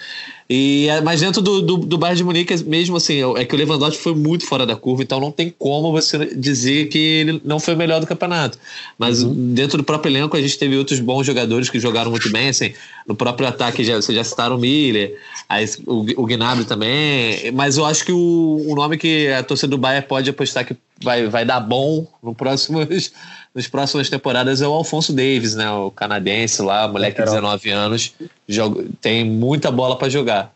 E, 0.52 0.88
é, 0.88 1.00
mas 1.00 1.20
dentro 1.20 1.40
do, 1.40 1.62
do, 1.62 1.76
do 1.76 1.96
Bayern 1.96 2.16
de 2.16 2.24
Munique, 2.24 2.64
mesmo 2.64 2.96
assim, 2.96 3.20
é 3.36 3.44
que 3.44 3.54
o 3.54 3.56
Lewandowski 3.56 4.02
foi 4.02 4.16
muito 4.16 4.44
fora 4.44 4.66
da 4.66 4.74
curva, 4.74 5.00
então 5.00 5.20
não 5.20 5.30
tem 5.30 5.54
como 5.56 5.92
você 5.92 6.34
dizer 6.34 6.88
que 6.88 6.98
ele 6.98 7.40
não 7.44 7.60
foi 7.60 7.74
o 7.74 7.76
melhor 7.76 8.00
do 8.00 8.06
campeonato. 8.06 8.58
Mas 8.98 9.22
uhum. 9.22 9.54
dentro 9.54 9.78
do 9.78 9.84
próprio 9.84 10.10
elenco, 10.10 10.36
a 10.36 10.40
gente 10.42 10.58
teve 10.58 10.76
outros 10.76 10.98
bons 10.98 11.24
jogadores 11.24 11.70
que 11.70 11.78
jogaram 11.78 12.10
muito 12.10 12.28
bem, 12.32 12.48
assim, 12.48 12.72
no 13.06 13.14
próprio 13.14 13.46
ataque, 13.46 13.84
já, 13.84 13.94
vocês 13.94 14.16
já 14.16 14.24
citaram 14.24 14.56
o 14.56 14.58
Miller, 14.58 15.16
aí, 15.48 15.64
o, 15.86 16.04
o 16.20 16.26
Gnabry 16.26 16.64
também, 16.64 17.52
mas 17.52 17.78
eu 17.78 17.84
acho 17.84 18.04
que 18.04 18.10
o, 18.10 18.64
o 18.66 18.74
nome 18.74 18.98
que 18.98 19.28
a 19.28 19.44
torcida 19.44 19.68
do 19.68 19.78
Bayern 19.78 20.04
pode 20.08 20.28
apostar 20.30 20.66
que 20.66 20.74
vai, 21.02 21.26
vai 21.28 21.44
dar 21.44 21.60
bom 21.60 22.06
no 22.22 22.34
próximos, 22.34 23.12
nas 23.54 23.66
próximas 23.66 24.08
temporadas 24.08 24.60
é 24.62 24.68
o 24.68 24.72
Alfonso 24.72 25.12
Davis, 25.12 25.54
né? 25.54 25.70
O 25.70 25.90
canadense 25.90 26.62
lá, 26.62 26.86
moleque 26.86 27.18
de 27.18 27.24
19 27.24 27.70
anos, 27.70 28.14
joga, 28.46 28.84
tem 29.00 29.24
muita 29.24 29.70
bola 29.70 29.96
para 29.96 30.08
jogar. 30.08 30.52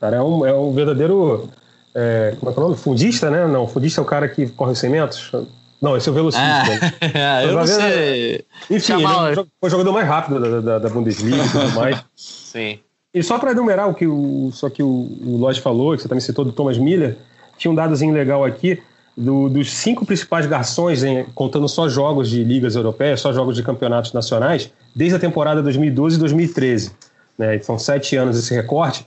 Cara, 0.00 0.16
é 0.16 0.22
um, 0.22 0.44
é 0.44 0.54
um 0.54 0.72
verdadeiro. 0.72 1.48
É, 1.94 2.34
como 2.38 2.50
é 2.50 2.54
que 2.54 2.60
é 2.60 2.62
o 2.62 2.66
nome? 2.66 2.76
Fundista, 2.76 3.30
né? 3.30 3.46
Não, 3.46 3.66
fundista 3.66 4.00
é 4.00 4.02
o 4.02 4.06
cara 4.06 4.28
que 4.28 4.48
corre 4.48 4.74
100 4.74 4.90
metros. 4.90 5.32
Não, 5.80 5.96
esse 5.96 6.08
é 6.08 6.12
o 6.12 6.14
velocista. 6.14 6.44
Ah, 7.14 7.44
eu 7.44 7.52
não 7.54 7.66
sei. 7.66 8.44
Enfim, 8.70 8.80
Chamar... 8.80 9.32
é 9.32 9.44
o 9.60 9.68
jogador 9.68 9.92
mais 9.92 10.06
rápido 10.06 10.40
da, 10.40 10.60
da, 10.60 10.78
da 10.78 10.88
Bundesliga 10.88 11.44
e 11.44 11.48
tudo 11.48 11.70
mais. 11.74 12.02
Sim. 12.16 12.78
E 13.14 13.22
só 13.22 13.38
para 13.38 13.50
enumerar 13.50 13.90
o 13.90 13.94
que 13.94 14.06
o, 14.06 14.50
só 14.52 14.70
que 14.70 14.82
o, 14.82 14.86
o 14.86 15.36
Lodge 15.36 15.60
falou, 15.60 15.94
que 15.94 16.02
você 16.02 16.08
também 16.08 16.20
citou 16.20 16.44
do 16.44 16.52
Thomas 16.52 16.78
Miller, 16.78 17.18
tinha 17.58 17.70
um 17.70 17.74
dadozinho 17.74 18.14
legal 18.14 18.44
aqui 18.44 18.80
do, 19.16 19.48
dos 19.48 19.72
cinco 19.72 20.06
principais 20.06 20.46
garçons, 20.46 21.02
em, 21.02 21.24
contando 21.34 21.68
só 21.68 21.88
jogos 21.88 22.30
de 22.30 22.42
ligas 22.42 22.74
europeias, 22.74 23.20
só 23.20 23.32
jogos 23.32 23.56
de 23.56 23.62
campeonatos 23.62 24.12
nacionais, 24.12 24.70
desde 24.94 25.16
a 25.16 25.18
temporada 25.18 25.62
2012 25.62 26.16
e 26.16 26.18
2013. 26.18 26.92
Né? 27.36 27.58
São 27.60 27.78
sete 27.78 28.16
anos 28.16 28.38
esse 28.38 28.54
recorte. 28.54 29.06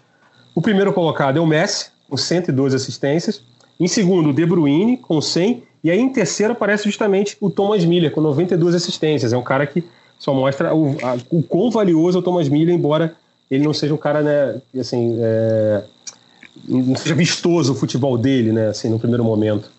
O 0.54 0.62
primeiro 0.62 0.94
colocado 0.94 1.38
é 1.38 1.42
o 1.42 1.48
Messi, 1.48 1.88
com 2.10 2.18
112 2.18 2.76
assistências. 2.76 3.44
Em 3.80 3.88
segundo, 3.88 4.30
o 4.30 4.34
De 4.34 4.46
Bruyne, 4.46 4.98
com 4.98 5.20
100. 5.20 5.64
E 5.84 5.92
aí, 5.92 6.00
em 6.00 6.12
terceiro, 6.12 6.54
aparece 6.54 6.86
justamente 6.86 7.36
o 7.42 7.50
Thomas 7.50 7.84
Miller, 7.84 8.12
com 8.12 8.22
92 8.22 8.74
assistências. 8.74 9.34
É 9.34 9.38
um 9.38 9.44
cara 9.44 9.68
que 9.68 9.84
só 10.18 10.34
mostra 10.34 10.74
o, 10.74 10.96
a, 11.04 11.18
o 11.30 11.44
quão 11.44 11.70
valioso 11.70 12.18
é 12.18 12.22
o 12.22 12.24
Thomas 12.24 12.48
Miller, 12.48 12.74
embora 12.74 13.16
ele 13.50 13.64
não 13.64 13.74
seja 13.74 13.94
um 13.94 13.98
cara, 13.98 14.22
né, 14.22 14.62
assim, 14.80 15.18
é, 15.20 15.84
não 16.68 16.96
seja 16.96 17.14
vistoso 17.14 17.74
o 17.74 17.76
futebol 17.76 18.18
dele, 18.18 18.52
né, 18.52 18.70
assim, 18.70 18.90
no 18.90 18.98
primeiro 18.98 19.24
momento. 19.24 19.70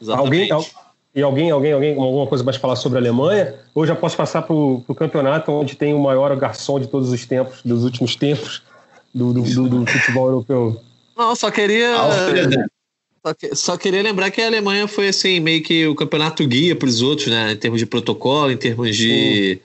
Exatamente. 0.00 0.52
Alguém, 0.52 0.70
e 1.14 1.22
alguém, 1.22 1.50
alguém, 1.50 1.72
alguém, 1.72 1.96
alguma 1.96 2.26
coisa 2.26 2.44
mais 2.44 2.56
falar 2.56 2.76
sobre 2.76 2.98
a 2.98 3.00
Alemanha? 3.00 3.54
Ou 3.74 3.86
já 3.86 3.96
posso 3.96 4.16
passar 4.16 4.42
para 4.42 4.54
o 4.54 4.94
campeonato 4.96 5.50
onde 5.50 5.76
tem 5.76 5.92
o 5.92 5.98
maior 5.98 6.34
garçom 6.36 6.78
de 6.78 6.86
todos 6.86 7.10
os 7.10 7.26
tempos, 7.26 7.60
dos 7.64 7.84
últimos 7.84 8.14
tempos 8.14 8.62
do, 9.12 9.32
do, 9.32 9.42
do, 9.42 9.68
do 9.68 9.86
futebol 9.86 10.26
europeu? 10.28 10.80
Não, 11.16 11.34
só 11.34 11.50
queria. 11.50 11.96
Só, 13.22 13.34
que, 13.34 13.54
só, 13.54 13.76
queria 13.76 14.02
lembrar 14.02 14.30
que 14.30 14.40
a 14.40 14.46
Alemanha 14.46 14.88
foi 14.88 15.08
assim, 15.08 15.40
meio 15.40 15.62
que 15.62 15.86
o 15.86 15.94
campeonato 15.94 16.46
guia 16.46 16.74
para 16.74 16.88
os 16.88 17.02
outros, 17.02 17.28
né? 17.28 17.52
Em 17.52 17.56
termos 17.56 17.78
de 17.78 17.86
protocolo, 17.86 18.50
em 18.50 18.56
termos 18.56 18.96
de. 18.96 19.60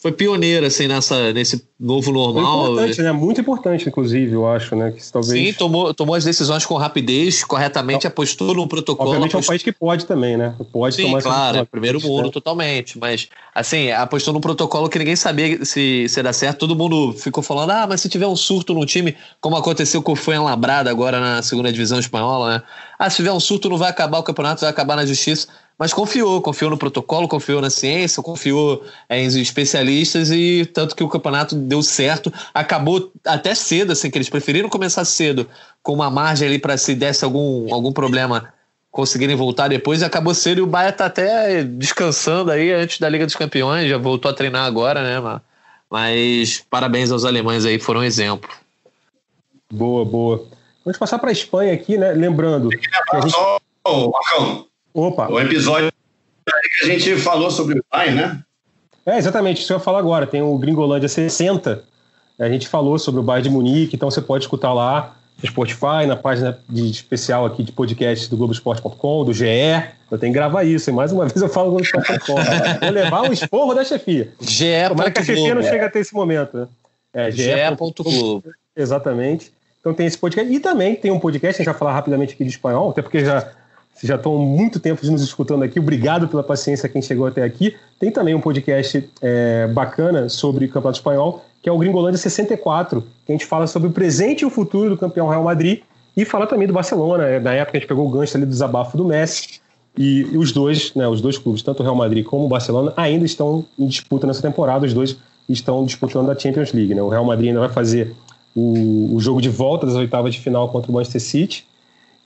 Foi 0.00 0.12
pioneira 0.12 0.68
assim 0.68 0.86
nessa 0.86 1.32
nesse 1.32 1.66
novo 1.78 2.12
normal. 2.12 2.66
Foi 2.66 2.72
importante, 2.72 3.02
né? 3.02 3.12
Muito 3.12 3.40
importante, 3.40 3.88
inclusive, 3.88 4.32
eu 4.32 4.48
acho, 4.48 4.76
né? 4.76 4.92
Que 4.92 5.12
talvez. 5.12 5.46
Sim, 5.46 5.52
tomou, 5.52 5.92
tomou 5.92 6.14
as 6.14 6.24
decisões 6.24 6.64
com 6.64 6.74
rapidez, 6.76 7.42
corretamente, 7.42 8.06
então, 8.06 8.08
apostou 8.08 8.54
no 8.54 8.68
protocolo. 8.68 9.10
Obviamente 9.10 9.34
apostou... 9.34 9.40
é 9.40 9.44
um 9.44 9.58
país 9.58 9.62
que 9.64 9.72
pode 9.72 10.06
também, 10.06 10.36
né? 10.36 10.54
Pode 10.72 10.94
Sim, 10.94 11.02
tomar 11.02 11.22
claro, 11.22 11.66
primeiro 11.66 12.00
mundo 12.00 12.26
né? 12.26 12.30
totalmente, 12.30 12.96
mas 12.96 13.28
assim 13.52 13.90
apostou 13.90 14.32
num 14.32 14.40
protocolo 14.40 14.88
que 14.88 15.00
ninguém 15.00 15.16
sabia 15.16 15.64
se 15.64 16.08
se 16.08 16.22
dar 16.22 16.32
certo. 16.32 16.58
Todo 16.58 16.76
mundo 16.76 17.12
ficou 17.12 17.42
falando, 17.42 17.70
ah, 17.70 17.86
mas 17.88 18.00
se 18.00 18.08
tiver 18.08 18.26
um 18.28 18.36
surto 18.36 18.72
no 18.74 18.86
time, 18.86 19.16
como 19.40 19.56
aconteceu 19.56 20.00
com 20.00 20.12
o 20.12 20.16
Fuenlabrada 20.16 20.90
agora 20.90 21.18
na 21.18 21.42
segunda 21.42 21.72
divisão 21.72 21.98
espanhola, 21.98 22.54
né? 22.54 22.62
Ah, 22.96 23.10
se 23.10 23.16
tiver 23.16 23.32
um 23.32 23.40
surto 23.40 23.68
não 23.68 23.76
vai 23.76 23.90
acabar 23.90 24.18
o 24.18 24.22
campeonato, 24.22 24.60
vai 24.60 24.70
acabar 24.70 24.94
na 24.94 25.04
justiça 25.04 25.48
mas 25.78 25.92
confiou, 25.92 26.42
confiou 26.42 26.70
no 26.70 26.76
protocolo, 26.76 27.28
confiou 27.28 27.60
na 27.60 27.70
ciência, 27.70 28.22
confiou 28.22 28.84
é, 29.08 29.22
em 29.22 29.26
especialistas 29.40 30.30
e 30.30 30.66
tanto 30.66 30.96
que 30.96 31.04
o 31.04 31.08
campeonato 31.08 31.54
deu 31.54 31.82
certo, 31.82 32.32
acabou 32.52 33.12
até 33.24 33.54
cedo, 33.54 33.92
assim, 33.92 34.10
que 34.10 34.18
eles 34.18 34.28
preferiram 34.28 34.68
começar 34.68 35.04
cedo, 35.04 35.46
com 35.82 35.92
uma 35.92 36.10
margem 36.10 36.48
ali 36.48 36.58
para 36.58 36.76
se 36.76 36.94
desse 36.94 37.24
algum, 37.24 37.72
algum 37.72 37.92
problema 37.92 38.52
conseguirem 38.90 39.36
voltar 39.36 39.68
depois, 39.68 40.02
e 40.02 40.04
acabou 40.04 40.34
cedo 40.34 40.58
e 40.58 40.62
o 40.62 40.66
Bahia 40.66 40.90
tá 40.90 41.06
até 41.06 41.62
descansando 41.62 42.50
aí 42.50 42.72
antes 42.72 42.98
da 42.98 43.08
Liga 43.08 43.24
dos 43.24 43.36
Campeões, 43.36 43.88
já 43.88 43.98
voltou 43.98 44.28
a 44.28 44.34
treinar 44.34 44.66
agora, 44.66 45.02
né, 45.04 45.20
mas, 45.20 45.40
mas 45.88 46.64
parabéns 46.68 47.12
aos 47.12 47.24
alemães 47.24 47.64
aí, 47.64 47.78
foram 47.78 48.00
um 48.00 48.04
exemplo. 48.04 48.50
Boa, 49.72 50.04
boa. 50.04 50.46
Vamos 50.84 50.98
passar 50.98 51.18
para 51.18 51.28
a 51.28 51.32
Espanha 51.32 51.74
aqui, 51.74 51.98
né? 51.98 52.12
Lembrando. 52.12 52.70
Que 52.70 52.88
a 53.12 53.20
gente... 53.20 53.36
Oh, 53.84 54.67
Opa. 54.98 55.28
O 55.30 55.38
episódio 55.38 55.92
que 56.80 56.84
a 56.84 56.88
gente 56.88 57.16
falou 57.16 57.52
sobre 57.52 57.78
o 57.78 57.84
pai, 57.88 58.10
né? 58.10 58.42
É, 59.06 59.16
exatamente, 59.16 59.62
isso 59.62 59.72
eu 59.72 59.76
ia 59.76 59.82
falar 59.82 60.00
agora. 60.00 60.26
Tem 60.26 60.42
o 60.42 60.58
Gringolândia 60.58 61.08
60. 61.08 61.84
A 62.36 62.48
gente 62.48 62.66
falou 62.66 62.98
sobre 62.98 63.20
o 63.20 63.22
bairro 63.22 63.44
de 63.44 63.50
Munique, 63.50 63.94
então 63.94 64.10
você 64.10 64.20
pode 64.20 64.44
escutar 64.44 64.72
lá 64.72 65.16
no 65.40 65.48
Spotify, 65.48 66.04
na 66.06 66.16
página 66.16 66.58
de 66.68 66.90
especial 66.90 67.46
aqui 67.46 67.62
de 67.62 67.70
podcast 67.70 68.28
do 68.28 68.36
Globoesporte.com, 68.36 69.24
do 69.24 69.32
GE. 69.32 69.46
Eu 70.10 70.18
tenho 70.18 70.32
que 70.32 70.38
gravar 70.38 70.64
isso, 70.64 70.90
e 70.90 70.92
mais 70.92 71.12
uma 71.12 71.26
vez 71.30 71.40
eu 71.40 71.48
falo 71.48 71.70
Globoesporte.com. 71.70 72.34
Vou 72.80 72.90
levar 72.90 73.22
um 73.22 73.32
esporro 73.32 73.74
da 73.74 73.84
chefia. 73.84 74.32
GE. 74.40 74.88
Tomara 74.88 75.12
que 75.12 75.20
a 75.20 75.24
chefia 75.24 75.54
não 75.54 75.62
chegue 75.62 75.84
até 75.84 76.00
esse 76.00 76.12
momento. 76.12 76.56
Né? 76.56 76.68
É, 77.14 77.30
ge.globo. 77.30 78.42
Exatamente. 78.76 79.52
Então 79.78 79.94
tem 79.94 80.06
esse 80.06 80.18
podcast. 80.18 80.52
E 80.52 80.58
também 80.58 80.96
tem 80.96 81.12
um 81.12 81.20
podcast, 81.20 81.54
a 81.54 81.64
gente 81.64 81.72
vai 81.72 81.78
falar 81.78 81.92
rapidamente 81.92 82.34
aqui 82.34 82.42
de 82.42 82.50
espanhol, 82.50 82.90
até 82.90 83.00
porque 83.00 83.24
já 83.24 83.48
vocês 83.98 84.08
já 84.08 84.14
estão 84.14 84.38
muito 84.38 84.78
tempo 84.78 85.04
nos 85.04 85.22
escutando 85.22 85.64
aqui. 85.64 85.80
Obrigado 85.80 86.28
pela 86.28 86.44
paciência 86.44 86.88
quem 86.88 87.02
chegou 87.02 87.26
até 87.26 87.42
aqui. 87.42 87.74
Tem 87.98 88.12
também 88.12 88.32
um 88.32 88.40
podcast 88.40 89.10
é, 89.20 89.66
bacana 89.66 90.28
sobre 90.28 90.66
o 90.66 90.68
Campeonato 90.68 90.98
Espanhol, 90.98 91.44
que 91.60 91.68
é 91.68 91.72
o 91.72 91.78
Gringolândia 91.78 92.16
64, 92.16 93.04
que 93.26 93.32
a 93.32 93.34
gente 93.34 93.44
fala 93.44 93.66
sobre 93.66 93.88
o 93.88 93.90
presente 93.90 94.42
e 94.42 94.46
o 94.46 94.50
futuro 94.50 94.90
do 94.90 94.96
campeão 94.96 95.26
Real 95.26 95.42
Madrid 95.42 95.80
e 96.16 96.24
fala 96.24 96.46
também 96.46 96.68
do 96.68 96.72
Barcelona. 96.72 97.24
É, 97.24 97.40
na 97.40 97.54
época 97.54 97.76
a 97.76 97.80
gente 97.80 97.88
pegou 97.88 98.06
o 98.06 98.08
gancho 98.08 98.36
ali 98.36 98.46
do 98.46 98.50
desabafo 98.50 98.96
do 98.96 99.04
Messi. 99.04 99.60
E, 99.96 100.20
e 100.32 100.38
os 100.38 100.52
dois, 100.52 100.94
né, 100.94 101.08
os 101.08 101.20
dois 101.20 101.36
clubes, 101.36 101.60
tanto 101.60 101.80
o 101.80 101.82
Real 101.82 101.96
Madrid 101.96 102.24
como 102.24 102.44
o 102.44 102.48
Barcelona, 102.48 102.92
ainda 102.96 103.24
estão 103.24 103.64
em 103.76 103.88
disputa 103.88 104.28
nessa 104.28 104.40
temporada. 104.40 104.86
Os 104.86 104.94
dois 104.94 105.16
estão 105.48 105.84
disputando 105.84 106.30
a 106.30 106.38
Champions 106.38 106.72
League. 106.72 106.94
Né? 106.94 107.02
O 107.02 107.08
Real 107.08 107.24
Madrid 107.24 107.48
ainda 107.48 107.60
vai 107.60 107.68
fazer 107.68 108.14
o, 108.54 109.16
o 109.16 109.18
jogo 109.18 109.42
de 109.42 109.48
volta 109.48 109.86
das 109.86 109.96
oitavas 109.96 110.32
de 110.32 110.40
final 110.40 110.68
contra 110.68 110.88
o 110.88 110.94
Manchester 110.94 111.20
City. 111.20 111.66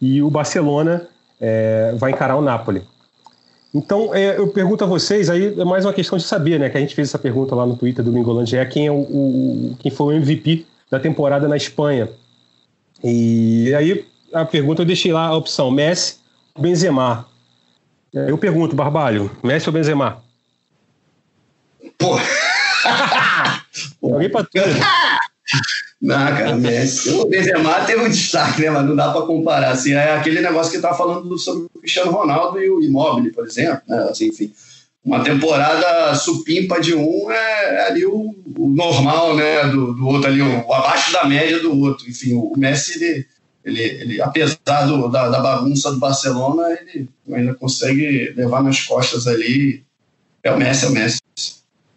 E 0.02 0.22
o 0.22 0.28
Barcelona 0.28 1.08
é, 1.42 1.92
vai 1.96 2.12
encarar 2.12 2.36
o 2.36 2.40
Napoli. 2.40 2.82
Então, 3.74 4.14
é, 4.14 4.38
eu 4.38 4.46
pergunto 4.48 4.84
a 4.84 4.86
vocês, 4.86 5.28
aí 5.28 5.58
é 5.58 5.64
mais 5.64 5.84
uma 5.84 5.92
questão 5.92 6.16
de 6.16 6.24
saber, 6.24 6.60
né? 6.60 6.70
Que 6.70 6.76
a 6.76 6.80
gente 6.80 6.94
fez 6.94 7.08
essa 7.08 7.18
pergunta 7.18 7.54
lá 7.54 7.66
no 7.66 7.76
Twitter 7.76 8.04
do 8.04 8.12
Mingolândia, 8.12 8.60
é 8.60 8.64
quem, 8.64 8.86
é 8.86 8.92
o, 8.92 9.00
o, 9.00 9.76
quem 9.80 9.90
foi 9.90 10.14
o 10.14 10.16
MVP 10.16 10.66
da 10.88 11.00
temporada 11.00 11.48
na 11.48 11.56
Espanha. 11.56 12.08
E 13.02 13.74
aí 13.74 14.06
a 14.32 14.44
pergunta 14.44 14.82
eu 14.82 14.86
deixei 14.86 15.12
lá 15.12 15.26
a 15.26 15.36
opção 15.36 15.70
Messi 15.70 16.18
ou 16.54 16.62
Benzema. 16.62 17.26
Eu 18.12 18.36
pergunto, 18.38 18.76
Barbalho, 18.76 19.30
Messi 19.42 19.68
ou 19.68 19.72
Benzema? 19.72 20.22
Pô. 21.98 22.18
Alguém 24.02 24.30
para 24.30 24.44
tudo. 24.52 24.64
Não, 26.02 26.16
cara, 26.16 26.56
Messi. 26.56 27.10
O 27.10 27.26
Benzema 27.26 27.84
teve 27.84 28.02
um 28.02 28.08
destaque, 28.08 28.62
né? 28.62 28.70
Mas 28.70 28.84
não 28.84 28.96
dá 28.96 29.12
para 29.12 29.22
comparar. 29.22 29.70
Assim, 29.70 29.92
é 29.92 30.16
aquele 30.16 30.40
negócio 30.40 30.72
que 30.72 30.80
tá 30.80 30.92
falando 30.92 31.38
sobre 31.38 31.66
o 31.72 31.78
Cristiano 31.78 32.10
Ronaldo 32.10 32.60
e 32.60 32.68
o 32.68 32.82
Immobile, 32.82 33.30
por 33.30 33.46
exemplo. 33.46 33.82
Né? 33.86 34.08
Assim, 34.10 34.26
enfim, 34.26 34.52
uma 35.04 35.22
temporada 35.22 36.12
supimpa 36.16 36.80
de 36.80 36.92
um 36.92 37.30
é 37.30 37.86
ali 37.86 38.04
o, 38.04 38.34
o 38.58 38.68
normal, 38.68 39.36
né? 39.36 39.68
Do, 39.68 39.94
do 39.94 40.08
outro 40.08 40.28
ali, 40.28 40.42
o, 40.42 40.66
o, 40.66 40.74
abaixo 40.74 41.12
da 41.12 41.24
média 41.24 41.60
do 41.60 41.78
outro. 41.80 42.10
Enfim, 42.10 42.34
o 42.34 42.52
Messi, 42.56 43.00
ele, 43.00 43.26
ele, 43.64 43.82
ele 44.02 44.22
apesar 44.22 44.86
do, 44.86 45.08
da, 45.08 45.28
da 45.28 45.38
bagunça 45.38 45.92
do 45.92 46.00
Barcelona, 46.00 46.64
ele 46.80 47.08
ainda 47.32 47.54
consegue 47.54 48.32
levar 48.36 48.60
nas 48.60 48.80
costas 48.80 49.28
ali. 49.28 49.84
É 50.42 50.50
o 50.50 50.58
Messi, 50.58 50.84
é 50.84 50.88
o 50.88 50.92
Messi. 50.92 51.21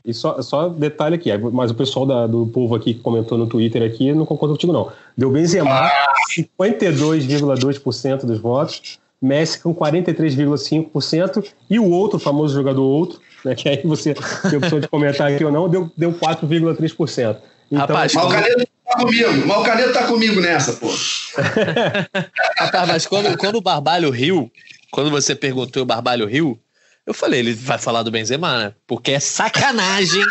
E 0.06 0.14
só, 0.14 0.40
só 0.42 0.70
detalhe 0.70 1.16
aqui, 1.16 1.36
mas 1.52 1.72
o 1.72 1.76
pessoal 1.76 2.06
da, 2.06 2.28
do 2.28 2.46
povo 2.46 2.76
aqui 2.76 2.94
que 2.94 3.00
comentou 3.00 3.38
no 3.38 3.48
Twitter 3.48 3.82
aqui 3.82 4.14
não 4.14 4.26
concorda 4.26 4.54
contigo, 4.54 4.72
não. 4.72 4.92
Deu 5.18 5.32
Benzema 5.32 5.90
52,2% 6.38 8.26
dos 8.26 8.40
votos, 8.40 9.00
Messi 9.20 9.60
com 9.60 9.74
43,5% 9.74 11.44
e 11.70 11.80
o 11.80 11.90
outro, 11.90 12.20
famoso 12.20 12.54
jogador 12.54 12.84
outro, 12.84 13.20
né, 13.44 13.56
que 13.56 13.68
aí 13.68 13.82
você 13.84 14.14
tem 14.14 14.58
opção 14.58 14.80
de 14.80 14.88
comentar 14.88 15.32
aqui 15.32 15.44
ou 15.44 15.52
não, 15.52 15.68
deu, 15.68 15.90
deu 15.98 16.14
4,3%. 16.14 17.38
Então, 17.72 17.80
Rapaz, 17.80 18.14
mas 18.14 18.26
o 18.26 18.30
Canedo 18.30 18.68
tá 18.86 18.98
comigo, 18.98 19.48
mas 19.48 19.58
o 19.58 19.94
tá 19.94 20.08
comigo 20.08 20.42
nessa, 20.42 20.74
pô. 20.74 20.88
Rapaz, 22.60 22.88
mas 22.88 23.08
quando, 23.08 23.36
quando 23.38 23.56
o 23.56 23.62
Barbalho 23.62 24.12
riu, 24.12 24.52
quando 24.92 25.10
você 25.10 25.34
perguntou 25.34 25.82
o 25.82 25.86
Barbalho 25.86 26.28
riu, 26.28 26.60
eu 27.06 27.14
falei, 27.14 27.40
ele 27.40 27.54
vai 27.54 27.78
falar 27.78 28.04
do 28.04 28.12
Benzema, 28.12 28.58
né? 28.58 28.74
Porque 28.88 29.12
é 29.12 29.20
sacanagem. 29.20 30.24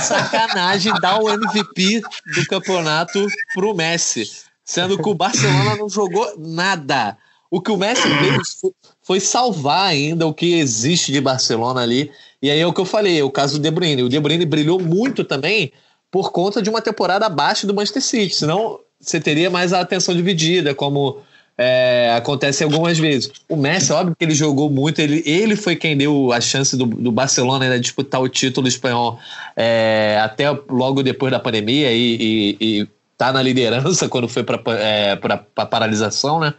sacanagem 0.00 0.92
dar 1.00 1.20
o 1.20 1.28
MVP 1.28 2.00
do 2.34 2.46
campeonato 2.46 3.26
pro 3.54 3.74
Messi. 3.74 4.30
Sendo 4.64 4.96
que 4.96 5.08
o 5.08 5.14
Barcelona 5.14 5.76
não 5.76 5.88
jogou 5.88 6.34
nada. 6.38 7.16
O 7.50 7.60
que 7.60 7.70
o 7.70 7.76
Messi 7.76 8.02
fez 8.02 8.72
foi 9.02 9.20
salvar 9.20 9.88
ainda 9.88 10.26
o 10.26 10.32
que 10.32 10.54
existe 10.54 11.12
de 11.12 11.20
Barcelona 11.20 11.82
ali. 11.82 12.10
E 12.40 12.50
aí 12.50 12.60
é 12.60 12.66
o 12.66 12.72
que 12.72 12.80
eu 12.80 12.86
falei, 12.86 13.18
é 13.18 13.24
o 13.24 13.30
caso 13.30 13.58
do 13.58 13.62
De 13.62 13.70
Bruyne. 13.70 14.04
O 14.04 14.08
De 14.08 14.18
Bruyne 14.18 14.46
brilhou 14.46 14.80
muito 14.80 15.24
também 15.24 15.72
por 16.10 16.30
conta 16.30 16.62
de 16.62 16.70
uma 16.70 16.80
temporada 16.80 17.26
abaixo 17.26 17.66
do 17.66 17.74
Manchester 17.74 18.02
City. 18.02 18.34
Senão 18.34 18.78
você 19.00 19.20
teria 19.20 19.50
mais 19.50 19.72
a 19.72 19.80
atenção 19.80 20.14
dividida, 20.14 20.74
como 20.74 21.20
é, 21.56 22.12
acontece 22.16 22.64
algumas 22.64 22.98
vezes. 22.98 23.30
O 23.48 23.56
Messi, 23.56 23.92
óbvio 23.92 24.16
que 24.18 24.24
ele 24.24 24.34
jogou 24.34 24.70
muito, 24.70 25.00
ele, 25.00 25.22
ele 25.26 25.56
foi 25.56 25.76
quem 25.76 25.96
deu 25.96 26.32
a 26.32 26.40
chance 26.40 26.76
do, 26.76 26.86
do 26.86 27.12
Barcelona 27.12 27.64
ainda 27.64 27.78
disputar 27.78 28.20
o 28.20 28.28
título 28.28 28.66
espanhol 28.66 29.18
é, 29.56 30.18
até 30.22 30.50
logo 30.68 31.02
depois 31.02 31.30
da 31.30 31.38
pandemia 31.38 31.92
e, 31.92 32.16
e, 32.20 32.56
e 32.60 32.88
tá 33.16 33.32
na 33.32 33.42
liderança 33.42 34.08
quando 34.10 34.28
foi 34.28 34.42
para 34.42 34.60
é, 34.78 35.18
a 35.56 35.66
paralisação, 35.66 36.40
né? 36.40 36.54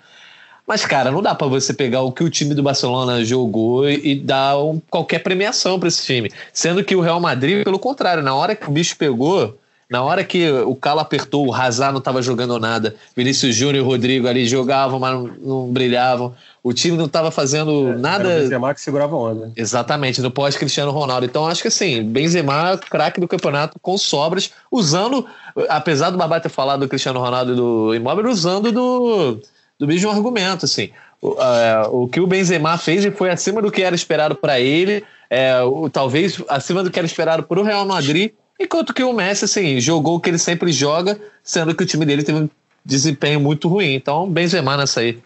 Mas, 0.66 0.86
cara, 0.86 1.12
não 1.12 1.22
dá 1.22 1.36
para 1.36 1.48
você 1.48 1.74
pegar 1.74 2.04
o 2.04 2.12
que 2.12 2.24
o 2.24 2.30
time 2.30 2.56
do 2.56 2.64
Barcelona 2.64 3.24
jogou 3.26 3.90
e, 3.90 4.12
e 4.12 4.16
dar 4.16 4.58
um, 4.58 4.82
qualquer 4.90 5.20
premiação 5.20 5.78
para 5.78 5.90
esse 5.90 6.06
time. 6.06 6.32
Sendo 6.54 6.82
que 6.86 6.96
o 6.96 7.02
Real 7.02 7.20
Madrid, 7.20 7.66
pelo 7.66 7.78
contrário, 7.78 8.24
na 8.24 8.34
hora 8.34 8.56
que 8.56 8.70
o 8.70 8.72
bicho 8.72 8.96
pegou, 8.96 9.60
Na 9.94 10.02
hora 10.02 10.24
que 10.24 10.50
o 10.50 10.76
calo 10.76 11.02
apertou, 11.02 11.46
o 11.46 11.54
Hazard 11.54 11.94
não 11.94 12.00
estava 12.00 12.20
jogando 12.20 12.58
nada, 12.58 12.96
Vinícius 13.16 13.56
Júnior 13.56 13.76
e 13.76 13.88
Rodrigo 13.88 14.28
ali 14.28 14.44
jogavam, 14.48 15.00
mas 15.00 15.14
não, 15.14 15.30
não 15.40 15.68
brilhavam. 15.68 16.34
O 16.64 16.74
time 16.74 16.98
não 16.98 17.06
estava 17.06 17.30
fazendo 17.30 17.90
é, 17.90 17.98
nada. 17.98 18.28
Era 18.28 18.40
o 18.40 18.42
Benzema 18.42 18.74
que 18.74 18.82
segurava 18.82 19.16
onda. 19.16 19.52
Exatamente, 19.56 20.20
no 20.20 20.32
pós-Cristiano 20.32 20.90
Ronaldo. 20.90 21.28
Então 21.28 21.46
acho 21.46 21.62
que 21.62 21.68
assim, 21.68 22.02
Benzema, 22.02 22.76
craque 22.90 23.22
do 23.22 23.28
campeonato, 23.28 23.78
com 23.80 23.96
sobras, 23.96 24.50
usando, 24.72 25.28
apesar 25.70 26.10
do 26.10 26.18
Babá 26.18 26.40
ter 26.40 26.50
falado 26.50 26.80
do 26.80 26.88
Cristiano 26.88 27.20
Ronaldo 27.20 27.54
e 27.54 27.56
do 27.56 27.94
Imóvel, 27.94 28.32
usando 28.32 28.72
do, 28.72 29.40
do 29.78 29.86
mesmo 29.86 30.10
argumento, 30.10 30.66
assim. 30.66 30.90
O, 31.22 31.40
é, 31.40 31.88
o 31.88 32.08
que 32.08 32.20
o 32.20 32.26
Benzema 32.26 32.80
fez 32.80 33.06
foi 33.16 33.30
acima 33.30 33.62
do 33.62 33.72
que 33.72 33.84
era 33.84 33.94
esperado 33.94 34.34
para 34.34 34.60
ele, 34.60 35.04
é, 35.30 35.62
o, 35.62 35.88
talvez 35.88 36.42
acima 36.50 36.82
do 36.82 36.90
que 36.90 36.98
era 36.98 37.06
esperado 37.06 37.44
para 37.44 37.60
o 37.60 37.64
Real 37.64 37.86
Madrid, 37.86 38.32
enquanto 38.60 38.94
que 38.94 39.04
o 39.04 39.14
Messi, 39.14 39.46
assim, 39.46 39.80
jogou 39.80 40.16
o 40.16 40.20
que 40.20 40.30
ele 40.30 40.38
sempre 40.38 40.72
joga, 40.72 41.20
sendo 41.44 41.76
que 41.76 41.84
o 41.84 41.86
time 41.86 42.06
dele 42.06 42.24
teve 42.24 42.40
um 42.40 42.50
desempenho 42.84 43.40
muito 43.40 43.68
ruim. 43.68 43.94
Então, 43.94 44.30
Benzema 44.30 44.78
nessa 44.78 45.02
aí. 45.02 45.22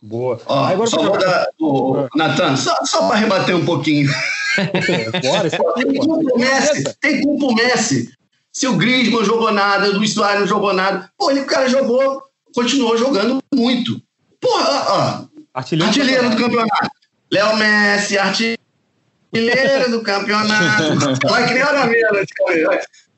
Boa. 0.00 0.40
Ó, 0.46 0.64
agora 0.64 0.90
só 0.90 1.02
vou 1.02 1.18
dar. 1.18 1.46
O, 1.58 2.06
Natan, 2.14 2.56
só, 2.56 2.76
só 2.84 3.08
para 3.08 3.16
rebater 3.16 3.56
um 3.56 3.64
pouquinho. 3.64 4.10
Bora, 5.22 5.48
tem 5.74 5.94
culpa 5.94 6.34
o 6.34 6.38
Messi. 6.38 6.96
Tem 7.00 7.22
culpa 7.22 7.46
o 7.46 7.54
Messi. 7.54 8.12
Se 8.52 8.66
o 8.68 8.76
Griezmann 8.76 9.24
jogou 9.24 9.50
nada, 9.50 9.88
o 9.88 9.94
Luiz 9.94 10.12
Soares 10.12 10.40
não 10.40 10.46
jogou 10.46 10.72
nada, 10.72 11.10
pô, 11.18 11.30
ele, 11.30 11.40
o 11.40 11.46
cara 11.46 11.68
jogou, 11.68 12.22
continuou 12.54 12.96
jogando 12.96 13.42
muito. 13.52 14.00
Porra, 14.40 14.86
ó, 14.88 15.24
artilheiro, 15.52 15.88
artilheiro 15.88 16.30
do 16.30 16.36
campeonato. 16.36 16.90
Léo 17.32 17.56
Messi, 17.56 18.16
artilheiro 18.16 18.63
do 19.90 20.02
campeonato. 20.02 20.84
Vai 21.28 21.46
que 21.46 21.54
nem 21.54 21.62
hora 21.62 21.86
menos. 21.86 22.26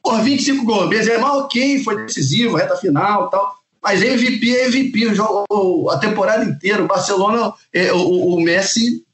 Porra, 0.03 0.23
25 0.23 0.65
gols. 0.65 0.89
Benzema, 0.89 1.37
ok, 1.39 1.83
foi 1.83 2.05
decisivo, 2.05 2.57
reta 2.57 2.77
final 2.77 3.27
e 3.27 3.31
tal. 3.31 3.57
Mas 3.83 4.03
MVP 4.03 4.57
é 4.57 4.67
MVP, 4.67 5.15
jogou 5.15 5.91
a 5.91 5.99
temporada 5.99 6.45
inteira. 6.45 6.83
O 6.83 6.87
Barcelona, 6.87 7.53
é, 7.73 7.93
o, 7.93 8.35
o 8.35 8.41
Messi 8.41 9.05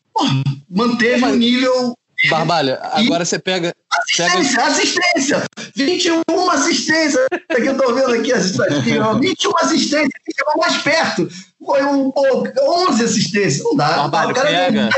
manteve 0.71 1.25
o 1.25 1.35
nível. 1.35 1.95
Barbalha, 2.31 2.79
agora 2.93 3.25
você 3.25 3.39
pega. 3.39 3.75
Assistência, 3.91 4.57
pega... 4.57 4.69
assistência! 4.69 5.45
21 5.75 6.51
assistências! 6.51 7.27
Aqui 7.51 7.67
eu 7.67 7.77
tô 7.77 7.93
vendo 7.95 8.13
aqui 8.13 8.33
as 8.33 8.47
estatísticas. 8.47 9.19
21 9.19 9.53
assistências, 9.59 10.13
que 10.25 10.33
chegou 10.37 10.57
mais 10.57 10.79
perto. 10.79 11.29
Foi 11.65 11.83
um, 11.85 12.13
11 12.91 13.05
assistências. 13.05 13.65
Não 13.65 13.77
dá. 13.77 14.09
Barbalha, 14.09 14.31
o 14.31 14.35
cara 14.35 14.49
pega. 14.49 14.89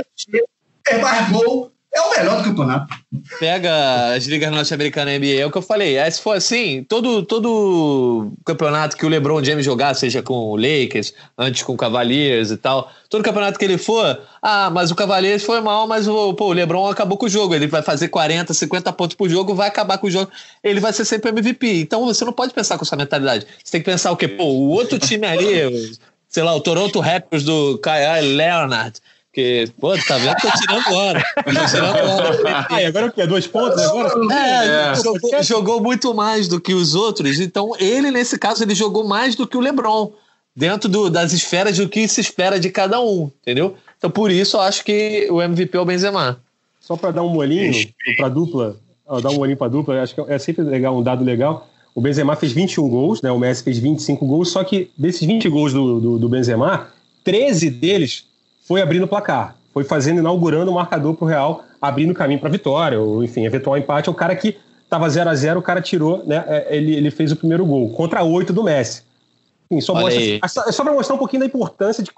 É 0.87 0.99
mais 0.99 1.31
gol 1.31 1.74
é 1.95 2.01
o 2.01 2.11
melhor 2.11 2.39
do 2.39 2.45
campeonato. 2.45 2.93
Pega 3.39 4.15
as 4.15 4.25
ligas 4.25 4.51
norte-americanas 4.51 5.17
NBA, 5.17 5.41
é 5.41 5.47
o 5.47 5.51
que 5.51 5.59
eu 5.59 5.63
falei. 5.63 5.97
É, 5.97 6.11
se 6.11 6.21
for 6.21 6.37
assim, 6.37 6.85
todo, 6.89 7.23
todo 7.23 8.33
campeonato 8.45 8.97
que 8.97 9.07
o 9.07 9.09
LeBron 9.09 9.43
James 9.45 9.65
jogar, 9.65 9.95
seja 9.95 10.21
com 10.21 10.35
o 10.35 10.57
Lakers, 10.57 11.15
antes 11.39 11.63
com 11.63 11.73
o 11.73 11.77
Cavaliers 11.77 12.51
e 12.51 12.57
tal, 12.57 12.91
todo 13.09 13.23
campeonato 13.23 13.61
que 13.61 13.65
ele 13.65 13.79
for, 13.79 14.21
ah, 14.43 14.71
mas 14.71 14.91
o 14.91 14.97
Cavaliers 14.97 15.45
foi 15.45 15.61
mal, 15.61 15.87
mas 15.87 16.09
o, 16.09 16.35
pô, 16.35 16.49
o 16.49 16.53
LeBron 16.53 16.91
acabou 16.91 17.17
com 17.17 17.27
o 17.27 17.31
jogo. 17.31 17.55
Ele 17.55 17.69
vai 17.69 17.81
fazer 17.81 18.09
40, 18.09 18.53
50 18.53 18.93
pontos 18.93 19.15
por 19.15 19.29
jogo, 19.29 19.55
vai 19.55 19.69
acabar 19.69 19.97
com 19.99 20.09
o 20.09 20.11
jogo. 20.11 20.33
Ele 20.65 20.81
vai 20.81 20.93
ser 20.93 21.05
sempre 21.05 21.31
MVP. 21.31 21.81
Então 21.81 22.05
você 22.05 22.25
não 22.25 22.33
pode 22.33 22.53
pensar 22.53 22.77
com 22.77 22.85
essa 22.85 22.97
mentalidade. 22.97 23.47
Você 23.63 23.71
tem 23.71 23.81
que 23.81 23.89
pensar 23.89 24.11
o 24.11 24.17
quê? 24.17 24.27
Pô, 24.27 24.45
o 24.45 24.71
outro 24.71 24.99
time 24.99 25.29
ali, 25.29 25.93
sei 26.29 26.43
lá, 26.43 26.57
o 26.57 26.61
Toronto 26.61 26.99
Raptors 26.99 27.45
do 27.45 27.79
Kyle 27.79 28.35
Leonard 28.35 29.01
porque, 29.35 29.69
pô, 29.81 29.99
tá 29.99 30.17
vendo? 30.17 30.37
Tô 30.37 30.49
tirando 30.61 30.95
hora. 30.95 31.25
Tô 31.45 31.51
tirando 31.51 32.09
hora. 32.09 32.67
E 32.81 32.85
agora 32.85 33.07
o 33.07 33.13
quê? 33.13 33.27
Dois 33.27 33.49
pontos 33.49 33.81
agora? 33.81 34.09
É, 34.33 34.93
é. 34.93 34.95
Jogou, 34.95 35.43
jogou, 35.43 35.81
muito 35.83 36.15
mais 36.15 36.47
do 36.47 36.61
que 36.61 36.73
os 36.73 36.95
outros. 36.95 37.41
Então, 37.41 37.73
ele, 37.81 38.13
nesse 38.13 38.39
caso, 38.39 38.63
ele 38.63 38.77
jogou 38.77 39.03
mais 39.03 39.35
do 39.35 39.45
que 39.45 39.57
o 39.57 39.61
LeBron. 39.61 40.13
Dentro 40.55 40.89
do, 40.89 41.11
das 41.11 41.33
esferas 41.33 41.79
do 41.79 41.89
que 41.89 42.07
se 42.07 42.21
espera 42.21 42.61
de 42.61 42.71
cada 42.71 43.01
um, 43.01 43.29
entendeu? 43.43 43.75
Então, 43.99 44.09
por 44.09 44.31
isso, 44.31 44.57
eu 44.57 44.61
acho 44.61 44.85
que 44.85 45.27
o 45.29 45.43
MVP 45.43 45.77
é 45.77 45.81
o 45.81 45.85
Benzema. 45.85 46.39
Só 46.81 46.97
para 46.97 47.11
dar 47.11 47.25
um 47.25 47.31
molinho 47.31 47.73
para 48.17 48.29
dupla, 48.29 48.77
dar 49.21 49.31
um 49.31 49.35
molinho 49.35 49.57
para 49.57 49.67
dupla, 49.67 50.01
acho 50.01 50.15
que 50.15 50.21
é 50.29 50.39
sempre 50.39 50.63
legal, 50.63 50.97
um 50.97 51.03
dado 51.03 51.25
legal. 51.25 51.69
O 51.93 52.01
Benzema 52.01 52.37
fez 52.37 52.53
21 52.53 52.89
gols, 52.89 53.21
né? 53.21 53.33
O 53.33 53.39
Messi 53.39 53.65
fez 53.65 53.79
25 53.79 54.25
gols, 54.25 54.51
só 54.51 54.63
que 54.63 54.93
desses 54.97 55.27
20 55.27 55.49
gols 55.49 55.73
do, 55.73 55.99
do, 55.99 56.19
do 56.21 56.29
Benzema, 56.29 56.89
13 57.25 57.71
deles 57.71 58.27
foi 58.67 58.81
abrindo 58.83 59.05
o 59.05 59.09
placar, 59.09 59.57
foi 59.73 59.85
fazendo, 59.85 60.19
inaugurando 60.19 60.71
o 60.71 60.75
marcador 60.75 61.15
para 61.15 61.25
o 61.25 61.29
Real, 61.29 61.65
abrindo 61.81 62.15
caminho 62.15 62.41
para 62.41 62.49
a 62.49 62.53
vitória, 62.53 63.01
ou 63.01 63.23
enfim, 63.23 63.45
eventual 63.45 63.77
empate. 63.77 64.09
É 64.09 64.13
o 64.13 64.15
cara 64.15 64.35
que 64.35 64.57
estava 64.83 65.09
0 65.09 65.31
a 65.31 65.35
0 65.35 65.61
o 65.61 65.63
cara 65.63 65.81
tirou, 65.81 66.25
né? 66.27 66.45
É, 66.47 66.77
ele, 66.77 66.95
ele 66.95 67.11
fez 67.11 67.31
o 67.33 67.37
primeiro 67.37 67.65
gol, 67.67 67.91
contra 67.91 68.23
oito 68.23 68.53
do 68.53 68.63
Messi. 68.63 69.03
Enfim, 69.71 69.81
só, 69.81 69.95
mostra, 69.95 70.23
é 70.23 70.49
só, 70.49 70.71
só 70.71 70.83
para 70.83 70.93
mostrar 70.93 71.15
um 71.15 71.19
pouquinho 71.19 71.41
da 71.41 71.47
importância 71.47 72.03
de. 72.03 72.11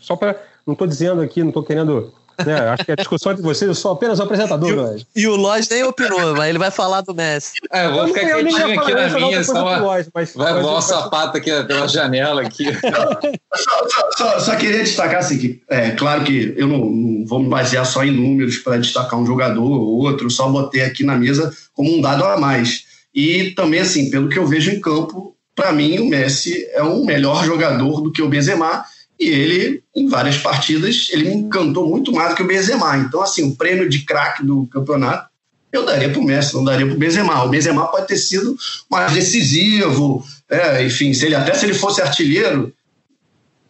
Só 0.00 0.16
para. 0.16 0.40
Não 0.66 0.72
estou 0.72 0.86
dizendo 0.86 1.20
aqui, 1.20 1.40
não 1.40 1.48
estou 1.48 1.62
querendo 1.62 2.12
é, 2.46 2.68
acho 2.68 2.84
que 2.84 2.92
a 2.92 2.96
discussão 2.96 3.32
entre 3.32 3.42
vocês, 3.42 3.68
eu 3.68 3.74
sou 3.74 3.92
apenas 3.92 4.18
o 4.18 4.22
apresentador, 4.22 4.68
e, 4.68 4.74
o, 4.74 5.06
e 5.16 5.26
o 5.28 5.36
Lodge 5.36 5.68
nem 5.70 5.82
opinou, 5.84 6.34
mas 6.34 6.48
ele 6.48 6.58
vai 6.58 6.70
falar 6.70 7.00
do 7.00 7.14
Messi. 7.14 7.52
É, 7.70 7.86
eu 7.86 7.92
vou 7.92 8.08
ficar 8.08 8.20
quietinho 8.20 8.80
aqui 8.80 8.94
na 8.94 9.08
minha, 9.08 9.44
só 9.44 9.62
uma, 9.62 10.04
mas, 10.14 10.34
vai 10.34 10.60
voar 10.60 10.78
o 10.78 10.82
sapato 10.82 11.36
aqui 11.36 11.50
pela 11.64 11.86
janela 11.86 12.42
aqui. 12.42 12.66
só, 12.74 13.88
só, 13.88 14.10
só, 14.16 14.40
só, 14.40 14.56
queria 14.56 14.80
destacar 14.80 15.20
assim, 15.20 15.38
que 15.38 15.62
é 15.68 15.90
claro 15.90 16.24
que 16.24 16.54
eu 16.56 16.66
não, 16.66 16.78
não 16.78 17.26
vou 17.26 17.40
me 17.40 17.48
basear 17.48 17.84
só 17.84 18.04
em 18.04 18.10
números 18.10 18.58
para 18.58 18.78
destacar 18.78 19.18
um 19.18 19.26
jogador 19.26 19.62
ou 19.62 20.02
outro, 20.02 20.30
só 20.30 20.48
botei 20.48 20.82
aqui 20.82 21.04
na 21.04 21.16
mesa 21.16 21.52
como 21.74 21.96
um 21.96 22.00
dado 22.00 22.24
a 22.24 22.38
mais. 22.38 22.84
E 23.14 23.50
também, 23.50 23.80
assim, 23.80 24.10
pelo 24.10 24.28
que 24.28 24.38
eu 24.38 24.46
vejo 24.46 24.70
em 24.70 24.80
campo, 24.80 25.36
para 25.54 25.72
mim 25.72 25.98
o 25.98 26.08
Messi 26.08 26.66
é 26.72 26.82
um 26.82 27.04
melhor 27.04 27.44
jogador 27.44 28.00
do 28.00 28.10
que 28.10 28.22
o 28.22 28.28
Benzema, 28.28 28.84
e 29.22 29.28
ele, 29.28 29.84
em 29.94 30.08
várias 30.08 30.36
partidas, 30.38 31.08
ele 31.12 31.28
me 31.28 31.34
encantou 31.34 31.88
muito 31.88 32.12
mais 32.12 32.30
do 32.30 32.36
que 32.36 32.42
o 32.42 32.46
Benzema. 32.46 32.96
Então, 32.96 33.22
assim, 33.22 33.44
o 33.44 33.54
prêmio 33.54 33.88
de 33.88 34.00
craque 34.00 34.44
do 34.44 34.66
campeonato 34.66 35.30
eu 35.72 35.86
daria 35.86 36.10
para 36.10 36.20
o 36.20 36.24
Messi, 36.24 36.54
não 36.54 36.62
daria 36.62 36.84
para 36.84 36.94
o 36.94 36.98
Benzema. 36.98 37.44
O 37.44 37.48
Benzema 37.48 37.86
pode 37.86 38.06
ter 38.06 38.18
sido 38.18 38.54
mais 38.90 39.12
decisivo, 39.12 40.22
é, 40.50 40.84
enfim, 40.84 41.14
se 41.14 41.24
ele, 41.24 41.34
até 41.34 41.54
se 41.54 41.64
ele 41.64 41.72
fosse 41.72 42.02
artilheiro, 42.02 42.72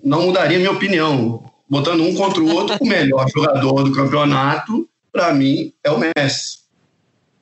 não 0.02 0.22
mudaria 0.22 0.58
minha 0.58 0.72
opinião. 0.72 1.44
Botando 1.70 2.02
um 2.02 2.14
contra 2.14 2.42
o 2.42 2.52
outro, 2.52 2.76
o 2.80 2.86
melhor 2.86 3.26
jogador 3.32 3.84
do 3.84 3.92
campeonato, 3.92 4.88
para 5.12 5.32
mim, 5.32 5.72
é 5.84 5.90
o 5.90 5.98
Messi. 5.98 6.62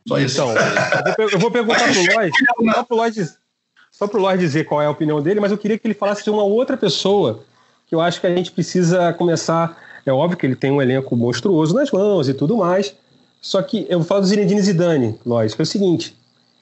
Só 0.06 0.18
isso. 0.18 0.42
Então, 0.42 0.54
eu 1.26 1.38
vou 1.38 1.50
perguntar 1.50 1.90
para 1.90 2.00
o 2.00 2.04
Lloyd, 2.14 2.32
só 2.74 2.84
para 2.84 2.94
o 2.94 2.96
Lloyd, 2.96 3.28
só 3.90 4.06
pro 4.06 4.20
Lloyd 4.20 4.40
dizer 4.40 4.64
qual 4.64 4.82
é 4.82 4.86
a 4.86 4.90
opinião 4.90 5.22
dele, 5.22 5.40
mas 5.40 5.52
eu 5.52 5.58
queria 5.58 5.78
que 5.78 5.86
ele 5.86 5.94
falasse 5.94 6.22
de 6.22 6.30
uma 6.30 6.42
outra 6.42 6.76
pessoa 6.76 7.44
que 7.90 7.94
eu 7.96 8.00
acho 8.00 8.20
que 8.20 8.26
a 8.28 8.34
gente 8.34 8.52
precisa 8.52 9.12
começar. 9.12 9.76
É 10.06 10.12
óbvio 10.12 10.38
que 10.38 10.46
ele 10.46 10.54
tem 10.54 10.70
um 10.70 10.80
elenco 10.80 11.16
monstruoso 11.16 11.74
nas 11.74 11.90
mãos 11.90 12.28
e 12.28 12.32
tudo 12.32 12.56
mais. 12.56 12.94
Só 13.42 13.60
que 13.60 13.84
eu 13.90 14.02
falo 14.04 14.20
do 14.20 14.28
Zinedine 14.28 14.62
Zidane, 14.62 15.18
lógico, 15.26 15.60
é 15.60 15.64
o 15.64 15.66
seguinte: 15.66 16.14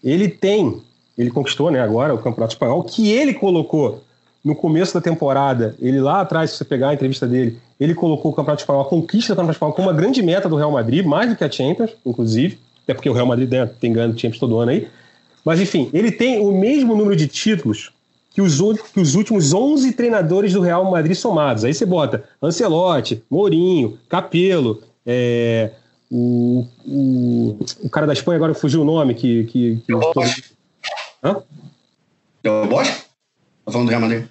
ele 0.02 0.28
tem, 0.28 0.80
ele 1.18 1.30
conquistou 1.30 1.70
né, 1.70 1.80
agora 1.80 2.14
o 2.14 2.18
Campeonato 2.18 2.54
Espanhol, 2.54 2.82
que 2.82 3.12
ele 3.12 3.34
colocou 3.34 4.02
no 4.42 4.54
começo 4.54 4.94
da 4.94 5.00
temporada, 5.00 5.76
ele 5.80 6.00
lá 6.00 6.22
atrás, 6.22 6.50
se 6.50 6.56
você 6.56 6.64
pegar 6.64 6.90
a 6.90 6.94
entrevista 6.94 7.26
dele, 7.26 7.58
ele 7.78 7.94
colocou 7.94 8.30
o 8.30 8.34
Campeonato 8.34 8.62
Espanhol, 8.62 8.82
a 8.82 8.86
conquista 8.86 9.34
do 9.34 9.36
Campeonato 9.36 9.56
Espanhol 9.56 9.74
como 9.74 9.88
uma 9.88 9.94
grande 9.94 10.22
meta 10.22 10.48
do 10.48 10.56
Real 10.56 10.70
Madrid, 10.70 11.04
mais 11.04 11.28
do 11.28 11.36
que 11.36 11.44
a 11.44 11.50
Champions, 11.50 11.90
inclusive, 12.06 12.58
até 12.84 12.94
porque 12.94 13.10
o 13.10 13.12
Real 13.12 13.26
Madrid 13.26 13.50
né, 13.50 13.68
tem 13.78 13.92
ganho 13.92 14.12
Champions 14.12 14.38
todo 14.38 14.58
ano 14.58 14.70
aí. 14.70 14.88
Mas 15.44 15.60
enfim, 15.60 15.90
ele 15.92 16.10
tem 16.10 16.40
o 16.40 16.52
mesmo 16.52 16.96
número 16.96 17.16
de 17.16 17.26
títulos 17.26 17.92
que 18.38 18.42
os, 18.42 18.60
que 18.92 19.00
os 19.00 19.16
últimos 19.16 19.52
11 19.52 19.90
treinadores 19.94 20.52
do 20.52 20.60
Real 20.60 20.88
Madrid 20.88 21.16
somados. 21.16 21.64
Aí 21.64 21.74
você 21.74 21.84
bota 21.84 22.22
Ancelotti, 22.40 23.20
Mourinho, 23.28 23.98
Capello, 24.08 24.80
é, 25.04 25.72
o, 26.08 26.64
o, 26.86 27.58
o, 27.82 27.90
cara 27.90 28.06
da 28.06 28.12
Espanha, 28.12 28.36
agora 28.36 28.54
fugiu 28.54 28.82
o 28.82 28.84
nome, 28.84 29.14
que... 29.14 29.42
que, 29.46 29.82
que 29.84 29.92
Hã? 31.24 31.42
É 32.44 32.48
o 32.48 32.66
Bosch? 32.68 32.88
Tá 33.64 33.72
falando 33.72 33.88
do 33.88 33.90
Real 33.90 34.02
Madrid? 34.02 34.24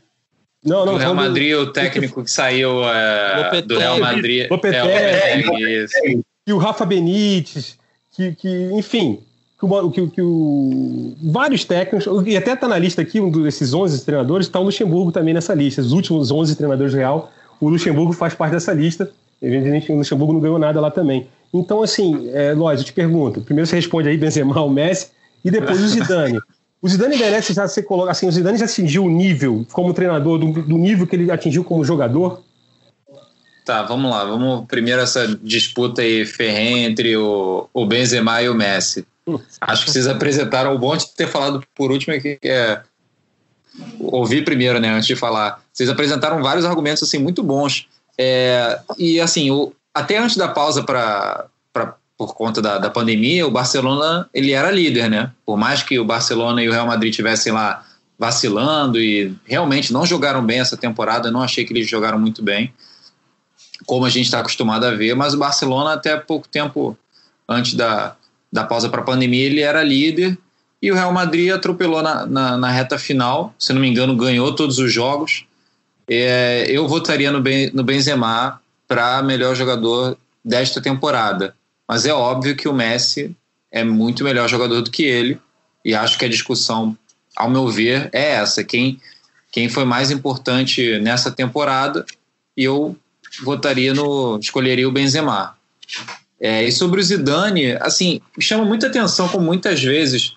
Não, 0.64 0.86
não. 0.86 0.94
O 0.94 0.98
Real 0.98 1.14
Madrid, 1.14 1.52
do... 1.52 1.64
o 1.64 1.74
técnico 1.74 2.24
que 2.24 2.32
saiu 2.32 2.86
é, 2.86 3.62
do 3.62 3.78
Real 3.78 4.00
Madrid. 4.00 4.50
Lopetegui, 4.50 4.88
é, 4.88 5.36
Lopetegui, 5.46 6.22
e 6.48 6.54
o 6.54 6.58
Rafa 6.58 6.86
Benítez, 6.86 7.78
que, 8.16 8.34
que 8.36 8.70
enfim, 8.72 9.22
que, 9.60 9.66
o, 9.66 9.92
que, 9.92 10.08
que 10.08 10.22
o, 10.22 11.16
vários 11.22 11.66
técnicos, 11.66 12.08
e 12.28 12.38
até 12.38 12.54
está 12.54 12.68
na 12.68 12.78
lista 12.78 13.02
aqui, 13.02 13.20
um 13.20 13.32
desses 13.32 13.74
11 13.74 14.06
treinadores, 14.06 14.48
está 14.48 14.60
o 14.60 14.64
Luxemburgo 14.64 15.12
também 15.12 15.34
nessa 15.34 15.54
lista. 15.54 15.82
Os 15.82 15.92
últimos 15.92 16.32
11 16.32 16.56
treinadores 16.56 16.94
do 16.94 16.98
Real, 16.98 17.32
o 17.60 17.70
Luxemburgo 17.70 18.14
faz 18.14 18.36
parte 18.36 18.52
dessa 18.52 18.74
lista. 18.74 19.10
Evidentemente, 19.42 19.92
o 19.92 19.98
Luxemburgo 19.98 20.34
não 20.34 20.40
ganhou 20.40 20.60
nada 20.60 20.80
lá 20.80 20.92
também. 20.92 21.28
Então, 21.54 21.82
assim, 21.82 22.30
é, 22.34 22.54
Lois, 22.54 22.80
eu 22.80 22.86
te 22.86 22.94
pergunto. 22.94 23.42
Primeiro 23.42 23.68
você 23.68 23.76
responde 23.76 24.10
aí 24.10 24.18
Benzema, 24.18 24.62
o 24.62 24.70
Messi, 24.70 25.08
e 25.44 25.50
depois 25.50 25.82
o 25.82 25.88
Zidane. 25.88 26.40
O 26.80 26.88
Zidane 26.88 27.18
merece 27.18 27.54
já 27.54 27.68
ser 27.68 27.82
colocado, 27.84 28.12
assim, 28.12 28.28
o 28.28 28.32
Zidane 28.32 28.56
já 28.56 28.66
atingiu 28.66 29.04
o 29.04 29.10
nível 29.10 29.66
como 29.72 29.96
treinador, 29.96 30.38
do, 30.38 30.62
do 30.62 30.78
nível 30.78 31.08
que 31.08 31.16
ele 31.16 31.32
atingiu 31.32 31.64
como 31.64 31.84
jogador? 31.84 32.44
Tá, 33.66 33.82
vamos 33.82 34.12
lá. 34.12 34.24
Vamos 34.24 34.66
primeiro 34.68 35.02
essa 35.02 35.28
disputa 35.42 36.04
aí 36.04 36.24
ferrenha 36.24 36.88
entre 36.88 37.18
o, 37.18 37.68
o 37.74 37.86
Benzema 37.88 38.44
e 38.44 38.48
o 38.48 38.54
Messi. 38.54 39.08
Acho 39.60 39.86
que 39.86 39.92
vocês 39.92 40.08
apresentaram 40.08 40.74
o 40.74 40.80
bom 40.80 40.96
de 40.96 41.08
ter 41.14 41.28
falado 41.28 41.64
por 41.76 41.92
último 41.92 42.16
aqui, 42.16 42.38
que 42.42 42.48
é 42.48 42.82
ouvir 44.00 44.44
primeiro, 44.44 44.80
né, 44.80 44.90
antes 44.90 45.08
de 45.08 45.16
falar. 45.16 45.62
Vocês 45.74 45.90
apresentaram 45.90 46.42
vários 46.42 46.66
argumentos 46.66 47.04
assim 47.04 47.18
muito 47.18 47.44
bons. 47.44 47.88
É, 48.18 48.80
e 48.98 49.20
assim, 49.20 49.52
o, 49.52 49.74
até 49.94 50.18
antes 50.18 50.38
da 50.38 50.48
pausa 50.48 50.84
para 50.84 51.48
por 52.18 52.34
conta 52.34 52.60
da, 52.64 52.80
da 52.80 52.90
pandemia, 52.90 53.46
o 53.46 53.52
Barcelona 53.52 54.28
ele 54.34 54.52
era 54.52 54.72
líder, 54.72 55.08
né? 55.08 55.32
Por 55.46 55.56
mais 55.56 55.84
que 55.84 56.00
o 56.00 56.04
Barcelona 56.04 56.64
e 56.64 56.68
o 56.68 56.72
Real 56.72 56.88
Madrid 56.88 57.14
tivessem 57.14 57.54
lá 57.54 57.86
vacilando 58.18 59.00
e 59.00 59.36
realmente 59.46 59.94
não 59.94 60.04
jogaram 60.04 60.44
bem 60.44 60.60
essa 60.60 60.76
temporada, 60.76 61.30
não 61.30 61.44
achei 61.44 61.64
que 61.64 61.72
eles 61.72 61.88
jogaram 61.88 62.18
muito 62.18 62.42
bem, 62.42 62.74
como 63.86 64.04
a 64.04 64.10
gente 64.10 64.26
está 64.26 64.40
acostumado 64.40 64.86
a 64.86 64.92
ver, 64.96 65.16
mas 65.16 65.36
o 65.36 65.38
Barcelona 65.38 65.94
até 65.94 66.18
pouco 66.18 66.48
tempo 66.48 66.98
antes 67.48 67.76
da, 67.76 68.16
da 68.52 68.64
pausa 68.64 68.90
para 68.90 69.02
a 69.02 69.06
pandemia 69.06 69.46
ele 69.46 69.62
era 69.62 69.84
líder 69.84 70.38
e 70.82 70.92
o 70.92 70.96
Real 70.96 71.12
Madrid 71.12 71.52
atropelou 71.52 72.02
na, 72.02 72.26
na, 72.26 72.58
na, 72.58 72.72
reta 72.72 73.00
final, 73.00 73.54
se 73.58 73.74
não 73.74 73.82
me 73.82 73.88
engano 73.88 74.16
ganhou 74.16 74.54
todos 74.54 74.78
os 74.78 74.92
jogos. 74.92 75.46
É, 76.08 76.66
eu 76.70 76.88
votaria 76.88 77.32
no, 77.32 77.42
ben, 77.42 77.72
no 77.74 77.84
Benzema 77.84 78.62
para 78.88 79.22
melhor 79.22 79.56
jogador 79.56 80.18
desta 80.44 80.80
temporada. 80.80 81.56
Mas 81.88 82.06
é 82.06 82.14
óbvio 82.14 82.56
que 82.56 82.68
o 82.68 82.74
Messi 82.74 83.36
é 83.72 83.84
muito 83.84 84.24
melhor 84.24 84.48
jogador 84.48 84.82
do 84.82 84.92
que 84.92 85.04
ele, 85.04 85.40
e 85.84 85.96
acho 85.96 86.18
que 86.18 86.26
a 86.26 86.30
discussão, 86.30 86.98
ao 87.36 87.50
meu 87.50 87.68
ver, 87.68 88.10
é 88.14 88.34
essa: 88.34 88.64
quem, 88.64 89.00
quem 89.52 89.70
foi 89.70 89.86
mais 89.86 90.12
importante 90.12 91.00
nessa 91.00 91.32
temporada, 91.32 92.06
e 92.56 92.64
eu 92.64 92.96
votaria 93.44 93.94
no. 93.94 94.38
escolheria 94.40 94.88
o 94.88 94.92
Benzema. 94.92 95.56
É, 96.40 96.64
e 96.64 96.72
sobre 96.72 97.00
o 97.02 97.04
Zidane, 97.04 97.72
assim, 97.80 98.22
chama 98.40 98.64
muita 98.64 98.88
atenção 98.88 99.28
como 99.28 99.46
muitas 99.46 99.82
vezes 99.84 100.34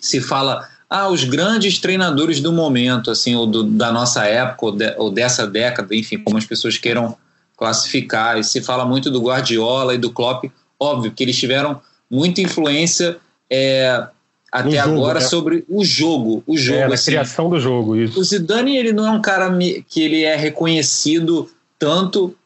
se 0.00 0.20
fala 0.20 0.68
ah, 0.90 1.08
os 1.08 1.24
grandes 1.24 1.78
treinadores 1.78 2.40
do 2.40 2.52
momento, 2.52 3.10
assim, 3.10 3.34
ou 3.34 3.46
do, 3.46 3.64
da 3.64 3.92
nossa 3.92 4.24
época, 4.24 4.66
ou, 4.66 4.72
de, 4.72 4.94
ou, 4.98 5.10
dessa 5.10 5.46
década, 5.46 5.94
enfim, 5.94 6.18
como 6.18 6.36
as 6.36 6.44
pessoas 6.44 6.76
queiram 6.76 7.16
classificar. 7.56 8.38
E 8.38 8.44
se 8.44 8.60
fala 8.60 8.84
muito 8.84 9.10
do 9.10 9.20
Guardiola 9.20 9.94
e 9.94 9.98
do 9.98 10.10
Klopp, 10.10 10.44
óbvio 10.78 11.12
que 11.12 11.22
eles 11.22 11.38
tiveram 11.38 11.80
muita 12.10 12.40
influência 12.40 13.16
é, 13.48 14.06
até 14.52 14.82
jogo, 14.82 14.96
agora 14.96 15.20
né? 15.20 15.26
sobre 15.26 15.64
o 15.68 15.84
jogo, 15.84 16.42
o 16.46 16.56
jogo, 16.56 16.78
é, 16.78 16.84
a 16.84 16.94
assim. 16.94 17.12
criação 17.12 17.48
do 17.48 17.58
jogo. 17.58 17.96
Isso. 17.96 18.20
O 18.20 18.24
Zidane 18.24 18.76
ele 18.76 18.92
não 18.92 19.06
é 19.06 19.10
um 19.10 19.20
cara 19.20 19.50
que 19.88 20.00
ele 20.00 20.22
é 20.22 20.36
reconhecido 20.36 21.48
tanto 21.78 22.36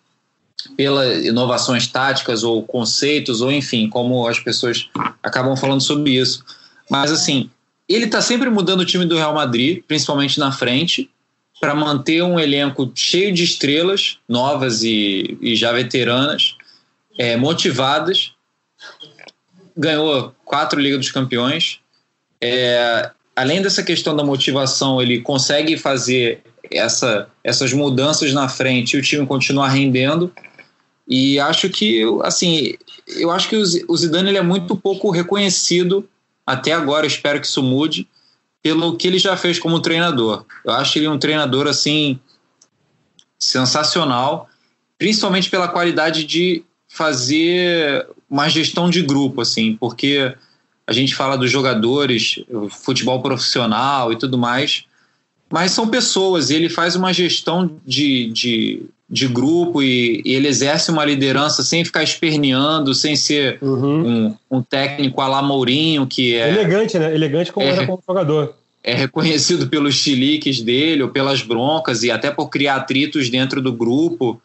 pelas 0.76 1.24
inovações 1.24 1.86
táticas 1.86 2.42
ou 2.42 2.62
conceitos 2.62 3.40
ou 3.40 3.50
enfim, 3.50 3.88
como 3.88 4.26
as 4.26 4.38
pessoas 4.38 4.88
acabam 5.22 5.56
falando 5.56 5.80
sobre 5.80 6.12
isso. 6.12 6.44
Mas 6.90 7.10
assim, 7.10 7.50
ele 7.88 8.04
está 8.04 8.20
sempre 8.20 8.50
mudando 8.50 8.80
o 8.80 8.84
time 8.84 9.04
do 9.04 9.16
Real 9.16 9.34
Madrid, 9.34 9.82
principalmente 9.86 10.38
na 10.38 10.52
frente, 10.52 11.10
para 11.60 11.74
manter 11.74 12.22
um 12.22 12.38
elenco 12.38 12.90
cheio 12.94 13.32
de 13.32 13.42
estrelas 13.42 14.18
novas 14.28 14.82
e, 14.82 15.36
e 15.40 15.56
já 15.56 15.72
veteranas, 15.72 16.56
é, 17.18 17.36
motivadas. 17.36 18.32
Ganhou 19.76 20.34
quatro 20.44 20.80
Liga 20.80 20.98
dos 20.98 21.10
Campeões. 21.10 21.80
É, 22.40 23.10
além 23.34 23.60
dessa 23.60 23.82
questão 23.82 24.14
da 24.14 24.22
motivação, 24.22 25.00
ele 25.02 25.20
consegue 25.20 25.76
fazer 25.76 26.42
essa, 26.70 27.28
essas 27.42 27.72
mudanças 27.72 28.32
na 28.32 28.48
frente 28.48 28.94
e 28.94 29.00
o 29.00 29.02
time 29.02 29.26
continuar 29.26 29.68
rendendo. 29.68 30.32
E 31.08 31.40
acho 31.40 31.70
que, 31.70 32.02
assim, 32.22 32.74
eu 33.06 33.30
acho 33.30 33.48
que 33.48 33.56
o 33.56 33.96
Zidane 33.96 34.28
ele 34.28 34.38
é 34.38 34.42
muito 34.42 34.76
pouco 34.76 35.10
reconhecido 35.10 36.06
até 36.46 36.72
agora. 36.72 37.06
Espero 37.06 37.40
que 37.40 37.46
isso 37.46 37.62
mude 37.62 38.06
pelo 38.62 38.96
que 38.96 39.06
ele 39.06 39.18
já 39.18 39.36
fez 39.36 39.58
como 39.58 39.80
treinador. 39.80 40.44
Eu 40.64 40.72
acho 40.72 40.98
ele 40.98 41.08
um 41.08 41.18
treinador 41.18 41.66
assim 41.66 42.20
sensacional, 43.38 44.48
principalmente 44.98 45.48
pela 45.48 45.68
qualidade 45.68 46.24
de 46.24 46.62
fazer 46.88 48.06
uma 48.28 48.48
gestão 48.48 48.90
de 48.90 49.00
grupo, 49.00 49.40
assim, 49.40 49.76
porque 49.76 50.34
a 50.86 50.92
gente 50.92 51.14
fala 51.14 51.36
dos 51.36 51.50
jogadores, 51.50 52.40
futebol 52.70 53.22
profissional 53.22 54.12
e 54.12 54.16
tudo 54.16 54.36
mais, 54.36 54.84
mas 55.50 55.72
são 55.72 55.88
pessoas 55.88 56.50
e 56.50 56.54
ele 56.54 56.68
faz 56.68 56.94
uma 56.96 57.12
gestão 57.12 57.70
de, 57.86 58.30
de, 58.30 58.82
de 59.08 59.28
grupo 59.28 59.82
e, 59.82 60.22
e 60.24 60.34
ele 60.34 60.48
exerce 60.48 60.90
uma 60.90 61.04
liderança 61.04 61.62
sem 61.62 61.84
ficar 61.84 62.02
esperneando, 62.02 62.94
sem 62.94 63.16
ser 63.16 63.58
uhum. 63.62 64.06
um, 64.50 64.58
um 64.58 64.62
técnico 64.62 65.20
a 65.20 65.28
la 65.28 65.42
Mourinho, 65.42 66.06
que 66.06 66.34
é... 66.34 66.50
Elegante, 66.50 66.98
né? 66.98 67.14
Elegante 67.14 67.52
como 67.52 67.66
é, 67.66 67.70
era 67.70 67.86
como 67.86 68.02
jogador 68.06 68.54
é 68.88 68.94
reconhecido 68.94 69.68
pelos 69.68 69.94
chiliques 69.96 70.62
dele 70.62 71.02
ou 71.02 71.10
pelas 71.10 71.42
broncas 71.42 72.02
e 72.02 72.10
até 72.10 72.30
por 72.30 72.48
criar 72.48 72.76
atritos 72.76 73.28
dentro 73.28 73.60
do 73.60 73.72
grupo. 73.72 74.40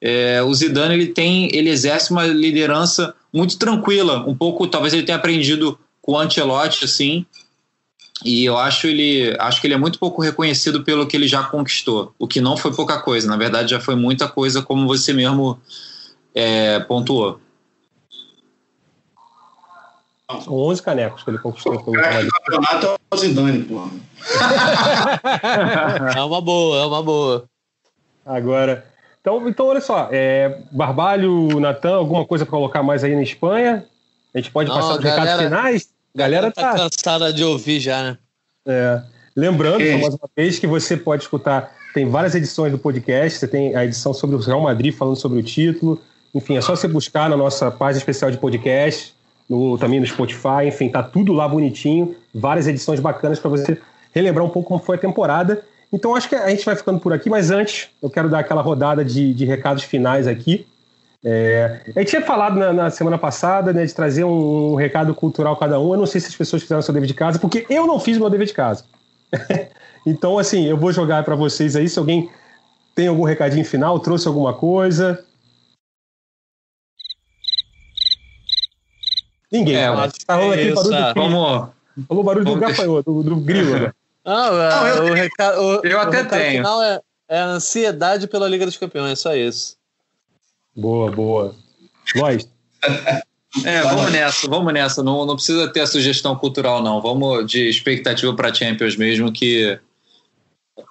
É, 0.00 0.42
o 0.42 0.52
Zidane 0.54 0.94
ele 0.94 1.06
tem, 1.06 1.48
ele 1.54 1.70
exerce 1.70 2.10
uma 2.10 2.26
liderança 2.26 3.14
muito 3.32 3.58
tranquila, 3.58 4.28
um 4.28 4.34
pouco, 4.34 4.66
talvez 4.66 4.92
ele 4.92 5.04
tenha 5.04 5.16
aprendido 5.16 5.78
com 6.02 6.12
o 6.12 6.18
Ancelotti 6.18 6.84
assim. 6.84 7.24
E 8.24 8.44
eu 8.44 8.58
acho 8.58 8.86
ele, 8.86 9.36
acho 9.38 9.60
que 9.60 9.66
ele 9.66 9.74
é 9.74 9.78
muito 9.78 9.98
pouco 9.98 10.20
reconhecido 10.20 10.82
pelo 10.82 11.06
que 11.06 11.16
ele 11.16 11.28
já 11.28 11.42
conquistou, 11.44 12.12
o 12.18 12.26
que 12.26 12.40
não 12.40 12.56
foi 12.56 12.74
pouca 12.74 13.00
coisa, 13.00 13.28
na 13.28 13.36
verdade 13.36 13.70
já 13.70 13.80
foi 13.80 13.94
muita 13.94 14.28
coisa, 14.28 14.60
como 14.60 14.86
você 14.86 15.12
mesmo 15.12 15.58
é, 16.34 16.80
pontuou. 16.80 17.40
São 20.44 20.52
11 20.52 20.82
canecos 20.82 21.22
que 21.22 21.30
ele 21.30 21.38
conquistou 21.38 21.82
pelo 21.82 21.92
trabalho. 21.92 22.28
O 22.28 22.32
campeonato 22.32 22.86
é 22.86 22.96
o 23.14 23.16
Zidane, 23.16 23.62
pô. 23.64 23.88
é 26.18 26.22
uma 26.22 26.40
boa, 26.42 26.82
é 26.82 26.84
uma 26.84 27.02
boa. 27.02 27.44
Agora, 28.26 28.84
então, 29.22 29.48
então 29.48 29.66
olha 29.66 29.80
só, 29.80 30.08
é, 30.12 30.60
Barbalho, 30.70 31.58
Natan, 31.58 31.96
alguma 31.96 32.26
coisa 32.26 32.44
para 32.44 32.50
colocar 32.50 32.82
mais 32.82 33.02
aí 33.02 33.14
na 33.14 33.22
Espanha? 33.22 33.86
A 34.34 34.38
gente 34.38 34.50
pode 34.50 34.68
Não, 34.68 34.76
passar 34.76 34.98
os 34.98 35.04
recados 35.04 35.42
finais? 35.42 35.88
A 36.18 36.22
galera 36.22 36.50
tá, 36.50 36.72
tá 36.72 36.76
cansada 36.76 37.32
de 37.32 37.44
ouvir 37.44 37.78
já, 37.78 38.02
né? 38.02 38.18
É. 38.66 39.00
Lembrando, 39.36 39.82
é. 39.82 39.96
mais 39.98 40.14
uma 40.14 40.28
vez, 40.36 40.58
que 40.58 40.66
você 40.66 40.96
pode 40.96 41.22
escutar, 41.22 41.72
tem 41.94 42.10
várias 42.10 42.34
edições 42.34 42.72
do 42.72 42.78
podcast, 42.78 43.38
você 43.38 43.46
tem 43.46 43.76
a 43.76 43.84
edição 43.84 44.12
sobre 44.12 44.34
o 44.34 44.40
Real 44.40 44.60
Madrid 44.60 44.92
falando 44.92 45.14
sobre 45.14 45.38
o 45.38 45.42
título, 45.44 46.02
enfim, 46.34 46.56
é 46.56 46.60
só 46.60 46.74
você 46.74 46.88
buscar 46.88 47.30
na 47.30 47.36
nossa 47.36 47.70
página 47.70 47.98
especial 47.98 48.32
de 48.32 48.36
podcast, 48.36 49.14
no, 49.48 49.78
também 49.78 50.00
no 50.00 50.06
Spotify, 50.06 50.66
enfim, 50.66 50.88
tá 50.88 51.04
tudo 51.04 51.32
lá 51.32 51.46
bonitinho, 51.46 52.16
várias 52.34 52.66
edições 52.66 52.98
bacanas 52.98 53.38
para 53.38 53.50
você 53.50 53.80
relembrar 54.12 54.44
um 54.44 54.50
pouco 54.50 54.70
como 54.70 54.80
foi 54.80 54.96
a 54.96 54.98
temporada. 54.98 55.62
Então 55.92 56.16
acho 56.16 56.28
que 56.28 56.34
a 56.34 56.50
gente 56.50 56.64
vai 56.64 56.74
ficando 56.74 56.98
por 56.98 57.12
aqui, 57.12 57.30
mas 57.30 57.52
antes 57.52 57.90
eu 58.02 58.10
quero 58.10 58.28
dar 58.28 58.40
aquela 58.40 58.60
rodada 58.60 59.04
de, 59.04 59.32
de 59.32 59.44
recados 59.44 59.84
finais 59.84 60.26
aqui. 60.26 60.66
É, 61.24 61.82
a 61.96 61.98
gente 61.98 62.10
tinha 62.10 62.22
falado 62.22 62.56
na, 62.58 62.72
na, 62.72 62.90
semana 62.90 63.18
passada 63.18 63.72
né, 63.72 63.84
de 63.84 63.92
trazer 63.92 64.22
um, 64.24 64.72
um, 64.72 64.74
recado 64.76 65.14
cultural 65.14 65.56
cada 65.56 65.80
um. 65.80 65.92
Eu 65.92 65.98
não 65.98 66.06
sei 66.06 66.20
se 66.20 66.28
as 66.28 66.36
pessoas 66.36 66.62
fizeram 66.62 66.80
seu 66.80 66.94
dever 66.94 67.08
de 67.08 67.14
casa, 67.14 67.38
porque 67.38 67.66
eu 67.68 67.86
não 67.86 67.98
fiz 67.98 68.18
meu 68.18 68.30
dever 68.30 68.46
de 68.46 68.54
casa. 68.54 68.84
então, 70.06 70.38
assim, 70.38 70.64
eu 70.66 70.76
vou 70.76 70.92
jogar 70.92 71.24
para 71.24 71.34
vocês 71.34 71.74
aí. 71.74 71.88
Se 71.88 71.98
alguém 71.98 72.30
tem 72.94 73.08
algum 73.08 73.24
recadinho 73.24 73.64
final, 73.64 73.98
trouxe 73.98 74.28
alguma 74.28 74.54
coisa. 74.54 75.24
Ninguém. 79.50 79.76
É, 79.76 79.90
mas 79.90 80.12
tá 80.24 80.36
rolando 80.36 80.54
aqui 80.54 80.72
barulho 80.72 81.14
do 81.14 81.14
Vamos. 81.14 81.68
Falou 82.06 82.22
barulho 82.22 82.44
do 82.44 82.56
gafanhoto, 82.56 83.12
do, 83.12 83.22
do 83.22 83.36
grilo. 83.36 83.78
Né? 83.78 83.92
Não, 84.24 84.52
não, 84.52 84.86
eu, 84.86 85.04
o 85.04 85.14
recado, 85.14 85.58
o, 85.58 85.86
eu 85.86 85.98
até 85.98 86.18
o 86.18 86.22
recado 86.22 86.38
tenho. 86.38 86.56
final 86.58 86.82
é, 86.82 87.00
é 87.30 87.38
a 87.40 87.46
ansiedade 87.46 88.28
pela 88.28 88.46
Liga 88.46 88.66
dos 88.66 88.76
Campeões, 88.76 89.12
é 89.12 89.16
só 89.16 89.34
isso. 89.34 89.77
Boa, 90.78 91.10
boa. 91.10 91.54
Nós. 92.14 92.48
É, 93.64 93.80
vamos 93.80 94.12
nessa, 94.12 94.46
vamos 94.46 94.72
nessa. 94.74 95.02
Não, 95.02 95.24
não 95.24 95.34
precisa 95.34 95.66
ter 95.68 95.80
a 95.80 95.86
sugestão 95.86 96.36
cultural, 96.36 96.82
não. 96.82 97.00
Vamos 97.00 97.50
de 97.50 97.66
expectativa 97.66 98.32
para 98.34 98.52
Champions 98.52 98.94
mesmo, 98.94 99.32
que 99.32 99.76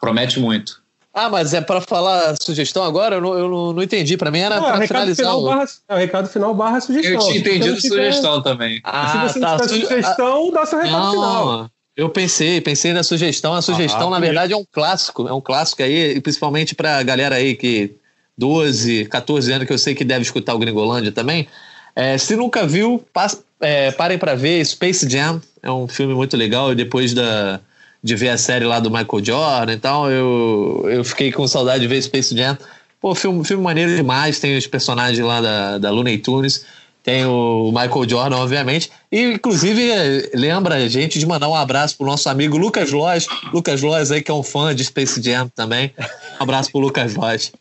promete 0.02 0.40
muito. 0.40 0.82
Ah, 1.14 1.30
mas 1.30 1.54
é 1.54 1.62
para 1.62 1.80
falar 1.82 2.36
sugestão 2.42 2.84
agora? 2.84 3.18
Eu 3.18 3.22
não, 3.22 3.38
eu 3.38 3.48
não, 3.48 3.74
não 3.74 3.84
entendi. 3.84 4.18
Para 4.18 4.32
mim 4.32 4.40
era 4.40 4.60
para 4.60 4.88
finalizar. 4.88 5.28
Final 5.28 5.44
barra, 5.44 5.66
é 5.88 5.94
o 5.94 5.98
recado 5.98 6.28
final 6.28 6.54
barra 6.56 6.82
sugestão. 6.82 7.14
Eu 7.14 7.20
tinha 7.20 7.38
entendido 7.38 7.80
sugestão 7.80 8.42
também. 8.42 8.82
Ah, 8.84 9.30
se 9.30 9.34
você 9.34 9.40
tá. 9.40 9.60
Su 9.60 9.70
sugestão, 9.70 10.52
dá 10.52 10.66
seu 10.66 10.80
recado 10.80 10.98
não, 11.00 11.12
final. 11.12 11.70
Eu 11.96 12.10
pensei, 12.10 12.60
pensei 12.60 12.92
na 12.92 13.04
sugestão. 13.04 13.54
A 13.54 13.62
sugestão, 13.62 14.08
ah, 14.08 14.12
na 14.12 14.20
verdade, 14.20 14.52
é 14.52 14.58
um 14.58 14.66
clássico. 14.70 15.28
É 15.28 15.34
um 15.34 15.42
clássico 15.42 15.84
aí, 15.84 16.20
principalmente 16.22 16.74
para 16.74 16.98
a 16.98 17.04
galera 17.04 17.36
aí 17.36 17.56
que 17.56 17.96
12, 18.38 19.06
14 19.06 19.52
anos, 19.52 19.68
que 19.68 19.74
eu 19.74 19.78
sei 19.78 19.96
que 19.96 20.04
deve 20.04 20.22
escutar 20.22 20.54
o 20.54 20.60
Gringolândia 20.60 21.12
também. 21.12 21.48
É, 21.96 22.18
se 22.18 22.36
nunca 22.36 22.68
viu, 22.68 23.04
passe, 23.12 23.40
é, 23.60 23.92
parem 23.92 24.18
para 24.18 24.36
ver 24.36 24.64
Space 24.66 25.10
Jam. 25.10 25.42
É 25.64 25.72
um 25.72 25.88
filme 25.88 26.14
muito 26.14 26.38
legal. 26.38 26.76
Depois 26.76 27.14
da 27.14 27.60
de 28.04 28.16
ver 28.16 28.30
a 28.30 28.38
série 28.38 28.64
lá 28.64 28.80
do 28.80 28.90
Michael 28.90 29.26
Jordan 29.26 29.74
e 29.74 29.78
tal, 29.78 30.10
eu, 30.10 30.86
eu 30.88 31.04
fiquei 31.04 31.32
com 31.32 31.48
saudade 31.48 31.82
de 31.82 31.88
ver 31.88 32.02
Space 32.02 32.36
Jam. 32.36 32.58
Pô, 33.02 33.14
filme, 33.14 33.44
filme 33.44 33.64
maneiro 33.64 33.96
demais, 33.96 34.40
tem 34.40 34.58
os 34.58 34.68
personagens 34.68 35.20
lá 35.20 35.42
da, 35.42 35.78
da 35.78 35.92
Looney 35.92 36.18
Tunes. 36.18 36.66
tem 37.04 37.26
o 37.26 37.72
Michael 37.72 38.10
Jordan, 38.10 38.38
obviamente. 38.38 38.90
E, 39.12 39.34
inclusive, 39.34 39.92
lembra 40.34 40.76
a 40.76 40.88
gente 40.88 41.20
de 41.20 41.26
mandar 41.26 41.48
um 41.48 41.56
abraço 41.56 41.98
pro 41.98 42.06
nosso 42.06 42.30
amigo 42.30 42.58
Lucas 42.58 42.92
Lois. 42.92 43.28
Lucas 43.54 43.82
Lois 43.82 44.12
aí, 44.12 44.22
que 44.22 44.32
é 44.32 44.34
um 44.34 44.44
fã 44.44 44.74
de 44.74 44.84
Space 44.86 45.22
Jam 45.22 45.50
também. 45.50 45.92
Um 46.40 46.44
abraço 46.44 46.72
pro 46.72 46.80
Lucas 46.80 47.16
Lois. 47.16 47.52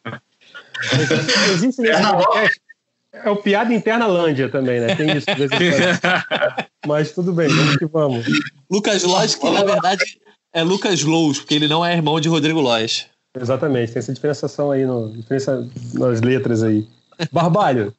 Existe 1.52 1.82
nesse 1.82 2.02
podcast. 2.02 2.60
É 3.12 3.30
o 3.30 3.36
piada 3.36 3.72
interna 3.72 4.06
Lândia 4.06 4.48
também, 4.48 4.80
né? 4.80 4.94
Tem 4.94 5.16
isso. 5.16 5.26
Mas 6.86 7.12
tudo 7.12 7.32
bem, 7.32 7.48
vamos 7.48 7.76
que 7.76 7.86
vamos. 7.86 8.26
Lucas 8.70 9.02
Lois, 9.04 9.34
que 9.34 9.50
na 9.50 9.64
verdade 9.64 10.04
é 10.52 10.62
Lucas 10.62 11.02
Lous, 11.02 11.38
porque 11.38 11.54
ele 11.54 11.68
não 11.68 11.84
é 11.84 11.94
irmão 11.94 12.20
de 12.20 12.28
Rodrigo 12.28 12.60
Lois. 12.60 13.06
Exatamente, 13.38 13.92
tem 13.92 14.00
essa 14.00 14.12
diferenciação 14.12 14.70
aí, 14.70 14.84
no, 14.84 15.12
diferença 15.12 15.68
nas 15.94 16.20
letras 16.20 16.62
aí. 16.62 16.86
Barbalho. 17.32 17.94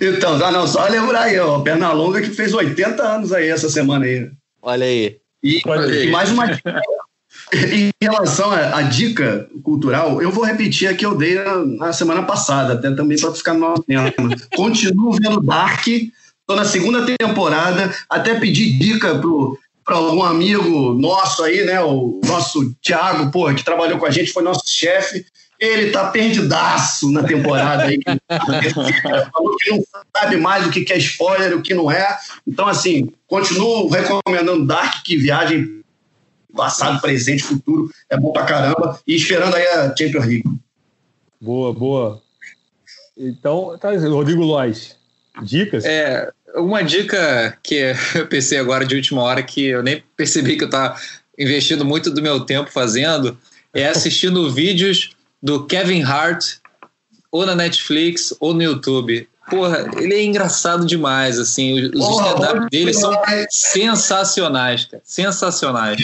então, 0.00 0.42
ah, 0.44 0.50
não, 0.50 0.66
só 0.66 0.86
lembrar 0.88 1.22
aí, 1.22 1.38
ó, 1.38 1.60
Pernalonga 1.60 2.20
que 2.20 2.30
fez 2.30 2.52
80 2.52 3.02
anos 3.02 3.32
aí 3.32 3.48
essa 3.48 3.68
semana 3.68 4.04
aí. 4.04 4.30
Olha 4.62 4.84
aí. 4.84 5.18
E, 5.42 5.60
Olha 5.66 6.04
e 6.04 6.10
mais 6.10 6.30
uma 6.30 6.46
em 7.52 7.90
relação 8.02 8.50
à, 8.50 8.82
dica 8.82 9.48
cultural, 9.62 10.20
eu 10.20 10.30
vou 10.30 10.44
repetir 10.44 10.88
a 10.88 10.94
que 10.94 11.06
eu 11.06 11.16
dei 11.16 11.36
na, 11.36 11.64
na 11.64 11.92
semana 11.92 12.22
passada, 12.22 12.72
até 12.72 12.90
também 12.90 13.18
para 13.18 13.32
ficar 13.32 13.54
no 13.54 13.80
tema. 13.82 14.12
Continuo 14.54 15.12
vendo 15.12 15.40
Dark, 15.40 15.86
estou 15.86 16.56
na 16.56 16.64
segunda 16.64 17.06
temporada, 17.06 17.94
até 18.10 18.38
pedi 18.38 18.78
dica 18.78 19.20
para 19.84 19.96
algum 19.96 20.24
amigo 20.24 20.94
nosso 20.94 21.44
aí, 21.44 21.64
né? 21.64 21.80
O 21.80 22.20
nosso 22.24 22.74
Thiago, 22.82 23.30
porra, 23.30 23.54
que 23.54 23.64
trabalhou 23.64 23.98
com 23.98 24.06
a 24.06 24.10
gente, 24.10 24.32
foi 24.32 24.42
nosso 24.42 24.64
chefe. 24.66 25.24
Ele 25.58 25.90
tá 25.90 26.08
perdidaço 26.08 27.10
na 27.12 27.22
temporada 27.22 27.84
aí. 27.84 27.98
Falou 29.32 29.56
que 29.56 29.70
não 29.70 29.82
sabe 30.14 30.36
mais 30.36 30.66
o 30.66 30.70
que 30.70 30.92
é 30.92 30.98
spoiler, 30.98 31.56
o 31.56 31.62
que 31.62 31.72
não 31.72 31.90
é. 31.90 32.18
Então, 32.46 32.66
assim, 32.66 33.08
continuo 33.26 33.88
recomendando 33.88 34.66
Dark, 34.66 35.02
que 35.02 35.16
viagem 35.16 35.76
passado, 36.56 37.00
presente, 37.00 37.42
futuro. 37.42 37.90
É 38.10 38.16
bom 38.16 38.32
pra 38.32 38.44
caramba. 38.44 38.98
E 39.06 39.14
esperando 39.14 39.54
aí 39.54 39.66
a 39.66 39.94
Champions 39.96 40.26
League. 40.26 40.44
Boa, 41.40 41.72
boa. 41.72 42.22
Então, 43.16 43.78
tá, 43.78 43.90
Rodrigo 43.96 44.42
Lois, 44.42 44.96
dicas? 45.42 45.84
É, 45.84 46.30
uma 46.56 46.82
dica 46.82 47.56
que 47.62 47.94
eu 48.14 48.26
pensei 48.26 48.58
agora 48.58 48.84
de 48.84 48.96
última 48.96 49.22
hora 49.22 49.42
que 49.42 49.66
eu 49.66 49.82
nem 49.82 50.02
percebi 50.16 50.56
que 50.56 50.64
eu 50.64 50.68
estava 50.68 50.98
investindo 51.38 51.84
muito 51.84 52.10
do 52.10 52.22
meu 52.22 52.40
tempo 52.40 52.70
fazendo 52.70 53.38
é 53.74 53.88
assistindo 53.88 54.50
vídeos 54.50 55.10
do 55.42 55.66
Kevin 55.66 56.02
Hart 56.02 56.56
ou 57.30 57.44
na 57.44 57.54
Netflix 57.54 58.34
ou 58.40 58.54
no 58.54 58.62
YouTube. 58.62 59.28
Porra, 59.50 59.88
ele 59.96 60.14
é 60.14 60.24
engraçado 60.24 60.84
demais, 60.84 61.38
assim, 61.38 61.90
os 61.94 62.18
stand-up 62.18 62.68
dele 62.70 62.92
são 62.92 63.12
sensacionais, 63.48 64.86
cara, 64.86 65.02
sensacionais. 65.04 66.00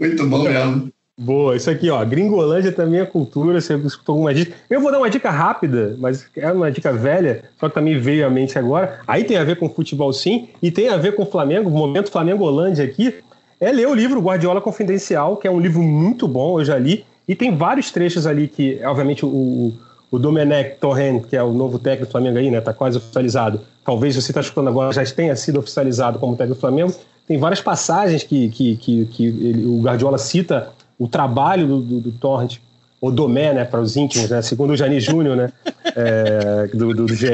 Muito 0.00 0.26
bom 0.26 0.42
mesmo. 0.44 0.90
Boa, 1.22 1.54
isso 1.54 1.70
aqui, 1.70 1.90
ó. 1.90 2.02
Gringolândia 2.02 2.72
também 2.72 2.98
é 2.98 3.04
cultura. 3.04 3.60
Você 3.60 3.76
escutou 3.76 4.14
alguma 4.14 4.32
dica? 4.32 4.54
Eu 4.70 4.80
vou 4.80 4.90
dar 4.90 4.96
uma 4.96 5.10
dica 5.10 5.30
rápida, 5.30 5.94
mas 5.98 6.26
é 6.34 6.50
uma 6.50 6.72
dica 6.72 6.94
velha, 6.94 7.44
só 7.58 7.68
que 7.68 7.74
também 7.74 8.00
veio 8.00 8.26
à 8.26 8.30
mente 8.30 8.58
agora. 8.58 9.00
Aí 9.06 9.22
tem 9.24 9.36
a 9.36 9.44
ver 9.44 9.56
com 9.56 9.68
futebol, 9.68 10.10
sim, 10.14 10.48
e 10.62 10.70
tem 10.70 10.88
a 10.88 10.96
ver 10.96 11.14
com 11.14 11.24
o 11.24 11.26
Flamengo. 11.30 11.68
Momento 11.68 12.10
Flamengo-Holândia 12.10 12.86
aqui 12.86 13.16
é 13.60 13.70
ler 13.70 13.86
o 13.86 13.94
livro 13.94 14.18
Guardiola 14.18 14.62
Confidencial, 14.62 15.36
que 15.36 15.46
é 15.46 15.50
um 15.50 15.60
livro 15.60 15.82
muito 15.82 16.26
bom, 16.26 16.58
eu 16.58 16.64
já 16.64 16.78
li. 16.78 17.04
E 17.28 17.34
tem 17.34 17.54
vários 17.54 17.92
trechos 17.92 18.26
ali 18.26 18.48
que, 18.48 18.80
obviamente, 18.82 19.26
o, 19.26 19.74
o 20.10 20.18
Domenech 20.18 20.78
Torrent, 20.80 21.26
que 21.26 21.36
é 21.36 21.42
o 21.42 21.52
novo 21.52 21.78
técnico 21.78 22.06
do 22.06 22.12
Flamengo 22.12 22.38
aí, 22.38 22.50
né? 22.50 22.62
Tá 22.62 22.72
quase 22.72 22.96
oficializado. 22.96 23.60
Talvez 23.84 24.16
você 24.16 24.30
está 24.30 24.40
escutando 24.40 24.68
agora 24.68 24.90
já 24.92 25.04
tenha 25.04 25.36
sido 25.36 25.58
oficializado 25.58 26.18
como 26.18 26.34
técnico 26.34 26.56
do 26.56 26.60
Flamengo. 26.60 26.94
Tem 27.30 27.38
várias 27.38 27.60
passagens 27.60 28.24
que, 28.24 28.48
que, 28.48 28.74
que, 28.74 29.06
que 29.06 29.24
ele, 29.24 29.64
o 29.64 29.80
Guardiola 29.82 30.18
cita 30.18 30.72
o 30.98 31.06
trabalho 31.06 31.64
do, 31.64 31.80
do, 31.80 32.00
do 32.00 32.10
Torrent, 32.10 32.56
o 33.00 33.08
Domé, 33.08 33.54
né, 33.54 33.64
para 33.64 33.80
os 33.80 33.96
íntimos, 33.96 34.28
né, 34.28 34.42
segundo 34.42 34.70
o 34.72 34.76
Jani 34.76 34.98
Júnior, 34.98 35.36
né, 35.36 35.52
é, 35.94 36.66
do, 36.74 36.92
do, 36.92 37.06
do, 37.06 37.14
GE, 37.14 37.28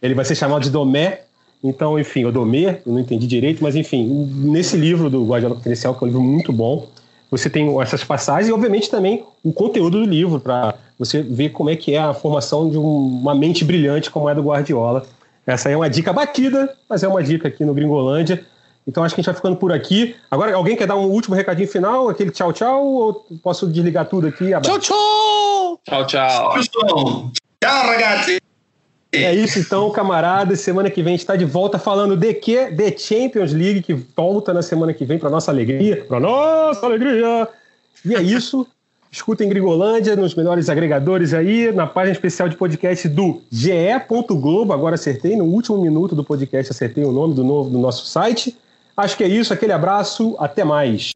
ele 0.00 0.14
vai 0.14 0.24
ser 0.24 0.36
chamado 0.36 0.62
de 0.62 0.70
Domé, 0.70 1.22
então, 1.60 1.98
enfim, 1.98 2.24
o 2.24 2.30
Domé, 2.30 2.82
eu 2.86 2.92
não 2.92 3.00
entendi 3.00 3.26
direito, 3.26 3.64
mas 3.64 3.74
enfim, 3.74 4.06
nesse 4.32 4.76
livro 4.76 5.10
do 5.10 5.26
Guardiola 5.26 5.56
Confidencial, 5.56 5.92
que 5.96 6.04
é 6.04 6.06
um 6.06 6.06
livro 6.06 6.22
muito 6.22 6.52
bom, 6.52 6.86
você 7.28 7.50
tem 7.50 7.80
essas 7.80 8.04
passagens 8.04 8.48
e, 8.48 8.52
obviamente, 8.52 8.88
também 8.88 9.24
o 9.42 9.52
conteúdo 9.52 9.98
do 9.98 10.04
livro, 10.04 10.38
para 10.38 10.72
você 10.96 11.20
ver 11.20 11.48
como 11.48 11.68
é 11.68 11.74
que 11.74 11.96
é 11.96 11.98
a 11.98 12.14
formação 12.14 12.70
de 12.70 12.78
um, 12.78 13.06
uma 13.20 13.34
mente 13.34 13.64
brilhante 13.64 14.08
como 14.08 14.28
é 14.28 14.36
do 14.36 14.42
Guardiola. 14.42 15.02
Essa 15.44 15.68
é 15.68 15.76
uma 15.76 15.90
dica 15.90 16.12
batida, 16.12 16.72
mas 16.88 17.02
é 17.02 17.08
uma 17.08 17.24
dica 17.24 17.48
aqui 17.48 17.64
no 17.64 17.74
Gringolândia. 17.74 18.46
Então 18.86 19.04
acho 19.04 19.14
que 19.14 19.20
a 19.20 19.22
gente 19.22 19.26
vai 19.26 19.34
ficando 19.36 19.56
por 19.56 19.72
aqui. 19.72 20.16
Agora, 20.30 20.54
alguém 20.54 20.76
quer 20.76 20.86
dar 20.86 20.96
um 20.96 21.08
último 21.10 21.36
recadinho 21.36 21.68
final? 21.68 22.08
Aquele 22.08 22.30
tchau, 22.30 22.52
tchau? 22.52 22.84
Ou 22.84 23.26
posso 23.42 23.66
desligar 23.66 24.06
tudo 24.06 24.26
aqui? 24.26 24.50
Tchau, 24.62 24.78
tchau! 24.78 25.80
Tchau, 25.84 26.06
tchau! 26.06 27.32
Tchau, 27.60 27.86
ragazzi! 27.86 28.40
É 29.12 29.34
isso 29.34 29.58
então, 29.58 29.90
camaradas. 29.90 30.60
Semana 30.60 30.90
que 30.90 31.02
vem 31.02 31.12
a 31.12 31.16
gente 31.16 31.20
está 31.20 31.36
de 31.36 31.44
volta 31.44 31.78
falando 31.78 32.16
de 32.16 32.32
quê? 32.34 32.70
De 32.70 32.96
Champions 32.98 33.52
League, 33.52 33.82
que 33.82 33.92
volta 33.92 34.54
na 34.54 34.62
semana 34.62 34.94
que 34.94 35.04
vem 35.04 35.18
para 35.18 35.28
nossa 35.30 35.50
alegria. 35.50 36.04
Para 36.04 36.18
nossa 36.18 36.86
alegria! 36.86 37.46
E 38.04 38.14
é 38.14 38.22
isso. 38.22 38.66
Escutem 39.12 39.46
Gringolândia 39.46 40.16
nos 40.16 40.34
melhores 40.34 40.70
agregadores 40.70 41.34
aí, 41.34 41.70
na 41.70 41.86
página 41.86 42.12
especial 42.12 42.48
de 42.48 42.56
podcast 42.56 43.06
do 43.10 43.42
ge.globo. 43.50 44.72
Agora 44.72 44.94
acertei, 44.94 45.36
no 45.36 45.44
último 45.44 45.78
minuto 45.78 46.14
do 46.14 46.24
podcast 46.24 46.72
acertei 46.72 47.04
o 47.04 47.12
nome 47.12 47.34
do, 47.34 47.44
novo, 47.44 47.68
do 47.68 47.78
nosso 47.78 48.06
site. 48.06 48.56
Acho 48.96 49.16
que 49.16 49.24
é 49.24 49.28
isso, 49.28 49.52
aquele 49.52 49.72
abraço, 49.72 50.36
até 50.38 50.64
mais. 50.64 51.12